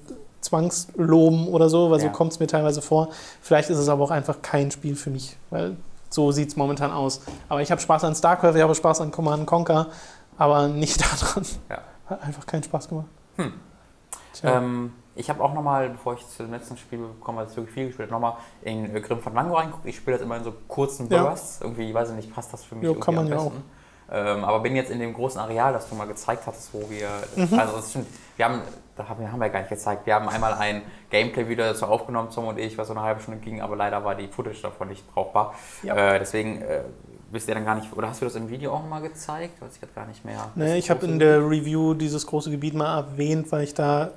zwangsloben 0.43 1.49
oder 1.49 1.69
so, 1.69 1.91
weil 1.91 2.01
Ja. 2.01 2.07
so 2.07 2.13
kommt 2.13 2.33
es 2.33 2.41
mir 2.41 2.47
teilweise 2.47 2.83
vor. 2.83 3.09
Vielleicht 3.41 3.71
ist 3.71 3.79
es 3.79 3.89
aber 3.89 4.05
auch 4.05 4.11
einfach 4.11 4.43
kein 4.43 4.71
Spiel 4.71 4.97
für 4.97 5.11
mich, 5.11 5.37
weil 5.51 5.77
so 6.11 6.33
sieht 6.33 6.49
es 6.51 6.57
momentan 6.57 6.91
aus. 6.93 7.21
Aber 7.49 7.61
ich 7.63 7.71
habe 7.71 7.81
Spaß 7.81 8.05
an 8.05 8.15
StarCraft, 8.15 8.55
ich 8.57 8.63
habe 8.63 8.75
Spaß 8.75 9.01
an 9.01 9.11
Command 9.11 9.47
Conquer, 9.47 9.87
aber 10.39 10.69
nicht 10.69 11.01
daran. 11.23 11.45
Ja. 11.69 11.79
Hat 12.07 12.23
einfach 12.23 12.47
keinen 12.47 12.63
Spaß 12.63 12.89
gemacht. 12.89 13.07
Hm. 13.37 13.53
Ähm, 14.45 14.93
ich 15.15 15.31
habe 15.31 15.43
auch 15.43 15.55
nochmal, 15.55 15.91
bevor 15.91 16.15
ich 16.15 16.29
zu 16.29 16.43
dem 16.43 16.53
letzten 16.53 16.77
Spiel 16.77 17.01
komme, 17.21 17.39
weil 17.39 17.47
es 17.47 17.57
wirklich 17.57 17.75
viel 17.75 17.87
gespielt 17.87 18.11
habe, 18.11 18.21
nochmal 18.21 18.39
in 18.63 18.95
äh, 18.95 19.01
Grimm 19.01 19.21
von 19.21 19.33
Mango 19.33 19.55
reinguckt. 19.55 19.87
Ich 19.87 19.97
spiele 19.97 20.17
das 20.19 20.25
immer 20.25 20.37
in 20.37 20.45
so 20.45 20.53
kurzen 20.69 21.09
Ja. 21.11 21.23
Bursts. 21.23 21.61
Irgendwie, 21.63 21.93
weiß 21.93 22.11
ich 22.11 22.17
nicht, 22.17 22.35
passt 22.35 22.53
das 22.53 22.63
für 22.65 22.75
mich 22.75 22.85
Jo, 22.85 22.91
irgendwie 22.91 23.05
kann 23.05 23.15
man 23.15 23.25
am 23.25 23.31
ja 23.31 23.37
besten. 23.37 23.63
Ähm, 24.09 24.45
aber 24.45 24.61
bin 24.61 24.77
jetzt 24.77 24.91
in 24.91 25.01
dem 25.01 25.15
großen 25.15 25.41
Areal, 25.41 25.73
das 25.73 25.89
du 25.89 25.97
mal 25.97 26.07
gezeigt 26.07 26.47
hattest, 26.47 26.73
wo 26.73 26.89
wir. 26.89 27.09
Mhm. 27.35 27.59
Also, 27.59 27.77
das 27.77 27.91
stimmt, 27.91 28.07
wir 28.37 28.45
haben, 28.45 28.61
da 28.95 29.09
haben 29.09 29.21
wir, 29.21 29.33
haben 29.33 29.41
wir 29.41 29.49
gar 29.49 29.61
nicht 29.61 29.69
gezeigt. 29.69 30.07
Wir 30.07 30.15
haben 30.15 30.29
einmal 30.29 30.55
ein 30.55 30.83
Gameplay 31.11 31.49
wieder 31.49 31.67
dazu 31.67 31.87
aufgenommen, 31.87 32.29
Tom 32.33 32.47
und 32.47 32.59
ich, 32.59 32.79
was 32.79 32.87
so 32.87 32.95
eine 32.95 33.03
halbe 33.03 33.21
Stunde 33.21 33.41
ging, 33.41 33.61
aber 33.61 33.75
leider 33.75 34.05
war 34.05 34.15
die 34.15 34.29
Footage 34.29 34.63
davon 34.63 34.89
nicht 34.89 35.13
brauchbar. 35.13 35.55
Ja. 35.83 36.15
Äh, 36.15 36.19
deswegen 36.21 36.63
äh, 36.63 36.83
wisst 37.33 37.49
ihr 37.49 37.55
dann 37.55 37.65
gar 37.65 37.75
nicht, 37.75 37.93
oder 37.97 38.09
hast 38.09 38.21
du 38.21 38.27
das 38.27 38.37
im 38.37 38.49
Video 38.49 38.73
auch 38.73 38.87
mal 38.87 39.01
gezeigt? 39.01 39.61
Weiß 39.61 39.79
ich 39.83 39.95
gar 39.95 40.07
nicht 40.07 40.25
mehr. 40.25 40.51
Nee, 40.55 40.77
ich 40.77 40.89
habe 40.89 41.05
in 41.05 41.19
der 41.19 41.39
Review 41.41 41.95
dieses 41.95 42.27
große 42.27 42.51
Gebiet 42.51 42.75
mal 42.75 42.99
erwähnt, 42.99 43.51
weil 43.51 43.65
ich 43.65 43.75
da 43.75 44.11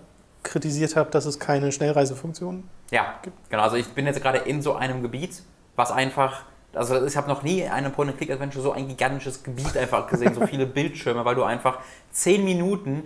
kritisiert 0.44 0.96
habe, 0.96 1.12
dass 1.12 1.26
es 1.26 1.40
keine 1.40 1.72
Schnellreisefunktion 1.72 2.64
Ja, 2.92 3.16
genau. 3.50 3.64
Also 3.64 3.76
ich 3.76 3.88
bin 3.90 4.06
jetzt 4.06 4.22
gerade 4.22 4.40
in 4.40 4.62
so 4.62 4.76
einem 4.76 5.02
Gebiet, 5.02 5.44
was 5.76 5.92
einfach, 5.92 6.44
also 6.74 7.06
ich 7.06 7.18
habe 7.18 7.28
noch 7.28 7.44
nie 7.44 7.62
in 7.62 7.72
einem 7.72 7.92
Point-and-Click-Adventure 7.92 8.64
so 8.64 8.72
ein 8.72 8.88
gigantisches 8.88 9.44
Gebiet 9.44 9.76
einfach 9.78 10.08
gesehen, 10.08 10.34
so 10.34 10.46
viele 10.46 10.66
Bildschirme, 10.68 11.26
weil 11.26 11.36
du 11.36 11.44
einfach 11.44 11.80
zehn 12.12 12.44
Minuten 12.46 13.04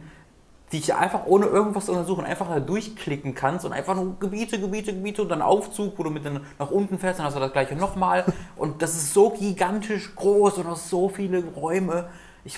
dich 0.74 0.94
einfach 0.94 1.26
ohne 1.28 1.46
irgendwas 1.46 1.86
zu 1.86 1.92
untersuchen 1.92 2.26
einfach 2.26 2.48
da 2.48 2.60
durchklicken 2.60 3.36
kannst 3.36 3.64
und 3.64 3.74
einfach 3.74 3.96
nur 3.96 4.20
Gebiete, 4.20 4.60
Gebiete, 4.60 4.94
Gebiete 4.94 5.22
und 5.22 5.30
dann 5.30 5.42
Aufzug, 5.42 5.98
wo 5.98 6.04
du 6.04 6.10
mit 6.10 6.26
den, 6.26 6.40
nach 6.58 6.72
unten 6.72 6.98
fährst, 6.98 7.20
dann 7.20 7.28
hast 7.28 7.36
du 7.36 7.40
das 7.40 7.54
gleiche 7.54 7.76
nochmal 7.76 8.26
und 8.56 8.82
das 8.82 8.96
ist 8.96 9.14
so 9.14 9.30
gigantisch 9.30 10.16
groß 10.16 10.58
und 10.58 10.68
hast 10.68 10.90
so 10.90 11.10
viele 11.10 11.44
Räume. 11.44 12.10
Ich, 12.44 12.58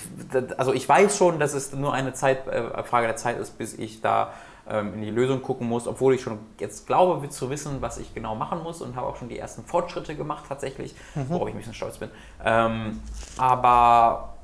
also 0.56 0.72
ich 0.72 0.88
weiß 0.88 1.16
schon, 1.16 1.38
dass 1.38 1.52
es 1.52 1.72
nur 1.72 1.92
eine 1.92 2.12
Zeit, 2.14 2.48
äh, 2.48 2.82
Frage 2.82 3.06
der 3.06 3.16
Zeit 3.16 3.38
ist, 3.38 3.58
bis 3.58 3.74
ich 3.74 4.00
da 4.00 4.32
in 4.68 5.02
die 5.02 5.10
Lösung 5.10 5.42
gucken 5.42 5.68
muss, 5.68 5.86
obwohl 5.86 6.14
ich 6.14 6.22
schon 6.22 6.38
jetzt 6.58 6.86
glaube 6.86 7.28
zu 7.28 7.50
wissen, 7.50 7.76
was 7.80 7.98
ich 7.98 8.14
genau 8.14 8.34
machen 8.34 8.62
muss 8.62 8.82
und 8.82 8.96
habe 8.96 9.06
auch 9.06 9.16
schon 9.16 9.28
die 9.28 9.38
ersten 9.38 9.64
Fortschritte 9.64 10.16
gemacht 10.16 10.44
tatsächlich, 10.48 10.94
worauf 11.14 11.48
ich 11.48 11.54
ein 11.54 11.58
bisschen 11.58 11.74
stolz 11.74 11.98
bin. 11.98 12.10
Ähm, 12.44 13.00
aber 13.38 14.34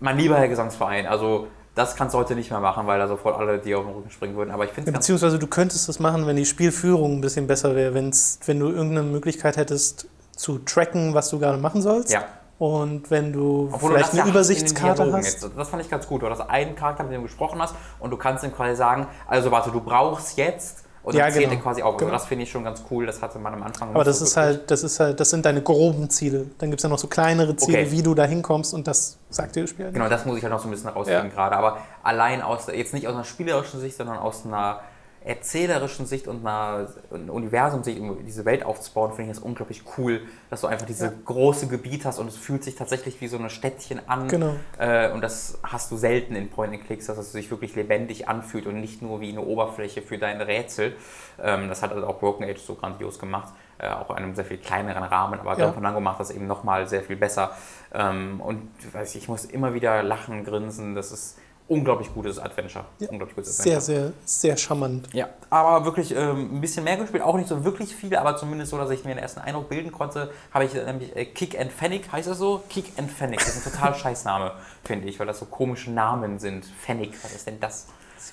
mein 0.00 0.18
lieber 0.18 0.36
Herr 0.36 0.48
Gesangsverein, 0.48 1.06
also 1.06 1.46
das 1.74 1.96
kannst 1.96 2.14
du 2.14 2.18
heute 2.18 2.34
nicht 2.34 2.50
mehr 2.50 2.60
machen, 2.60 2.86
weil 2.86 2.98
da 2.98 3.08
sofort 3.08 3.38
alle 3.38 3.58
dir 3.58 3.78
auf 3.78 3.86
den 3.86 3.94
Rücken 3.94 4.10
springen 4.10 4.36
würden. 4.36 4.50
Aber 4.50 4.64
ich 4.64 4.72
finde 4.72 4.90
Ja, 4.90 4.96
beziehungsweise 4.96 5.38
du 5.38 5.46
könntest 5.46 5.88
das 5.88 6.00
machen, 6.00 6.26
wenn 6.26 6.36
die 6.36 6.44
Spielführung 6.44 7.18
ein 7.18 7.20
bisschen 7.20 7.46
besser 7.46 7.74
wäre, 7.74 7.94
wenn's, 7.94 8.40
wenn 8.46 8.58
du 8.58 8.68
irgendeine 8.68 9.04
Möglichkeit 9.04 9.56
hättest 9.56 10.08
zu 10.36 10.58
tracken, 10.58 11.14
was 11.14 11.30
du 11.30 11.38
gerade 11.38 11.58
machen 11.58 11.80
sollst. 11.82 12.12
ja. 12.12 12.24
Und 12.58 13.10
wenn 13.10 13.32
du 13.32 13.68
Obwohl 13.72 13.90
du 13.90 13.96
vielleicht 13.96 14.12
das 14.12 14.18
eine 14.18 14.20
ja 14.20 14.26
Übersichtskarte 14.30 15.12
hast. 15.12 15.24
Jetzt. 15.42 15.50
Das 15.56 15.68
fand 15.68 15.82
ich 15.82 15.90
ganz 15.90 16.06
gut. 16.06 16.22
Du 16.22 16.28
hast 16.30 16.40
einen 16.40 16.76
Charakter, 16.76 17.02
mit 17.02 17.12
dem 17.12 17.22
du 17.22 17.26
gesprochen 17.26 17.60
hast 17.60 17.74
und 17.98 18.10
du 18.10 18.16
kannst 18.16 18.44
ihm 18.44 18.52
quasi 18.54 18.76
sagen, 18.76 19.06
also 19.26 19.50
warte, 19.50 19.70
du 19.72 19.80
brauchst 19.80 20.36
jetzt 20.38 20.84
und 21.02 21.16
dann 21.16 21.26
Ja, 21.28 21.34
zählt 21.34 21.50
genau. 21.50 21.60
quasi 21.62 21.82
auf. 21.82 21.94
Also 21.94 22.04
Genau. 22.06 22.12
das 22.16 22.26
finde 22.26 22.44
ich 22.44 22.50
schon 22.52 22.62
ganz 22.62 22.84
cool, 22.88 23.04
das 23.06 23.20
hatte 23.20 23.40
man 23.40 23.54
am 23.54 23.62
Anfang 23.64 23.88
Aber 23.88 23.98
nicht 24.00 24.06
das 24.06 24.20
so 24.20 24.24
ist 24.26 24.36
wirklich. 24.36 24.58
halt, 24.58 24.70
das 24.70 24.82
ist 24.84 25.00
halt, 25.00 25.18
das 25.18 25.30
sind 25.30 25.44
deine 25.44 25.60
groben 25.60 26.08
Ziele. 26.10 26.46
Dann 26.58 26.70
gibt 26.70 26.78
es 26.78 26.84
ja 26.84 26.88
noch 26.88 26.98
so 26.98 27.08
kleinere 27.08 27.56
Ziele, 27.56 27.78
Okay. 27.80 27.90
wie 27.90 28.02
du 28.02 28.14
da 28.14 28.24
hinkommst 28.24 28.72
und 28.74 28.86
das 28.86 29.18
sagt 29.28 29.56
dir 29.56 29.62
das 29.62 29.70
Spiel. 29.70 29.86
halt 29.86 29.94
Genau, 29.94 30.08
das 30.08 30.24
muss 30.24 30.36
ich 30.36 30.44
halt 30.44 30.52
noch 30.52 30.60
so 30.60 30.68
ein 30.68 30.70
bisschen 30.70 30.90
rauskriegen 30.90 31.24
Ja. 31.30 31.34
gerade. 31.34 31.56
Aber 31.56 31.78
allein 32.04 32.42
aus, 32.42 32.68
jetzt 32.68 32.94
nicht 32.94 33.08
aus 33.08 33.14
einer 33.14 33.24
spielerischen 33.24 33.80
Sicht, 33.80 33.96
sondern 33.96 34.18
aus 34.18 34.46
einer 34.46 34.78
erzählerischen 35.24 36.06
Sicht 36.06 36.28
und 36.28 36.46
einer 36.46 36.88
Universumsicht, 37.10 38.00
um 38.00 38.24
diese 38.24 38.44
Welt 38.44 38.64
aufzubauen, 38.64 39.12
finde 39.12 39.30
ich 39.30 39.36
das 39.36 39.44
unglaublich 39.44 39.82
cool, 39.96 40.22
dass 40.50 40.60
du 40.62 40.66
einfach 40.66 40.86
diese 40.86 41.06
Ja. 41.06 41.12
große 41.24 41.68
Gebiet 41.68 42.04
hast 42.04 42.18
und 42.18 42.26
es 42.28 42.36
fühlt 42.36 42.64
sich 42.64 42.74
tatsächlich 42.74 43.20
wie 43.20 43.28
so 43.28 43.38
ein 43.38 43.48
Städtchen 43.50 44.00
an. 44.08 44.28
Genau. 44.28 44.54
Äh, 44.78 45.10
und 45.12 45.20
das 45.20 45.58
hast 45.62 45.90
du 45.90 45.96
selten 45.96 46.34
in 46.34 46.50
Point-and-Clicks, 46.50 47.06
dass 47.06 47.18
es 47.18 47.32
sich 47.32 47.50
wirklich 47.50 47.74
lebendig 47.74 48.28
anfühlt 48.28 48.66
und 48.66 48.80
nicht 48.80 49.02
nur 49.02 49.20
wie 49.20 49.30
eine 49.30 49.42
Oberfläche 49.42 50.02
für 50.02 50.18
dein 50.18 50.40
Rätsel. 50.40 50.94
Ähm, 51.42 51.68
das 51.68 51.82
hat 51.82 51.92
also 51.92 52.06
auch 52.06 52.18
Broken 52.18 52.44
Age 52.44 52.58
so 52.60 52.74
grandios 52.74 53.18
gemacht, 53.18 53.52
äh, 53.78 53.88
auch 53.88 54.10
in 54.10 54.16
einem 54.16 54.34
sehr 54.34 54.44
viel 54.44 54.58
kleineren 54.58 55.02
Rahmen, 55.04 55.38
aber 55.40 55.58
Ja. 55.58 55.72
Fandango 55.72 56.00
macht 56.00 56.20
das 56.20 56.30
eben 56.30 56.46
nochmal 56.46 56.88
sehr 56.88 57.02
viel 57.02 57.16
besser. 57.16 57.52
Ähm, 57.94 58.40
und 58.40 58.68
weiß 58.92 59.14
ich, 59.14 59.22
ich 59.22 59.28
muss 59.28 59.44
immer 59.44 59.74
wieder 59.74 60.02
lachen, 60.02 60.44
grinsen, 60.44 60.94
das 60.94 61.12
ist 61.12 61.38
unglaublich 61.68 62.12
gutes 62.12 62.38
Adventure. 62.38 62.84
Ja. 62.98 63.08
Unglaublich 63.08 63.34
gutes 63.36 63.56
Sehr, 63.56 63.78
Adventure. 63.78 64.12
sehr, 64.24 64.50
sehr 64.50 64.56
charmant. 64.56 65.08
Ja, 65.12 65.28
aber 65.50 65.84
wirklich 65.84 66.14
ähm, 66.14 66.56
ein 66.56 66.60
bisschen 66.60 66.84
mehr 66.84 66.96
gespielt, 66.96 67.22
auch 67.22 67.36
nicht 67.36 67.48
so 67.48 67.64
wirklich 67.64 67.94
viel, 67.94 68.14
aber 68.16 68.36
zumindest 68.36 68.70
so, 68.70 68.78
dass 68.78 68.90
ich 68.90 69.04
mir 69.04 69.14
den 69.14 69.18
ersten 69.22 69.40
Eindruck 69.40 69.68
bilden 69.68 69.90
konnte, 69.92 70.30
habe 70.52 70.64
ich 70.64 70.74
äh, 70.74 70.84
nämlich 70.84 71.14
äh, 71.16 71.24
Kick 71.24 71.58
and 71.58 71.72
Fennec, 71.72 72.10
heißt 72.12 72.28
das 72.28 72.38
so? 72.38 72.62
Kick 72.68 72.92
and 72.98 73.10
Fennec, 73.10 73.38
das 73.40 73.56
ist 73.56 73.66
ein 73.66 73.72
total 73.72 73.94
Scheißname, 73.98 74.52
finde 74.84 75.08
ich, 75.08 75.18
weil 75.18 75.26
das 75.26 75.38
so 75.38 75.46
komische 75.46 75.90
Namen 75.90 76.38
sind. 76.38 76.64
Fennec, 76.64 77.12
was 77.22 77.34
ist 77.34 77.46
denn 77.46 77.58
das? 77.60 77.86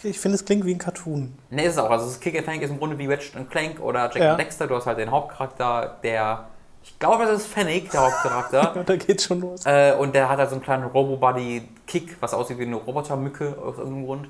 Ich 0.03 0.19
finde, 0.19 0.35
es 0.35 0.45
klingt 0.45 0.65
wie 0.65 0.73
ein 0.73 0.77
Cartoon. 0.77 1.33
Ne, 1.49 1.63
ist 1.63 1.73
es 1.73 1.77
auch. 1.79 1.89
Also 1.89 2.05
das 2.05 2.19
Kick 2.19 2.35
and 2.35 2.45
Fennec 2.45 2.61
ist 2.61 2.69
im 2.69 2.77
Grunde 2.77 2.97
wie 2.99 3.07
Ratchet 3.07 3.35
and 3.35 3.49
Clank 3.49 3.79
oder 3.79 4.03
Jack 4.05 4.17
Ja. 4.17 4.31
and 4.31 4.39
Dexter. 4.39 4.67
Du 4.67 4.75
hast 4.75 4.85
halt 4.85 4.99
den 4.99 5.09
Hauptcharakter, 5.09 5.97
der, 6.03 6.47
ich 6.89 6.99
glaube, 6.99 7.25
das 7.25 7.41
ist 7.41 7.47
Fennec, 7.47 7.91
der 7.91 8.01
Hauptcharakter. 8.01 8.75
Ja, 8.75 8.83
da 8.85 8.95
geht's 8.95 9.25
schon 9.25 9.41
los. 9.41 9.65
Äh, 9.65 9.95
und 9.97 10.15
der 10.15 10.27
hat 10.27 10.39
halt 10.39 10.49
so 10.49 10.55
einen 10.55 10.63
kleinen 10.63 10.85
Robo-Buddy-Kick, 10.85 12.17
was 12.19 12.33
aussieht 12.33 12.57
wie 12.57 12.63
eine 12.63 12.75
Robotermücke 12.75 13.57
aus 13.57 13.77
irgendeinem 13.77 14.05
Grund. 14.05 14.27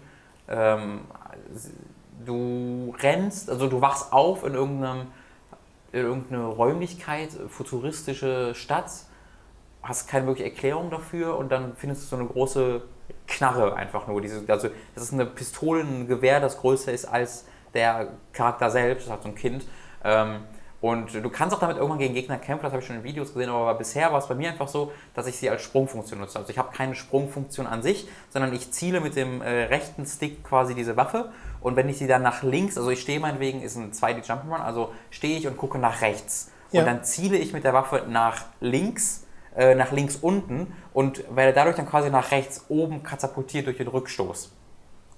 Ähm, 0.48 1.02
du 2.26 2.94
rennst, 3.02 3.50
also 3.50 3.68
du 3.68 3.82
wachst 3.82 4.12
auf 4.12 4.44
in 4.44 4.54
irgendeinem 4.54 5.08
in 5.92 6.02
irgendeine 6.02 6.46
Räumlichkeit, 6.46 7.30
futuristische 7.50 8.54
Stadt, 8.54 8.92
hast 9.82 10.08
keine 10.08 10.28
wirkliche 10.28 10.52
Erklärung 10.52 10.92
dafür 10.92 11.36
und 11.38 11.52
dann 11.52 11.76
findest 11.76 12.04
du 12.04 12.08
so 12.08 12.16
eine 12.18 12.28
große 12.28 12.84
Knarre 13.28 13.76
einfach 13.76 14.06
nur. 14.06 14.22
Diese, 14.22 14.44
also 14.48 14.70
das 14.94 15.04
ist 15.04 15.14
eine 15.14 15.26
Pistole, 15.26 15.82
ein 15.82 16.08
Gewehr, 16.08 16.40
das 16.40 16.60
größer 16.60 16.92
ist 16.92 17.06
als 17.06 17.46
der 17.74 18.10
Charakter 18.34 18.70
selbst, 18.70 19.08
das 19.08 19.14
hat 19.14 19.24
so 19.24 19.30
ein 19.30 19.36
Kind. 19.36 19.66
Ähm, 20.04 20.42
und 20.82 21.14
du 21.14 21.30
kannst 21.30 21.56
auch 21.56 21.60
damit 21.60 21.78
irgendwann 21.78 22.00
gegen 22.00 22.14
Gegner 22.14 22.38
kämpfen, 22.38 22.64
das 22.64 22.72
habe 22.72 22.82
ich 22.82 22.88
schon 22.88 22.96
in 22.96 23.04
Videos 23.04 23.34
gesehen, 23.34 23.50
aber 23.50 23.74
bisher 23.74 24.12
war 24.12 24.20
es 24.20 24.28
bei 24.28 24.36
mir 24.36 24.50
einfach 24.50 24.68
so, 24.70 24.92
dass 25.14 25.28
ich 25.28 25.38
sie 25.38 25.50
als 25.50 25.62
Sprungfunktion 25.62 26.20
nutze. 26.20 26.40
Also 26.40 26.52
ich 26.52 26.58
habe 26.58 26.76
keine 26.76 26.96
Sprungfunktion 26.96 27.68
an 27.68 27.82
sich, 27.82 28.08
sondern 28.30 28.54
ich 28.54 28.72
ziele 28.72 29.02
mit 29.02 29.16
dem 29.16 29.42
äh, 29.42 29.66
rechten 29.66 30.06
Stick 30.06 30.44
quasi 30.44 30.76
diese 30.76 30.96
Waffe 30.96 31.32
und 31.62 31.76
wenn 31.76 31.90
ich 31.90 31.98
sie 31.98 32.08
dann 32.08 32.22
nach 32.22 32.44
links, 32.44 32.78
also 32.78 32.90
ich 32.90 33.02
stehe 33.02 33.20
meinetwegen, 33.20 33.62
ist 33.62 33.76
ein 33.76 33.92
2D 33.92 34.26
Jump'n'Run, 34.26 34.62
also 34.62 34.92
stehe 35.10 35.38
ich 35.38 35.48
und 35.48 35.58
gucke 35.58 35.78
nach 35.78 36.02
rechts. 36.02 36.52
Ja. 36.72 36.82
Und 36.82 36.88
dann 36.88 37.04
ziele 37.04 37.38
ich 37.38 37.52
mit 37.52 37.64
der 37.64 37.74
Waffe 37.74 38.06
nach 38.08 38.46
links, 38.62 39.26
äh, 39.58 39.76
nach 39.76 39.92
links 39.92 40.16
unten 40.16 40.74
und 40.94 41.24
werde 41.36 41.54
dadurch 41.54 41.76
dann 41.76 41.88
quasi 41.88 42.10
nach 42.10 42.32
rechts 42.32 42.66
oben 42.70 43.04
katapultiert 43.04 43.66
durch 43.66 43.78
den 43.78 43.88
Rückstoß. 43.88 44.52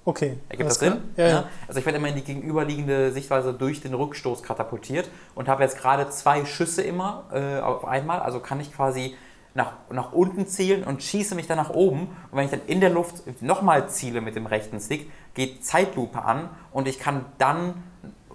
Okay. 0.03 0.39
Ergibt 0.49 0.69
das? 0.69 0.79
Sinn? 0.79 0.97
Ja, 1.15 1.27
ja. 1.27 1.43
Also 1.67 1.79
ich 1.79 1.85
werde 1.85 1.99
immer 1.99 2.07
in 2.07 2.15
die 2.15 2.23
gegenüberliegende 2.23 3.11
Sichtweise 3.11 3.53
durch 3.53 3.81
den 3.81 3.93
Rückstoß 3.93 4.41
katapultiert 4.41 5.09
und 5.35 5.47
habe 5.47 5.61
jetzt 5.63 5.77
gerade 5.77 6.09
zwei 6.09 6.43
Schüsse 6.45 6.81
immer 6.81 7.25
äh, 7.31 7.59
auf 7.59 7.85
einmal. 7.85 8.19
Also 8.19 8.39
kann 8.39 8.59
ich 8.59 8.73
quasi 8.73 9.15
nach, 9.53 9.73
nach 9.91 10.11
unten 10.13 10.47
zielen 10.47 10.83
und 10.85 11.03
schieße 11.03 11.35
mich 11.35 11.45
dann 11.45 11.57
nach 11.57 11.69
oben. 11.69 12.03
Und 12.31 12.37
wenn 12.37 12.45
ich 12.45 12.51
dann 12.51 12.61
in 12.65 12.79
der 12.81 12.89
Luft 12.89 13.21
nochmal 13.41 13.89
ziele 13.89 14.21
mit 14.21 14.35
dem 14.35 14.47
rechten 14.47 14.79
Stick, 14.79 15.11
geht 15.35 15.63
Zeitlupe 15.65 16.23
an 16.23 16.49
und 16.71 16.87
ich 16.87 16.97
kann 16.97 17.25
dann 17.37 17.75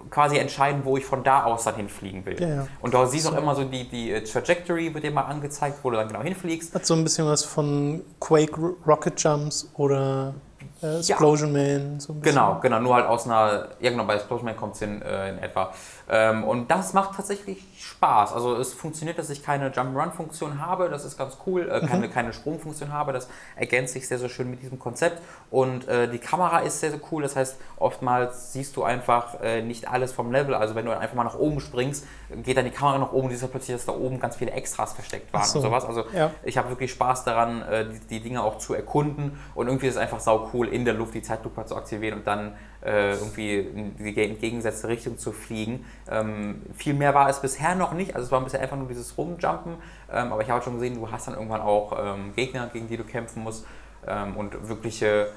quasi 0.09 0.37
entscheiden, 0.37 0.81
wo 0.85 0.95
ich 0.95 1.03
von 1.03 1.21
da 1.25 1.43
aus 1.43 1.65
dann 1.65 1.75
hinfliegen 1.75 2.25
will. 2.25 2.39
Ja, 2.41 2.47
ja. 2.47 2.67
Und 2.79 2.93
da 2.93 3.05
siehst 3.07 3.25
du 3.25 3.31
So. 3.31 3.35
auch 3.35 3.41
immer 3.41 3.55
so 3.55 3.65
die, 3.65 3.89
die 3.89 4.11
äh, 4.11 4.23
Trajectory, 4.23 4.93
wird 4.93 5.03
dir 5.03 5.11
mal 5.11 5.23
angezeigt, 5.23 5.79
wo 5.83 5.89
du 5.89 5.97
dann 5.97 6.07
genau 6.07 6.21
hinfliegst. 6.21 6.73
Hat 6.73 6.85
so 6.85 6.93
ein 6.93 7.03
bisschen 7.03 7.27
was 7.27 7.43
von 7.43 8.01
Quake 8.21 8.55
Ro- 8.55 8.77
Rocket 8.87 9.21
Jumps 9.21 9.69
oder 9.75 10.33
äh, 10.81 10.97
Explosion 10.97 11.51
Man. 11.51 11.99
So 11.99 12.13
ein. 12.13 12.21
Genau, 12.21 12.59
genau, 12.61 12.79
nur 12.79 12.95
halt 12.95 13.07
aus 13.07 13.25
einer, 13.25 13.69
ja 13.79 13.89
genau, 13.89 14.05
bei 14.05 14.15
Explosion 14.15 14.45
Man 14.45 14.57
kommt 14.57 14.73
es 14.73 14.79
hin 14.79 15.01
äh, 15.01 15.29
in 15.29 15.39
etwa. 15.39 15.71
Ähm, 16.09 16.43
und 16.43 16.71
das 16.71 16.93
macht 16.93 17.15
tatsächlich 17.15 17.65
Spaß. 17.77 18.33
Also 18.33 18.55
es 18.55 18.73
funktioniert, 18.73 19.19
dass 19.19 19.29
ich 19.29 19.43
keine 19.43 19.71
Jump-Run-Funktion 19.71 20.65
habe, 20.65 20.89
das 20.89 21.03
ist 21.03 21.17
ganz 21.17 21.37
cool, 21.45 21.69
äh, 21.69 21.85
keine, 21.85 22.09
keine 22.09 22.31
Sprungfunktion 22.31 22.93
habe, 22.93 23.11
das 23.11 23.27
ergänzt 23.55 23.93
sich 23.93 24.07
sehr, 24.07 24.17
sehr 24.17 24.29
schön 24.29 24.49
mit 24.49 24.61
diesem 24.61 24.79
Konzept. 24.79 25.21
Und 25.51 25.87
äh, 25.87 26.07
die 26.07 26.19
Kamera 26.19 26.59
ist 26.59 26.79
sehr, 26.79 26.91
sehr 26.91 27.01
cool, 27.11 27.23
das 27.23 27.35
heißt, 27.35 27.57
oftmals 27.77 28.53
siehst 28.53 28.77
du 28.77 28.83
einfach 28.83 29.41
äh, 29.41 29.61
nicht 29.61 29.89
alles 29.89 30.13
vom 30.13 30.31
Level. 30.31 30.53
Also 30.53 30.75
wenn 30.75 30.85
du 30.85 30.97
einfach 30.97 31.15
mal 31.15 31.25
nach 31.25 31.37
oben 31.37 31.59
springst, 31.59 32.05
geht 32.43 32.55
dann 32.57 32.65
die 32.65 32.71
Kamera 32.71 32.97
nach 32.99 33.11
oben 33.11 33.25
und 33.25 33.31
siehst 33.31 33.43
du 33.43 33.47
plötzlich, 33.47 33.75
dass 33.75 33.85
da 33.85 33.93
oben 33.93 34.19
ganz 34.19 34.37
viele 34.37 34.51
Extras 34.51 34.93
versteckt 34.93 35.33
waren 35.33 35.43
so. 35.43 35.59
und 35.59 35.65
sowas. 35.65 35.83
Also 35.85 36.05
Ja. 36.13 36.31
ich 36.43 36.57
habe 36.57 36.69
wirklich 36.69 36.91
Spaß 36.91 37.25
daran, 37.25 37.61
äh, 37.63 37.85
die, 37.89 37.99
die 38.07 38.19
Dinge 38.21 38.43
auch 38.43 38.59
zu 38.59 38.73
erkunden 38.73 39.37
und 39.55 39.67
irgendwie 39.67 39.87
ist 39.87 39.95
es 39.95 40.01
einfach 40.01 40.21
sau 40.21 40.49
cool, 40.53 40.67
in 40.69 40.85
der 40.85 40.93
Luft 40.93 41.13
die 41.13 41.21
Zeitlupe 41.21 41.65
zu 41.65 41.75
aktivieren 41.75 42.19
und 42.19 42.27
dann 42.27 42.55
äh, 42.85 43.13
irgendwie 43.13 43.59
in 43.59 43.97
die 43.97 44.13
ge- 44.13 44.29
entgegengesetzte 44.29 44.87
Richtung 44.87 45.17
zu 45.17 45.31
fliegen. 45.31 45.85
Ähm, 46.09 46.61
viel 46.75 46.93
mehr 46.93 47.13
war 47.13 47.29
es 47.29 47.41
bisher 47.41 47.75
noch 47.75 47.93
nicht, 47.93 48.15
also 48.15 48.25
es 48.25 48.31
war 48.31 48.41
bisher 48.41 48.61
einfach 48.61 48.77
nur 48.77 48.87
dieses 48.87 49.17
Rumjumpen, 49.17 49.75
ähm, 50.11 50.31
aber 50.31 50.41
ich 50.41 50.49
habe 50.49 50.63
schon 50.63 50.75
gesehen, 50.75 50.95
du 50.95 51.11
hast 51.11 51.27
dann 51.27 51.35
irgendwann 51.35 51.61
auch 51.61 51.97
ähm, 51.99 52.33
Gegner, 52.35 52.67
gegen 52.71 52.87
die 52.87 52.97
du 52.97 53.03
kämpfen 53.03 53.43
musst 53.43 53.65
ähm, 54.07 54.37
und 54.37 54.69
wirkliche 54.69 55.29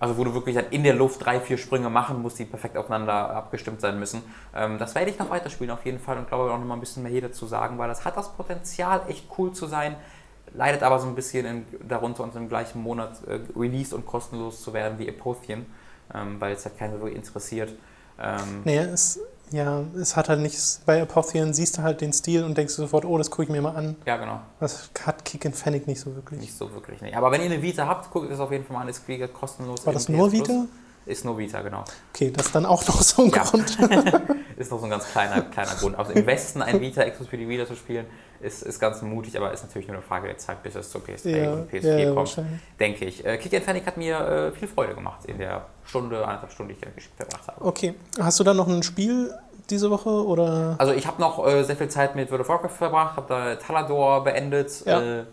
also 0.00 0.16
wo 0.16 0.22
du 0.22 0.32
wirklich 0.32 0.54
dann 0.54 0.66
in 0.70 0.84
der 0.84 0.94
Luft 0.94 1.24
drei, 1.24 1.40
vier 1.40 1.58
Sprünge 1.58 1.90
machen 1.90 2.22
musst, 2.22 2.38
die 2.38 2.44
perfekt 2.44 2.76
aufeinander 2.76 3.30
abgestimmt 3.30 3.80
sein 3.80 3.98
müssen. 3.98 4.22
Ähm, 4.54 4.78
das 4.78 4.94
werde 4.94 5.10
ich 5.10 5.18
noch 5.18 5.28
weiterspielen 5.28 5.72
auf 5.72 5.84
jeden 5.84 5.98
Fall 5.98 6.18
und 6.18 6.28
glaube 6.28 6.52
auch 6.52 6.58
noch 6.58 6.64
mal 6.64 6.74
ein 6.74 6.80
bisschen 6.80 7.02
mehr 7.02 7.10
hier 7.10 7.22
dazu 7.22 7.46
sagen, 7.46 7.78
weil 7.78 7.88
das 7.88 8.04
hat 8.04 8.16
das 8.16 8.32
Potenzial, 8.32 9.02
echt 9.08 9.26
cool 9.36 9.52
zu 9.52 9.66
sein, 9.66 9.96
leidet 10.54 10.84
aber 10.84 11.00
so 11.00 11.08
ein 11.08 11.16
bisschen 11.16 11.44
in, 11.44 11.66
darunter 11.88 12.22
und 12.22 12.36
im 12.36 12.48
gleichen 12.48 12.80
Monat 12.80 13.22
äh, 13.26 13.40
released 13.58 13.92
und 13.92 14.06
kostenlos 14.06 14.62
zu 14.62 14.72
werden 14.72 15.00
wie 15.00 15.08
Apotheon, 15.08 15.66
ähm, 16.14 16.40
weil 16.40 16.54
es 16.54 16.64
halt 16.64 16.78
keiner 16.78 16.94
wirklich 17.00 17.16
interessiert. 17.16 17.72
Ähm, 18.20 18.62
Nee, 18.64 18.78
es, 18.78 19.20
ja, 19.50 19.82
es 20.00 20.16
hat 20.16 20.28
halt 20.28 20.40
nichts. 20.40 20.80
Bei 20.84 21.00
Apotheon 21.00 21.54
siehst 21.54 21.78
du 21.78 21.82
halt 21.82 22.00
den 22.00 22.12
Stil 22.12 22.44
und 22.44 22.58
denkst 22.58 22.76
du 22.76 22.82
sofort, 22.82 23.04
oh, 23.04 23.16
das 23.18 23.30
gucke 23.30 23.44
ich 23.44 23.48
mir 23.48 23.62
mal 23.62 23.74
an. 23.76 23.96
Ja, 24.06 24.16
genau. 24.16 24.40
Das 24.60 24.90
hat 25.04 25.24
Kick 25.24 25.46
and 25.46 25.56
Fennec 25.56 25.86
nicht 25.86 26.00
so 26.00 26.14
wirklich. 26.14 26.40
Nicht 26.40 26.56
so 26.56 26.72
wirklich. 26.72 27.00
Nee. 27.00 27.14
Aber 27.14 27.30
wenn 27.30 27.40
ihr 27.40 27.46
eine 27.46 27.62
Vita 27.62 27.86
habt, 27.86 28.10
guckt 28.10 28.30
es 28.30 28.40
auf 28.40 28.52
jeden 28.52 28.64
Fall 28.64 28.76
mal 28.76 28.82
an, 28.82 28.88
ist 28.88 29.02
kostenlos. 29.32 29.86
War 29.86 29.92
das 29.92 30.08
nur 30.08 30.28
Plus. 30.28 30.48
Vita? 30.48 30.66
Ist 31.06 31.24
nur 31.24 31.38
Vita, 31.38 31.62
genau. 31.62 31.84
Okay, 32.14 32.30
das 32.30 32.46
ist 32.46 32.54
dann 32.54 32.66
auch 32.66 32.86
noch 32.86 33.00
so 33.00 33.24
ein 33.24 33.30
Ja. 33.30 33.42
Grund. 33.42 33.78
Ist 34.58 34.72
noch 34.72 34.78
so 34.80 34.84
ein 34.86 34.90
ganz 34.90 35.06
kleiner, 35.06 35.40
kleiner 35.42 35.74
Grund. 35.76 35.96
Also 35.96 36.12
im 36.12 36.26
Westen 36.26 36.60
ein 36.62 36.80
Vita-Exkurs 36.80 37.28
für 37.28 37.36
die 37.38 37.48
Vita 37.48 37.64
zu 37.64 37.76
spielen, 37.76 38.04
ist, 38.40 38.62
ist 38.62 38.78
ganz 38.80 39.02
mutig, 39.02 39.36
aber 39.36 39.52
ist 39.52 39.62
natürlich 39.64 39.88
nur 39.88 39.96
eine 39.96 40.04
Frage 40.06 40.28
der 40.28 40.38
Zeit, 40.38 40.62
bis 40.62 40.74
es 40.74 40.90
zur 40.90 41.00
PS3 41.00 41.28
Ja, 41.44 41.52
und 41.52 41.70
PS4 41.72 41.98
ja, 41.98 42.14
kommt, 42.14 42.40
denke 42.78 43.04
ich. 43.04 43.24
Äh, 43.24 43.36
Kick 43.38 43.54
and 43.54 43.64
Fanic 43.64 43.86
hat 43.86 43.96
mir 43.96 44.18
äh, 44.18 44.52
viel 44.52 44.68
Freude 44.68 44.94
gemacht 44.94 45.24
in 45.26 45.38
der 45.38 45.66
Stunde, 45.84 46.24
anderthalb 46.24 46.52
Stunden, 46.52 46.72
die 46.72 46.76
ich 46.76 46.80
da 46.80 46.88
gesch- 46.90 47.08
verbracht 47.16 47.48
habe. 47.48 47.64
Okay, 47.64 47.94
hast 48.20 48.38
du 48.40 48.44
da 48.44 48.54
noch 48.54 48.68
ein 48.68 48.82
Spiel 48.82 49.32
diese 49.70 49.90
Woche 49.90 50.10
oder? 50.10 50.76
Also 50.78 50.92
ich 50.92 51.06
habe 51.06 51.20
noch 51.20 51.46
äh, 51.46 51.62
sehr 51.64 51.76
viel 51.76 51.88
Zeit 51.88 52.14
mit 52.16 52.30
World 52.30 52.42
of 52.42 52.48
Warcraft 52.48 52.70
verbracht, 52.76 53.16
habe 53.16 53.26
da 53.28 53.56
Talador 53.56 54.24
beendet. 54.24 54.84
Ja. 54.86 55.20
Äh, 55.20 55.24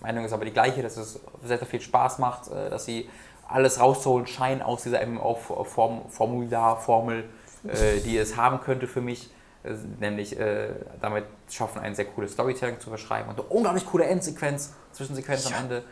Meinung 0.00 0.24
ist 0.24 0.32
aber 0.32 0.44
die 0.44 0.52
gleiche, 0.52 0.82
dass 0.82 0.96
es 0.96 1.18
sehr, 1.44 1.58
sehr 1.58 1.66
viel 1.66 1.80
Spaß 1.80 2.18
macht, 2.20 2.48
äh, 2.50 2.70
dass 2.70 2.84
sie 2.84 3.08
alles 3.48 3.80
rauszuholen 3.80 4.26
scheinen 4.28 4.62
aus 4.62 4.84
dieser 4.84 5.04
MMO-Formular-Formel, 5.04 7.24
äh, 7.66 7.98
die 8.04 8.16
es 8.16 8.36
haben 8.36 8.60
könnte 8.60 8.86
für 8.86 9.00
mich. 9.00 9.28
Nämlich 10.00 10.38
äh, 10.38 10.70
damit 11.00 11.24
schaffen, 11.50 11.80
ein 11.80 11.94
sehr 11.94 12.06
cooles 12.06 12.32
Storytelling 12.32 12.80
zu 12.80 12.90
beschreiben 12.90 13.28
und 13.28 13.38
eine 13.38 13.48
unglaublich 13.48 13.84
coole 13.84 14.04
Endsequenz, 14.04 14.74
Zwischensequenz 14.92 15.46
am 15.48 15.64
Ende. 15.64 15.82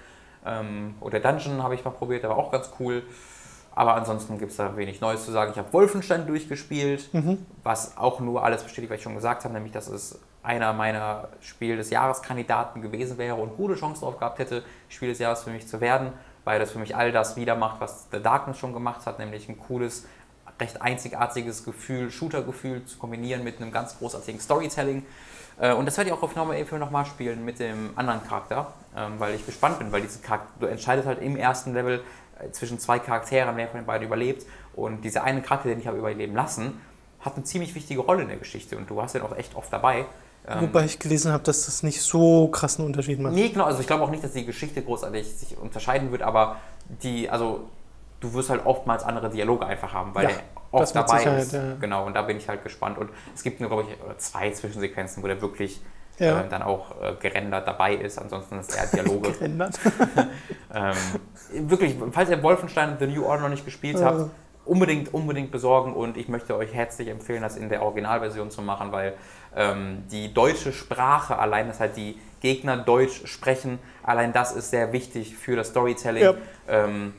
Ähm, 0.47 0.95
oder 1.01 1.21
Dungeon 1.21 1.63
habe 1.63 1.75
ich 1.75 1.85
mal 1.85 1.91
probiert, 1.91 2.23
der 2.23 2.31
war 2.31 2.39
auch 2.39 2.51
ganz 2.51 2.71
cool. 2.81 3.03
Aber 3.75 3.95
ansonsten 3.95 4.39
gibt 4.39 4.51
es 4.51 4.57
da 4.57 4.77
wenig 4.77 5.01
Neues 5.01 5.25
zu 5.25 5.31
sagen. 5.31 5.53
Ich 5.53 5.59
habe 5.59 5.73
Wolfenstein 5.73 6.27
durchgespielt, 6.27 7.11
was 7.63 7.97
auch 7.97 8.19
nur 8.19 8.43
alles 8.43 8.65
bestätigt, 8.65 8.91
was 8.91 8.97
ich 8.97 9.05
schon 9.05 9.15
gesagt 9.15 9.45
habe, 9.45 9.55
nämlich 9.55 9.73
dass 9.73 9.87
es 9.87 10.19
einer 10.43 10.73
meiner 10.73 11.29
Spiel 11.41 11.77
des 11.77 11.91
Jahreskandidaten 11.91 12.81
gewesen 12.83 13.19
wäre 13.19 13.37
und 13.37 13.57
gute 13.57 13.75
Chance 13.75 14.01
darauf 14.01 14.19
gehabt 14.19 14.39
hätte, 14.39 14.65
Spiel 14.89 15.11
des 15.11 15.19
Jahres 15.19 15.45
für 15.45 15.51
mich 15.51 15.69
zu 15.69 15.81
werden, 15.81 16.13
weil 16.45 16.59
das 16.59 16.71
für 16.71 16.79
mich 16.79 16.97
all 16.97 17.13
das 17.13 17.37
wieder 17.37 17.55
macht, 17.55 17.81
was 17.81 18.09
The 18.11 18.21
Darkness 18.21 18.59
schon 18.59 18.73
gemacht 18.73 19.05
hat, 19.07 19.19
nämlich 19.19 19.49
ein 19.49 19.59
cooles, 19.59 20.07
recht 20.61 20.81
einzigartiges 20.83 21.65
Gefühl, 21.65 22.11
Shooter-Gefühl 22.11 22.85
zu 22.85 22.99
kombinieren 22.99 23.45
mit 23.45 23.61
einem 23.61 23.73
ganz 23.73 23.99
großartigen 23.99 24.41
Storytelling. 24.41 25.05
Äh, 25.61 25.73
Und 25.73 25.87
das 25.87 25.97
werde 25.97 26.11
ich 26.11 26.17
auch 26.17 26.23
auf 26.23 26.35
nochmal 26.35 26.65
nochmal 26.79 27.07
spielen 27.07 27.45
mit 27.45 27.59
dem 27.59 27.91
anderen 27.97 28.23
Charakter, 28.25 28.73
ähm, 28.97 29.15
weil 29.19 29.35
ich 29.35 29.47
gespannt 29.47 29.79
bin, 29.79 29.93
weil 29.93 30.03
diese 30.03 30.21
Charakter, 30.21 30.49
du 30.61 30.67
entscheidest 30.67 31.07
halt 31.07 31.21
im 31.21 31.37
ersten 31.37 31.75
Level 31.75 32.03
äh, 32.41 32.51
zwischen 32.53 32.79
zwei 32.79 32.99
Charakteren, 32.99 33.57
wer 33.57 33.69
von 33.69 33.81
den 33.81 33.87
beiden 33.87 34.07
überlebt. 34.07 34.47
Und 34.75 35.03
dieser 35.03 35.25
eine 35.25 35.43
Charakter, 35.43 35.69
den 35.69 35.81
ich 35.81 35.87
habe 35.87 35.99
überleben 35.99 36.35
lassen, 36.35 36.81
hat 37.21 37.35
eine 37.35 37.45
ziemlich 37.45 37.75
wichtige 37.75 38.01
Rolle 38.01 38.23
in 38.23 38.29
der 38.29 38.37
Geschichte 38.37 38.77
und 38.77 38.89
du 38.89 39.03
hast 39.03 39.15
den 39.15 39.23
auch 39.23 39.37
echt 39.37 39.57
oft 39.57 39.73
dabei. 39.73 40.07
Ähm, 40.47 40.63
Wobei 40.63 40.85
ich 40.85 40.99
gelesen 40.99 41.33
habe, 41.33 41.43
dass 41.43 41.67
das 41.67 41.83
nicht 41.83 42.01
so 42.01 42.49
krassen 42.49 42.85
Unterschied 42.85 43.19
macht. 43.19 43.35
Nee, 43.35 43.49
genau. 43.49 43.65
Also 43.65 43.81
ich 43.81 43.87
glaube 43.87 44.05
auch 44.05 44.11
nicht, 44.11 44.23
dass 44.23 44.33
die 44.33 44.47
Geschichte 44.47 44.83
großartig 44.83 45.27
sich 45.27 45.59
unterscheiden 45.59 46.13
wird, 46.13 46.23
aber 46.23 46.57
die, 47.03 47.29
also 47.29 47.69
du 48.21 48.35
wirst 48.35 48.51
halt 48.51 48.67
oftmals 48.67 49.05
andere 49.05 49.31
Dialoge 49.31 49.67
einfach 49.67 49.93
haben, 49.93 50.15
weil 50.15 50.25
ja, 50.25 50.31
der 50.31 50.39
oft 50.71 50.95
dabei 50.95 51.23
ist. 51.25 51.53
Ja. 51.53 51.75
Genau, 51.81 52.07
und 52.07 52.15
da 52.15 52.23
bin 52.23 52.37
ich 52.37 52.49
halt 52.49 52.63
gespannt. 52.63 52.99
Und 52.99 53.11
es 53.35 53.43
gibt 53.43 53.61
nur, 53.61 53.71
glaube 53.71 53.85
ich, 53.89 54.19
zwei 54.19 54.51
Zwischensequenzen, 54.51 55.23
wo 55.23 55.27
der 55.27 55.41
wirklich 55.41 55.81
ja. 56.19 56.41
äh, 56.41 56.49
dann 56.49 56.63
auch 56.63 57.01
äh, 57.03 57.15
gerendert 57.21 57.67
dabei 57.67 57.95
ist. 57.95 58.19
Ansonsten 58.19 58.59
ist 58.59 58.77
er 58.77 58.87
Dialoge. 58.87 59.33
gerendert. 59.39 59.79
ähm, 60.75 61.69
wirklich, 61.69 61.97
falls 62.13 62.31
ihr 62.31 62.43
Wolfenstein 62.43 62.97
The 62.99 63.07
New 63.07 63.25
Order 63.25 63.43
noch 63.43 63.51
nicht 63.51 63.65
gespielt 63.65 64.03
habt, 64.03 64.31
unbedingt, 64.65 65.15
unbedingt 65.15 65.51
besorgen 65.51 65.95
und 65.95 66.17
ich 66.17 66.29
möchte 66.29 66.55
euch 66.57 66.75
herzlich 66.75 67.09
empfehlen, 67.09 67.41
das 67.41 67.57
in 67.57 67.71
der 67.71 67.83
Originalversion 67.83 68.51
zu 68.51 68.61
machen, 68.61 68.93
weil 68.93 69.15
ähm, 69.57 70.05
die 70.11 70.35
deutsche 70.35 70.73
Sprache, 70.73 71.39
allein 71.39 71.69
dass 71.69 71.81
halt 71.81 71.97
die 71.97 72.19
Gegner 72.41 72.77
Deutsch 72.77 73.27
sprechen, 73.27 73.79
allein 74.03 74.33
das 74.33 74.53
ist 74.53 74.71
sehr 74.71 74.93
wichtig 74.93 75.37
für 75.37 75.57
das 75.57 75.69
Storytelling. 75.69 76.23
Ja. 76.23 76.35
Ähm, 76.69 77.15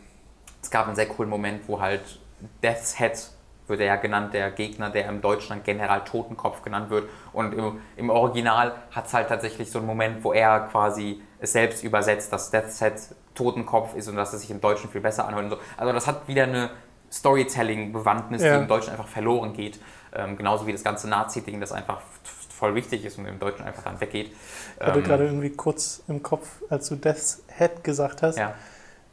es 0.62 0.72
gab 0.72 0.88
einen 0.88 0.96
sehr 0.96 1.08
coolen 1.08 1.30
Moment, 1.30 1.68
wo 1.68 1.80
halt 1.80 2.20
Death's 2.64 2.98
Head 2.98 3.32
wird 3.68 3.82
er 3.82 3.86
ja 3.86 3.96
genannt, 3.98 4.34
der 4.34 4.50
Gegner, 4.52 4.90
der 4.90 5.08
im 5.08 5.22
Deutschland 5.22 5.64
General 5.64 6.04
Totenkopf 6.04 6.64
genannt 6.64 6.90
wird. 6.90 7.08
Und 7.34 7.54
im, 7.54 7.80
im 7.98 8.10
Original 8.10 8.74
hat 8.92 9.06
es 9.06 9.14
halt 9.14 9.30
tatsächlich 9.30 9.70
so 9.70 9.78
einen 9.78 9.88
Moment, 9.88 10.24
wo 10.24 10.34
er 10.34 10.62
quasi 10.62 11.22
es 11.40 11.54
selbst 11.54 11.84
übersetzt, 11.84 12.34
dass 12.34 12.50
Death's 12.50 12.80
Head 12.80 12.94
Totenkopf 13.36 13.96
ist 13.96 14.08
und 14.10 14.16
dass 14.16 14.34
es 14.34 14.42
sich 14.42 14.52
im 14.52 14.60
Deutschen 14.60 14.90
viel 14.90 15.02
besser 15.02 15.28
anhört. 15.28 15.52
So. 15.52 15.58
Also 15.78 15.94
das 15.94 16.08
hat 16.08 16.28
wieder 16.28 16.44
eine 16.44 16.72
Storytelling-Bewandtnis, 17.12 18.42
ja. 18.42 18.56
die 18.56 18.64
im 18.64 18.68
Deutschen 18.68 18.92
einfach 18.92 19.08
verloren 19.08 19.54
geht. 19.54 19.80
Ähm, 20.14 20.36
genauso 20.36 20.66
wie 20.66 20.72
das 20.72 20.84
ganze 20.84 21.08
Nazi-Ding, 21.08 21.62
das 21.62 21.72
einfach 21.72 22.02
voll 22.50 22.76
wichtig 22.76 23.06
ist 23.06 23.18
und 23.18 23.26
im 23.26 23.40
Deutschen 23.40 23.66
einfach 23.66 23.84
dann 23.84 24.02
weggeht. 24.02 24.32
Ich 24.80 24.86
hatte 24.86 25.00
ähm, 25.00 25.06
gerade 25.06 25.26
irgendwie 25.26 25.52
kurz 25.52 26.04
im 26.08 26.22
Kopf, 26.22 26.48
als 26.70 26.90
du 26.90 26.96
Death's 26.96 27.44
Head 27.58 27.84
gesagt 27.84 28.22
hast, 28.22 28.38
ja. 28.38 28.56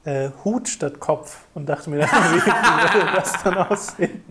Äh, 0.06 0.30
Hut 0.44 0.68
statt 0.68 1.00
Kopf 1.00 1.46
und 1.54 1.68
dachte 1.68 1.90
mir, 1.90 1.98
wie 2.02 2.04
würde 2.04 3.12
das 3.16 3.42
dann 3.42 3.58
aussehen? 3.58 4.24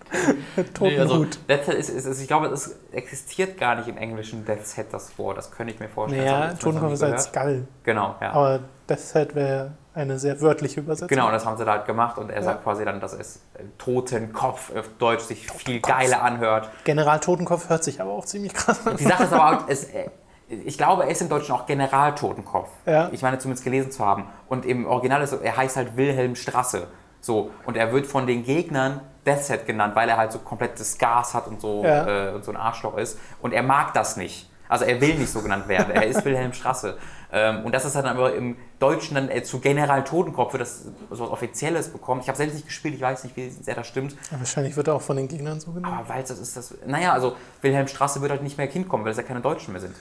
Toten 0.74 0.94
nee, 0.94 1.00
also, 1.00 1.26
Death's 1.50 1.66
Head 1.66 1.76
ist, 1.76 1.90
ist, 1.90 2.06
ist, 2.06 2.22
ich 2.22 2.28
glaube, 2.28 2.48
es 2.48 2.80
existiert 2.94 3.58
gar 3.58 3.76
nicht 3.76 3.90
im 3.90 3.98
Englischen 3.98 4.46
Death's 4.46 4.76
Head 4.76 4.88
das 4.92 5.20
Wort, 5.20 5.38
das 5.38 5.52
könnte 5.52 5.74
ich 5.74 5.80
mir 5.80 5.90
vorstellen. 5.90 6.26
Ja, 6.26 6.54
Totenkopf 6.54 6.94
ist 6.94 7.04
als 7.04 7.26
Skull. 7.26 7.68
Genau, 7.84 8.16
ja. 8.22 8.32
Aber 8.32 8.62
Death's 8.90 9.12
Head 9.12 9.36
wäre 9.36 9.74
eine 9.94 10.18
sehr 10.18 10.40
wörtliche 10.40 10.80
Übersetzung. 10.80 11.10
Genau, 11.10 11.30
das 11.30 11.46
haben 11.46 11.58
sie 11.58 11.66
da 11.66 11.72
halt 11.74 11.86
gemacht 11.86 12.18
und 12.18 12.30
er 12.30 12.38
ja. 12.38 12.44
sagt 12.44 12.64
quasi 12.64 12.86
dann, 12.86 13.02
dass 13.02 13.14
es 13.14 13.42
äh, 13.56 13.64
Totenkopf 13.78 14.74
auf 14.74 14.90
Deutsch 14.98 15.24
sich 15.24 15.52
viel 15.52 15.82
geiler 15.82 16.22
anhört. 16.22 16.70
General 16.86 17.20
Totenkopf 17.20 17.70
hört 17.70 17.84
sich 17.84 18.00
aber 18.00 18.12
auch 18.12 18.26
ziemlich 18.26 18.54
krass 18.54 18.88
an. 18.88 18.96
Die 18.96 19.04
Sache 19.04 19.24
ist 19.24 19.34
aber 19.34 19.58
auch, 19.58 19.64
es, 19.68 19.86
äh, 19.86 20.10
ich 20.48 20.78
glaube, 20.78 21.04
er 21.04 21.10
ist 21.10 21.22
im 21.22 21.30
Deutschen 21.30 21.56
auch 21.56 21.66
General 21.66 22.14
Totenkopf. 22.14 22.70
Ja. 22.86 23.10
Ich 23.12 23.22
meine 23.22 23.40
zumindest 23.40 23.64
gelesen 23.64 23.92
zu 23.92 24.06
haben. 24.06 24.26
Und 24.48 24.66
im 24.66 24.86
Original 24.86 25.22
ist 25.22 25.34
er 25.34 25.58
heißt 25.58 25.76
halt 25.76 25.98
Wilhelm 25.98 26.36
Strasse. 26.36 26.88
So, 27.20 27.52
und 27.66 27.76
er 27.76 27.92
wird 27.92 28.06
von 28.06 28.28
den 28.28 28.44
Gegnern 28.44 29.02
Deathset 29.26 29.66
genannt, 29.66 29.96
weil 29.96 30.08
er 30.08 30.18
halt 30.18 30.32
so 30.32 30.40
komplettes 30.40 30.98
Gas 31.00 31.34
hat 31.34 31.48
und 31.48 31.60
so, 31.60 31.84
ja. 31.84 32.30
äh, 32.30 32.34
und 32.34 32.46
so 32.46 32.52
ein 32.52 32.58
Arschloch 32.58 32.98
ist. 32.98 33.18
Und 33.42 33.54
er 33.54 33.64
mag 33.64 33.94
das 33.94 34.18
nicht. 34.18 34.50
Also 34.68 34.86
er 34.86 35.00
will 35.02 35.16
nicht 35.16 35.32
so 35.32 35.42
genannt 35.42 35.68
werden. 35.68 35.92
Er 35.94 36.06
ist 36.06 36.24
Wilhelm 36.26 36.54
Strasse. 36.54 36.98
Ähm, 37.32 37.66
und 37.66 37.74
das 37.74 37.86
ist 37.86 37.96
dann 37.96 38.06
aber 38.06 38.36
im 38.36 38.58
Deutschen 38.80 39.16
dann 39.16 39.30
äh, 39.30 39.44
zu 39.44 39.60
General 39.60 40.04
Totenkopf 40.04 40.52
für 40.52 40.58
das 40.58 40.86
so 41.10 41.24
was 41.24 41.32
Offizielles 41.32 41.90
bekommt. 41.90 42.24
Ich 42.24 42.28
habe 42.28 42.38
selbst 42.38 42.54
nicht 42.56 42.68
gespielt, 42.68 42.96
ich 42.96 43.02
weiß 43.02 43.24
nicht, 43.24 43.36
wie 43.36 43.50
sehr 43.50 43.76
das 43.76 43.88
stimmt. 43.88 44.14
Ja, 44.32 44.40
wahrscheinlich 44.40 44.76
wird 44.78 44.88
er 44.88 44.96
auch 44.96 45.02
von 45.02 45.18
den 45.18 45.28
Gegnern 45.28 45.60
so 45.60 45.72
genannt. 45.72 45.96
Aber 45.98 46.10
weil 46.10 46.22
das 46.22 46.40
ist 46.40 46.56
das. 46.56 46.74
Naja, 46.86 47.14
also 47.14 47.36
Wilhelm 47.62 47.88
Strasse 47.88 48.22
wird 48.22 48.32
halt 48.32 48.44
nicht 48.44 48.58
mehr 48.58 48.68
Kind 48.68 48.88
kommen, 48.88 49.04
weil 49.04 49.12
es 49.12 49.18
ja 49.18 49.24
keine 49.24 49.42
Deutschen 49.42 49.72
mehr 49.74 49.82
sind. 49.82 49.96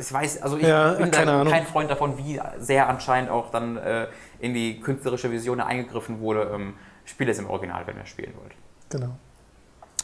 Ich 0.00 0.12
weiß, 0.12 0.42
also 0.42 0.56
ich 0.56 0.66
ja, 0.66 0.92
bin 0.92 1.10
kein 1.10 1.66
Freund 1.66 1.90
davon, 1.90 2.18
wie 2.18 2.40
sehr 2.58 2.88
anscheinend 2.88 3.30
auch 3.30 3.50
dann 3.50 3.76
äh, 3.76 4.06
in 4.40 4.54
die 4.54 4.80
künstlerische 4.80 5.30
Vision 5.30 5.60
eingegriffen 5.60 6.20
wurde. 6.20 6.50
Ähm, 6.54 6.74
Spiel 7.04 7.28
es 7.30 7.38
im 7.38 7.48
Original, 7.48 7.86
wenn 7.86 7.96
ihr 7.96 8.04
spielen 8.04 8.34
wollt. 8.38 8.52
Genau. 8.90 9.16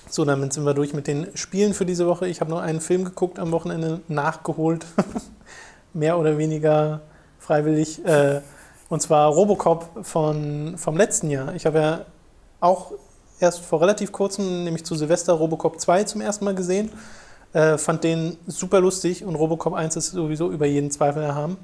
So, 0.08 0.24
damit 0.24 0.52
sind 0.52 0.64
wir 0.64 0.74
durch 0.74 0.94
mit 0.94 1.06
den 1.06 1.36
Spielen 1.36 1.74
für 1.74 1.84
diese 1.84 2.06
Woche. 2.06 2.26
Ich 2.28 2.40
habe 2.40 2.50
nur 2.50 2.62
einen 2.62 2.80
Film 2.80 3.04
geguckt 3.04 3.38
am 3.38 3.52
Wochenende, 3.52 4.00
nachgeholt. 4.08 4.86
Mehr 5.92 6.18
oder 6.18 6.38
weniger 6.38 7.02
freiwillig. 7.38 8.04
Äh, 8.04 8.40
und 8.88 9.00
zwar 9.00 9.28
Robocop 9.28 9.90
von, 10.02 10.76
vom 10.78 10.96
letzten 10.96 11.30
Jahr. 11.30 11.54
Ich 11.54 11.66
habe 11.66 11.78
ja 11.78 12.00
auch 12.60 12.92
erst 13.38 13.60
vor 13.60 13.80
relativ 13.80 14.12
kurzem, 14.12 14.64
nämlich 14.64 14.84
zu 14.84 14.94
Silvester, 14.94 15.34
Robocop 15.34 15.80
2 15.80 16.04
zum 16.04 16.20
ersten 16.20 16.44
Mal 16.44 16.54
gesehen. 16.54 16.90
Äh, 17.54 17.78
fand 17.78 18.04
den 18.04 18.36
super 18.46 18.80
lustig 18.80 19.24
und 19.24 19.36
Robocop 19.36 19.72
1 19.72 19.96
ist 19.96 20.10
sowieso 20.10 20.50
über 20.50 20.66
jeden 20.66 20.90
Zweifel 20.90 21.22
erhaben. 21.22 21.56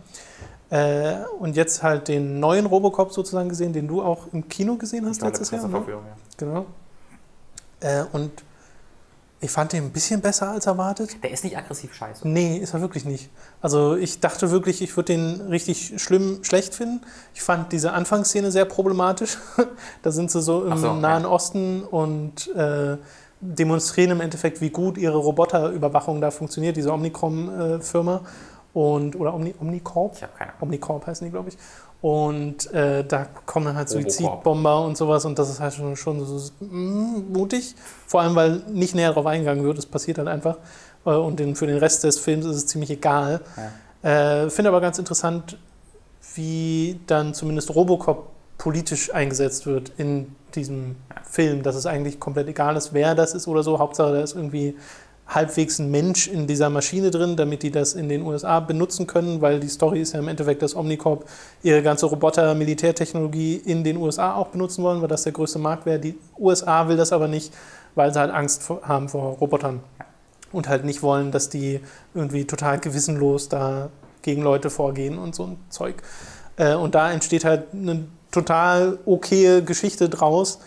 Äh, 0.70 1.16
und 1.40 1.56
jetzt 1.56 1.82
halt 1.82 2.06
den 2.06 2.38
neuen 2.38 2.66
Robocop 2.66 3.12
sozusagen 3.12 3.48
gesehen, 3.48 3.72
den 3.72 3.88
du 3.88 4.00
auch 4.00 4.28
im 4.32 4.48
Kino 4.48 4.76
gesehen 4.76 5.04
hast 5.06 5.20
letztes 5.20 5.50
Jahr. 5.50 5.66
Ne? 5.66 5.84
Ja. 5.88 5.98
Genau. 6.36 6.66
Äh, 7.80 8.04
und 8.12 8.30
ich 9.42 9.50
fand 9.50 9.72
den 9.72 9.84
ein 9.84 9.90
bisschen 9.90 10.20
besser 10.20 10.50
als 10.50 10.66
erwartet. 10.66 11.16
Der 11.22 11.30
ist 11.30 11.44
nicht 11.44 11.56
aggressiv 11.56 11.94
scheiße. 11.94 12.28
Nee, 12.28 12.58
ist 12.58 12.74
er 12.74 12.82
wirklich 12.82 13.06
nicht. 13.06 13.30
Also 13.62 13.96
ich 13.96 14.20
dachte 14.20 14.50
wirklich, 14.50 14.82
ich 14.82 14.94
würde 14.96 15.14
den 15.14 15.40
richtig 15.48 16.00
schlimm 16.00 16.44
schlecht 16.44 16.74
finden. 16.74 17.00
Ich 17.34 17.42
fand 17.42 17.72
diese 17.72 17.92
Anfangsszene 17.92 18.52
sehr 18.52 18.66
problematisch. 18.66 19.38
da 20.02 20.10
sind 20.12 20.30
sie 20.30 20.42
so 20.42 20.66
im 20.66 20.76
so, 20.76 20.92
Nahen 20.92 21.22
ja. 21.22 21.28
Osten 21.30 21.82
und 21.82 22.48
äh, 22.54 22.98
demonstrieren 23.40 24.10
im 24.10 24.20
Endeffekt, 24.20 24.60
wie 24.60 24.70
gut 24.70 24.98
ihre 24.98 25.16
Roboterüberwachung 25.16 26.20
da 26.20 26.30
funktioniert, 26.30 26.76
diese 26.76 26.92
Omnicom-Firma. 26.92 28.20
und, 28.72 29.18
oder 29.18 29.34
Omni, 29.34 29.54
Omnicorp? 29.58 30.16
Ich 30.16 30.22
habe 30.22 30.32
keine 30.36 30.50
Ahnung. 30.50 30.62
Omnicorp 30.62 31.06
heißen 31.06 31.24
die, 31.24 31.30
glaube 31.30 31.48
ich. 31.48 31.58
Und 32.02 32.72
äh, 32.72 33.04
da 33.04 33.26
kommen 33.44 33.66
dann 33.66 33.76
halt 33.76 33.88
Suizidbomber 33.90 34.84
und 34.84 34.96
sowas 34.96 35.26
und 35.26 35.38
das 35.38 35.50
ist 35.50 35.60
halt 35.60 35.74
schon, 35.74 35.96
schon 35.96 36.24
so 36.24 36.50
mm, 36.64 37.30
mutig. 37.32 37.74
Vor 38.06 38.22
allem, 38.22 38.34
weil 38.34 38.62
nicht 38.68 38.94
näher 38.94 39.08
darauf 39.08 39.26
eingegangen 39.26 39.64
wird, 39.64 39.76
es 39.78 39.86
passiert 39.86 40.16
halt 40.16 40.28
einfach. 40.28 40.56
Äh, 41.04 41.10
und 41.10 41.40
den, 41.40 41.56
für 41.56 41.66
den 41.66 41.76
Rest 41.76 42.04
des 42.04 42.18
Films 42.18 42.46
ist 42.46 42.56
es 42.56 42.66
ziemlich 42.66 42.90
egal. 42.90 43.40
Ja. 44.02 44.44
Äh, 44.44 44.50
Finde 44.50 44.70
aber 44.70 44.80
ganz 44.80 44.98
interessant, 44.98 45.58
wie 46.34 47.00
dann 47.06 47.34
zumindest 47.34 47.74
Robocop 47.74 48.28
politisch 48.56 49.12
eingesetzt 49.12 49.66
wird 49.66 49.92
in 49.98 50.34
diesem. 50.50 50.96
Film, 51.30 51.62
dass 51.62 51.76
es 51.76 51.86
eigentlich 51.86 52.18
komplett 52.18 52.48
egal 52.48 52.76
ist, 52.76 52.92
wer 52.92 53.14
das 53.14 53.34
ist 53.34 53.46
oder 53.46 53.62
so. 53.62 53.78
Hauptsache, 53.78 54.12
da 54.12 54.20
ist 54.20 54.34
irgendwie 54.34 54.76
halbwegs 55.28 55.78
ein 55.78 55.90
Mensch 55.92 56.26
in 56.26 56.48
dieser 56.48 56.70
Maschine 56.70 57.12
drin, 57.12 57.36
damit 57.36 57.62
die 57.62 57.70
das 57.70 57.94
in 57.94 58.08
den 58.08 58.22
USA 58.22 58.58
benutzen 58.58 59.06
können, 59.06 59.40
weil 59.40 59.60
die 59.60 59.68
Story 59.68 60.00
ist 60.00 60.12
ja 60.12 60.18
im 60.18 60.26
Endeffekt, 60.26 60.60
dass 60.60 60.74
Omnicorp 60.74 61.24
ihre 61.62 61.82
ganze 61.82 62.06
Roboter-Militärtechnologie 62.06 63.56
in 63.64 63.84
den 63.84 63.96
USA 63.96 64.34
auch 64.34 64.48
benutzen 64.48 64.82
wollen, 64.82 65.00
weil 65.00 65.08
das 65.08 65.22
der 65.22 65.32
größte 65.32 65.60
Markt 65.60 65.86
wäre. 65.86 66.00
Die 66.00 66.18
USA 66.36 66.88
will 66.88 66.96
das 66.96 67.12
aber 67.12 67.28
nicht, 67.28 67.52
weil 67.94 68.12
sie 68.12 68.18
halt 68.18 68.32
Angst 68.32 68.68
haben 68.82 69.08
vor 69.08 69.36
Robotern 69.36 69.80
und 70.50 70.68
halt 70.68 70.84
nicht 70.84 71.00
wollen, 71.00 71.30
dass 71.30 71.48
die 71.48 71.80
irgendwie 72.12 72.44
total 72.44 72.80
gewissenlos 72.80 73.48
da 73.48 73.90
gegen 74.22 74.42
Leute 74.42 74.68
vorgehen 74.68 75.16
und 75.16 75.36
so 75.36 75.44
ein 75.44 75.58
Zeug. 75.68 76.02
Äh, 76.56 76.74
und 76.74 76.96
da 76.96 77.12
entsteht 77.12 77.44
halt 77.44 77.66
eine 77.72 78.06
total 78.30 78.98
okaye 79.06 79.62
Geschichte 79.62 80.08
draus, 80.08 80.60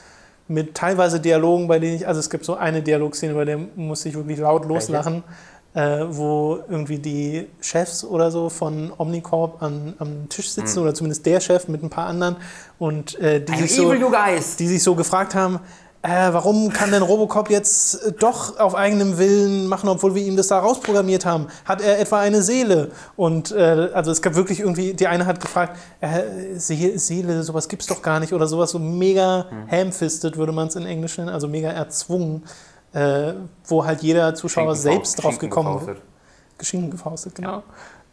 mit 0.47 0.75
teilweise 0.75 1.19
Dialogen, 1.19 1.67
bei 1.67 1.79
denen 1.79 1.95
ich, 1.95 2.07
also 2.07 2.19
es 2.19 2.29
gibt 2.29 2.45
so 2.45 2.55
eine 2.55 2.81
Dialogszene, 2.81 3.33
bei 3.33 3.45
der 3.45 3.57
muss 3.75 4.05
ich 4.05 4.13
wirklich 4.13 4.39
laut 4.39 4.65
loslachen, 4.65 5.23
äh, 5.73 6.05
wo 6.09 6.59
irgendwie 6.69 6.99
die 6.99 7.47
Chefs 7.61 8.03
oder 8.03 8.29
so 8.29 8.49
von 8.49 8.91
Omnicorp 8.97 9.63
an, 9.63 9.93
am 9.99 10.29
Tisch 10.29 10.51
sitzen, 10.51 10.79
mhm. 10.79 10.85
oder 10.85 10.93
zumindest 10.93 11.25
der 11.25 11.39
Chef 11.39 11.67
mit 11.67 11.81
ein 11.81 11.89
paar 11.89 12.07
anderen, 12.07 12.35
und 12.77 13.17
äh, 13.19 13.43
die, 13.43 13.55
sich 13.55 13.75
so, 13.75 13.93
die 13.93 14.67
sich 14.67 14.83
so 14.83 14.95
gefragt 14.95 15.33
haben, 15.33 15.59
äh, 16.03 16.33
warum 16.33 16.69
kann 16.73 16.91
denn 16.91 17.01
Robocop 17.01 17.49
jetzt 17.49 17.95
äh, 17.95 18.11
doch 18.11 18.59
auf 18.59 18.75
eigenem 18.75 19.17
Willen 19.17 19.67
machen, 19.67 19.87
obwohl 19.87 20.15
wir 20.15 20.21
ihm 20.21 20.35
das 20.35 20.49
da 20.49 20.59
rausprogrammiert 20.59 21.25
haben? 21.25 21.47
Hat 21.63 21.81
er 21.81 21.97
etwa 21.97 22.19
eine 22.19 22.41
Seele? 22.41 22.91
Und 23.15 23.53
äh, 23.53 23.89
also 23.93 24.11
es 24.11 24.21
gab 24.21 24.35
wirklich 24.35 24.59
irgendwie, 24.59 24.93
die 24.93 25.07
eine 25.07 25.25
hat 25.25 25.39
gefragt, 25.39 25.79
äh, 26.01 26.57
Seele, 26.57 27.43
sowas 27.43 27.69
gibt's 27.69 27.87
doch 27.87 28.01
gar 28.01 28.19
nicht 28.19 28.33
oder 28.33 28.47
sowas 28.47 28.71
so 28.71 28.79
mega 28.79 29.45
hm. 29.49 29.71
hamfisted, 29.71 30.35
würde 30.35 30.51
man 30.51 30.67
es 30.67 30.75
in 30.75 30.85
Englisch 30.85 31.17
nennen, 31.17 31.29
also 31.29 31.47
mega 31.47 31.69
erzwungen, 31.69 32.43
äh, 32.91 33.31
wo 33.65 33.85
halt 33.85 34.03
jeder 34.03 34.35
Zuschauer 34.35 34.75
selbst 34.75 35.23
drauf 35.23 35.39
gekommen 35.39 35.87
ist. 35.87 36.01
Geschenken 36.57 36.91
gefaustet, 36.91 37.35
genau. 37.35 37.49
Ja. 37.49 37.63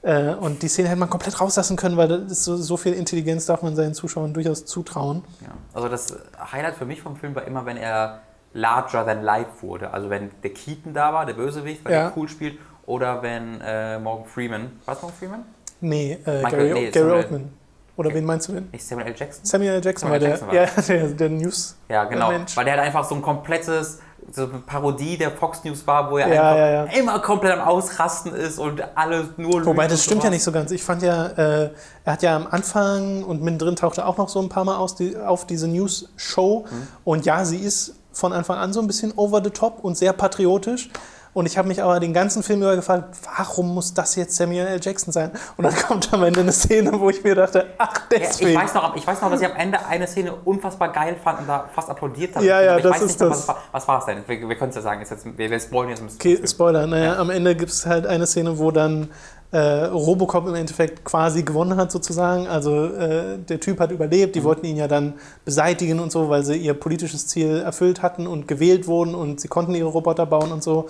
Äh, 0.03 0.35
und 0.35 0.63
die 0.63 0.69
Szene 0.69 0.89
hätte 0.89 0.99
man 0.99 1.11
komplett 1.11 1.41
rauslassen 1.41 1.77
können, 1.77 1.97
weil 1.97 2.29
so, 2.29 2.57
so, 2.57 2.77
viel 2.77 2.95
Intelligenz 2.95 3.47
darf 3.47 3.63
man 3.63 3.77
seinen 3.77 3.95
Zuschauern 3.95 4.33
durchaus 4.33 4.65
zutrauen. 4.65 5.23
Ja. 5.43 5.49
Also 5.75 5.89
das 5.89 6.17
Highlight 6.53 6.77
für 6.77 6.87
mich 6.87 7.03
vom 7.03 7.17
Film 7.17 7.35
war 7.35 7.47
immer, 7.47 7.67
wenn 7.67 7.77
er 7.77 8.21
larger 8.53 9.05
than 9.05 9.23
life 9.23 9.51
wurde. 9.61 9.93
Also 9.93 10.09
wenn 10.11 10.31
der 10.43 10.53
Keaton 10.53 10.95
da 10.95 11.13
war, 11.13 11.27
der 11.27 11.35
Bösewicht, 11.35 11.85
weil 11.85 11.93
ja. 11.93 11.99
er 12.05 12.17
cool 12.17 12.29
spielt, 12.29 12.59
oder 12.87 13.23
wenn 13.23 13.61
äh, 13.61 13.99
Morgan 13.99 14.27
Freeman, 14.27 14.81
was 14.87 15.03
Morgan 15.03 15.19
Freeman? 15.19 15.45
Nee, 15.81 16.19
äh, 16.27 16.43
Michael, 16.43 16.69
Gary, 16.69 16.81
nee, 16.81 16.91
Gary 16.91 17.11
Oldman. 17.11 17.53
Oder 17.97 18.15
wen 18.15 18.25
meinst 18.25 18.49
du 18.49 18.53
denn? 18.53 18.69
Nicht 18.73 18.85
Samuel 18.85 19.09
L. 19.09 19.15
Jackson? 19.17 19.45
Samuel 19.45 19.73
L. 19.73 19.85
Jackson, 19.85 20.09
Samuel 20.09 20.31
war, 20.31 20.39
der, 20.39 20.61
Jackson 20.65 20.89
war. 20.89 20.99
Ja, 20.99 21.07
der, 21.09 21.15
der 21.15 21.29
News. 21.29 21.77
Ja, 21.89 22.05
genau. 22.05 22.31
Mensch. 22.31 22.57
Weil 22.57 22.65
der 22.65 22.75
hat 22.75 22.81
einfach 22.81 23.05
so 23.05 23.15
ein 23.15 23.21
komplettes 23.21 24.01
so 24.33 24.45
eine 24.45 24.59
Parodie 24.59 25.17
der 25.17 25.31
Fox 25.31 25.65
News 25.65 25.87
war, 25.87 26.11
wo 26.11 26.19
er 26.19 26.33
Ja, 26.33 26.51
einfach 26.51 26.93
ja, 26.95 27.01
immer 27.01 27.19
komplett 27.21 27.59
am 27.59 27.67
Ausrasten 27.67 28.35
ist 28.35 28.59
und 28.59 28.83
alle 28.95 29.29
nur 29.37 29.65
Wobei, 29.65 29.87
das 29.89 30.05
stimmt 30.05 30.25
ja 30.25 30.31
nicht 30.31 30.45
so 30.45 30.53
ganz. 30.53 30.71
Ich 30.71 30.83
fand 30.83 31.03
ja, 31.03 31.27
äh, 31.27 31.71
er 32.05 32.13
hat 32.13 32.23
ja 32.23 32.37
am 32.37 32.47
Anfang 32.51 33.25
und 33.25 33.43
mittendrin 33.43 33.77
tauchte 33.77 34.07
auch 34.07 34.17
noch 34.17 34.29
so 34.29 34.41
ein 34.41 34.49
paar 34.49 34.65
Mal 34.65 34.77
aus, 34.77 34.95
die, 34.95 35.17
auf 35.17 35.47
diese 35.47 35.69
News-Show. 35.69 36.67
Mhm. 36.71 36.89
Und 37.05 37.27
ja, 37.27 37.45
sie 37.45 37.59
ist 37.59 37.95
von 38.13 38.33
Anfang 38.33 38.59
an 38.59 38.73
so 38.73 38.81
ein 38.81 38.87
bisschen 38.87 39.13
over 39.17 39.43
the 39.43 39.51
top 39.51 39.83
und 39.83 39.97
sehr 39.97 40.13
patriotisch. 40.13 40.91
Und 41.33 41.47
ich 41.47 41.57
habe 41.57 41.69
mich 41.69 41.81
aber 41.81 42.01
den 42.01 42.13
ganzen 42.13 42.43
Film 42.43 42.61
über 42.63 42.75
gefragt, 42.75 43.17
warum 43.37 43.73
muss 43.73 43.95
das 43.95 44.17
jetzt 44.17 44.35
Samuel 44.35 44.67
L. 44.67 44.81
Jackson 44.83 45.13
sein? 45.13 45.31
Und 45.57 45.65
dann 45.65 45.75
kommt 45.87 46.13
am 46.13 46.25
Ende 46.25 46.41
eine 46.41 46.51
Szene, 46.53 46.99
wo 46.99 47.09
ich 47.09 47.23
mir 47.23 47.37
dachte, 47.37 47.67
ach, 47.79 47.95
Ja, 48.13 48.19
deswegen. 48.19 48.51
ich, 48.51 48.57
weiß 48.57 48.75
noch, 48.75 48.97
ich 48.97 49.07
weiß 49.07 49.21
noch, 49.23 49.31
dass 49.31 49.41
ich 49.41 49.47
am 49.47 49.57
Ende 49.57 49.79
eine 49.87 50.07
Szene 50.09 50.35
unfassbar 50.45 50.91
geil 50.91 51.17
fand 51.23 51.41
und 51.41 51.49
da 51.49 51.69
fast 51.73 51.89
applaudiert 51.89 52.35
habe. 52.35 52.45
Ja, 52.45 52.61
ja, 52.61 52.77
ich 52.79 52.83
das 52.83 52.93
weiß 52.93 53.03
ist 53.03 53.09
nicht 53.09 53.21
das. 53.21 53.31
Was, 53.31 53.49
war- 53.49 53.59
was 53.71 53.87
war 53.89 53.99
es 54.01 54.07
denn? 54.07 54.19
Wir, 54.27 54.49
wir 54.49 54.57
können 54.57 54.71
es 54.71 54.77
ja 54.77 54.83
sagen. 54.83 55.01
Jetzt, 55.09 55.25
wir, 55.39 55.51
wir 55.51 55.61
spoilern 55.61 55.91
jetzt 55.91 56.01
ein 56.01 56.07
bisschen. 56.07 56.37
Okay, 56.39 56.47
Spoiler. 56.49 56.87
Naja, 56.89 57.17
am 57.19 57.31
Ende 57.31 57.55
gibt 57.55 57.71
es 57.71 57.87
halt 57.87 58.07
eine 58.07 58.27
Szene, 58.27 58.59
wo 58.59 58.73
dann 58.73 59.09
äh, 59.53 59.59
Robocop 59.85 60.47
im 60.49 60.55
Endeffekt 60.57 61.05
quasi 61.05 61.43
gewonnen 61.45 61.77
hat, 61.77 61.93
sozusagen. 61.93 62.49
Also 62.49 62.87
äh, 62.87 63.39
der 63.39 63.61
Typ 63.61 63.79
hat 63.79 63.93
überlebt, 63.93 64.35
die 64.35 64.43
wollten 64.43 64.67
ihn 64.67 64.77
ja 64.77 64.89
dann 64.89 65.15
beseitigen 65.45 66.01
und 66.01 66.11
so, 66.11 66.29
weil 66.29 66.45
sie 66.45 66.57
ihr 66.57 66.75
politisches 66.75 67.27
Ziel 67.29 67.59
erfüllt 67.61 68.03
hatten 68.03 68.27
und 68.27 68.47
gewählt 68.49 68.87
wurden 68.89 69.15
und 69.15 69.41
sie 69.41 69.49
konnten 69.49 69.75
ihre 69.77 69.89
Roboter 69.89 70.27
bauen 70.27 70.51
und 70.51 70.63
so. 70.65 70.89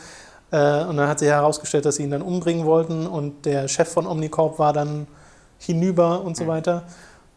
Äh, 0.51 0.85
und 0.85 0.97
dann 0.97 1.09
hat 1.09 1.19
sich 1.21 1.29
herausgestellt, 1.29 1.85
dass 1.85 1.97
sie 1.97 2.03
ihn 2.05 2.11
dann 2.11 2.23
umbringen 2.23 2.67
wollten 2.67 3.07
und 3.07 3.47
der 3.47 3.69
Chef 3.69 3.89
von 3.89 4.07
Omnicorp 4.07 4.59
war 4.59 4.73
dann 4.73 5.07
hinüber 5.59 6.23
und 6.23 6.37
so 6.37 6.47
weiter. 6.47 6.85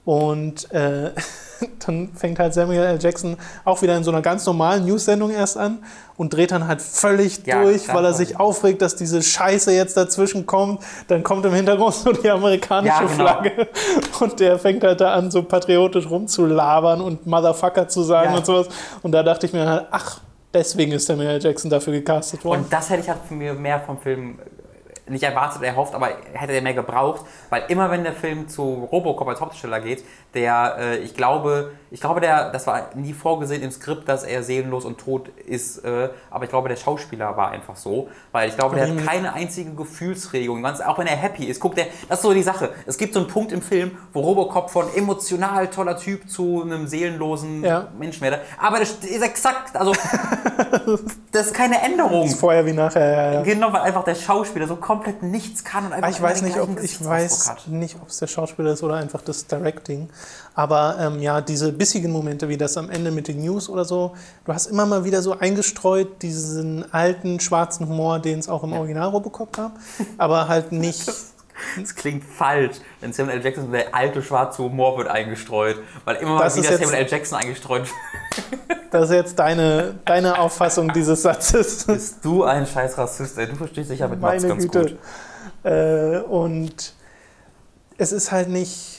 Und 0.05 0.70
äh, 0.74 1.11
dann 1.86 2.09
fängt 2.14 2.38
halt 2.39 2.53
Samuel 2.53 2.84
L. 2.84 2.99
Jackson 3.01 3.38
auch 3.64 3.82
wieder 3.82 3.95
in 3.95 4.03
so 4.03 4.11
einer 4.11 4.22
ganz 4.22 4.45
normalen 4.45 4.86
News-Sendung 4.86 5.30
erst 5.32 5.57
an 5.57 5.78
und 6.18 6.34
dreht 6.34 6.51
dann 6.51 6.68
halt 6.68 6.82
völlig 6.82 7.45
Ja, 7.45 7.61
durch, 7.64 7.88
weil 7.93 8.03
er 8.03 8.14
sich 8.14 8.38
aufregt, 8.38 8.82
dass 8.82 8.95
diese 8.97 9.22
Scheiße 9.22 9.72
jetzt 9.72 9.95
dazwischen 9.95 10.45
kommt. 10.45 10.84
Dann 11.07 11.24
kommt 11.24 11.45
im 11.45 11.53
Hintergrund 11.53 11.93
so 11.93 12.11
die 12.11 12.30
amerikanische 12.30 12.93
Ja, 12.93 12.99
genau. 13.01 13.14
Flagge 13.16 13.68
und 14.20 14.39
der 14.41 14.59
fängt 14.59 14.84
halt 14.84 14.99
da 14.99 15.14
an, 15.14 15.32
so 15.32 15.41
patriotisch 15.43 16.09
rumzulabern 16.09 16.99
und 16.99 17.26
Motherfucker 17.26 17.88
zu 17.88 18.03
sagen 18.03 18.32
Ja. 18.32 18.38
und 18.39 18.45
sowas. 18.45 18.68
Und 19.03 19.14
da 19.14 19.24
dachte 19.24 19.45
ich 19.45 19.53
mir 19.53 19.66
halt, 19.66 19.88
ach, 19.91 20.20
deswegen 20.54 20.91
ist 20.91 21.06
Samuel. 21.06 21.39
Jackson 21.41 21.70
dafür 21.70 21.93
gecastet 21.93 22.43
worden. 22.45 22.64
Und 22.64 22.74
das 22.74 22.89
hätte 22.89 23.01
ich 23.01 23.10
halt 23.10 23.20
von 23.28 23.38
mir 23.38 23.54
mehr 23.54 23.80
vom 23.80 23.97
Film 23.97 24.39
nicht 25.08 25.24
erwartet, 25.24 25.62
erhofft, 25.64 25.93
aber 25.95 26.10
hätte 26.34 26.54
er 26.54 26.62
mehr 26.62 26.74
gebraucht, 26.74 27.26
weil 27.49 27.64
immer 27.68 27.91
wenn 27.91 28.04
der 28.04 28.14
Film 28.14 28.47
zu 28.47 28.88
Robocop 28.91 29.28
als 29.28 29.41
Hauptdarsteller 29.41 29.82
geht, 29.82 30.04
der, 30.34 30.75
äh, 30.79 30.97
ich 30.97 31.13
glaube, 31.15 31.71
ich 31.91 32.01
glaube, 32.01 32.19
der, 32.21 32.49
das 32.51 32.65
war 32.65 32.89
nie 32.95 33.13
vorgesehen 33.13 33.61
im 33.61 33.69
Skript, 33.69 34.09
dass 34.09 34.23
er 34.23 34.41
seelenlos 34.41 34.84
und 34.84 34.97
tot 34.97 35.29
ist, 35.45 35.86
äh, 35.86 36.09
aber 36.31 36.43
ich 36.45 36.49
glaube, 36.49 36.67
der 36.67 36.75
Schauspieler 36.75 37.38
war 37.38 37.51
einfach 37.51 37.75
so, 37.75 38.07
weil 38.31 38.49
ich 38.49 38.57
glaube, 38.57 38.75
der 38.75 38.89
hat 38.89 39.05
keine 39.05 39.34
einzige 39.34 39.71
Gefühlsregung, 39.75 40.63
ganz, 40.63 40.81
auch 40.81 40.97
wenn 40.97 41.05
er 41.05 41.15
happy 41.15 41.45
ist. 41.45 41.59
Guck, 41.59 41.75
der, 41.75 41.86
das 42.09 42.19
ist 42.19 42.23
so 42.23 42.34
die 42.34 42.41
Sache. 42.41 42.71
Es 42.88 42.97
gibt 42.97 43.13
so 43.13 43.19
einen 43.19 43.27
Punkt 43.29 43.51
im 43.51 43.61
Film, 43.61 43.91
wo 44.11 44.21
Robocop 44.21 44.71
von 44.71 44.88
emotional 44.95 45.67
toller 45.67 45.97
Typ 45.97 46.27
zu 46.29 46.63
einem 46.63 46.88
seelenlosen 46.88 47.63
Ja. 47.63 47.89
Menschen 47.99 48.21
werde, 48.21 48.41
aber 48.59 48.79
das 48.79 48.93
ist 48.93 49.21
exakt, 49.21 49.75
also 49.75 49.93
das 51.31 51.47
ist 51.47 51.53
keine 51.53 51.79
Änderung. 51.81 52.27
Vorher 52.29 52.65
wie 52.65 52.73
nachher, 52.73 53.11
ja, 53.11 53.34
ja. 53.34 53.41
Genau, 53.43 53.71
weil 53.71 53.81
einfach 53.81 54.03
der 54.03 54.15
Schauspieler 54.15 54.67
so 54.67 54.75
komplett 54.77 55.21
nichts 55.21 55.63
kann 55.63 55.86
und 55.86 55.93
einfach 55.93 56.07
Ah, 56.07 56.11
Ich 56.11 56.21
weiß 56.21 56.41
nicht, 56.41 56.59
ob 56.59 56.81
ich 56.81 57.03
weiß 57.05 57.67
nicht, 57.67 57.97
ob 58.01 58.09
es 58.09 58.17
der 58.17 58.27
Schauspieler 58.27 58.71
ist 58.73 58.84
oder 58.84 58.95
einfach 58.95 59.21
das 59.21 59.45
Directing. 59.47 60.09
Aber 60.55 60.97
ähm, 60.99 61.19
ja, 61.19 61.41
diese 61.41 61.71
bissigen 61.71 62.11
Momente, 62.11 62.47
wie 62.49 62.57
das 62.57 62.78
am 62.78 62.89
Ende 62.89 63.11
mit 63.11 63.28
den 63.28 63.41
News 63.43 63.69
oder 63.69 63.86
so, 63.86 64.13
du 64.45 64.53
hast 64.53 64.67
immer 64.67 64.86
mal 64.86 65.03
wieder 65.03 65.21
so 65.21 65.38
eingestreut 65.38 66.21
diesen 66.21 66.91
alten 66.93 67.39
schwarzen 67.39 67.88
Humor, 67.88 68.19
den 68.19 68.39
es 68.39 68.47
auch 68.49 68.63
im 68.63 68.74
Original 68.74 69.09
Robocop 69.09 69.51
gab, 69.51 69.71
aber 70.17 70.47
halt 70.47 70.71
nicht. 70.71 71.11
Das 71.80 71.95
klingt 71.95 72.24
falsch, 72.24 72.78
wenn 72.99 73.13
Samuel 73.13 73.38
L. 73.38 73.43
Jackson 73.45 73.71
der 73.71 73.93
alte 73.93 74.21
schwarze 74.21 74.63
Humor 74.63 74.97
wird 74.97 75.07
eingestreut, 75.07 75.78
weil 76.03 76.17
immer 76.17 76.36
mal 76.36 76.43
Das 76.43 76.57
ist 76.57 76.63
wieder 76.67 76.78
Samuel 76.78 76.97
L. 77.03 77.07
Jackson 77.09 77.39
eingestreut 77.39 77.84
wird. 77.84 78.69
Das 78.93 79.09
ist 79.09 79.15
jetzt 79.15 79.39
deine, 79.39 79.95
deine 80.05 80.38
Auffassung 80.38 80.93
dieses 80.93 81.24
Satzes. 81.24 81.84
Bist 81.88 82.24
du 82.24 82.43
ein 82.43 82.67
scheiß 82.67 82.95
Rassist, 82.95 83.36
ey. 83.39 83.47
Du 83.47 83.55
verstehst 83.55 83.89
dich 83.89 83.99
ja 84.01 84.07
mit 84.07 84.21
Mats 84.21 84.43
Meine 84.43 84.47
ganz 84.53 84.63
Güte. 84.71 84.82
gut. 84.82 84.97
Äh, 85.63 86.19
und 86.19 86.93
es 87.97 88.11
ist 88.11 88.32
halt 88.32 88.49
nicht, 88.49 88.93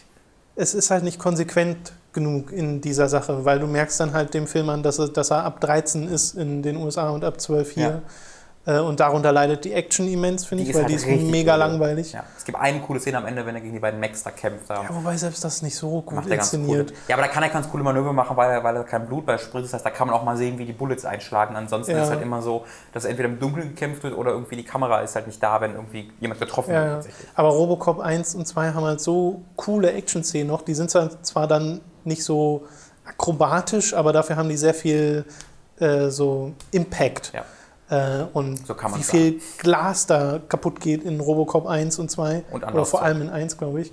es 0.57 0.75
ist 0.75 0.91
halt 0.91 1.05
nicht 1.05 1.19
konsequent 1.19 1.93
genug 2.13 2.53
in 2.53 2.81
dieser 2.81 3.09
Sache, 3.09 3.45
weil 3.45 3.59
du 3.59 3.67
merkst 3.67 3.99
dann 4.01 4.13
halt 4.13 4.35
dem 4.35 4.47
Film 4.47 4.69
an, 4.69 4.83
dass 4.83 4.99
er, 4.99 5.09
dass 5.09 5.31
er 5.31 5.45
ab 5.45 5.61
13 5.61 6.09
ist 6.09 6.35
in 6.37 6.63
den 6.63 6.77
USA 6.77 7.11
und 7.11 7.25
ab 7.25 7.41
12 7.41 7.71
hier. 7.73 7.89
Äh, 7.89 8.01
und 8.67 8.99
darunter 8.99 9.31
leidet 9.31 9.65
die 9.67 9.73
Action 9.75 10.09
immens, 10.09 10.47
finde 10.47 10.65
ich, 10.65 10.73
weil 10.75 10.83
halt 10.85 10.91
die 10.91 10.95
ist 10.95 11.07
mega 11.07 11.55
langweilig. 11.55 12.13
Ja. 12.15 12.25
Es 12.37 12.45
gibt 12.45 12.59
eine 12.59 12.81
coole 12.81 12.99
Szene 12.99 13.19
am 13.19 13.27
Ende, 13.27 13.45
wenn 13.45 13.55
er 13.55 13.61
gegen 13.61 13.75
die 13.75 13.79
beiden 13.79 14.01
Max 14.01 14.23
da 14.23 14.31
kämpft. 14.31 14.71
Da 14.71 14.83
Ja, 14.83 14.89
wobei 14.91 15.17
selbst 15.19 15.45
das 15.45 15.61
nicht 15.61 15.77
so 15.77 16.01
gut 16.01 16.15
macht 16.15 16.31
er 16.31 16.37
ganz 16.39 16.51
coole. 16.51 16.63
inszeniert. 16.63 16.93
Ja, 17.09 17.17
aber 17.17 17.27
da 17.27 17.29
kann 17.33 17.43
er 17.43 17.51
ganz 17.51 17.69
coole 17.71 17.83
Manöver 17.85 18.15
machen, 18.15 18.37
weil 18.39 18.51
er, 18.51 18.65
weil 18.65 18.77
er 18.77 18.85
kein 18.85 19.07
Blut 19.07 19.27
bei 19.27 19.37
spritzt. 19.37 19.67
Das 19.67 19.75
heißt, 19.75 19.85
da 19.85 19.91
kann 19.91 20.07
man 20.09 20.17
auch 20.17 20.25
mal 20.25 20.37
sehen, 20.39 20.57
wie 20.59 20.65
die 20.65 20.73
Bullets 20.73 21.05
einschlagen. 21.05 21.57
Ansonsten 21.57 21.93
Ja. 21.93 21.99
ist 21.99 22.05
es 22.05 22.11
halt 22.11 22.23
immer 22.23 22.41
so, 22.41 22.65
dass 22.95 23.05
entweder 23.05 23.29
im 23.29 23.39
Dunkeln 23.39 23.69
gekämpft 23.71 24.03
wird 24.03 24.17
oder 24.17 24.31
irgendwie 24.31 24.57
die 24.57 24.65
Kamera 24.65 25.01
ist 25.01 25.15
halt 25.15 25.27
nicht 25.27 25.43
da, 25.43 25.61
wenn 25.61 25.75
irgendwie 25.75 26.11
jemand 26.21 26.41
getroffen 26.41 26.73
Ja, 26.73 26.87
wird. 27.03 27.09
Aber 27.35 27.49
Robocop 27.51 28.01
1 28.01 28.35
und 28.35 28.47
2 28.49 28.71
haben 28.73 28.85
halt 28.85 29.01
so 29.03 29.43
coole 29.57 29.93
Action-Szenen 29.93 30.49
noch. 30.49 30.63
Die 30.63 30.75
sind 30.75 30.91
zwar- 30.91 31.23
zwar 31.23 31.47
dann 31.47 31.83
nicht 32.05 32.25
so 32.25 32.65
akrobatisch, 33.07 33.95
aber 33.95 34.13
dafür 34.13 34.37
haben 34.37 34.49
die 34.49 34.57
sehr 34.57 34.75
viel 34.75 35.25
äh, 35.81 36.09
so 36.09 36.53
Impact. 36.71 37.33
Ja. 37.35 37.45
Äh, 37.91 38.23
und 38.33 38.67
So 38.67 38.75
wie 38.75 39.03
viel 39.03 39.41
Glas 39.59 40.07
da 40.07 40.41
kaputt 40.49 40.81
geht 40.81 41.05
in 41.05 41.21
Robocop 41.21 41.67
1 41.67 41.99
und 41.99 42.11
2. 42.11 42.45
Und 42.51 42.65
oder 42.65 42.85
vor 42.85 43.03
allem 43.03 43.23
in 43.23 43.29
1, 43.31 43.59
glaube 43.59 43.83
ich. 43.83 43.93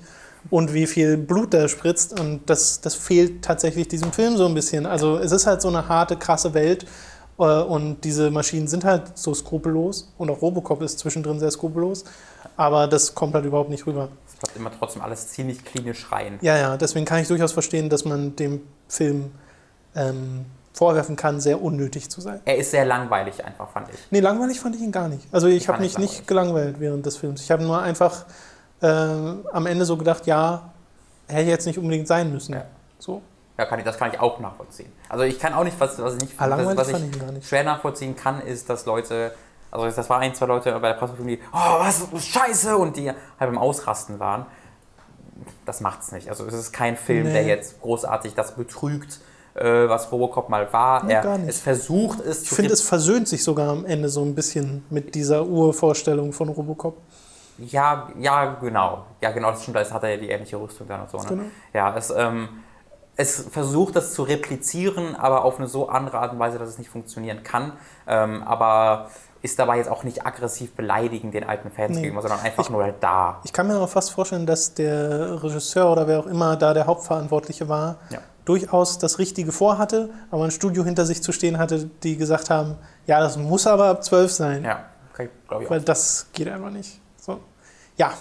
Und 0.49 0.73
wie 0.73 0.87
viel 0.87 1.17
Blut 1.17 1.53
da 1.53 1.67
spritzt. 1.67 2.19
Und 2.19 2.49
das, 2.49 2.81
das 2.81 2.95
fehlt 2.95 3.43
tatsächlich 3.43 3.87
diesem 3.87 4.11
Film 4.11 4.37
so 4.37 4.45
ein 4.45 4.53
bisschen. 4.53 4.85
Also 4.85 5.17
es 5.17 5.31
ist 5.31 5.45
halt 5.45 5.61
so 5.61 5.67
eine 5.67 5.87
harte, 5.87 6.15
krasse 6.15 6.53
Welt. 6.53 6.85
äh, 7.37 7.43
Und 7.43 8.01
diese 8.03 8.31
Maschinen 8.31 8.67
sind 8.67 8.83
halt 8.85 9.17
so 9.17 9.33
skrupellos. 9.33 10.11
Und 10.17 10.29
auch 10.31 10.41
Robocop 10.41 10.81
ist 10.81 10.99
zwischendrin 10.99 11.39
sehr 11.39 11.51
skrupellos. 11.51 12.05
Aber 12.57 12.87
das 12.87 13.13
kommt 13.13 13.33
halt 13.33 13.45
überhaupt 13.45 13.69
nicht 13.69 13.85
rüber. 13.85 14.07
Es 14.27 14.35
bleibt 14.39 14.57
immer 14.57 14.71
trotzdem 14.77 15.01
alles 15.01 15.27
ziemlich 15.27 15.63
klinisch 15.63 16.11
rein. 16.11 16.39
Ja, 16.41 16.57
ja, 16.57 16.77
deswegen 16.77 17.05
kann 17.05 17.19
ich 17.19 17.27
durchaus 17.27 17.51
verstehen, 17.51 17.89
dass 17.89 18.05
man 18.05 18.35
dem 18.35 18.61
Film 18.87 19.31
ähm, 19.95 20.45
vorwerfen 20.73 21.15
kann, 21.15 21.39
sehr 21.41 21.61
unnötig 21.61 22.09
zu 22.09 22.21
sein. 22.21 22.39
Er 22.45 22.57
ist 22.57 22.71
sehr 22.71 22.85
langweilig 22.85 23.43
einfach, 23.43 23.69
fand 23.69 23.89
ich. 23.89 23.99
Nee, 24.09 24.19
langweilig 24.21 24.59
fand 24.59 24.75
ich 24.75 24.81
ihn 24.81 24.91
gar 24.91 25.07
nicht. 25.07 25.27
Also 25.31 25.47
ich 25.47 25.67
habe 25.67 25.77
fand 25.77 25.81
mich 25.81 25.93
ich 25.93 25.97
nicht 25.97 26.27
gelangweilt 26.27 26.79
während 26.79 27.05
des 27.05 27.17
Films. 27.17 27.41
Ich 27.41 27.51
habe 27.51 27.63
nur 27.63 27.81
einfach 27.81 28.25
äh, 28.81 28.87
am 28.87 29.65
Ende 29.65 29.85
so 29.85 29.97
gedacht, 29.97 30.25
ja, 30.27 30.71
hätte 31.27 31.49
jetzt 31.49 31.65
nicht 31.65 31.77
unbedingt 31.77 32.07
sein 32.07 32.31
müssen. 32.31 32.53
Ja. 32.53 32.65
So. 32.99 33.21
Ja, 33.57 33.65
kann 33.65 33.79
ich, 33.79 33.85
das 33.85 33.97
kann 33.97 34.11
ich 34.11 34.19
auch 34.19 34.39
nachvollziehen. 34.39 34.91
Also 35.09 35.23
ich 35.23 35.37
kann 35.39 35.53
auch 35.53 35.63
nicht, 35.63 35.79
was, 35.79 36.01
was 36.01 36.15
ich 36.15 36.21
nicht 36.21 36.33
Ah, 36.37 36.49
was, 36.49 36.77
was 36.77 36.89
ich 36.89 36.95
ich 37.37 37.47
schwer 37.47 37.63
nachvollziehen 37.63 38.15
kann, 38.15 38.41
ist, 38.41 38.69
dass 38.69 38.85
Leute, 38.85 39.33
also 39.69 39.85
das 39.85 40.09
war 40.09 40.19
ein, 40.19 40.33
zwei 40.33 40.45
Leute 40.45 40.71
bei 40.79 40.87
der 40.87 40.95
Presseverfügung, 40.95 41.27
die, 41.35 41.39
oh, 41.53 41.79
was, 41.79 42.07
Scheiße, 42.25 42.75
und 42.77 42.97
die 42.97 43.09
halt 43.11 43.49
im 43.51 43.57
Ausrasten 43.57 44.19
waren. 44.19 44.45
Das 45.65 45.81
macht's 45.81 46.11
nicht. 46.11 46.29
Also 46.29 46.45
es 46.45 46.53
ist 46.53 46.71
kein 46.71 46.97
Film, 46.97 47.27
Nee. 47.27 47.33
der 47.33 47.43
jetzt 47.43 47.81
großartig 47.81 48.33
das 48.35 48.55
betrügt, 48.55 49.19
äh, 49.55 49.89
was 49.89 50.11
Robocop 50.11 50.49
mal 50.49 50.71
war. 50.71 51.03
Nee, 51.03 51.13
er. 51.13 51.39
Es 51.47 51.59
versucht 51.59 52.19
es 52.21 52.43
Ich 52.43 52.49
zu 52.49 52.55
finde, 52.55 52.73
es 52.73 52.81
versöhnt 52.81 53.27
sich 53.27 53.43
sogar 53.43 53.69
am 53.69 53.85
Ende 53.85 54.09
so 54.09 54.21
ein 54.23 54.33
bisschen 54.35 54.85
mit 54.89 55.13
dieser 55.15 55.45
Urvorstellung 55.45 56.33
von 56.33 56.49
Robocop. 56.49 56.97
Ja, 57.57 58.09
ja, 58.19 58.55
genau. 58.61 59.05
Ja, 59.21 59.31
genau, 59.31 59.51
das 59.51 59.61
stimmt. 59.61 59.77
Da 59.77 59.89
hat 59.89 60.03
er 60.03 60.09
ja 60.11 60.17
die 60.17 60.29
ähnliche 60.29 60.57
Rüstung 60.59 60.87
dann 60.87 61.01
und 61.01 61.09
so. 61.11 61.17
Ne? 61.17 61.25
Genau. 61.27 61.43
Ja, 61.73 61.95
es, 61.95 62.09
ähm, 62.09 62.49
es 63.15 63.45
versucht 63.51 63.95
das 63.95 64.13
zu 64.13 64.23
replizieren, 64.23 65.15
aber 65.15 65.43
auf 65.45 65.59
eine 65.59 65.67
so 65.67 65.89
andere 65.89 66.19
Art 66.19 66.31
und 66.33 66.39
Weise, 66.39 66.57
dass 66.57 66.69
es 66.69 66.77
nicht 66.79 66.89
funktionieren 66.89 67.43
kann. 67.43 67.73
Ähm, 68.07 68.41
aber 68.43 69.09
ist 69.43 69.57
dabei 69.57 69.77
jetzt 69.77 69.89
auch 69.89 70.03
nicht 70.03 70.25
aggressiv 70.25 70.73
beleidigend 70.75 71.33
den 71.33 71.43
alten 71.43 71.71
Fans 71.71 71.95
Nee. 71.95 72.01
gegenüber, 72.03 72.21
sondern 72.21 72.41
einfach 72.41 72.69
nur 72.69 72.83
halt 72.83 72.95
da. 72.99 73.41
Ich 73.43 73.51
kann 73.51 73.67
mir 73.67 73.73
aber 73.75 73.87
fast 73.87 74.11
vorstellen, 74.11 74.45
dass 74.45 74.73
der 74.75 75.43
Regisseur 75.43 75.91
oder 75.91 76.07
wer 76.07 76.19
auch 76.19 76.27
immer 76.27 76.55
da 76.55 76.73
der 76.75 76.85
Hauptverantwortliche 76.85 77.67
war, 77.67 77.97
Ja. 78.11 78.19
Durchaus 78.45 78.97
das 78.97 79.19
Richtige 79.19 79.51
vorhatte, 79.51 80.09
aber 80.31 80.43
ein 80.45 80.51
Studio 80.51 80.83
hinter 80.83 81.05
sich 81.05 81.21
zu 81.21 81.31
stehen 81.31 81.57
hatte, 81.57 81.89
die 82.03 82.17
gesagt 82.17 82.49
haben, 82.49 82.75
ja, 83.07 83.19
das 83.19 83.37
muss 83.37 83.67
aber 83.67 83.85
ab 83.89 84.03
12 84.03 84.31
sein, 84.31 84.63
Ja, 84.63 84.85
okay, 85.13 85.29
glaube 85.47 85.63
ich 85.63 85.67
auch. 85.67 85.71
weil 85.71 85.81
das 85.81 86.27
geht 86.33 86.47
einfach 86.47 86.71
nicht. 86.71 86.99
So. 87.19 87.39
Ja, 87.97 88.13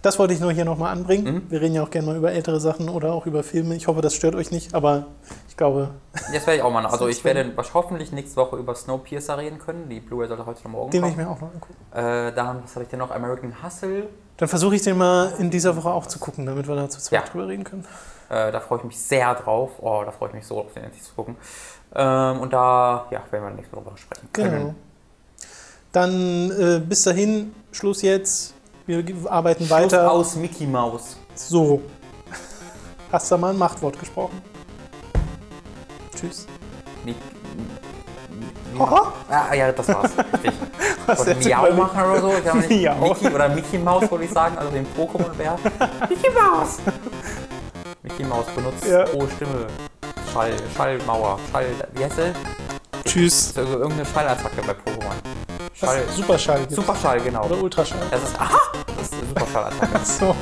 das 0.00 0.18
wollte 0.18 0.34
ich 0.34 0.40
nur 0.40 0.50
hier 0.50 0.64
nochmal 0.64 0.90
anbringen. 0.92 1.34
Mhm. 1.34 1.42
Wir 1.50 1.60
reden 1.60 1.74
ja 1.76 1.82
auch 1.84 1.90
gerne 1.90 2.08
mal 2.08 2.16
über 2.16 2.32
ältere 2.32 2.58
Sachen 2.58 2.88
oder 2.88 3.12
auch 3.12 3.26
über 3.26 3.44
Filme. 3.44 3.76
Ich 3.76 3.86
hoffe, 3.86 4.00
das 4.00 4.14
stört 4.14 4.34
euch 4.34 4.50
nicht, 4.50 4.74
aber 4.74 5.06
ich 5.48 5.56
glaube, 5.56 5.90
Jetzt 6.32 6.46
werde 6.48 6.56
ich 6.56 6.62
auch 6.64 6.72
mal. 6.72 6.84
Also 6.86 7.06
ich 7.08 7.22
werde 7.22 7.52
hoffentlich 7.72 8.10
nächste 8.10 8.34
Woche 8.36 8.56
über 8.56 8.74
Snowpiercer 8.74 9.38
reden 9.38 9.58
können. 9.60 9.88
Die 9.88 10.00
Blu-ray 10.00 10.26
sollte 10.26 10.44
heute 10.44 10.58
oder 10.62 10.68
morgen 10.70 10.90
den 10.90 11.02
will 11.02 11.10
ich 11.10 11.14
kommen. 11.16 11.26
mir 11.28 11.32
auch 11.32 11.40
noch 11.40 11.52
angucken. 11.54 11.76
Äh, 11.92 12.32
dann, 12.34 12.64
was 12.64 12.74
habe 12.74 12.82
ich 12.82 12.90
denn 12.90 12.98
noch? 12.98 13.12
American 13.12 13.62
Hustle 13.62 14.08
Dann 14.38 14.48
versuche 14.48 14.74
ich 14.74 14.82
den 14.82 14.98
mal 14.98 15.32
in 15.38 15.50
dieser 15.50 15.76
Woche 15.76 15.90
auch 15.90 16.06
zu 16.06 16.18
gucken, 16.18 16.46
damit 16.46 16.66
wir 16.66 16.74
da 16.74 16.88
zu 16.88 16.98
zweit 17.00 17.24
Ja. 17.24 17.28
drüber 17.30 17.46
reden 17.46 17.62
können. 17.62 17.84
Äh, 18.32 18.50
da 18.50 18.60
freue 18.60 18.78
ich 18.78 18.84
mich 18.84 18.98
sehr 18.98 19.34
drauf. 19.34 19.72
Oh, 19.78 20.02
da 20.06 20.10
freue 20.10 20.30
ich 20.30 20.34
mich 20.34 20.46
so 20.46 20.54
drauf, 20.54 20.72
den 20.74 20.84
endlich 20.84 21.02
zu 21.02 21.12
gucken. 21.12 21.36
Ähm, 21.94 22.40
und 22.40 22.50
da 22.54 23.06
ja, 23.10 23.20
werden 23.30 23.44
wir 23.44 23.50
nächste 23.50 23.76
Woche 23.76 23.96
sprechen 23.96 24.28
können. 24.32 24.50
Genau. 24.50 24.74
Dann 25.92 26.50
äh, 26.50 26.80
bis 26.80 27.02
dahin, 27.02 27.54
Schluss 27.72 28.00
jetzt. 28.00 28.54
Wir 28.86 29.04
arbeiten 29.30 29.66
Schluss 29.66 29.78
weiter. 29.78 30.10
aus 30.10 30.34
Mickey 30.36 30.66
Mouse. 30.66 31.18
So. 31.34 31.82
Hast 33.12 33.30
du 33.30 33.36
mal 33.36 33.50
ein 33.50 33.58
Machtwort 33.58 34.00
gesprochen? 34.00 34.40
Tschüss. 36.18 36.46
Mi 37.04 37.14
Haha. 38.78 39.12
ah, 39.28 39.54
ja, 39.54 39.70
das 39.72 39.88
war's. 39.88 40.12
Richtig. 40.16 40.52
Was 41.06 41.18
Wollte 41.18 41.32
jetzt 41.32 41.48
Miau 41.48 41.72
machen 41.74 42.02
oder 42.02 42.20
so. 42.20 42.32
Ich 42.68 42.82
Miau. 42.82 43.08
Mickey 43.08 43.26
oder 43.26 43.48
Mickey 43.50 43.78
Mouse, 43.78 44.10
wollte 44.10 44.24
ich 44.24 44.30
sagen, 44.30 44.56
also 44.56 44.70
den 44.70 44.86
Pokémon-Bär. 44.96 45.58
Mickey 46.08 46.30
Mouse! 46.30 46.78
Mickey 48.02 48.24
Mouse 48.24 48.46
benutzt 48.54 48.84
Ja. 48.84 49.04
hohe 49.12 49.28
Stimme. 49.36 49.66
Schall, 50.32 50.52
Schallmauer, 50.76 51.38
Schall, 51.50 51.66
wie 51.94 52.04
heißt 52.04 52.18
der? 52.18 52.34
Tschüss. 53.04 53.48
Ist 53.50 53.58
also 53.58 53.72
irgendeine 53.74 54.06
Schallattacke 54.06 54.62
bei 54.66 54.72
Pokémon. 54.72 55.12
Schall? 55.74 56.02
Superschall. 56.14 56.60
gibt's. 56.60 56.74
Superschall, 56.76 57.20
genau. 57.20 57.44
Oder 57.44 57.62
Ultraschall. 57.62 58.00
Das 58.10 58.22
ist, 58.22 58.40
aha, 58.40 58.58
das 58.96 59.06
ist 59.06 59.14
eine 59.14 59.26
Superschallattacke. 59.28 60.00
So. 60.04 60.34